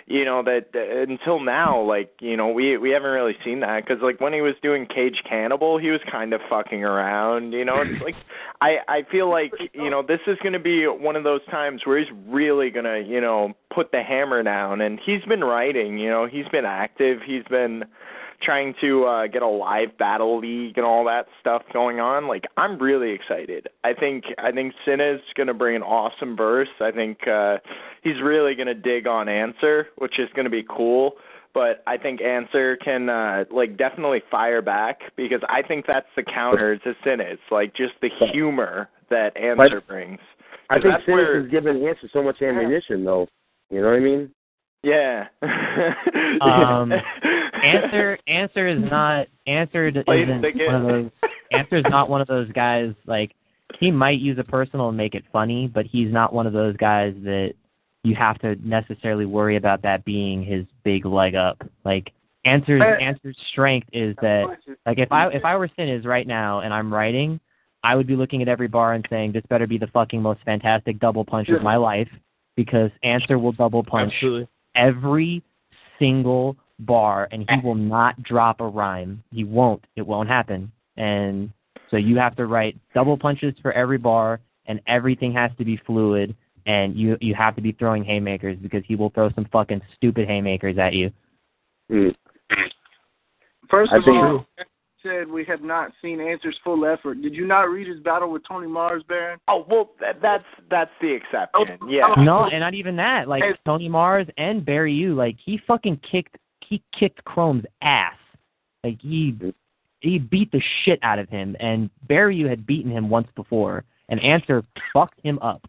[0.06, 4.02] you know, that until now, like, you know, we we haven't really seen that because,
[4.02, 7.52] like, when he was doing Cage Cannibal, he was kind of fucking around.
[7.52, 8.16] You know, it's like
[8.60, 11.98] I I feel like you know this is gonna be one of those times where
[11.98, 14.80] he's really gonna, you know, put the hammer down.
[14.80, 17.84] And he's been writing, you know, he's been active, he's been
[18.44, 22.44] trying to uh get a live battle league and all that stuff going on like
[22.56, 23.68] i'm really excited.
[23.84, 26.68] I think i think Sinna's going to bring an awesome verse.
[26.80, 27.58] I think uh
[28.02, 31.12] he's really going to dig on answer which is going to be cool.
[31.54, 36.22] But i think answer can uh like definitely fire back because i think that's the
[36.22, 40.18] counter to Sinna's like just the humor that answer brings.
[40.70, 43.28] I think Sinis where is giving Answer so much ammunition though.
[43.70, 44.30] You know what I mean?
[44.82, 45.28] yeah
[46.40, 46.92] Um,
[47.62, 51.10] answer answer is not answer d- Play isn't one of those
[51.52, 53.34] answer is not one of those guys like
[53.78, 56.76] he might use a personal and make it funny, but he's not one of those
[56.76, 57.54] guys that
[58.04, 61.58] you have to necessarily worry about that being his big leg up.
[61.84, 62.12] Like
[62.44, 64.44] answer's answer's strength is that
[64.86, 67.40] like if I if I were Sinis right now and I'm writing,
[67.84, 70.40] I would be looking at every bar and saying this better be the fucking most
[70.44, 72.08] fantastic double punch of my life
[72.56, 74.48] because answer will double punch Absolutely.
[74.74, 75.42] Every
[75.98, 79.22] single bar and he will not drop a rhyme.
[79.30, 79.84] He won't.
[79.96, 80.70] It won't happen.
[80.96, 81.50] And
[81.90, 85.80] so you have to write double punches for every bar and everything has to be
[85.86, 86.34] fluid
[86.66, 90.28] and you you have to be throwing haymakers because he will throw some fucking stupid
[90.28, 91.10] haymakers at you.
[91.90, 92.14] Mm.
[93.68, 94.46] First I of think- all,
[95.02, 97.22] said we have not seen Answer's full effort.
[97.22, 99.38] Did you not read his battle with Tony Mars, Baron?
[99.48, 99.90] Oh well,
[100.20, 101.78] that's that's the exception.
[101.80, 102.14] Oh, Yeah.
[102.18, 103.28] No, and not even that.
[103.28, 108.16] Like Tony Mars and Barry U, like he fucking kicked he kicked Chrome's ass.
[108.84, 109.36] Like he
[110.00, 113.84] he beat the shit out of him and Barry U had beaten him once before
[114.08, 115.66] and Answer fucked him up.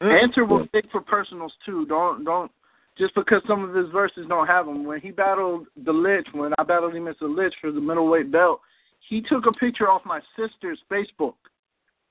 [0.00, 1.86] Answer will stick for personals too.
[1.86, 2.50] Don't don't
[2.98, 4.84] just because some of his verses don't have them.
[4.84, 8.30] When he battled the Lich, when I battled him as the Lich for the middleweight
[8.30, 8.60] belt,
[9.08, 11.34] he took a picture off my sister's Facebook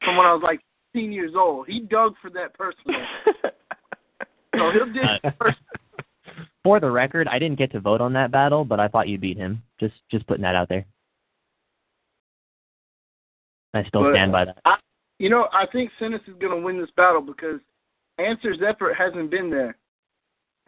[0.04, 0.60] from when I was like
[0.94, 1.68] 15 years old.
[1.68, 3.00] He dug for that personal.
[4.56, 5.58] so he'll dig Uh, first.
[6.64, 9.18] For the record, I didn't get to vote on that battle, but I thought you
[9.18, 9.64] beat him.
[9.80, 10.86] Just just putting that out there.
[13.74, 14.60] I still But- stand by that.
[14.66, 14.78] I,
[15.18, 17.60] you know, I think Sinus is going to win this battle because
[18.20, 19.76] Answer's effort hasn't been there.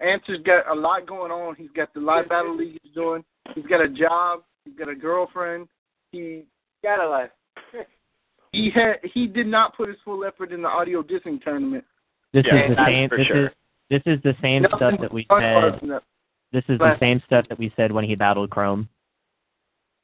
[0.04, 1.56] Answer's got a lot going on.
[1.56, 3.24] He's got the live battle league he's doing.
[3.56, 4.44] He's got a job.
[4.66, 5.68] He's got a girlfriend.
[6.12, 6.44] He
[6.84, 7.30] got a life.
[8.52, 11.84] he had he did not put his full effort in the audio dissing tournament.
[12.34, 13.10] This Yeah, is the same.
[13.10, 13.46] This sure.
[13.48, 13.52] is
[13.90, 15.54] this is the same Nothing stuff that we said.
[15.64, 16.04] was in that.
[16.52, 18.88] This is the same stuff that we said when he battled Chrome.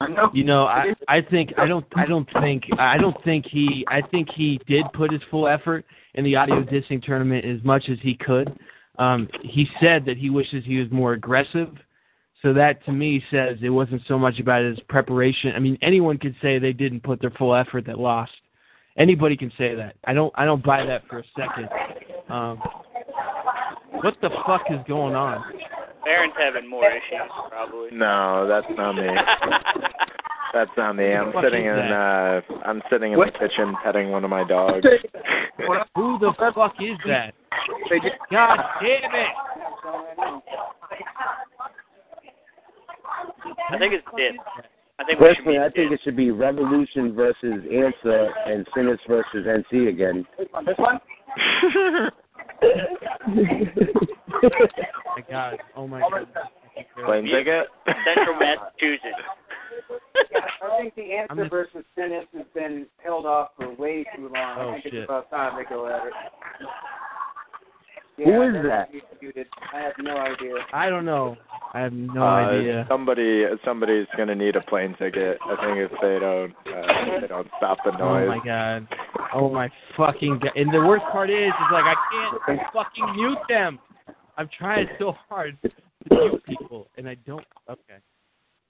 [0.01, 0.29] I know.
[0.33, 4.01] You know, I I think I don't I don't think I don't think he I
[4.01, 7.97] think he did put his full effort in the audio dissing tournament as much as
[8.01, 8.57] he could.
[8.99, 11.69] Um, he said that he wishes he was more aggressive.
[12.41, 15.53] So that to me says it wasn't so much about his preparation.
[15.55, 18.31] I mean, anyone could say they didn't put their full effort that lost.
[18.97, 19.95] Anybody can say that.
[20.05, 21.69] I don't I don't buy that for a second.
[22.29, 22.57] Um,
[24.01, 25.43] what the fuck is going on?
[26.03, 27.89] Baron's having more issues, probably.
[27.91, 29.07] No, that's not me.
[30.53, 31.13] That's not me.
[31.13, 33.33] I'm What sitting is in uh I'm sitting in What?
[33.33, 34.85] the kitchen petting one of my dogs.
[35.95, 37.33] Who the fuck is that?
[38.31, 39.27] God damn it!
[43.71, 44.35] I think it's Dip.
[44.99, 48.99] I think we should Personally, I think it should be Revolution versus Answer and Sinners
[49.07, 50.25] versus NC again.
[50.65, 50.99] This one?
[55.15, 55.57] my God.
[55.75, 56.27] Oh my God.
[57.05, 57.67] Plane ticket?
[58.05, 59.23] Central Massachusetts.
[60.61, 64.55] I think the answer versus Sinis has been held off for way too long.
[64.57, 64.93] Oh, I think shit.
[64.95, 66.13] it's about time they go at it.
[68.17, 69.49] Who Yeah, is that's that?
[69.73, 70.55] I have no idea.
[70.73, 71.37] I don't know.
[71.73, 72.85] I have no uh, idea.
[72.89, 75.37] Somebody somebody's gonna need a plane ticket.
[75.45, 78.27] I think if they don't uh, if they don't stop the noise.
[78.29, 78.87] Oh my god.
[79.33, 80.51] Oh my fucking god.
[80.55, 81.95] And the worst part is, is like I
[82.45, 83.79] can't fucking mute them.
[84.37, 85.69] I'm trying so hard to
[86.09, 87.45] mute people, and I don't.
[87.69, 87.99] Okay.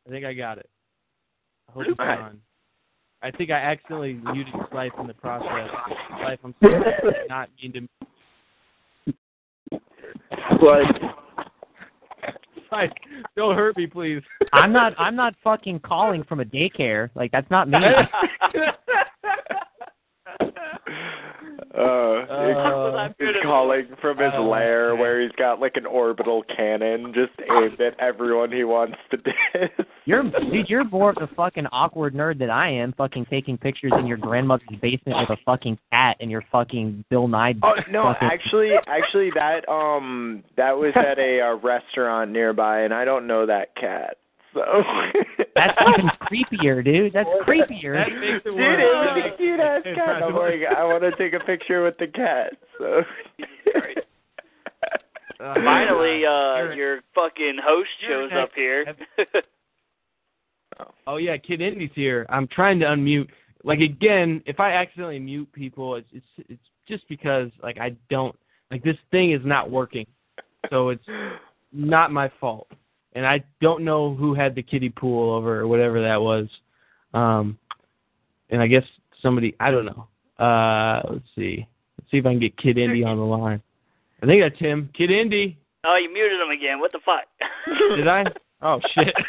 [0.08, 0.70] I think I got it.
[1.70, 2.40] I hope it's on.
[3.22, 5.70] I think I accidentally muted Slife in the process.
[6.12, 6.76] Slife, I'm sorry.
[6.76, 7.88] I did not mean to.
[10.62, 10.86] But
[12.72, 12.92] Slife,
[13.36, 14.22] don't hurt me, please.
[14.54, 17.10] I'm not I'm not fucking calling from a daycare.
[17.16, 17.78] Like that's not me.
[21.78, 25.00] Uh, Uh, he's, he's calling from his Oh, lair okay.
[25.02, 29.86] where he's got like an orbital cannon just aimed at everyone he wants to diss.
[30.06, 33.92] You're dude, you're more of the fucking awkward nerd that I am, fucking taking pictures
[34.00, 37.54] in your grandmother's basement with a fucking cat and your fucking Bill Nye.
[37.62, 42.94] Oh no, fucking- actually, actually that um that was at a uh, restaurant nearby, and
[42.94, 44.18] I don't know that cat.
[44.54, 44.64] So
[45.56, 47.14] That's even creepier, dude.
[47.14, 47.94] That's creepier.
[47.96, 49.24] That makes it Dude, worse.
[49.26, 50.24] it's a cute ass cat.
[50.24, 52.54] I'm like, I want to take a picture with the cat.
[52.78, 53.02] So
[55.40, 58.86] Uh, Finally, uh, You're- your fucking host shows up here.
[61.08, 62.26] Oh yeah, Kid Indy's here.
[62.30, 63.28] I'm trying to unmute.
[63.66, 68.34] Like again, if I accidentally mute people, it's it's it's just because like I don't
[68.72, 70.06] like this thing is not working.
[70.70, 71.04] So it's
[71.74, 72.68] not my fault.
[73.14, 76.48] And I don't know who had the kiddie pool over or whatever that was.
[77.14, 77.58] Um
[78.50, 78.84] and I guess
[79.22, 80.08] somebody I don't know.
[80.44, 81.68] Uh let's see.
[81.98, 83.62] Let's see if I can get Kid Indy on the line.
[84.22, 84.90] I think that's him.
[84.96, 85.58] Kid Indy.
[85.86, 86.80] oh, you muted him again.
[86.80, 87.24] What the fuck?
[87.96, 88.24] Did I?
[88.62, 89.14] Oh shit.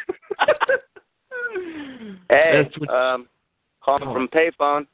[2.28, 3.28] Hey, what- um,
[3.82, 4.12] calling Oh.
[4.12, 4.86] from payphone.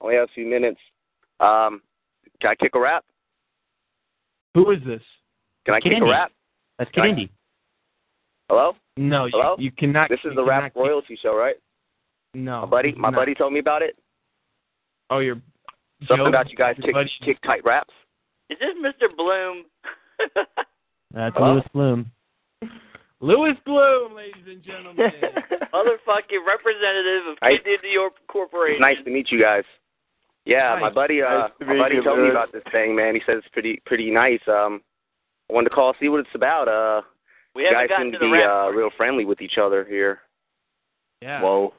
[0.00, 0.80] Only have a few minutes.
[1.40, 1.82] Um,
[2.40, 3.04] can I kick a rap?
[4.54, 5.02] Who is this?
[5.64, 6.06] Can I Kid kick Indy.
[6.08, 6.32] a rap?
[6.78, 7.30] That's Kid Indy.
[8.54, 8.72] Hello?
[8.96, 9.56] No, you, Hello?
[9.58, 10.08] you cannot.
[10.10, 11.56] This is you the cannot rap royalty show, right?
[12.34, 13.16] No, My buddy, my not.
[13.18, 13.96] buddy told me about it.
[15.10, 15.40] Oh, you're
[16.06, 16.28] Something Joe?
[16.28, 17.10] about you guys Your kick buddy?
[17.24, 17.92] kick tight raps.
[18.50, 19.10] Is this Mr.
[19.16, 19.64] Bloom?
[21.12, 21.54] That's Hello?
[21.54, 22.10] Louis Bloom.
[23.20, 25.06] Lewis Bloom, ladies and gentlemen.
[25.74, 28.80] Motherfucking representative of I- Kid New York Corporation.
[28.80, 29.64] Nice to meet you guys.
[30.44, 30.80] Yeah, Nice.
[30.80, 33.14] my buddy, uh, Nice my buddy you, told me about this thing, man.
[33.14, 34.40] He says it's pretty, pretty nice.
[34.46, 34.80] Um,
[35.50, 36.68] I wanted to call see what it's about.
[36.68, 37.02] Uh,
[37.54, 39.58] we you haven't guys gotten seem to to the be uh, real friendly with each
[39.58, 40.20] other here.
[41.22, 41.40] Yeah.
[41.40, 41.72] Whoa.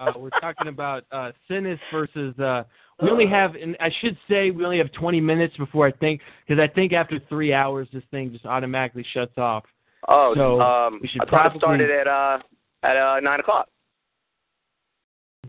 [0.00, 2.38] uh, we're talking about uh, Sinis versus.
[2.38, 2.64] Uh,
[3.02, 6.20] we only have, and I should say, we only have 20 minutes before I think,
[6.46, 9.64] because I think after three hours, this thing just automatically shuts off.
[10.06, 12.38] Oh, So, um, we should I thought probably- it started at uh
[12.84, 13.68] at uh nine o'clock.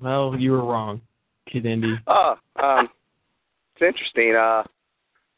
[0.01, 1.01] Well, you were wrong,
[1.51, 1.95] Kid Indy.
[2.07, 2.89] Oh, um,
[3.75, 4.35] it's interesting.
[4.35, 4.63] Uh,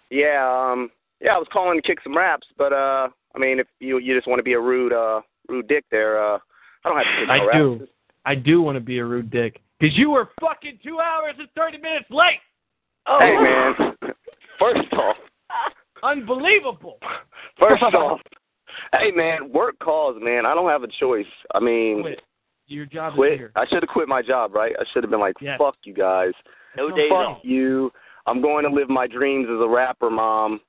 [0.10, 0.90] yeah, um,
[1.20, 4.16] yeah, I was calling to kick some raps, but uh, I mean, if you you
[4.16, 6.40] just want to be a rude uh rude dick there, uh,
[6.84, 7.58] I don't have to kick no I raps.
[7.58, 7.88] do.
[8.26, 11.48] I do want to be a rude dick, because you were fucking two hours and
[11.56, 12.40] 30 minutes late.
[13.06, 14.14] Oh, Hey man,
[14.60, 15.16] first off,
[16.04, 17.00] Unbelievable.
[17.60, 18.20] first off,
[18.94, 20.46] hey man, work calls, man.
[20.46, 21.26] I don't have a choice.
[21.54, 22.22] I mean, Quit.
[22.70, 23.38] Your job is quit.
[23.38, 23.52] here.
[23.56, 24.74] I should have quit my job, right?
[24.78, 25.58] I should have been like, Yes.
[25.58, 26.34] fuck you guys.
[26.76, 27.36] no No days problem.
[27.38, 27.46] off.
[27.46, 27.92] You.
[28.26, 30.60] I'm going to live my dreams as a rapper, mom.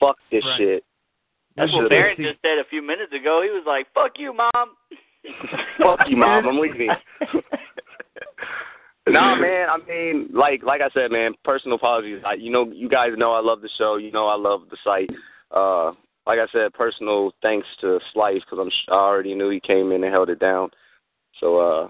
[0.00, 0.58] Fuck this Right.
[0.58, 0.84] shit.
[1.56, 3.42] That's what should've- Barron just said a few minutes ago.
[3.42, 4.76] He was like, "Fuck you, mom."
[5.78, 6.48] Fuck you, mom.
[6.48, 6.88] I'm leaving.
[9.08, 9.68] nah, man.
[9.70, 11.32] I mean, like, like I said, man.
[11.44, 12.22] Personal apologies.
[12.26, 13.96] I, you know, you guys know I love the show.
[13.96, 15.10] You know I love the site.
[15.50, 15.92] Uh,
[16.26, 20.02] like I said, personal thanks to Slife because I'm I already knew he came in
[20.04, 20.70] and held it down.
[21.40, 21.88] So, uh,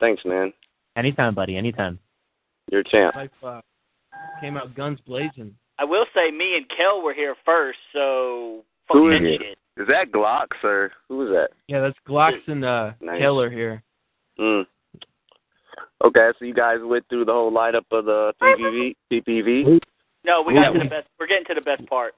[0.00, 0.52] thanks, man.
[0.96, 1.56] Anytime, buddy.
[1.56, 1.98] Anytime.
[2.70, 3.14] You're a champ.
[3.14, 3.60] Life uh,
[4.40, 5.54] came out guns blazing.
[5.78, 9.40] I will say, me and Kel were here first, so fuck Who that is it?
[9.40, 9.58] shit.
[9.82, 11.48] Is that Glocks or who is that?
[11.68, 13.20] Yeah, that's Glocks and uh, Nice.
[13.20, 13.82] Taylor here.
[14.38, 14.64] Mm.
[16.04, 18.94] Okay, so you guys went through the whole lineup of the PPV.
[19.12, 19.80] PPV.
[20.24, 21.08] No, we Yeah, got to the best.
[21.18, 22.14] We're getting to the best part.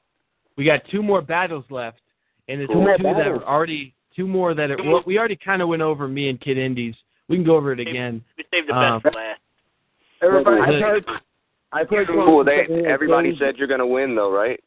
[0.57, 2.01] We got two more battles left,
[2.49, 4.77] and it's Two more two that are already two more that are.
[4.85, 6.95] Well, we already kind of went over me and Kid Indies.
[7.29, 8.23] We can go over it again.
[8.37, 9.41] We saved the Um, best for last.
[10.23, 11.05] Everybody, I've heard,
[11.73, 12.43] I've heard Cool.
[12.45, 14.59] They everybody said you're gonna win though, right?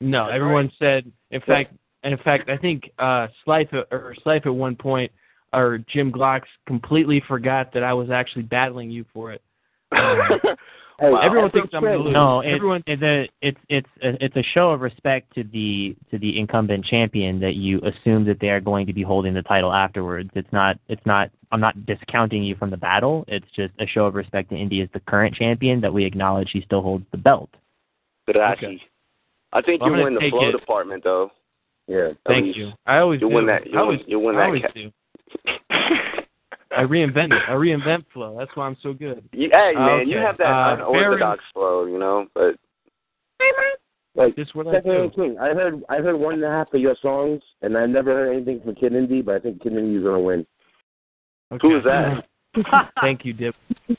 [0.00, 1.10] No, everyone said.
[1.30, 5.10] In fact, in fact, I think uh, Slife or Slife at one point
[5.52, 9.42] or Jim Glocks completely forgot that I was actually battling you for it.
[9.90, 10.56] Um,
[11.00, 11.92] Hey, everyone thinks I'm okay.
[11.92, 12.12] gonna lose.
[12.12, 12.82] No, it's everyone.
[12.88, 16.84] it's a it's it's a, it's a show of respect to the to the incumbent
[16.84, 20.28] champion that you assume that they are going to be holding the title afterwards.
[20.34, 23.24] It's not it's not I'm not discounting you from the battle.
[23.28, 26.50] It's just a show of respect to Indy as the current champion that we acknowledge
[26.52, 27.50] he still holds the belt.
[28.26, 28.64] Gracias.
[28.64, 28.82] Okay.
[29.52, 30.52] I think Well, you win the flow it.
[30.52, 31.30] department though.
[31.86, 32.08] Yeah.
[32.10, 32.58] At Thank least.
[32.58, 32.72] you.
[32.86, 33.36] I always You'll do.
[33.36, 33.62] win that.
[33.62, 34.44] I You'll, always, win, you'll win I that.
[34.46, 34.90] always ca- do.
[36.76, 37.42] I reinvent it.
[37.48, 38.36] I reinvent flow.
[38.38, 39.24] That's why I'm so good.
[39.32, 42.26] You, hey man, you Okay, have that uh, unorthodox flow, you know.
[42.34, 42.56] But
[44.14, 45.10] Like, This what I do.
[45.14, 48.12] King, I heard I heard one and a half of your songs, and I never
[48.12, 50.46] heard anything from Kid Indy, but I think Kid Indy's gonna win.
[51.62, 52.26] who is that?
[53.00, 53.54] Thank you, Dip.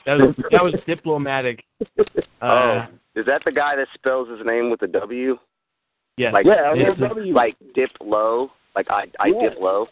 [0.06, 1.64] That was that was diplomatic.
[2.40, 5.38] Uh, oh, is that the guy that spells his name with a W?
[6.16, 6.32] yes.
[6.32, 6.96] Like Yeah, Yes.
[7.02, 7.34] I W.
[7.34, 8.50] like dip low.
[8.74, 9.50] Like I I Yeah.
[9.50, 9.86] dip low.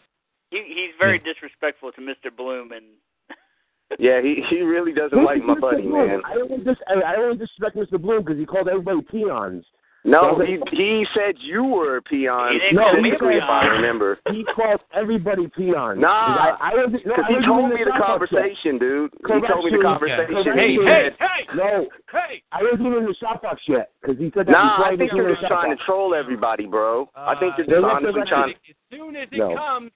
[0.51, 2.35] He he's very disrespectful to Mr.
[2.35, 2.85] Bloom and
[3.99, 6.21] Yeah, he he really doesn't like my buddy, man.
[6.25, 7.99] I only just I, I only disrespect Mr.
[7.99, 9.65] Bloom because he called everybody peons.
[10.05, 12.57] No, he he said you were a peon.
[12.71, 14.17] No, call me a specifically, if I remember.
[14.31, 15.99] He called everybody peon.
[15.99, 18.29] Nah, I, I was, no, Because I he was told in me the South Park
[18.31, 19.11] conversation, dude.
[19.11, 19.51] He Correction.
[19.51, 19.83] told me the Okay.
[19.91, 20.53] conversation.
[20.55, 22.43] Hey, He hey, said, hey, No, hey!
[22.55, 24.95] I wasn't even in the shout box yet because he said that Nah, before I
[24.95, 25.85] think was you're just the shop trying to box.
[25.85, 27.09] troll everybody, bro.
[27.15, 28.55] I think you're Uh, just honestly the trying.
[28.55, 29.51] As soon as it No.
[29.53, 29.91] comes,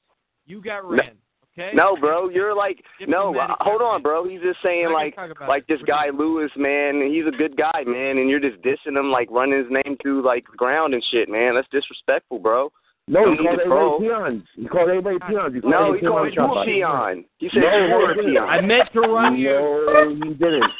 [0.45, 1.15] you got ran.
[1.57, 1.69] Okay.
[1.75, 3.35] No, bro, you're like no.
[3.37, 4.27] Uh, Hold on, bro.
[4.27, 7.01] He's just saying like gonna talk about like this guy Lewis, man.
[7.07, 10.25] He's a good guy, man, and you're just dissing him, like running his name through
[10.25, 11.55] like the ground and shit, man.
[11.55, 12.71] That's disrespectful, bro.
[13.07, 14.43] No, Don't he called everybody peons.
[14.55, 15.53] He called everybody peons.
[15.55, 17.25] He called No, he called peons you on the a peon.
[17.37, 18.33] He said No, you were a he didn't.
[18.33, 18.49] peon.
[18.49, 19.49] I meant to run you.
[19.49, 20.71] No, he didn't.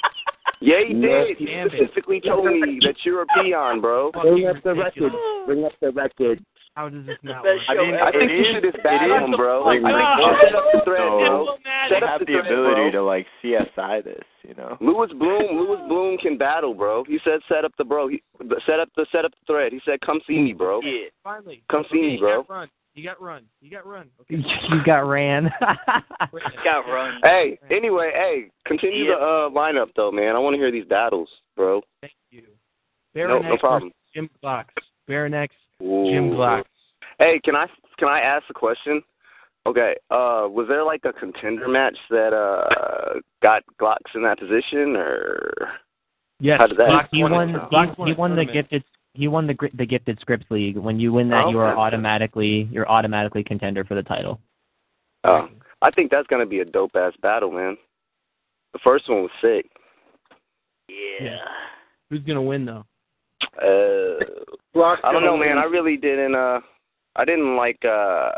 [0.61, 1.37] Yeah, he No, did.
[1.37, 4.11] He specifically told me that you're a peon, bro.
[4.13, 5.11] Bring up the record.
[5.45, 6.43] Bring up the record.
[6.75, 7.59] How does this not work?
[7.69, 9.63] I mean, I think It you should just it battle him, bro.
[9.63, 11.45] the I think you fuck should set up the thread, So- bro.
[11.53, 11.89] Diplomatic.
[11.93, 12.91] Set up have the the thread, ability bro.
[12.91, 14.77] to like CSI this, you know.
[14.81, 17.03] Lewis Bloom, Lewis Bloom can battle, bro.
[17.03, 18.07] He said set up the bro.
[18.07, 18.23] He
[18.65, 19.71] set up the set up the thread.
[19.71, 20.81] He said come see me, bro.
[20.81, 21.09] Yeah.
[21.23, 21.61] Finally.
[21.69, 22.41] Come see Okay, me, you bro.
[22.43, 22.69] got run.
[22.95, 23.43] You got run.
[23.61, 24.09] You got run.
[24.21, 24.35] Okay.
[24.69, 25.51] you got ran.
[26.63, 27.19] Got run.
[27.23, 29.15] Hey, anyway, hey, continue Yeah.
[29.19, 30.35] the uh, lineup though, man.
[30.35, 31.81] I want to hear these battles, bro.
[32.01, 32.41] Thank you.
[32.41, 32.47] No,
[33.13, 33.89] Baron no X problem.
[33.89, 34.65] versus Jim Glocks.
[35.07, 35.53] Baron X,
[35.83, 36.09] Ooh.
[36.11, 36.63] Jim Glocks.
[37.19, 39.01] Hey, can I can I ask a question?
[39.65, 44.95] Okay, uh, was there like a contender match that uh got Glocks in that position,
[44.95, 45.51] or
[46.39, 46.59] Yes.
[46.59, 47.49] How did that- Glocks he won, won.
[47.49, 48.83] He, Glocks he won the gifted.
[49.13, 50.77] he won the gr- the gifted scripts league.
[50.77, 51.79] When you win that, Oh, you are okay.
[51.79, 54.39] automatically you're automatically contender for the title.
[55.23, 55.47] Oh,
[55.81, 57.77] I think that's gonna be a dope ass battle, man.
[58.73, 59.69] The first one was sick.
[60.89, 61.37] Yeah.
[62.09, 62.85] Who's gonna win though?
[63.61, 65.57] Uh, I don't know, man.
[65.57, 66.35] I really didn't.
[66.35, 66.59] Uh,
[67.15, 68.31] I didn't like uh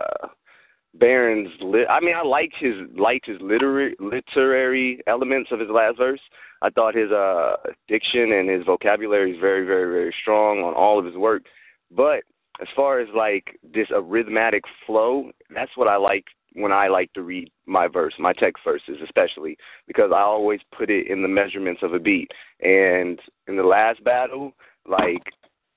[0.95, 1.49] Baron's.
[1.61, 6.21] Li- I mean, I like his liked his literary literary elements of his last verse.
[6.61, 7.55] I thought his uh
[7.87, 11.43] diction and his vocabulary is very, very, very strong on all of his work.
[11.91, 12.23] But
[12.61, 17.21] as far as like this arithmetic flow, that's what I like when I like to
[17.21, 21.83] read my verse, my text verses especially, because I always put it in the measurements
[21.83, 22.31] of a beat.
[22.61, 24.53] And in the last battle,
[24.87, 25.23] like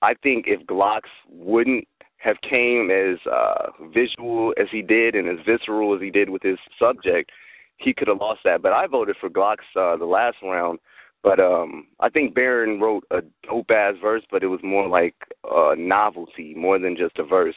[0.02, 1.86] I think if Glocks wouldn't
[2.18, 6.42] have came as uh visual as he did and as visceral as he did with
[6.42, 7.30] his subject,
[7.78, 8.62] he could have lost that.
[8.62, 10.78] But I voted for Glocks uh the last round.
[11.22, 15.14] But um I think Baron wrote a dope ass verse, but it was more like
[15.50, 17.56] a novelty more than just a verse.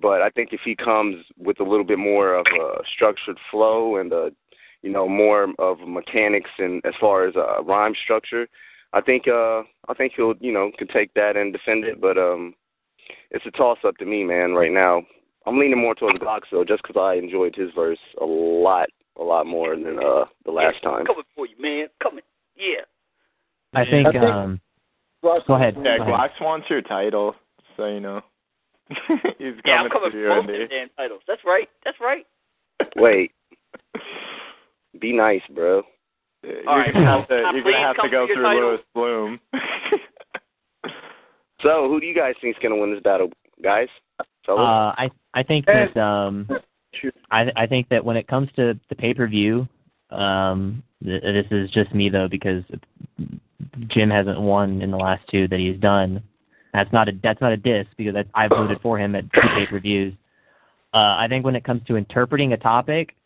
[0.00, 3.96] But I think if he comes with a little bit more of a structured flow
[3.96, 4.30] and a
[4.82, 8.46] you know more of mechanics and as far as uh, rhyme structure,
[8.96, 12.00] I think uh I think he'll you know could take that and defend it.
[12.00, 12.54] But um
[13.30, 14.52] it's a toss up to me, man.
[14.54, 15.02] Right now,
[15.46, 18.88] I'm leaning more towards Glocks though, just because I enjoyed his verse a lot,
[19.20, 21.04] a lot more than uh the last time.
[21.04, 21.88] Coming for you, man.
[22.02, 22.24] Coming.
[22.56, 22.84] Yeah.
[23.74, 24.06] I think.
[24.08, 24.60] I think- um
[25.22, 25.74] Go ahead.
[25.82, 26.14] Yeah, Go ahead.
[26.14, 27.34] Glocks wants your title,
[27.76, 28.20] so you know.
[29.38, 30.58] He's Yeah, I'm coming coming for you, both Andy.
[30.58, 31.22] them damn titles.
[31.26, 31.68] That's right.
[31.84, 32.24] That's right.
[32.94, 33.32] Wait,
[35.00, 35.82] be nice, bro.
[36.46, 38.68] You're All right, gonna have to, you're gonna have to go for through title.
[38.68, 39.40] Lewis Bloom.
[41.62, 43.30] So, who do you guys think is gonna win this battle,
[43.62, 43.88] guys?
[44.44, 44.60] Fellas?
[44.60, 46.48] Uh, I I think that um,
[47.30, 49.66] I I think that when it comes to the pay per view,
[50.10, 52.62] um, th- this is just me though because
[53.88, 56.22] Jim hasn't won in the last two that he's done.
[56.74, 59.48] That's not a that's not a diss because I, I voted for him at two
[59.54, 60.14] pay per views.
[60.92, 63.16] Uh, I think when it comes to interpreting a topic,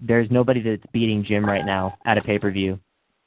[0.00, 2.78] there's nobody that's beating Jim right now at a pay per view.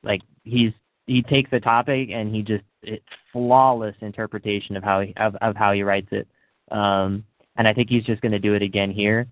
[0.04, 0.72] Like he's
[1.08, 5.56] he takes a topic and he just it's flawless interpretation of how he of, of
[5.56, 6.28] how he writes it.
[6.72, 7.24] Um,
[7.58, 9.28] and I think he's just going to do it again here.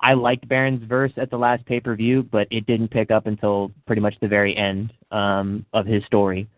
[0.00, 3.26] I liked Baron's verse at the last pay per view, but it didn't pick up
[3.26, 6.48] until pretty much the very end um, of his story.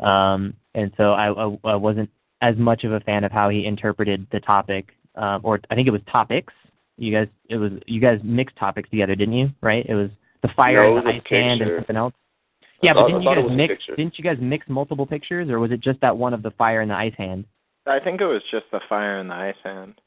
[0.00, 3.66] Um, and so I, I, I wasn't as much of a fan of how he
[3.66, 6.52] interpreted the topic, um, or I think it was topics.
[6.98, 9.50] You guys, it was you guys mixed topics together, didn't you?
[9.62, 9.86] Right?
[9.88, 10.10] It was
[10.42, 12.14] the fire No, and it the ice a hand and something else.
[12.62, 13.86] I Yeah, thought- but didn't you guys mix?
[13.86, 16.80] Didn't you guys mix multiple pictures, or was it just that one of the fire
[16.80, 17.44] and the ice hand?
[17.86, 20.00] I think it was just the fire and the ice hand.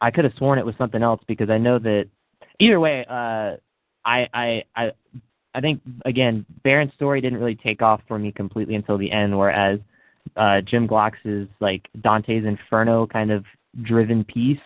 [0.00, 2.08] I could have sworn it was something else because I know that
[2.58, 3.56] either way, uh
[4.04, 4.92] I I I
[5.54, 9.38] I think again, Baron's story didn't really take off for me completely until the end,
[9.38, 9.78] whereas
[10.36, 13.44] uh Jim Glocks's like Dante's Inferno kind of
[13.82, 14.58] driven piece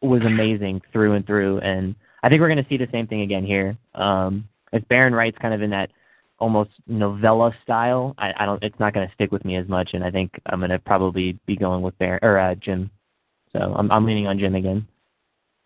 [0.00, 3.44] was amazing through and through and I think we're gonna see the same thing again
[3.44, 3.76] here.
[3.94, 5.90] Um if Baron writes kind of in that
[6.38, 10.04] almost novella style, I, I don't it's not gonna stick with me as much and
[10.04, 12.90] I think I'm gonna probably be going with Baron or uh Jim.
[13.52, 14.86] So I'm I'm leaning on Jim again.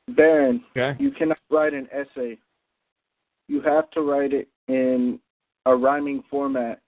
[0.09, 0.97] Baron, Okay.
[1.03, 2.39] you cannot write an essay.
[3.49, 5.19] You have to write it in
[5.67, 6.81] a rhyming format.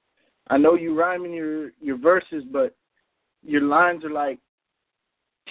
[0.48, 2.74] I know you rhyme in your your verses, but
[3.42, 4.38] your lines are like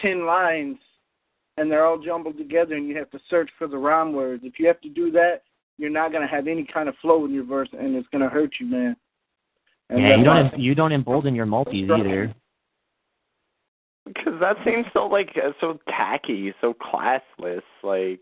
[0.02, 0.78] ten lines,
[1.58, 4.44] and they're all jumbled together, and you have to search for the rhyme words.
[4.46, 5.44] If you have to do that,
[5.78, 8.22] you're not going to have any kind of flow in your verse, and it's going
[8.24, 8.96] to hurt you, man.
[9.90, 12.34] And yeah, you don't you don't embolden your multis either.
[14.06, 17.62] Because that seems so like uh, so tacky, so classless.
[17.84, 18.20] Like,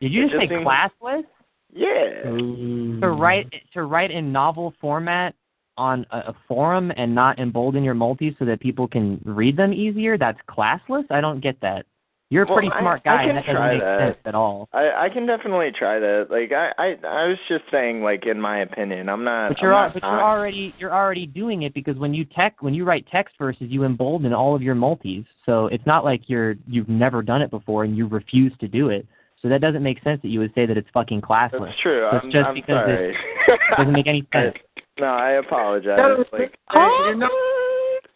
[0.00, 1.24] Did you It just say seems- classless?
[1.72, 2.22] yeah.
[2.24, 5.34] To write to write in novel format
[5.76, 9.72] on a, a forum and not embolden your multis so that people can read them
[9.72, 10.16] easier?
[10.18, 11.04] That's classless.
[11.10, 11.86] I don't get that.
[12.30, 13.98] You're a Well, pretty I- smart I guy, can and that doesn't try make that.
[14.00, 14.68] sense at all.
[14.74, 16.26] I I can definitely try that.
[16.30, 19.08] Like I I I was just saying like in my opinion.
[19.08, 22.26] I'm not But you're not but you're already you're already doing it because when you
[22.26, 25.24] tech when you write text verses, you embolden all of your multis.
[25.46, 28.90] So it's not like you're you've never done it before and you refuse to do
[28.90, 29.06] it.
[29.40, 31.60] So that doesn't make sense that you would say that it's fucking classless.
[31.64, 32.08] That's true.
[32.12, 33.10] Just I'm, just I'm because sorry.
[33.46, 34.54] it doesn't make any sense.
[35.00, 35.96] No, I apologize.
[35.96, 37.30] That Like Hey, you're not,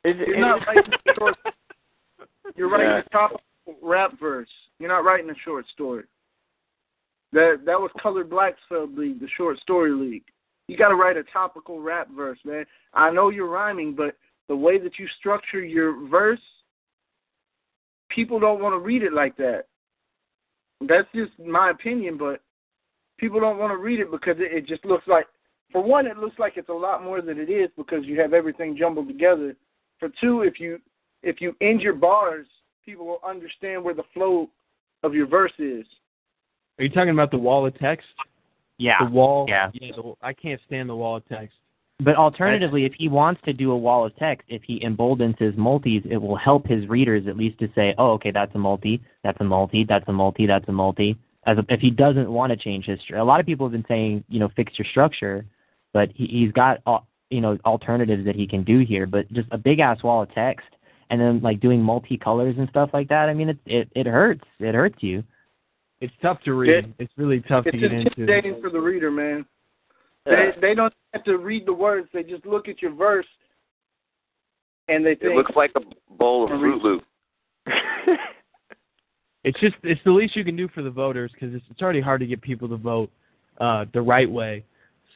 [0.05, 1.37] it, you're it- not writing a short.
[2.57, 2.99] You're writing Yeah.
[3.07, 3.41] a top
[3.83, 4.49] rap verse.
[4.79, 6.05] You're not writing a short story.
[7.33, 10.25] That that was Colored Blacksfeld League, the short story league.
[10.69, 12.65] You got to write a topical rap verse, man.
[12.95, 14.17] I know you're rhyming, but
[14.49, 16.41] the way that you structure your verse,
[18.11, 19.65] people don't want to read it like that.
[20.89, 22.41] That's just my opinion, but
[23.19, 25.27] people don't want to read it because it, it just looks like,
[25.71, 28.35] for one, it looks like it's a lot more than it is because you have
[28.35, 29.55] everything jumbled together.
[29.99, 30.79] For two, if you
[31.23, 32.47] if you end your bars,
[32.85, 34.49] people will understand where the flow
[35.03, 35.85] of your verse is.
[36.79, 38.07] Are you talking about the wall of text?
[38.79, 39.05] Yeah.
[39.05, 39.47] The wall.
[39.49, 39.71] Yeah.
[39.75, 39.93] Yeah.
[39.97, 41.55] The, I can't stand the wall of text.
[42.01, 45.57] But alternatively, if he wants to do a wall of text, if he emboldens his
[45.57, 49.01] multis, it will help his readers at least to say, "Oh, okay, that's a multi,
[49.23, 52.51] that's a multi, that's a multi, that's a multi." As a, if he doesn't want
[52.51, 54.87] to change his, stru- a lot of people have been saying, you know, fix your
[54.91, 55.45] structure,
[55.93, 59.07] but he, he's got, al- you know, alternatives that he can do here.
[59.07, 60.67] But just a big ass wall of text,
[61.13, 63.29] and then like doing multicolors and stuff like that.
[63.29, 64.45] I mean, it it it hurts.
[64.59, 65.23] It hurts you.
[66.01, 66.93] It's tough to read.
[66.99, 68.09] It's really tough It's to get into.
[68.09, 69.45] intimidating for the reader, man.
[70.27, 70.51] Yeah.
[70.55, 72.09] They they don't have to read the words.
[72.15, 73.27] They just look at your verse,
[74.89, 75.81] and they think It looks like a
[76.15, 77.05] bowl of Fruit Loop.
[79.45, 82.01] It's just it's the least you can do for the voters because it's it's already
[82.01, 83.11] hard to get people to vote
[83.61, 84.65] uh the right way.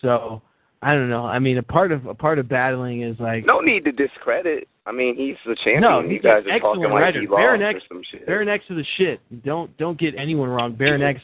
[0.03, 0.43] So
[0.83, 1.25] I don't know.
[1.25, 4.69] I mean, a part of a part of battling is like No need to discredit.
[4.85, 5.81] I mean, he's the champion.
[5.81, 7.21] no, you guys an are talking excellent like writer.
[7.21, 8.27] he lost Baron or some shit.
[8.27, 9.21] Baron X is the shit.
[9.45, 10.75] Don't don't get anyone wrong.
[10.75, 11.21] Baron X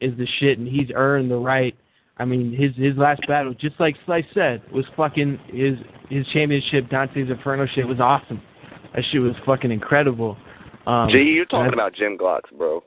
[0.00, 1.74] is the shit, and he's earned the right.
[2.18, 5.76] I mean, his his last battle, just like Slife said, was fucking his
[6.10, 8.42] his championship Dante's Inferno shit was awesome.
[8.94, 10.36] That shit was fucking incredible.
[10.86, 12.82] Um, Gee, you're talking about Jim Glocks, bro.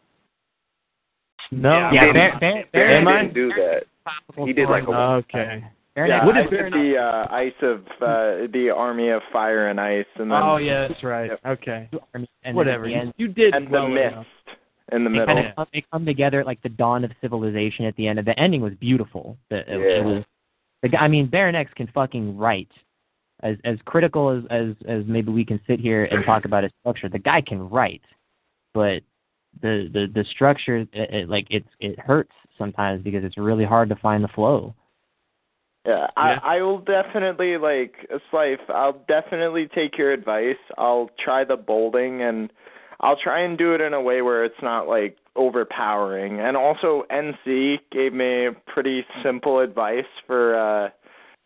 [1.52, 3.22] no, He didn't- Baron- Baron- Baron Am I?
[3.22, 3.84] didn't do that.
[4.46, 5.64] He did like a Okay.
[5.96, 9.80] Yeah, What I did did the uh, ice of uh, the army of fire and
[9.80, 11.32] ice, and then Oh yeah, that's right.
[11.46, 11.90] Okay.
[12.44, 12.86] And Whatever.
[12.86, 14.26] the You, end, you did and well the mist enough.
[14.94, 15.36] in the they middle.
[15.36, 18.20] kind of come, they come together like the dawn of civilization at the end.
[18.20, 19.38] Of The ending was beautiful.
[19.50, 20.06] The, it, it Yeah.
[20.06, 20.24] was,
[20.82, 22.72] the guy, I mean, Baron X can fucking write.
[23.44, 26.72] As as critical as as as maybe we can sit here and talk about his
[26.82, 28.04] structure, the guy can write,
[28.74, 29.02] but
[29.62, 33.90] the the the structure, it, it, like it's it hurts sometimes because it's really hard
[33.90, 34.74] to find the flow.
[35.86, 37.96] Yeah, I I will definitely like
[38.32, 38.70] Slife.
[38.70, 40.58] I'll definitely take your advice.
[40.78, 42.52] I'll try the bolding and
[43.00, 46.40] I'll try and do it in a way where it's not like overpowering.
[46.40, 50.90] And also NC gave me pretty simple advice for uh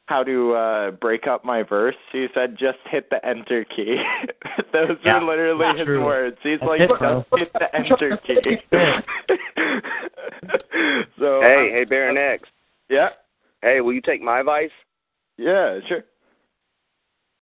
[0.07, 1.95] how to uh break up my verse.
[2.11, 4.03] He said just hit the enter key.
[4.73, 5.19] Those Yeah.
[5.19, 6.03] are literally his True.
[6.03, 6.37] words.
[6.43, 7.25] He's That's like just bro.
[7.37, 8.57] hit the enter key.
[11.17, 12.49] so Hey, uh, hey, Baron X.
[12.89, 13.09] Yeah.
[13.65, 14.69] Hey, will you take my advice?
[15.39, 16.03] Yeah, sure.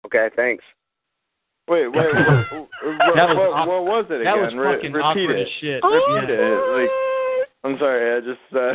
[0.05, 0.65] Okay, thanks.
[1.69, 2.07] Wait, wait, what,
[2.51, 3.19] what, was what,
[3.53, 4.41] awk- what was it that again?
[4.43, 5.43] was Re- fucking repeat awkward it.
[5.43, 5.85] as shit.
[5.85, 6.43] Repeat Yeah.
[6.43, 6.81] it.
[6.83, 6.91] Like,
[7.63, 8.73] I'm sorry, I just uh,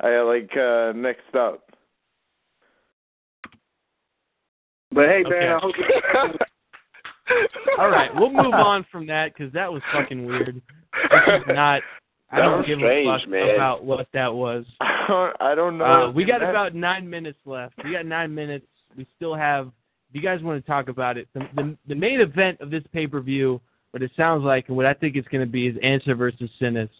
[0.04, 1.70] I like uh mixed up.
[4.92, 5.48] But hey, Okay.
[5.50, 5.84] I hope you
[7.78, 10.56] All right, we'll move on from that because that was fucking weird.
[10.56, 11.80] This is not.
[12.32, 13.54] I don't give strange, a fuck man.
[13.54, 14.64] about what that was.
[14.80, 15.84] I don't know.
[15.84, 17.74] Uh, we got That- about nine minutes left.
[17.84, 18.66] We got nine minutes.
[18.96, 19.68] We still have.
[20.08, 22.82] If you guys want to talk about it, the the, the main event of this
[22.92, 23.60] pay per view,
[23.92, 26.50] what it sounds like, and what I think it's going to be, is Answer versus
[26.58, 26.90] Sinus.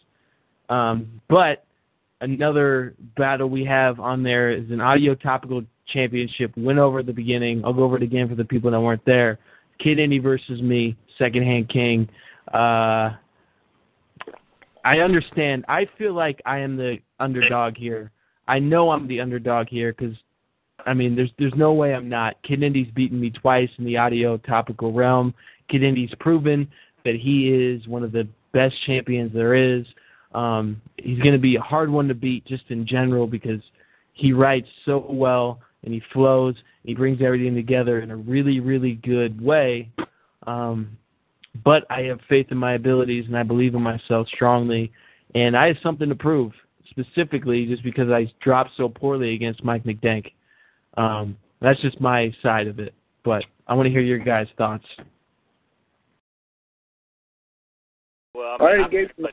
[0.69, 1.65] Um, but
[2.21, 6.51] another battle we have on there is an audio topical championship.
[6.55, 7.63] win over at the beginning.
[7.65, 9.39] I'll go over it again for the people that weren't there.
[9.79, 12.07] Kid Indy versus me, Second Hand King.
[12.53, 13.11] Uh,
[14.83, 15.65] I understand.
[15.67, 18.11] I feel like I am the underdog here.
[18.47, 20.15] I know I'm the underdog here because,
[20.85, 22.41] I mean, there's there's no way I'm not.
[22.43, 25.33] Kid Indy's beaten me twice in the audio topical realm.
[25.69, 26.67] Kid Indy's proven
[27.05, 29.85] that he is one of the best champions there is.
[30.33, 33.61] Um, he's going to be a hard one to beat just in general because
[34.13, 36.55] he writes so well and he flows.
[36.83, 39.89] He brings everything together in a really, really good way.
[40.47, 40.97] Um,
[41.63, 44.91] but I have faith in my abilities and I believe in myself strongly.
[45.35, 46.51] And I have something to prove,
[46.89, 50.31] specifically just because I dropped so poorly against Mike McDank.
[50.97, 52.93] Um, that's just my side of it.
[53.23, 54.85] But I want to hear your guys' thoughts.
[58.33, 59.27] Well, I already gave you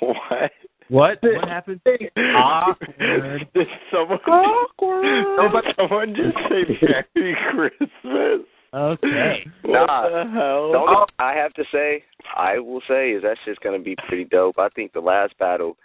[0.00, 0.50] what?
[0.88, 1.18] What?
[1.22, 1.80] What happened?
[2.16, 3.48] Awkward.
[3.54, 5.64] Did someone Awkward.
[5.64, 6.78] Did someone just say
[7.14, 8.46] Merry Christmas?
[8.74, 9.46] Okay.
[9.62, 10.72] What Nah, the hell?
[10.72, 12.02] The only I have to say,
[12.36, 14.58] I will say, is that shit's gonna be pretty dope.
[14.58, 15.76] I think the last battle,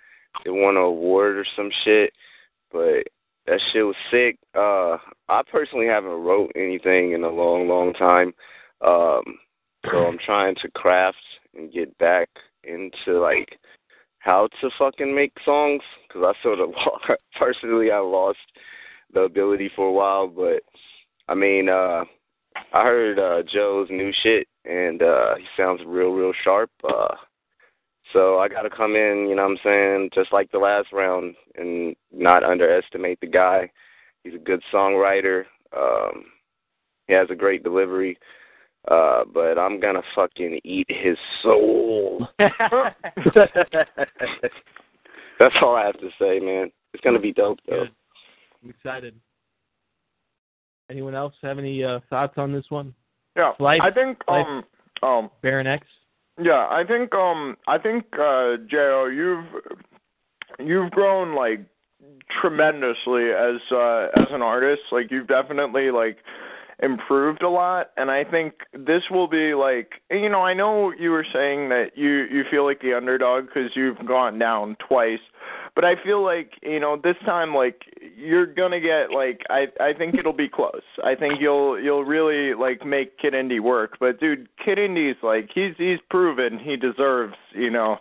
[0.44, 2.12] they won an award or some shit,
[2.72, 3.04] but
[3.46, 4.38] that shit was sick.
[4.56, 4.98] Uh,
[5.30, 8.34] I personally haven't wrote anything in a long, long time,
[8.82, 9.24] um,
[9.90, 11.18] so I'm trying to craft
[11.56, 12.30] and get back
[12.64, 13.58] into like
[14.20, 16.72] how to fucking make songs because I sort of
[17.38, 18.40] personally I lost
[19.14, 20.62] the ability for a while, but
[21.28, 22.04] I mean, uh
[22.74, 26.72] I heard uh Joe's new shit and uh he sounds real real sharp.
[26.84, 27.16] Uh
[28.14, 30.92] so I got to come in, you know what I'm saying, just like the last
[30.92, 33.70] round and not underestimate the guy
[34.24, 35.46] He's a good songwriter.
[35.76, 36.26] Um,
[37.08, 38.18] he has a great delivery.
[38.88, 42.28] Uh, but I'm gonna fucking eat his soul.
[45.40, 46.72] That's all I have to say, man.
[46.94, 47.82] It's gonna be dope though.
[47.84, 47.92] Good.
[48.64, 49.16] I'm excited.
[50.90, 52.94] Anyone else have any uh, thoughts on this one?
[53.36, 54.64] Yeah, Life- I think life- um
[55.04, 55.86] um Baron X.
[56.42, 59.46] yeah, I think um I think uh Jo, you've
[60.68, 61.62] you've grown like
[62.42, 64.82] tremendously as uh as an artist.
[64.92, 66.18] Like you've definitely like
[66.82, 71.12] improved a lot and I think this will be like you know, I know you
[71.12, 75.20] were saying that you you feel like the underdog cuz you've gone down twice.
[75.76, 77.84] But I feel like, you know, this time like
[78.18, 80.84] you're going to get like I I think it'll be close.
[81.04, 83.98] I think you'll you'll really like make Kid Indy work.
[84.00, 88.00] But dude, Kid Indy's like he's he's proven he deserves, you know,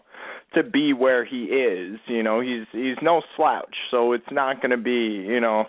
[0.55, 1.99] to be where he is.
[2.07, 3.77] You know, he's he's no slouch.
[3.91, 5.67] So it's not going to be, you know,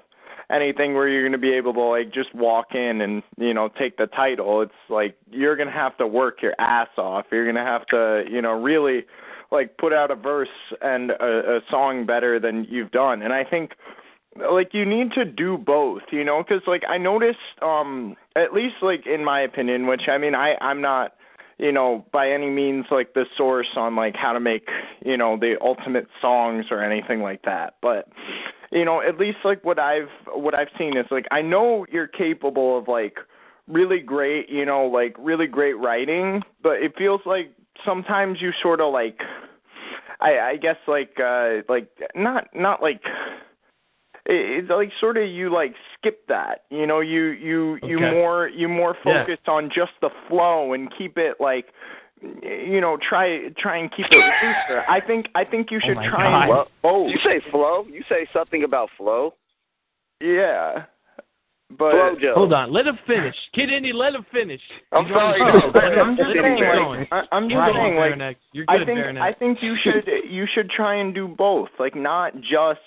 [0.52, 3.69] anything where you're going to be able to like just walk in and you know
[3.80, 4.61] take the title.
[4.61, 7.26] It's like you're going to have to work your ass off.
[7.32, 9.06] You're going to have to you know really
[9.52, 10.48] like put out a verse
[10.82, 13.22] and a, a song better than you've done.
[13.22, 13.72] And i think
[14.52, 18.76] like you need to do both you know because like i noticed um at least
[18.82, 21.16] like in my opinion which i mean i i'm not
[21.60, 24.68] you know by any means like the source on like how to make
[25.06, 27.76] you know the ultimate songs or anything like that.
[27.82, 28.08] But
[28.72, 32.07] you know at least like what i've what i've seen is like i know you're
[32.07, 33.17] capable of like
[33.67, 37.51] really great you know like really great writing but it feels like
[37.85, 39.19] sometimes you sort of like
[40.19, 43.01] i i guess like uh like not not like
[44.25, 48.11] it's like sort of you like skip that you know you you you Okay.
[48.11, 49.23] more you more Yeah.
[49.23, 51.67] focus on just the flow and keep it like
[52.43, 55.95] you know try try and keep it looser i think i think you oh should
[55.95, 56.41] my try God.
[56.41, 57.85] and Well, both You say flow?
[57.89, 59.33] You say something about flow?
[60.22, 60.85] yeah
[61.77, 62.33] but Flow Joe.
[62.35, 63.35] Hold on, let him finish.
[63.53, 64.59] Kid Indy, let him finish.
[64.91, 65.69] I'm He's sorry, no,
[66.01, 67.07] I'm just saying, keep like, going.
[67.11, 67.73] I, I'm just Right.
[67.75, 69.23] saying, like, Baron You're good, I think Baron X.
[69.23, 72.80] I think you should you should try and do both, like not just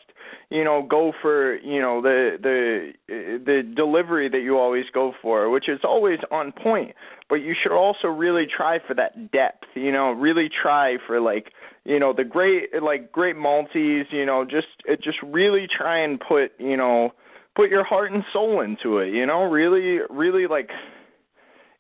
[0.51, 5.51] you know go for you know the the the delivery that you always go for,
[5.51, 6.95] which is always on point,
[7.29, 11.53] but you should also really try for that depth, you know, really try for like
[11.85, 16.21] you know the great like great multis you know, just it just really try and
[16.21, 17.13] put you know
[17.55, 20.71] put your heart and soul into it, you know, really really like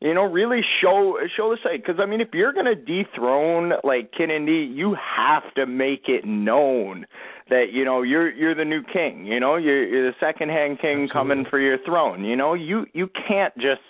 [0.02, 1.84] you know, really show show the site.
[1.86, 7.06] Because I mean, if you're gonna dethrone like Indy, you have to make it known
[7.50, 9.26] that you know you're you're the new king.
[9.26, 12.24] You know, you're you're the second hand king coming for your throne.
[12.24, 13.80] You know, you you can't just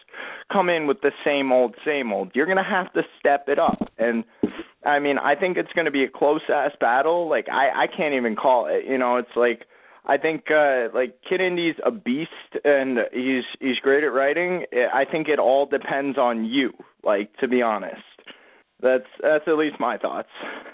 [0.52, 2.30] come in with the same old same old.
[2.34, 3.90] You're gonna have to step it up.
[3.98, 4.24] And
[4.84, 7.28] I mean, I think it's gonna be a close ass battle.
[7.28, 8.84] Like I I can't even call it.
[8.86, 9.66] You know, it's like.
[10.04, 12.30] I think uh like Kid Indy's a beast
[12.64, 14.64] and he's he's great at writing.
[14.92, 16.72] I think it all depends on you,
[17.04, 18.02] like to be honest.
[18.80, 20.28] That's that's at least my thoughts.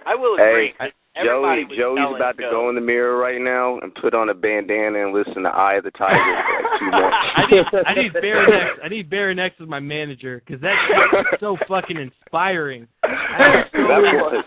[0.06, 0.92] I will Hey, agree.
[1.24, 2.50] Joey, Everybody was Joey's about to Joe.
[2.50, 5.74] go in the mirror right now and put on a bandana and listen to Eye
[5.74, 7.16] of the Tiger for like two months.
[7.36, 8.78] I need I need Baron X.
[8.84, 12.86] I need Baron X as my manager because that shit is so fucking inspiring.
[13.02, 14.44] I That was.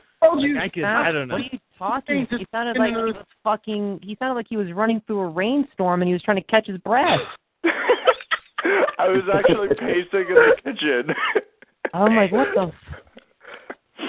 [0.61, 1.35] I can I don't know.
[1.35, 2.27] What are you talking?
[2.29, 3.99] He sounded like he was fucking.
[4.03, 6.67] He sounded like he was running through a rainstorm and he was trying to catch
[6.67, 7.19] his breath.
[8.99, 11.15] I was actually pacing in the kitchen.
[11.93, 12.71] I'm like, what the?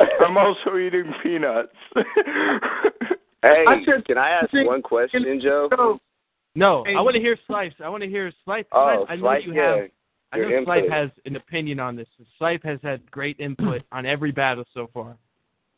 [0.27, 1.73] I'm also eating peanuts.
[3.45, 5.99] Hey, I said- can I ask one question, Joe?
[6.55, 7.73] No, I want to hear Slife.
[7.83, 8.67] I want to hear Slife.
[8.73, 9.77] Oh, I know Slife, you yeah.
[9.77, 9.91] have.
[10.33, 12.07] I know Your Slife has an opinion on this.
[12.41, 15.17] Slife has had great input on every battle so far.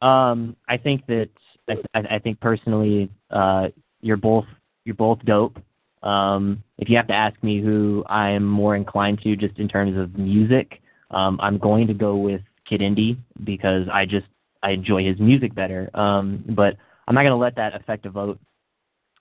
[0.02, 1.31] Um, I think that
[1.68, 3.68] I, I I think personally, uh,
[4.01, 4.44] you're both
[4.84, 5.59] you're both dope.
[6.02, 9.68] Um, if you have to ask me who I am more inclined to, just in
[9.68, 14.26] terms of music, um, I'm going to go with Kid Indy because I just
[14.62, 15.91] I enjoy his music better.
[15.94, 16.76] Um, but
[17.07, 18.39] I'm not going to let that affect a vote.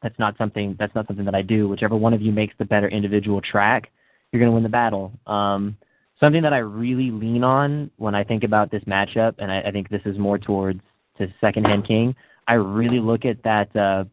[0.01, 1.67] That's not something that's not something that I do.
[1.67, 3.89] Whichever one of you makes the better individual track,
[4.31, 5.11] you're going to win the battle.
[5.27, 5.77] Um,
[6.19, 9.72] something that I really lean on when I think about this matchup, and I, I
[9.72, 10.81] think this is more towards
[11.17, 12.15] to Secondhand King.
[12.47, 14.05] I really look at that uh,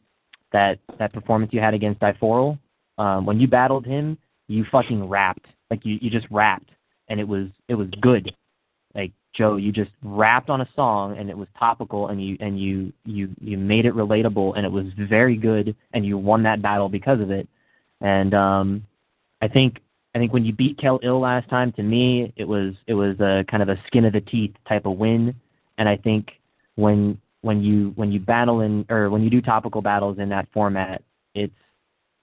[0.52, 2.58] that that performance you had against Diforal.
[2.98, 4.18] Um, when you battled him,
[4.48, 6.70] you fucking rapped like you you just rapped,
[7.08, 8.32] and it was it was good.
[9.32, 12.92] Joe, you just rapped on a song, and it was topical, and you and you
[13.04, 16.88] you you made it relatable, and it was very good, and you won that battle
[16.88, 17.48] because of it.
[18.00, 18.86] And um,
[19.40, 19.78] I think
[20.14, 23.18] I think when you beat Kel Ill last time, to me, it was it was
[23.20, 25.34] a kind of a skin of the teeth type of win.
[25.78, 26.32] And I think
[26.74, 30.48] when when you when you battle in or when you do topical battles in that
[30.52, 31.02] format,
[31.34, 31.54] it's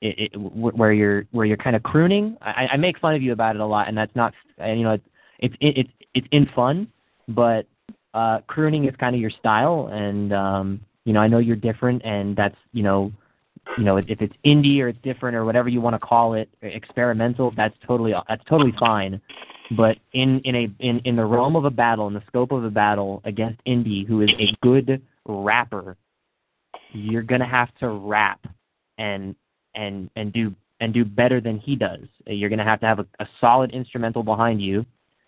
[0.02, 2.38] it, it where you're where you're kind of crooning.
[2.42, 4.92] I, I make fun of you about it a lot, and that's not you know
[4.92, 5.08] it's
[5.40, 6.92] it's it's it's in fun,
[7.28, 7.66] but
[8.14, 12.04] uh, crooning is kind of your style, and um, you know I know you're different,
[12.06, 13.12] and that's you know
[13.78, 16.50] you know if it's indie or it's different or whatever you want to call it,
[16.62, 17.54] experimental.
[17.56, 19.22] That's totally that's totally fine.
[19.76, 22.64] But in in a in in the realm of a battle, in the scope of
[22.64, 25.98] a battle against indie, who is a good rapper,
[26.94, 28.40] you're gonna have to rap
[28.98, 29.36] and
[29.76, 32.08] and and do and do better than he does.
[32.26, 34.86] You're gonna have to have a, a solid instrumental behind you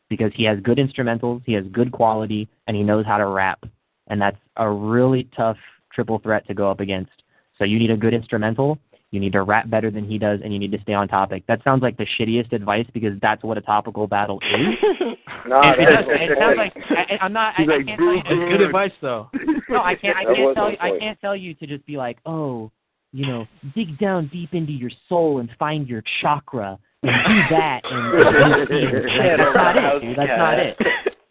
[0.09, 3.63] because he has good instrumentals, he has good quality, and he knows how to rap.
[4.07, 5.57] And that's a really tough
[5.93, 7.11] triple threat to go up against.
[7.57, 8.79] So you need a good instrumental,
[9.11, 11.43] you need to rap better than he does, and you need to stay on topic.
[11.47, 14.75] That sounds like the shittiest advice because that's what a topical battle is.
[15.47, 17.55] no, it, it, does, it sounds like I, I'm not.
[17.57, 18.21] I, I can't tell you.
[18.25, 19.29] It's good advice though.
[19.67, 20.15] No, I can't.
[20.15, 20.77] I can't tell you.
[20.79, 22.71] I can't tell you to just be like, oh,
[23.11, 27.09] you know, dig down deep into your soul and find your chakra and do
[27.51, 27.81] that.
[27.85, 30.17] And, and like, that's not it, dude.
[30.17, 30.77] That's not it.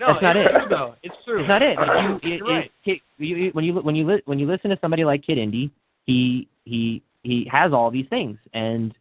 [0.00, 0.52] No, That's not it's it.
[0.58, 0.94] true though.
[1.02, 1.40] It's true.
[1.40, 1.76] It's not it.
[1.76, 2.70] Like you, it, You're right.
[2.84, 5.24] it, it, you, you- when you when you li- when you listen to somebody like
[5.26, 5.70] Kid Indy,
[6.04, 8.94] he he he has all these things, and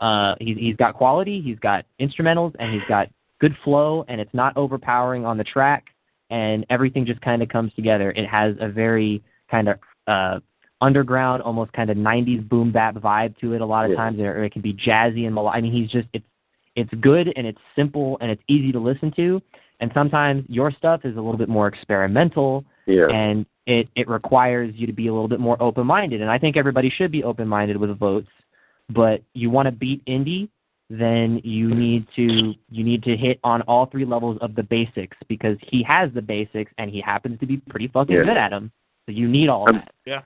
[0.00, 3.08] uh, he's he's got quality, he's got instrumentals, and he's got
[3.40, 5.86] good flow, and it's not overpowering on the track,
[6.30, 8.12] and everything just kind of comes together.
[8.12, 10.38] It has a very kind of uh,
[10.80, 13.60] underground, almost kind of '90s boom bap vibe to it.
[13.60, 13.96] A lot of Yeah.
[13.96, 16.26] times, or it can be jazzy and melo- I mean, he's just it's
[16.74, 19.40] it's good and it's simple and it's easy to listen to.
[19.80, 23.06] And sometimes your stuff is a little bit more experimental Yeah.
[23.08, 26.20] and it, it requires you to be a little bit more open minded.
[26.20, 28.28] And I think everybody should be open minded with votes.
[28.90, 30.48] But you want to beat Indy,
[30.88, 35.16] then you need to you need to hit on all three levels of the basics
[35.28, 38.22] because he has the basics and he happens to be pretty fucking Yeah.
[38.24, 38.70] good at them.
[39.06, 39.92] So you need all Um, that.
[40.04, 40.20] Yeah.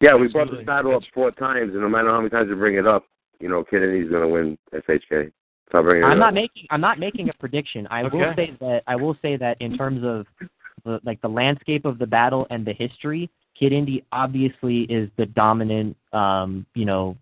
[0.00, 2.54] Yeah, we brought this battle up four times, and no matter how many times we
[2.54, 3.04] bring it up,
[3.40, 5.32] you know, Kid Indy's going to win SHK.
[5.70, 6.18] So I'm bringing it I'm up.
[6.18, 7.86] not making I'm not making a prediction.
[7.90, 10.26] I will say that I will say that in terms of
[10.84, 13.28] the like the landscape of the battle and the history,
[13.58, 17.16] Kid Indy obviously is the dominant um, you know,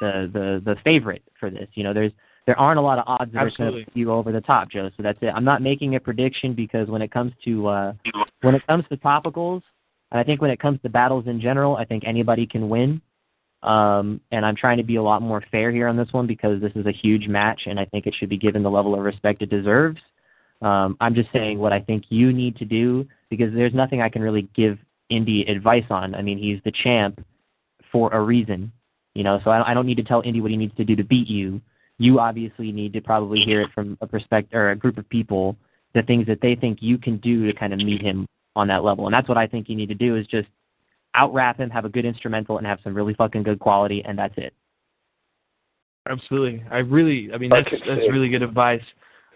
[0.00, 1.68] the the the favorite for this.
[1.74, 2.12] You know, there's
[2.46, 4.90] there aren't a lot of odds that are going to you over the top, Joe.
[4.96, 5.32] So that's it.
[5.34, 7.92] I'm not making a prediction because when it comes to uh
[8.40, 9.62] when it comes to topicals,
[10.12, 13.00] and I think when it comes to battles in general, I think anybody can win.
[13.62, 16.60] Um, and I'm trying to be a lot more fair here on this one because
[16.60, 19.00] this is a huge match, and I think it should be given the level of
[19.00, 19.98] respect it deserves.
[20.60, 24.10] Um, I'm just saying what I think you need to do because there's nothing I
[24.10, 26.14] can really give Indy advice on.
[26.14, 27.24] I mean, he's the champ
[27.90, 28.70] for a reason,
[29.14, 29.40] you know.
[29.44, 31.28] So I, I don't need to tell Indy what he needs to do to beat
[31.28, 31.60] you.
[31.98, 35.56] You obviously need to probably hear it from a perspective or a group of people,
[35.94, 38.84] the things that they think you can do to kind of meet him on that
[38.84, 40.48] level, and that's what I think you need to do is just
[41.14, 44.18] out rap him, have a good instrumental, and have some really fucking good quality, and
[44.18, 44.54] that's it.
[46.08, 46.64] Absolutely.
[46.70, 48.82] I really, I mean, that's that's really good advice.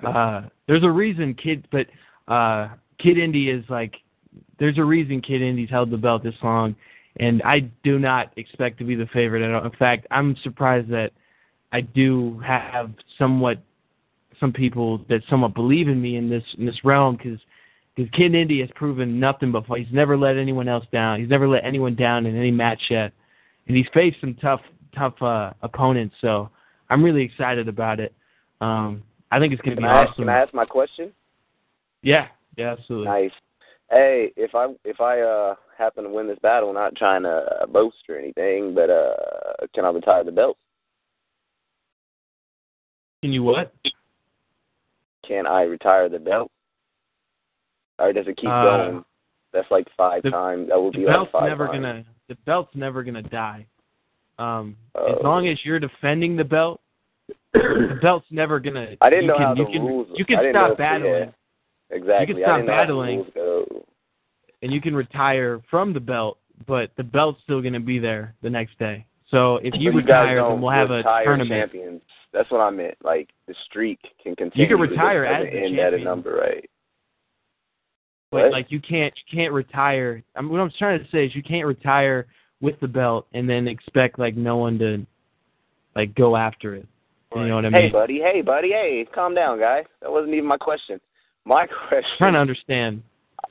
[0.05, 1.87] Uh, there's a reason Kid, but
[2.33, 3.95] uh, Kid Indy is like,
[4.59, 6.75] there's a reason Kid Indy's held the belt this long,
[7.19, 9.43] and I do not expect to be the favorite.
[9.43, 9.65] at all.
[9.65, 11.13] In fact, I'm surprised that
[11.73, 13.59] I do have somewhat
[14.41, 17.39] some people that somewhat believe in me in this in this realm because
[17.97, 19.79] because Kid Indy has proven nothing before.
[19.79, 21.19] he's never let anyone else down.
[21.19, 23.13] He's never let anyone down in any match yet,
[23.67, 24.61] and he's faced some tough
[24.95, 26.15] tough uh, opponents.
[26.21, 26.51] So
[26.91, 28.15] I'm really excited about it.
[28.61, 30.25] Um, I think it's going to Can be I, ask, awesome.
[30.25, 31.13] can I ask my question?
[32.03, 33.09] Yeah, yeah, absolutely.
[33.09, 33.31] Nice.
[33.91, 37.67] Hey, if I if I uh happen to win this battle, not trying to uh,
[37.67, 40.59] boast or anything, but uh can I retire the belt?
[43.23, 43.73] Can you what?
[45.27, 46.51] Can I retire the belt?
[47.99, 49.05] Or does it keep Uh, going?
[49.53, 50.69] That's like five the- times.
[50.69, 51.81] That would be like five belt's five never times.
[51.81, 53.67] gonna the belt's never gonna die.
[54.39, 55.15] Um, Oh.
[55.17, 56.81] as long as you're defending the belt,
[57.55, 58.97] the belt's never gonna.
[59.01, 60.09] I didn't you know can, how the you can, rules.
[60.15, 61.13] You can I didn't know stop battling.
[61.13, 62.21] yeah, exactly.
[62.21, 63.83] You can stop didn't know how the battling.
[64.63, 68.35] and you can retire from the belt, but the belt's still going to be there
[68.43, 69.07] the next day.
[69.31, 71.49] So if you So retire, then we'll have a tournament.
[71.73, 72.03] champions.
[72.33, 72.97] That's what I meant.
[73.03, 74.67] Like the streak can continue.
[74.69, 76.05] You can retire as the end at a champion.
[76.05, 76.69] number, right?
[78.31, 80.23] But like you can't you can't retire.
[80.35, 82.27] I mean, what I'm trying to say is you can't retire
[82.61, 85.07] with the belt and then expect like no one to
[85.95, 86.87] like go after it.
[87.35, 87.83] You know what I mean?
[87.83, 88.21] Hey, buddy.
[88.21, 88.69] Hey, buddy.
[88.71, 89.85] Hey, calm down, guy.
[90.01, 90.99] That wasn't even my question.
[91.45, 92.11] My question.
[92.19, 93.03] trying to understand.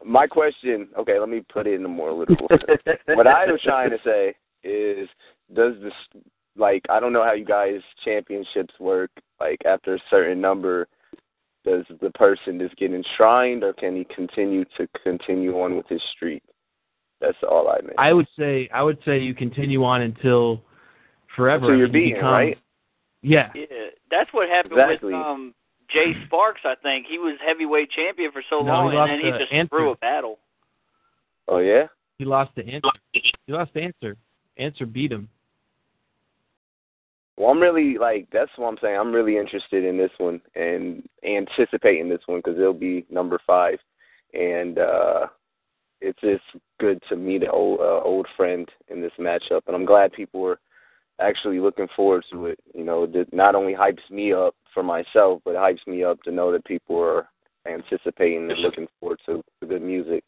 [0.03, 0.87] My question.
[0.97, 2.81] Okay, let me put it in a more literal sense.
[3.07, 5.07] what I was trying to say is,
[5.53, 5.93] does this
[6.55, 9.11] like I don't know how you guys championships work.
[9.39, 10.87] Like after a certain number,
[11.65, 16.01] does the person just get enshrined, or can he continue to continue on with his
[16.15, 16.43] streak?
[17.21, 17.95] That's all I meant.
[17.97, 20.61] I would say I would say you continue on until
[21.35, 21.67] forever.
[21.67, 22.57] So you're mean, he beating, become- right?
[23.21, 23.49] Yeah.
[23.55, 23.65] Yeah,
[24.11, 25.13] that's what happened Exactly.
[25.13, 25.53] with um
[25.89, 26.61] Jay Sparks.
[26.63, 29.31] I think he was heavyweight champion for so No, long, he and lost then he
[29.31, 29.69] to just Answer.
[29.69, 30.37] threw a battle.
[31.47, 31.87] Oh yeah.
[32.19, 32.89] He lost the answer.
[33.13, 34.15] He lost the answer.
[34.57, 35.27] Answer beat him.
[37.37, 38.97] Well, I'm really like that's what I'm saying.
[38.97, 43.79] I'm really interested in this one and anticipating this one because it'll be number five,
[44.33, 45.27] and uh
[46.01, 46.43] it's just
[46.79, 50.45] good to meet an old uh, old friend in this matchup, and I'm glad people
[50.45, 50.59] are
[51.19, 52.59] actually looking forward to it.
[52.73, 56.21] You know, it not only hypes me up for myself, but it hypes me up
[56.23, 57.27] to know that people are
[57.67, 60.23] anticipating and looking forward to the good music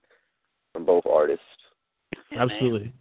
[0.73, 1.43] from both artists.
[2.37, 2.91] Absolutely.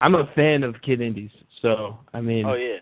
[0.00, 1.30] I'm a fan of Kid Indy's,
[1.62, 2.78] so I mean, Oh yeah,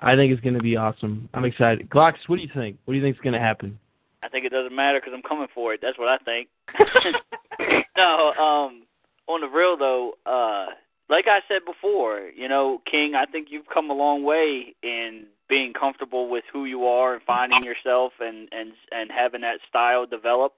[0.00, 1.28] I think it's going to be awesome.
[1.34, 1.88] I'm excited.
[1.90, 2.78] Glocks, what do you think?
[2.84, 3.78] What do you think is going to happen?
[4.22, 5.80] I think it doesn't matter because I'm coming for it.
[5.82, 6.48] That's what I think.
[7.96, 8.82] no, um,
[9.28, 10.66] on the real though, uh,
[11.08, 15.26] like I said before, you know, King, I think you've come a long way in
[15.48, 20.06] being comfortable with who you are and finding yourself and and and having that style
[20.06, 20.54] develop.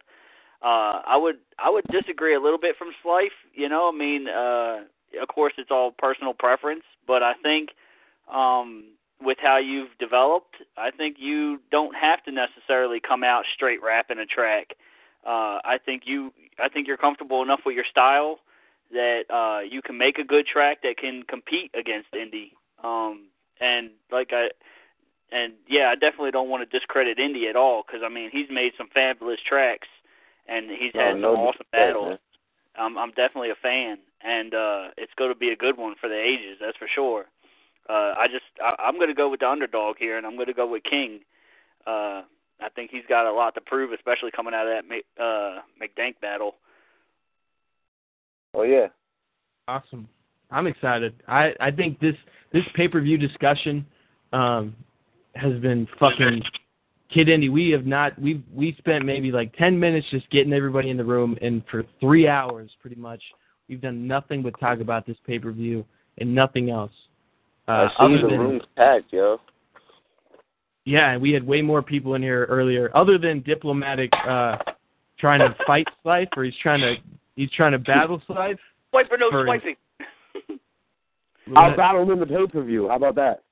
[0.63, 3.37] Uh, I would I would disagree a little bit from Slife.
[3.55, 4.85] You know, I mean, uh,
[5.21, 7.71] of course it's all personal preference, but I think
[8.33, 8.85] um,
[9.21, 14.19] with how you've developed, I think you don't have to necessarily come out straight rapping
[14.19, 14.75] a track.
[15.27, 18.39] Uh, I think you I think you're comfortable enough with your style
[18.93, 22.53] that uh, you can make a good track that can compete against Indy.
[22.83, 23.27] Um,
[23.61, 24.49] and like I
[25.31, 28.49] and yeah, I definitely don't want to discredit Indy at all because I mean he's
[28.51, 29.89] made some fabulous tracks
[30.47, 32.09] and he's had some no awesome battles.
[32.09, 32.19] man.
[32.79, 36.09] I'm I'm definitely a fan, and uh, it's going to be a good one for
[36.09, 36.59] the ages.
[36.61, 37.27] That's for sure.
[37.89, 40.47] Uh, I just I, I'm going to go with the underdog here, and I'm going
[40.47, 41.21] to go with King.
[41.87, 42.23] Uh,
[42.61, 46.21] I think he's got a lot to prove, especially coming out of that uh, McDank
[46.21, 46.55] battle.
[48.55, 48.89] Oh yeah.
[49.67, 50.09] Awesome.
[50.51, 51.15] I'm excited.
[51.27, 52.15] I I think this
[52.53, 53.87] this pay per view discussion
[54.33, 54.75] um
[55.35, 56.43] has been fucking
[57.13, 57.49] kid Indy.
[57.49, 61.05] We have not we we spent maybe like ten minutes just getting everybody in the
[61.05, 63.23] room, and for three hours pretty much
[63.69, 65.85] we've done nothing but talk about this pay per view
[66.19, 66.93] and nothing else.
[67.67, 69.39] Uh, I see other the than room's packed, yo.
[70.85, 72.91] yeah, and we had way more people in here earlier.
[72.97, 74.57] Other than diplomatic uh
[75.19, 76.95] trying to fight Slife, or he's trying to
[77.37, 78.59] he's trying to battle Slife.
[78.91, 79.77] Swipe or no For- swiping.
[81.57, 82.89] I'll battle him in the pay per view.
[82.89, 83.43] How about that?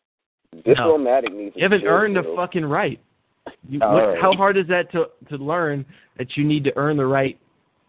[0.65, 3.01] Diplomatic needs You haven't earned the fucking right.
[3.69, 4.23] You, what, right.
[4.23, 5.85] How hard is that to to learn
[6.19, 7.39] that you need to earn the right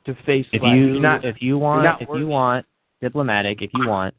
[0.05, 2.65] to face If you not, if you want if you want
[3.01, 4.13] diplomatic, if you want,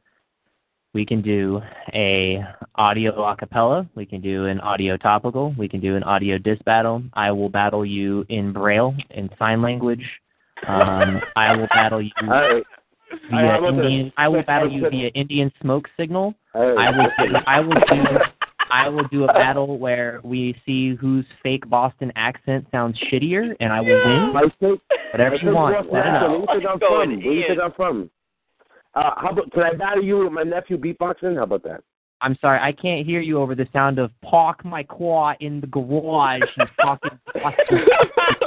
[0.95, 1.61] we can do
[1.93, 2.43] a
[2.77, 3.89] audio acapella.
[3.95, 5.55] We can do an audio topical.
[5.59, 7.03] We can do an audio disc battle.
[7.15, 10.05] I will battle you in braille in sign language.
[10.67, 12.63] Um, I will battle you right.
[13.31, 13.69] via this?
[13.69, 14.13] Indian.
[14.17, 16.35] I will battle you via Indian smoke signal.
[16.55, 17.37] I will.
[17.47, 18.19] I will do.
[18.71, 23.73] I will do a battle where we see whose fake Boston accent sounds shittier, and
[23.73, 24.33] I will win.
[24.33, 24.81] My state,
[25.13, 25.77] Whatever you want.
[25.85, 26.29] state Let it Where know.
[26.29, 26.89] do you think I'm from?
[26.89, 27.61] Where do you think.
[27.63, 28.11] I'm from?
[28.95, 31.37] Uh, how about can I battle you with my nephew beatboxing?
[31.37, 31.83] How about that?
[32.21, 35.67] I'm sorry, I can't hear you over the sound of "park my car in the
[35.69, 37.19] garage." You fucking.
[37.37, 37.53] I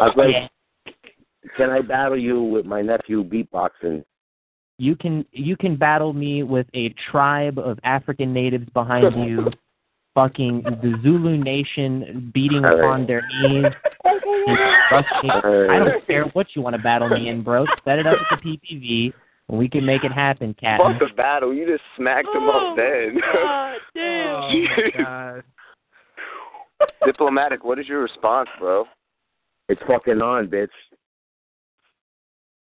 [0.01, 0.47] was like, Yeah.
[1.55, 4.03] can I battle you with my nephew beatboxing?
[4.77, 9.47] You can you can battle me with a tribe of African natives behind you,
[10.13, 12.79] fucking the Zulu nation beating All right.
[12.79, 13.65] upon their knees.
[14.91, 15.07] Just.
[15.23, 17.65] I don't care what you want to battle me in, bro.
[17.85, 19.13] Set it up at the PPV,
[19.49, 20.79] and we can make it happen, Cat.
[20.81, 21.53] Fuck the battle.
[21.53, 23.13] You just smacked him oh, up dead.
[23.33, 24.31] God damn.
[24.43, 25.43] Oh my god.
[27.05, 28.85] Diplomatic, what is your response, bro?
[29.69, 30.67] It's fucking on, bitch.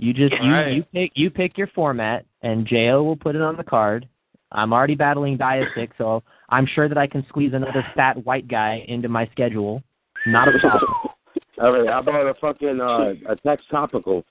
[0.01, 0.73] You just you Right.
[0.73, 4.09] you pick you pick your format, and Jo will put it on the card.
[4.51, 8.85] I'm already battling Diasic, so I'm sure that I can squeeze another fat white guy
[8.87, 9.83] into my schedule.
[10.27, 10.91] Not a problem.
[11.61, 14.25] All right, how about a fucking uh, a text topical?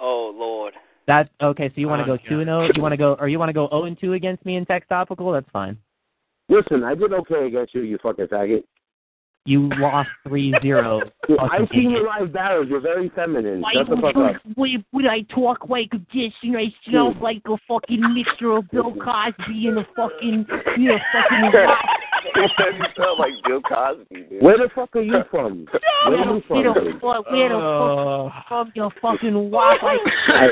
[0.00, 0.74] Oh Lord.
[1.06, 1.68] That okay?
[1.68, 2.68] So you want to Oh, go two and zero?
[2.74, 4.66] You want to go or you want to go zero and two against me in
[4.66, 5.32] text topical?
[5.32, 5.78] That's fine.
[6.48, 8.64] Listen, I did okay against you, you fucking faggot.
[9.46, 11.00] You lost three zero.
[11.40, 12.66] I've seen your live battles.
[12.68, 13.62] You're very feminine.
[13.62, 14.36] Why Shut the fuck up.
[14.56, 16.32] would, would I talk like this?
[16.42, 20.46] You know, I sound like a fucking mixture of Bill Cosby and a fucking,
[20.76, 21.52] you know, fucking
[22.36, 22.48] you
[22.96, 24.42] sound like Bill Cosby, dude.
[24.42, 25.66] Where the fuck are you from?
[26.06, 26.74] Where are you Where from?
[26.84, 27.00] the dude?
[27.00, 28.30] fuck, where the Oh.
[28.30, 28.48] fuck uh.
[28.48, 30.00] from your fucking walk like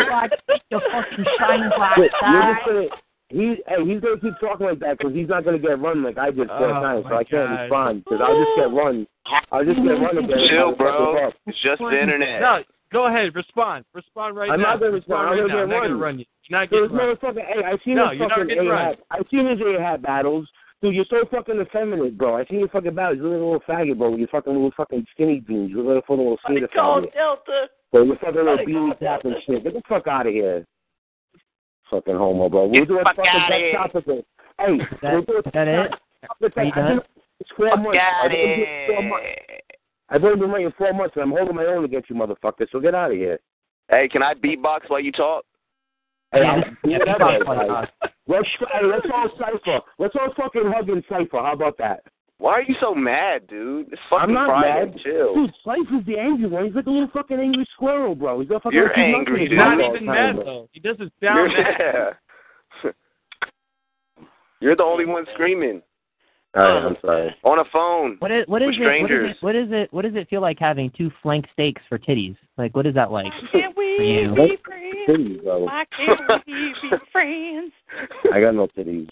[0.09, 0.31] God,
[0.71, 2.87] your fucking shine box, You're just gonna,
[3.31, 6.17] he, hey, he's gonna keep talking like that because he's not gonna get run like
[6.19, 7.61] I did four Oh, times, so I can't God.
[7.63, 9.07] respond because I'll just get run.
[9.53, 10.49] I'll just get run again.
[10.49, 11.31] Chill, bro.
[11.47, 12.41] It's just the internet.
[12.41, 13.85] No, Go ahead, respond.
[13.93, 14.55] Respond right now.
[14.55, 15.29] I'm not gonna respond.
[15.29, 15.55] I'm right gonna now.
[15.55, 16.01] get I'm not gonna run.
[16.01, 16.25] run you.
[16.49, 17.37] You're not Dude, getting this run.
[17.37, 18.81] motherfucker, hey, I seen No, his you're not fucking getting run.
[18.81, 18.99] A-hat.
[19.11, 20.49] I seen his A-hat battles.
[20.81, 22.37] Dude, you're so fucking effeminate, bro.
[22.39, 23.19] I seen your fucking battles.
[23.19, 24.11] You're a little faggot, bro.
[24.11, 25.71] with your fucking little fucking skinny jeans.
[25.71, 27.13] You're a little fucking little skater Call faggot.
[27.13, 27.67] Delta.
[27.93, 29.65] Bro, you're fucking little Let it beanie cap and shit.
[29.65, 30.65] Get the fuck out of here.
[31.91, 32.67] Fucking homo, bro.
[32.67, 34.23] We'll do a fuck fucking outta topical.
[34.59, 35.91] Hey, That- we'll do a that it?
[36.43, 36.97] text Are you topical.
[36.97, 37.03] done?
[37.41, 37.99] It's four Fuck months.
[38.03, 39.27] I've only been four months.
[40.11, 42.67] I've only been waiting four months, and I'm holding my own against you, motherfucker.
[42.71, 43.39] So get out of here.
[43.91, 45.45] Hey, can I beatbox while you talk?
[46.33, 47.87] Hey, Yeah, I'll yeah, beatbox while.
[48.27, 49.81] Let's hey, let's all cipher.
[49.99, 51.39] Let's all fucking hug and cipher.
[51.39, 52.03] How about that?
[52.39, 53.89] Why are you so mad, dude?
[53.93, 54.91] It's fucking I'm not Friday.
[54.93, 55.01] mad.
[55.03, 55.35] Chill.
[55.35, 56.67] Dude, Cypher's the angry one.
[56.67, 58.39] He's like a little fucking angry squirrel, bro.
[58.41, 59.59] He's got fucking You're angry, to dude.
[59.59, 60.45] do Not all even time, mad bro.
[60.45, 60.69] though.
[60.73, 62.15] He doesn't You're, sound mad.
[62.85, 62.91] yeah.
[64.61, 65.83] You're the only one screaming
[66.57, 67.35] All right, I'm sorry.
[67.45, 68.17] on a phone.
[68.21, 68.81] What is what is With it?
[68.81, 69.31] What is strangers.
[69.31, 69.37] it?
[69.45, 69.93] What is it?
[69.93, 72.37] What does it feel like having two flank steaks for titties?
[72.57, 73.97] Like, what is that like Can't we
[74.35, 75.09] be friends?
[75.09, 75.45] Titties.
[75.45, 77.73] Why can't we be friends?
[78.33, 79.09] I got no titties.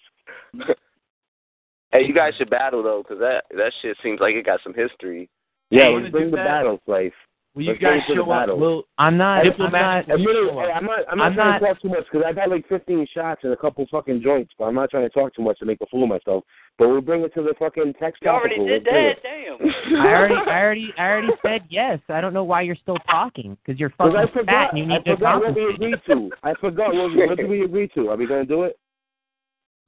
[1.99, 4.75] Hey, you guys should battle though, because that that shit seems like it got some
[4.75, 5.29] history.
[5.71, 6.45] Yeah, Hey, let's wanna bring do the that?
[6.47, 7.13] battle, Slife.
[7.55, 8.29] Will you Let's go guys to show up?
[8.29, 8.59] battle.
[8.59, 9.47] Will I'm not.
[9.47, 10.01] I'm not.
[10.11, 10.99] Admit it, hey, I'm not.
[11.11, 13.41] I'm not I'm trying not- to talk too much because I've had like 15 shots
[13.45, 15.81] and a couple fucking joints, but I'm not trying to talk too much to make
[15.81, 16.45] a fool of myself.
[16.77, 19.13] But we'll bring it to the fucking text You already did that.
[19.23, 19.97] Damn.
[20.03, 21.99] I already, I already, I already said yes.
[22.11, 24.69] I don't know why you're still talking because you're fucking I fat forgot.
[24.75, 25.99] and you need I need to forgot what we compensate.
[26.05, 26.37] agreed to.
[26.43, 28.11] I forgot what, we- what did we agree to.
[28.11, 28.79] Are we gonna do it?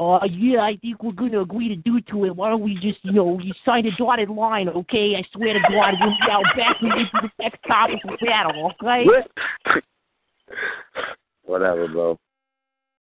[0.00, 2.36] Uh, yeah, I think we're gonna agree to do to it.
[2.36, 5.16] Why don't we just, you know, you sign a dotted line, okay?
[5.16, 9.04] I swear to God, we'll be out back and into the next topical battle, okay?
[11.44, 12.18] Whatever, bro.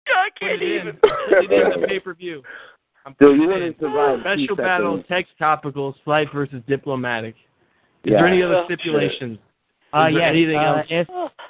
[0.07, 0.81] I can't it in.
[0.81, 0.95] even.
[0.97, 2.43] Put it in the pay per view.
[3.19, 4.19] Dude, you wouldn't survive.
[4.19, 7.35] Special battle, text topicals, Slife versus diplomatic.
[8.03, 8.17] Is Yeah.
[8.17, 9.39] there any other Oh, stipulations?
[9.93, 10.29] Uh, Is there yes.
[10.29, 10.87] anything uh, else?
[10.89, 11.07] If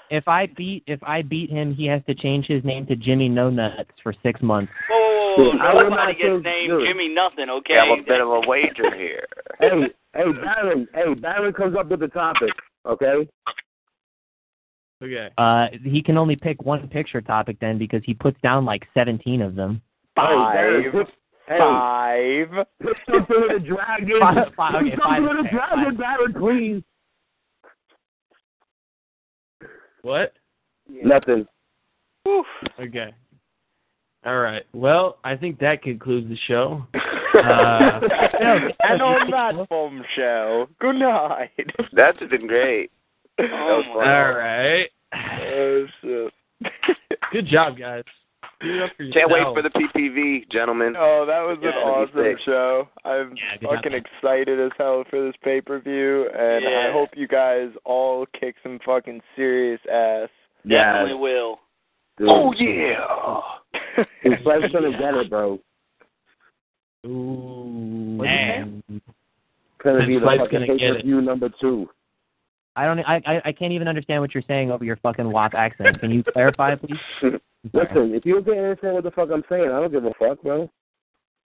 [0.09, 3.29] if I beat if I beat him, he has to change his name to Jimmy
[3.29, 4.71] No Nuts for six months.
[4.89, 5.75] Whoa, whoa, whoa, Dude, I whoa.
[5.83, 6.87] would Nobody not gets say- named dude.
[6.87, 7.75] Jimmy nothing, okay?
[7.75, 9.25] Have a bit of a wager here.
[9.59, 9.69] Hey,
[10.15, 10.87] hey, Baron.
[10.93, 12.49] Hey, Baron comes up with the topic.
[12.85, 13.27] Okay.
[15.03, 15.29] Okay.
[15.37, 19.41] Uh, he can only pick one picture topic then because he puts down like seventeen
[19.41, 19.81] of them.
[20.15, 20.53] Hey, Five.
[20.53, 21.15] Baron, pick-
[21.47, 22.49] Hey, Five.
[22.81, 24.19] pick something with a dragon.
[24.19, 26.83] Five- five- okay, five something is with a dragon, Baron, please.
[30.01, 30.33] What?
[30.89, 31.47] Nothing.
[32.79, 33.13] Okay.
[34.25, 34.63] All right.
[34.73, 36.85] Well, I think that concludes the show.
[37.33, 38.01] Uh,
[38.83, 41.49] and on that bombshell, good night.
[41.93, 42.91] That's been great.
[43.37, 44.09] That was fun.
[44.09, 44.89] All right.
[45.13, 46.33] Oh shit.
[47.31, 48.03] Good job, guys.
[48.63, 50.93] Give it up for Can't wait for the PPV, gentlemen.
[50.97, 52.45] Oh, that was an Yeah, awesome that'd be sick.
[52.45, 52.87] show.
[53.05, 57.27] I'm Yeah, fucking excited as hell for this pay per view, and I hope you
[57.27, 60.29] guys all kick some fucking serious ass.
[60.67, 61.59] Definitely will.
[62.17, 64.03] Dude, Oh yeah.
[64.23, 65.59] Dude, Slife's gonna get it, bro.
[67.05, 68.59] Ooh, What'd you say?
[68.59, 68.83] man.
[69.83, 71.89] Gonna be the fucking pay per view number two.
[72.75, 72.99] I don't.
[72.99, 75.99] I, I I can't even understand what you're saying over your fucking WAP accent.
[75.99, 76.97] Can you clarify, please?
[77.73, 80.41] Listen, if you can't understand what the fuck I'm saying, I don't give a fuck,
[80.41, 80.69] bro.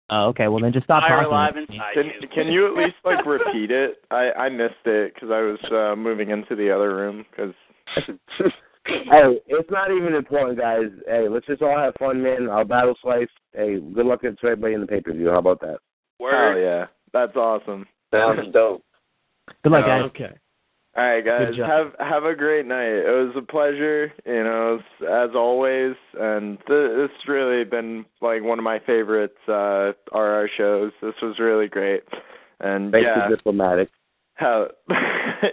[0.10, 0.48] Oh, okay.
[0.48, 1.28] Well, then just stop Fire talking.
[1.28, 2.28] alive inside Can you.
[2.34, 3.98] can you at least like repeat it?
[4.12, 7.26] I I missed it because I was uh, moving into the other room.
[7.30, 7.54] Because
[8.86, 10.86] hey, it's not even important, guys.
[11.08, 12.50] Hey, let's just all have fun, man.
[12.50, 13.28] I'll battle Slife.
[13.54, 15.30] Hey, good luck to everybody in the pay per view.
[15.30, 15.80] How about that?
[16.20, 16.54] Word.
[16.54, 17.86] hell yeah, that's awesome.
[18.14, 18.84] Sounds dope.
[19.64, 20.04] Good luck, guys.
[20.04, 20.32] Okay.
[20.98, 21.54] All right, guys.
[21.64, 22.88] Have have a great night.
[22.88, 25.94] It was a pleasure, you know, as, as always.
[26.20, 30.92] And th- this has really been like one of my favorites uh, RR shows.
[31.02, 32.02] This was really great.
[32.62, 33.90] And Thanks yeah, to diplomatic.
[34.34, 34.70] how,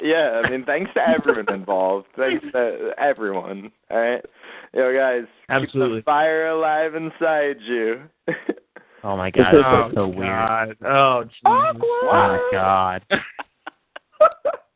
[0.02, 0.40] yeah.
[0.42, 2.06] I mean, thanks to everyone involved.
[2.16, 3.70] Thanks to everyone.
[3.90, 4.24] All right,
[4.72, 5.24] yo, guys.
[5.50, 5.98] absolutely Keep Absolutely.
[6.00, 8.00] the fire alive inside you.
[9.06, 10.76] Oh my god, Oh, that's so weird.
[10.82, 11.42] Oh, Jesus.
[11.44, 11.72] Oh
[12.10, 13.04] my god.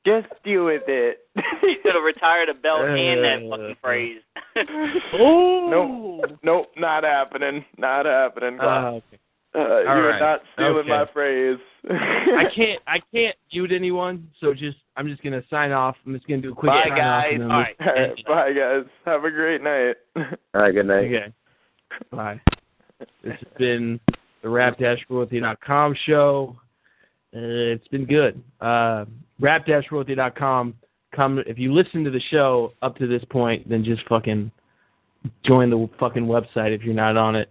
[0.09, 1.19] Just deal with it.
[1.61, 4.21] He's should have retired the belt and that fucking phrase.
[5.13, 6.39] Nope.
[6.43, 6.67] Nope.
[6.77, 7.65] Not happening.
[7.77, 8.59] Not happening.
[8.61, 9.19] Uh, okay.
[9.55, 10.21] Uh, you're right.
[10.21, 10.89] not stealing Okay.
[10.89, 11.59] my phrase.
[11.91, 12.83] I can't.
[12.87, 14.29] I can't mute anyone.
[14.41, 15.97] So just, I'm just gonna sign off.
[16.07, 16.99] I'm just gonna do a quick Bye, sign off.
[16.99, 17.31] guys.
[17.33, 17.77] and then All we'll right.
[17.81, 18.27] All end right, it.
[18.27, 18.85] bye guys.
[19.07, 19.97] Have a great night.
[20.55, 21.05] All right, good night.
[21.07, 21.33] Okay.
[22.11, 22.41] Bye.
[23.25, 23.99] This has been
[24.43, 26.57] the rap-royalty.com show.
[27.35, 28.43] Uh, it's been good.
[28.61, 29.05] Uh,
[29.41, 30.75] rap-royalty.com.
[31.15, 34.51] Come if you listen to the show up to this point, then just fucking
[35.45, 37.51] join the fucking website if you're not on it.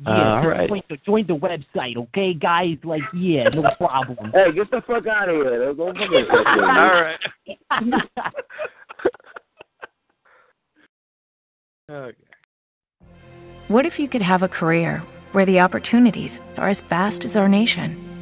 [0.00, 0.68] Yeah, uh, all right.
[1.04, 2.76] Join the, website, okay, guys?
[2.84, 4.30] Like, yeah, no problem.
[4.32, 5.74] hey, get the fuck out of here.
[5.78, 5.92] All
[7.02, 7.18] right.
[11.90, 12.18] okay.
[13.68, 17.48] What if you could have a career where the opportunities are as vast as our
[17.48, 18.07] nation?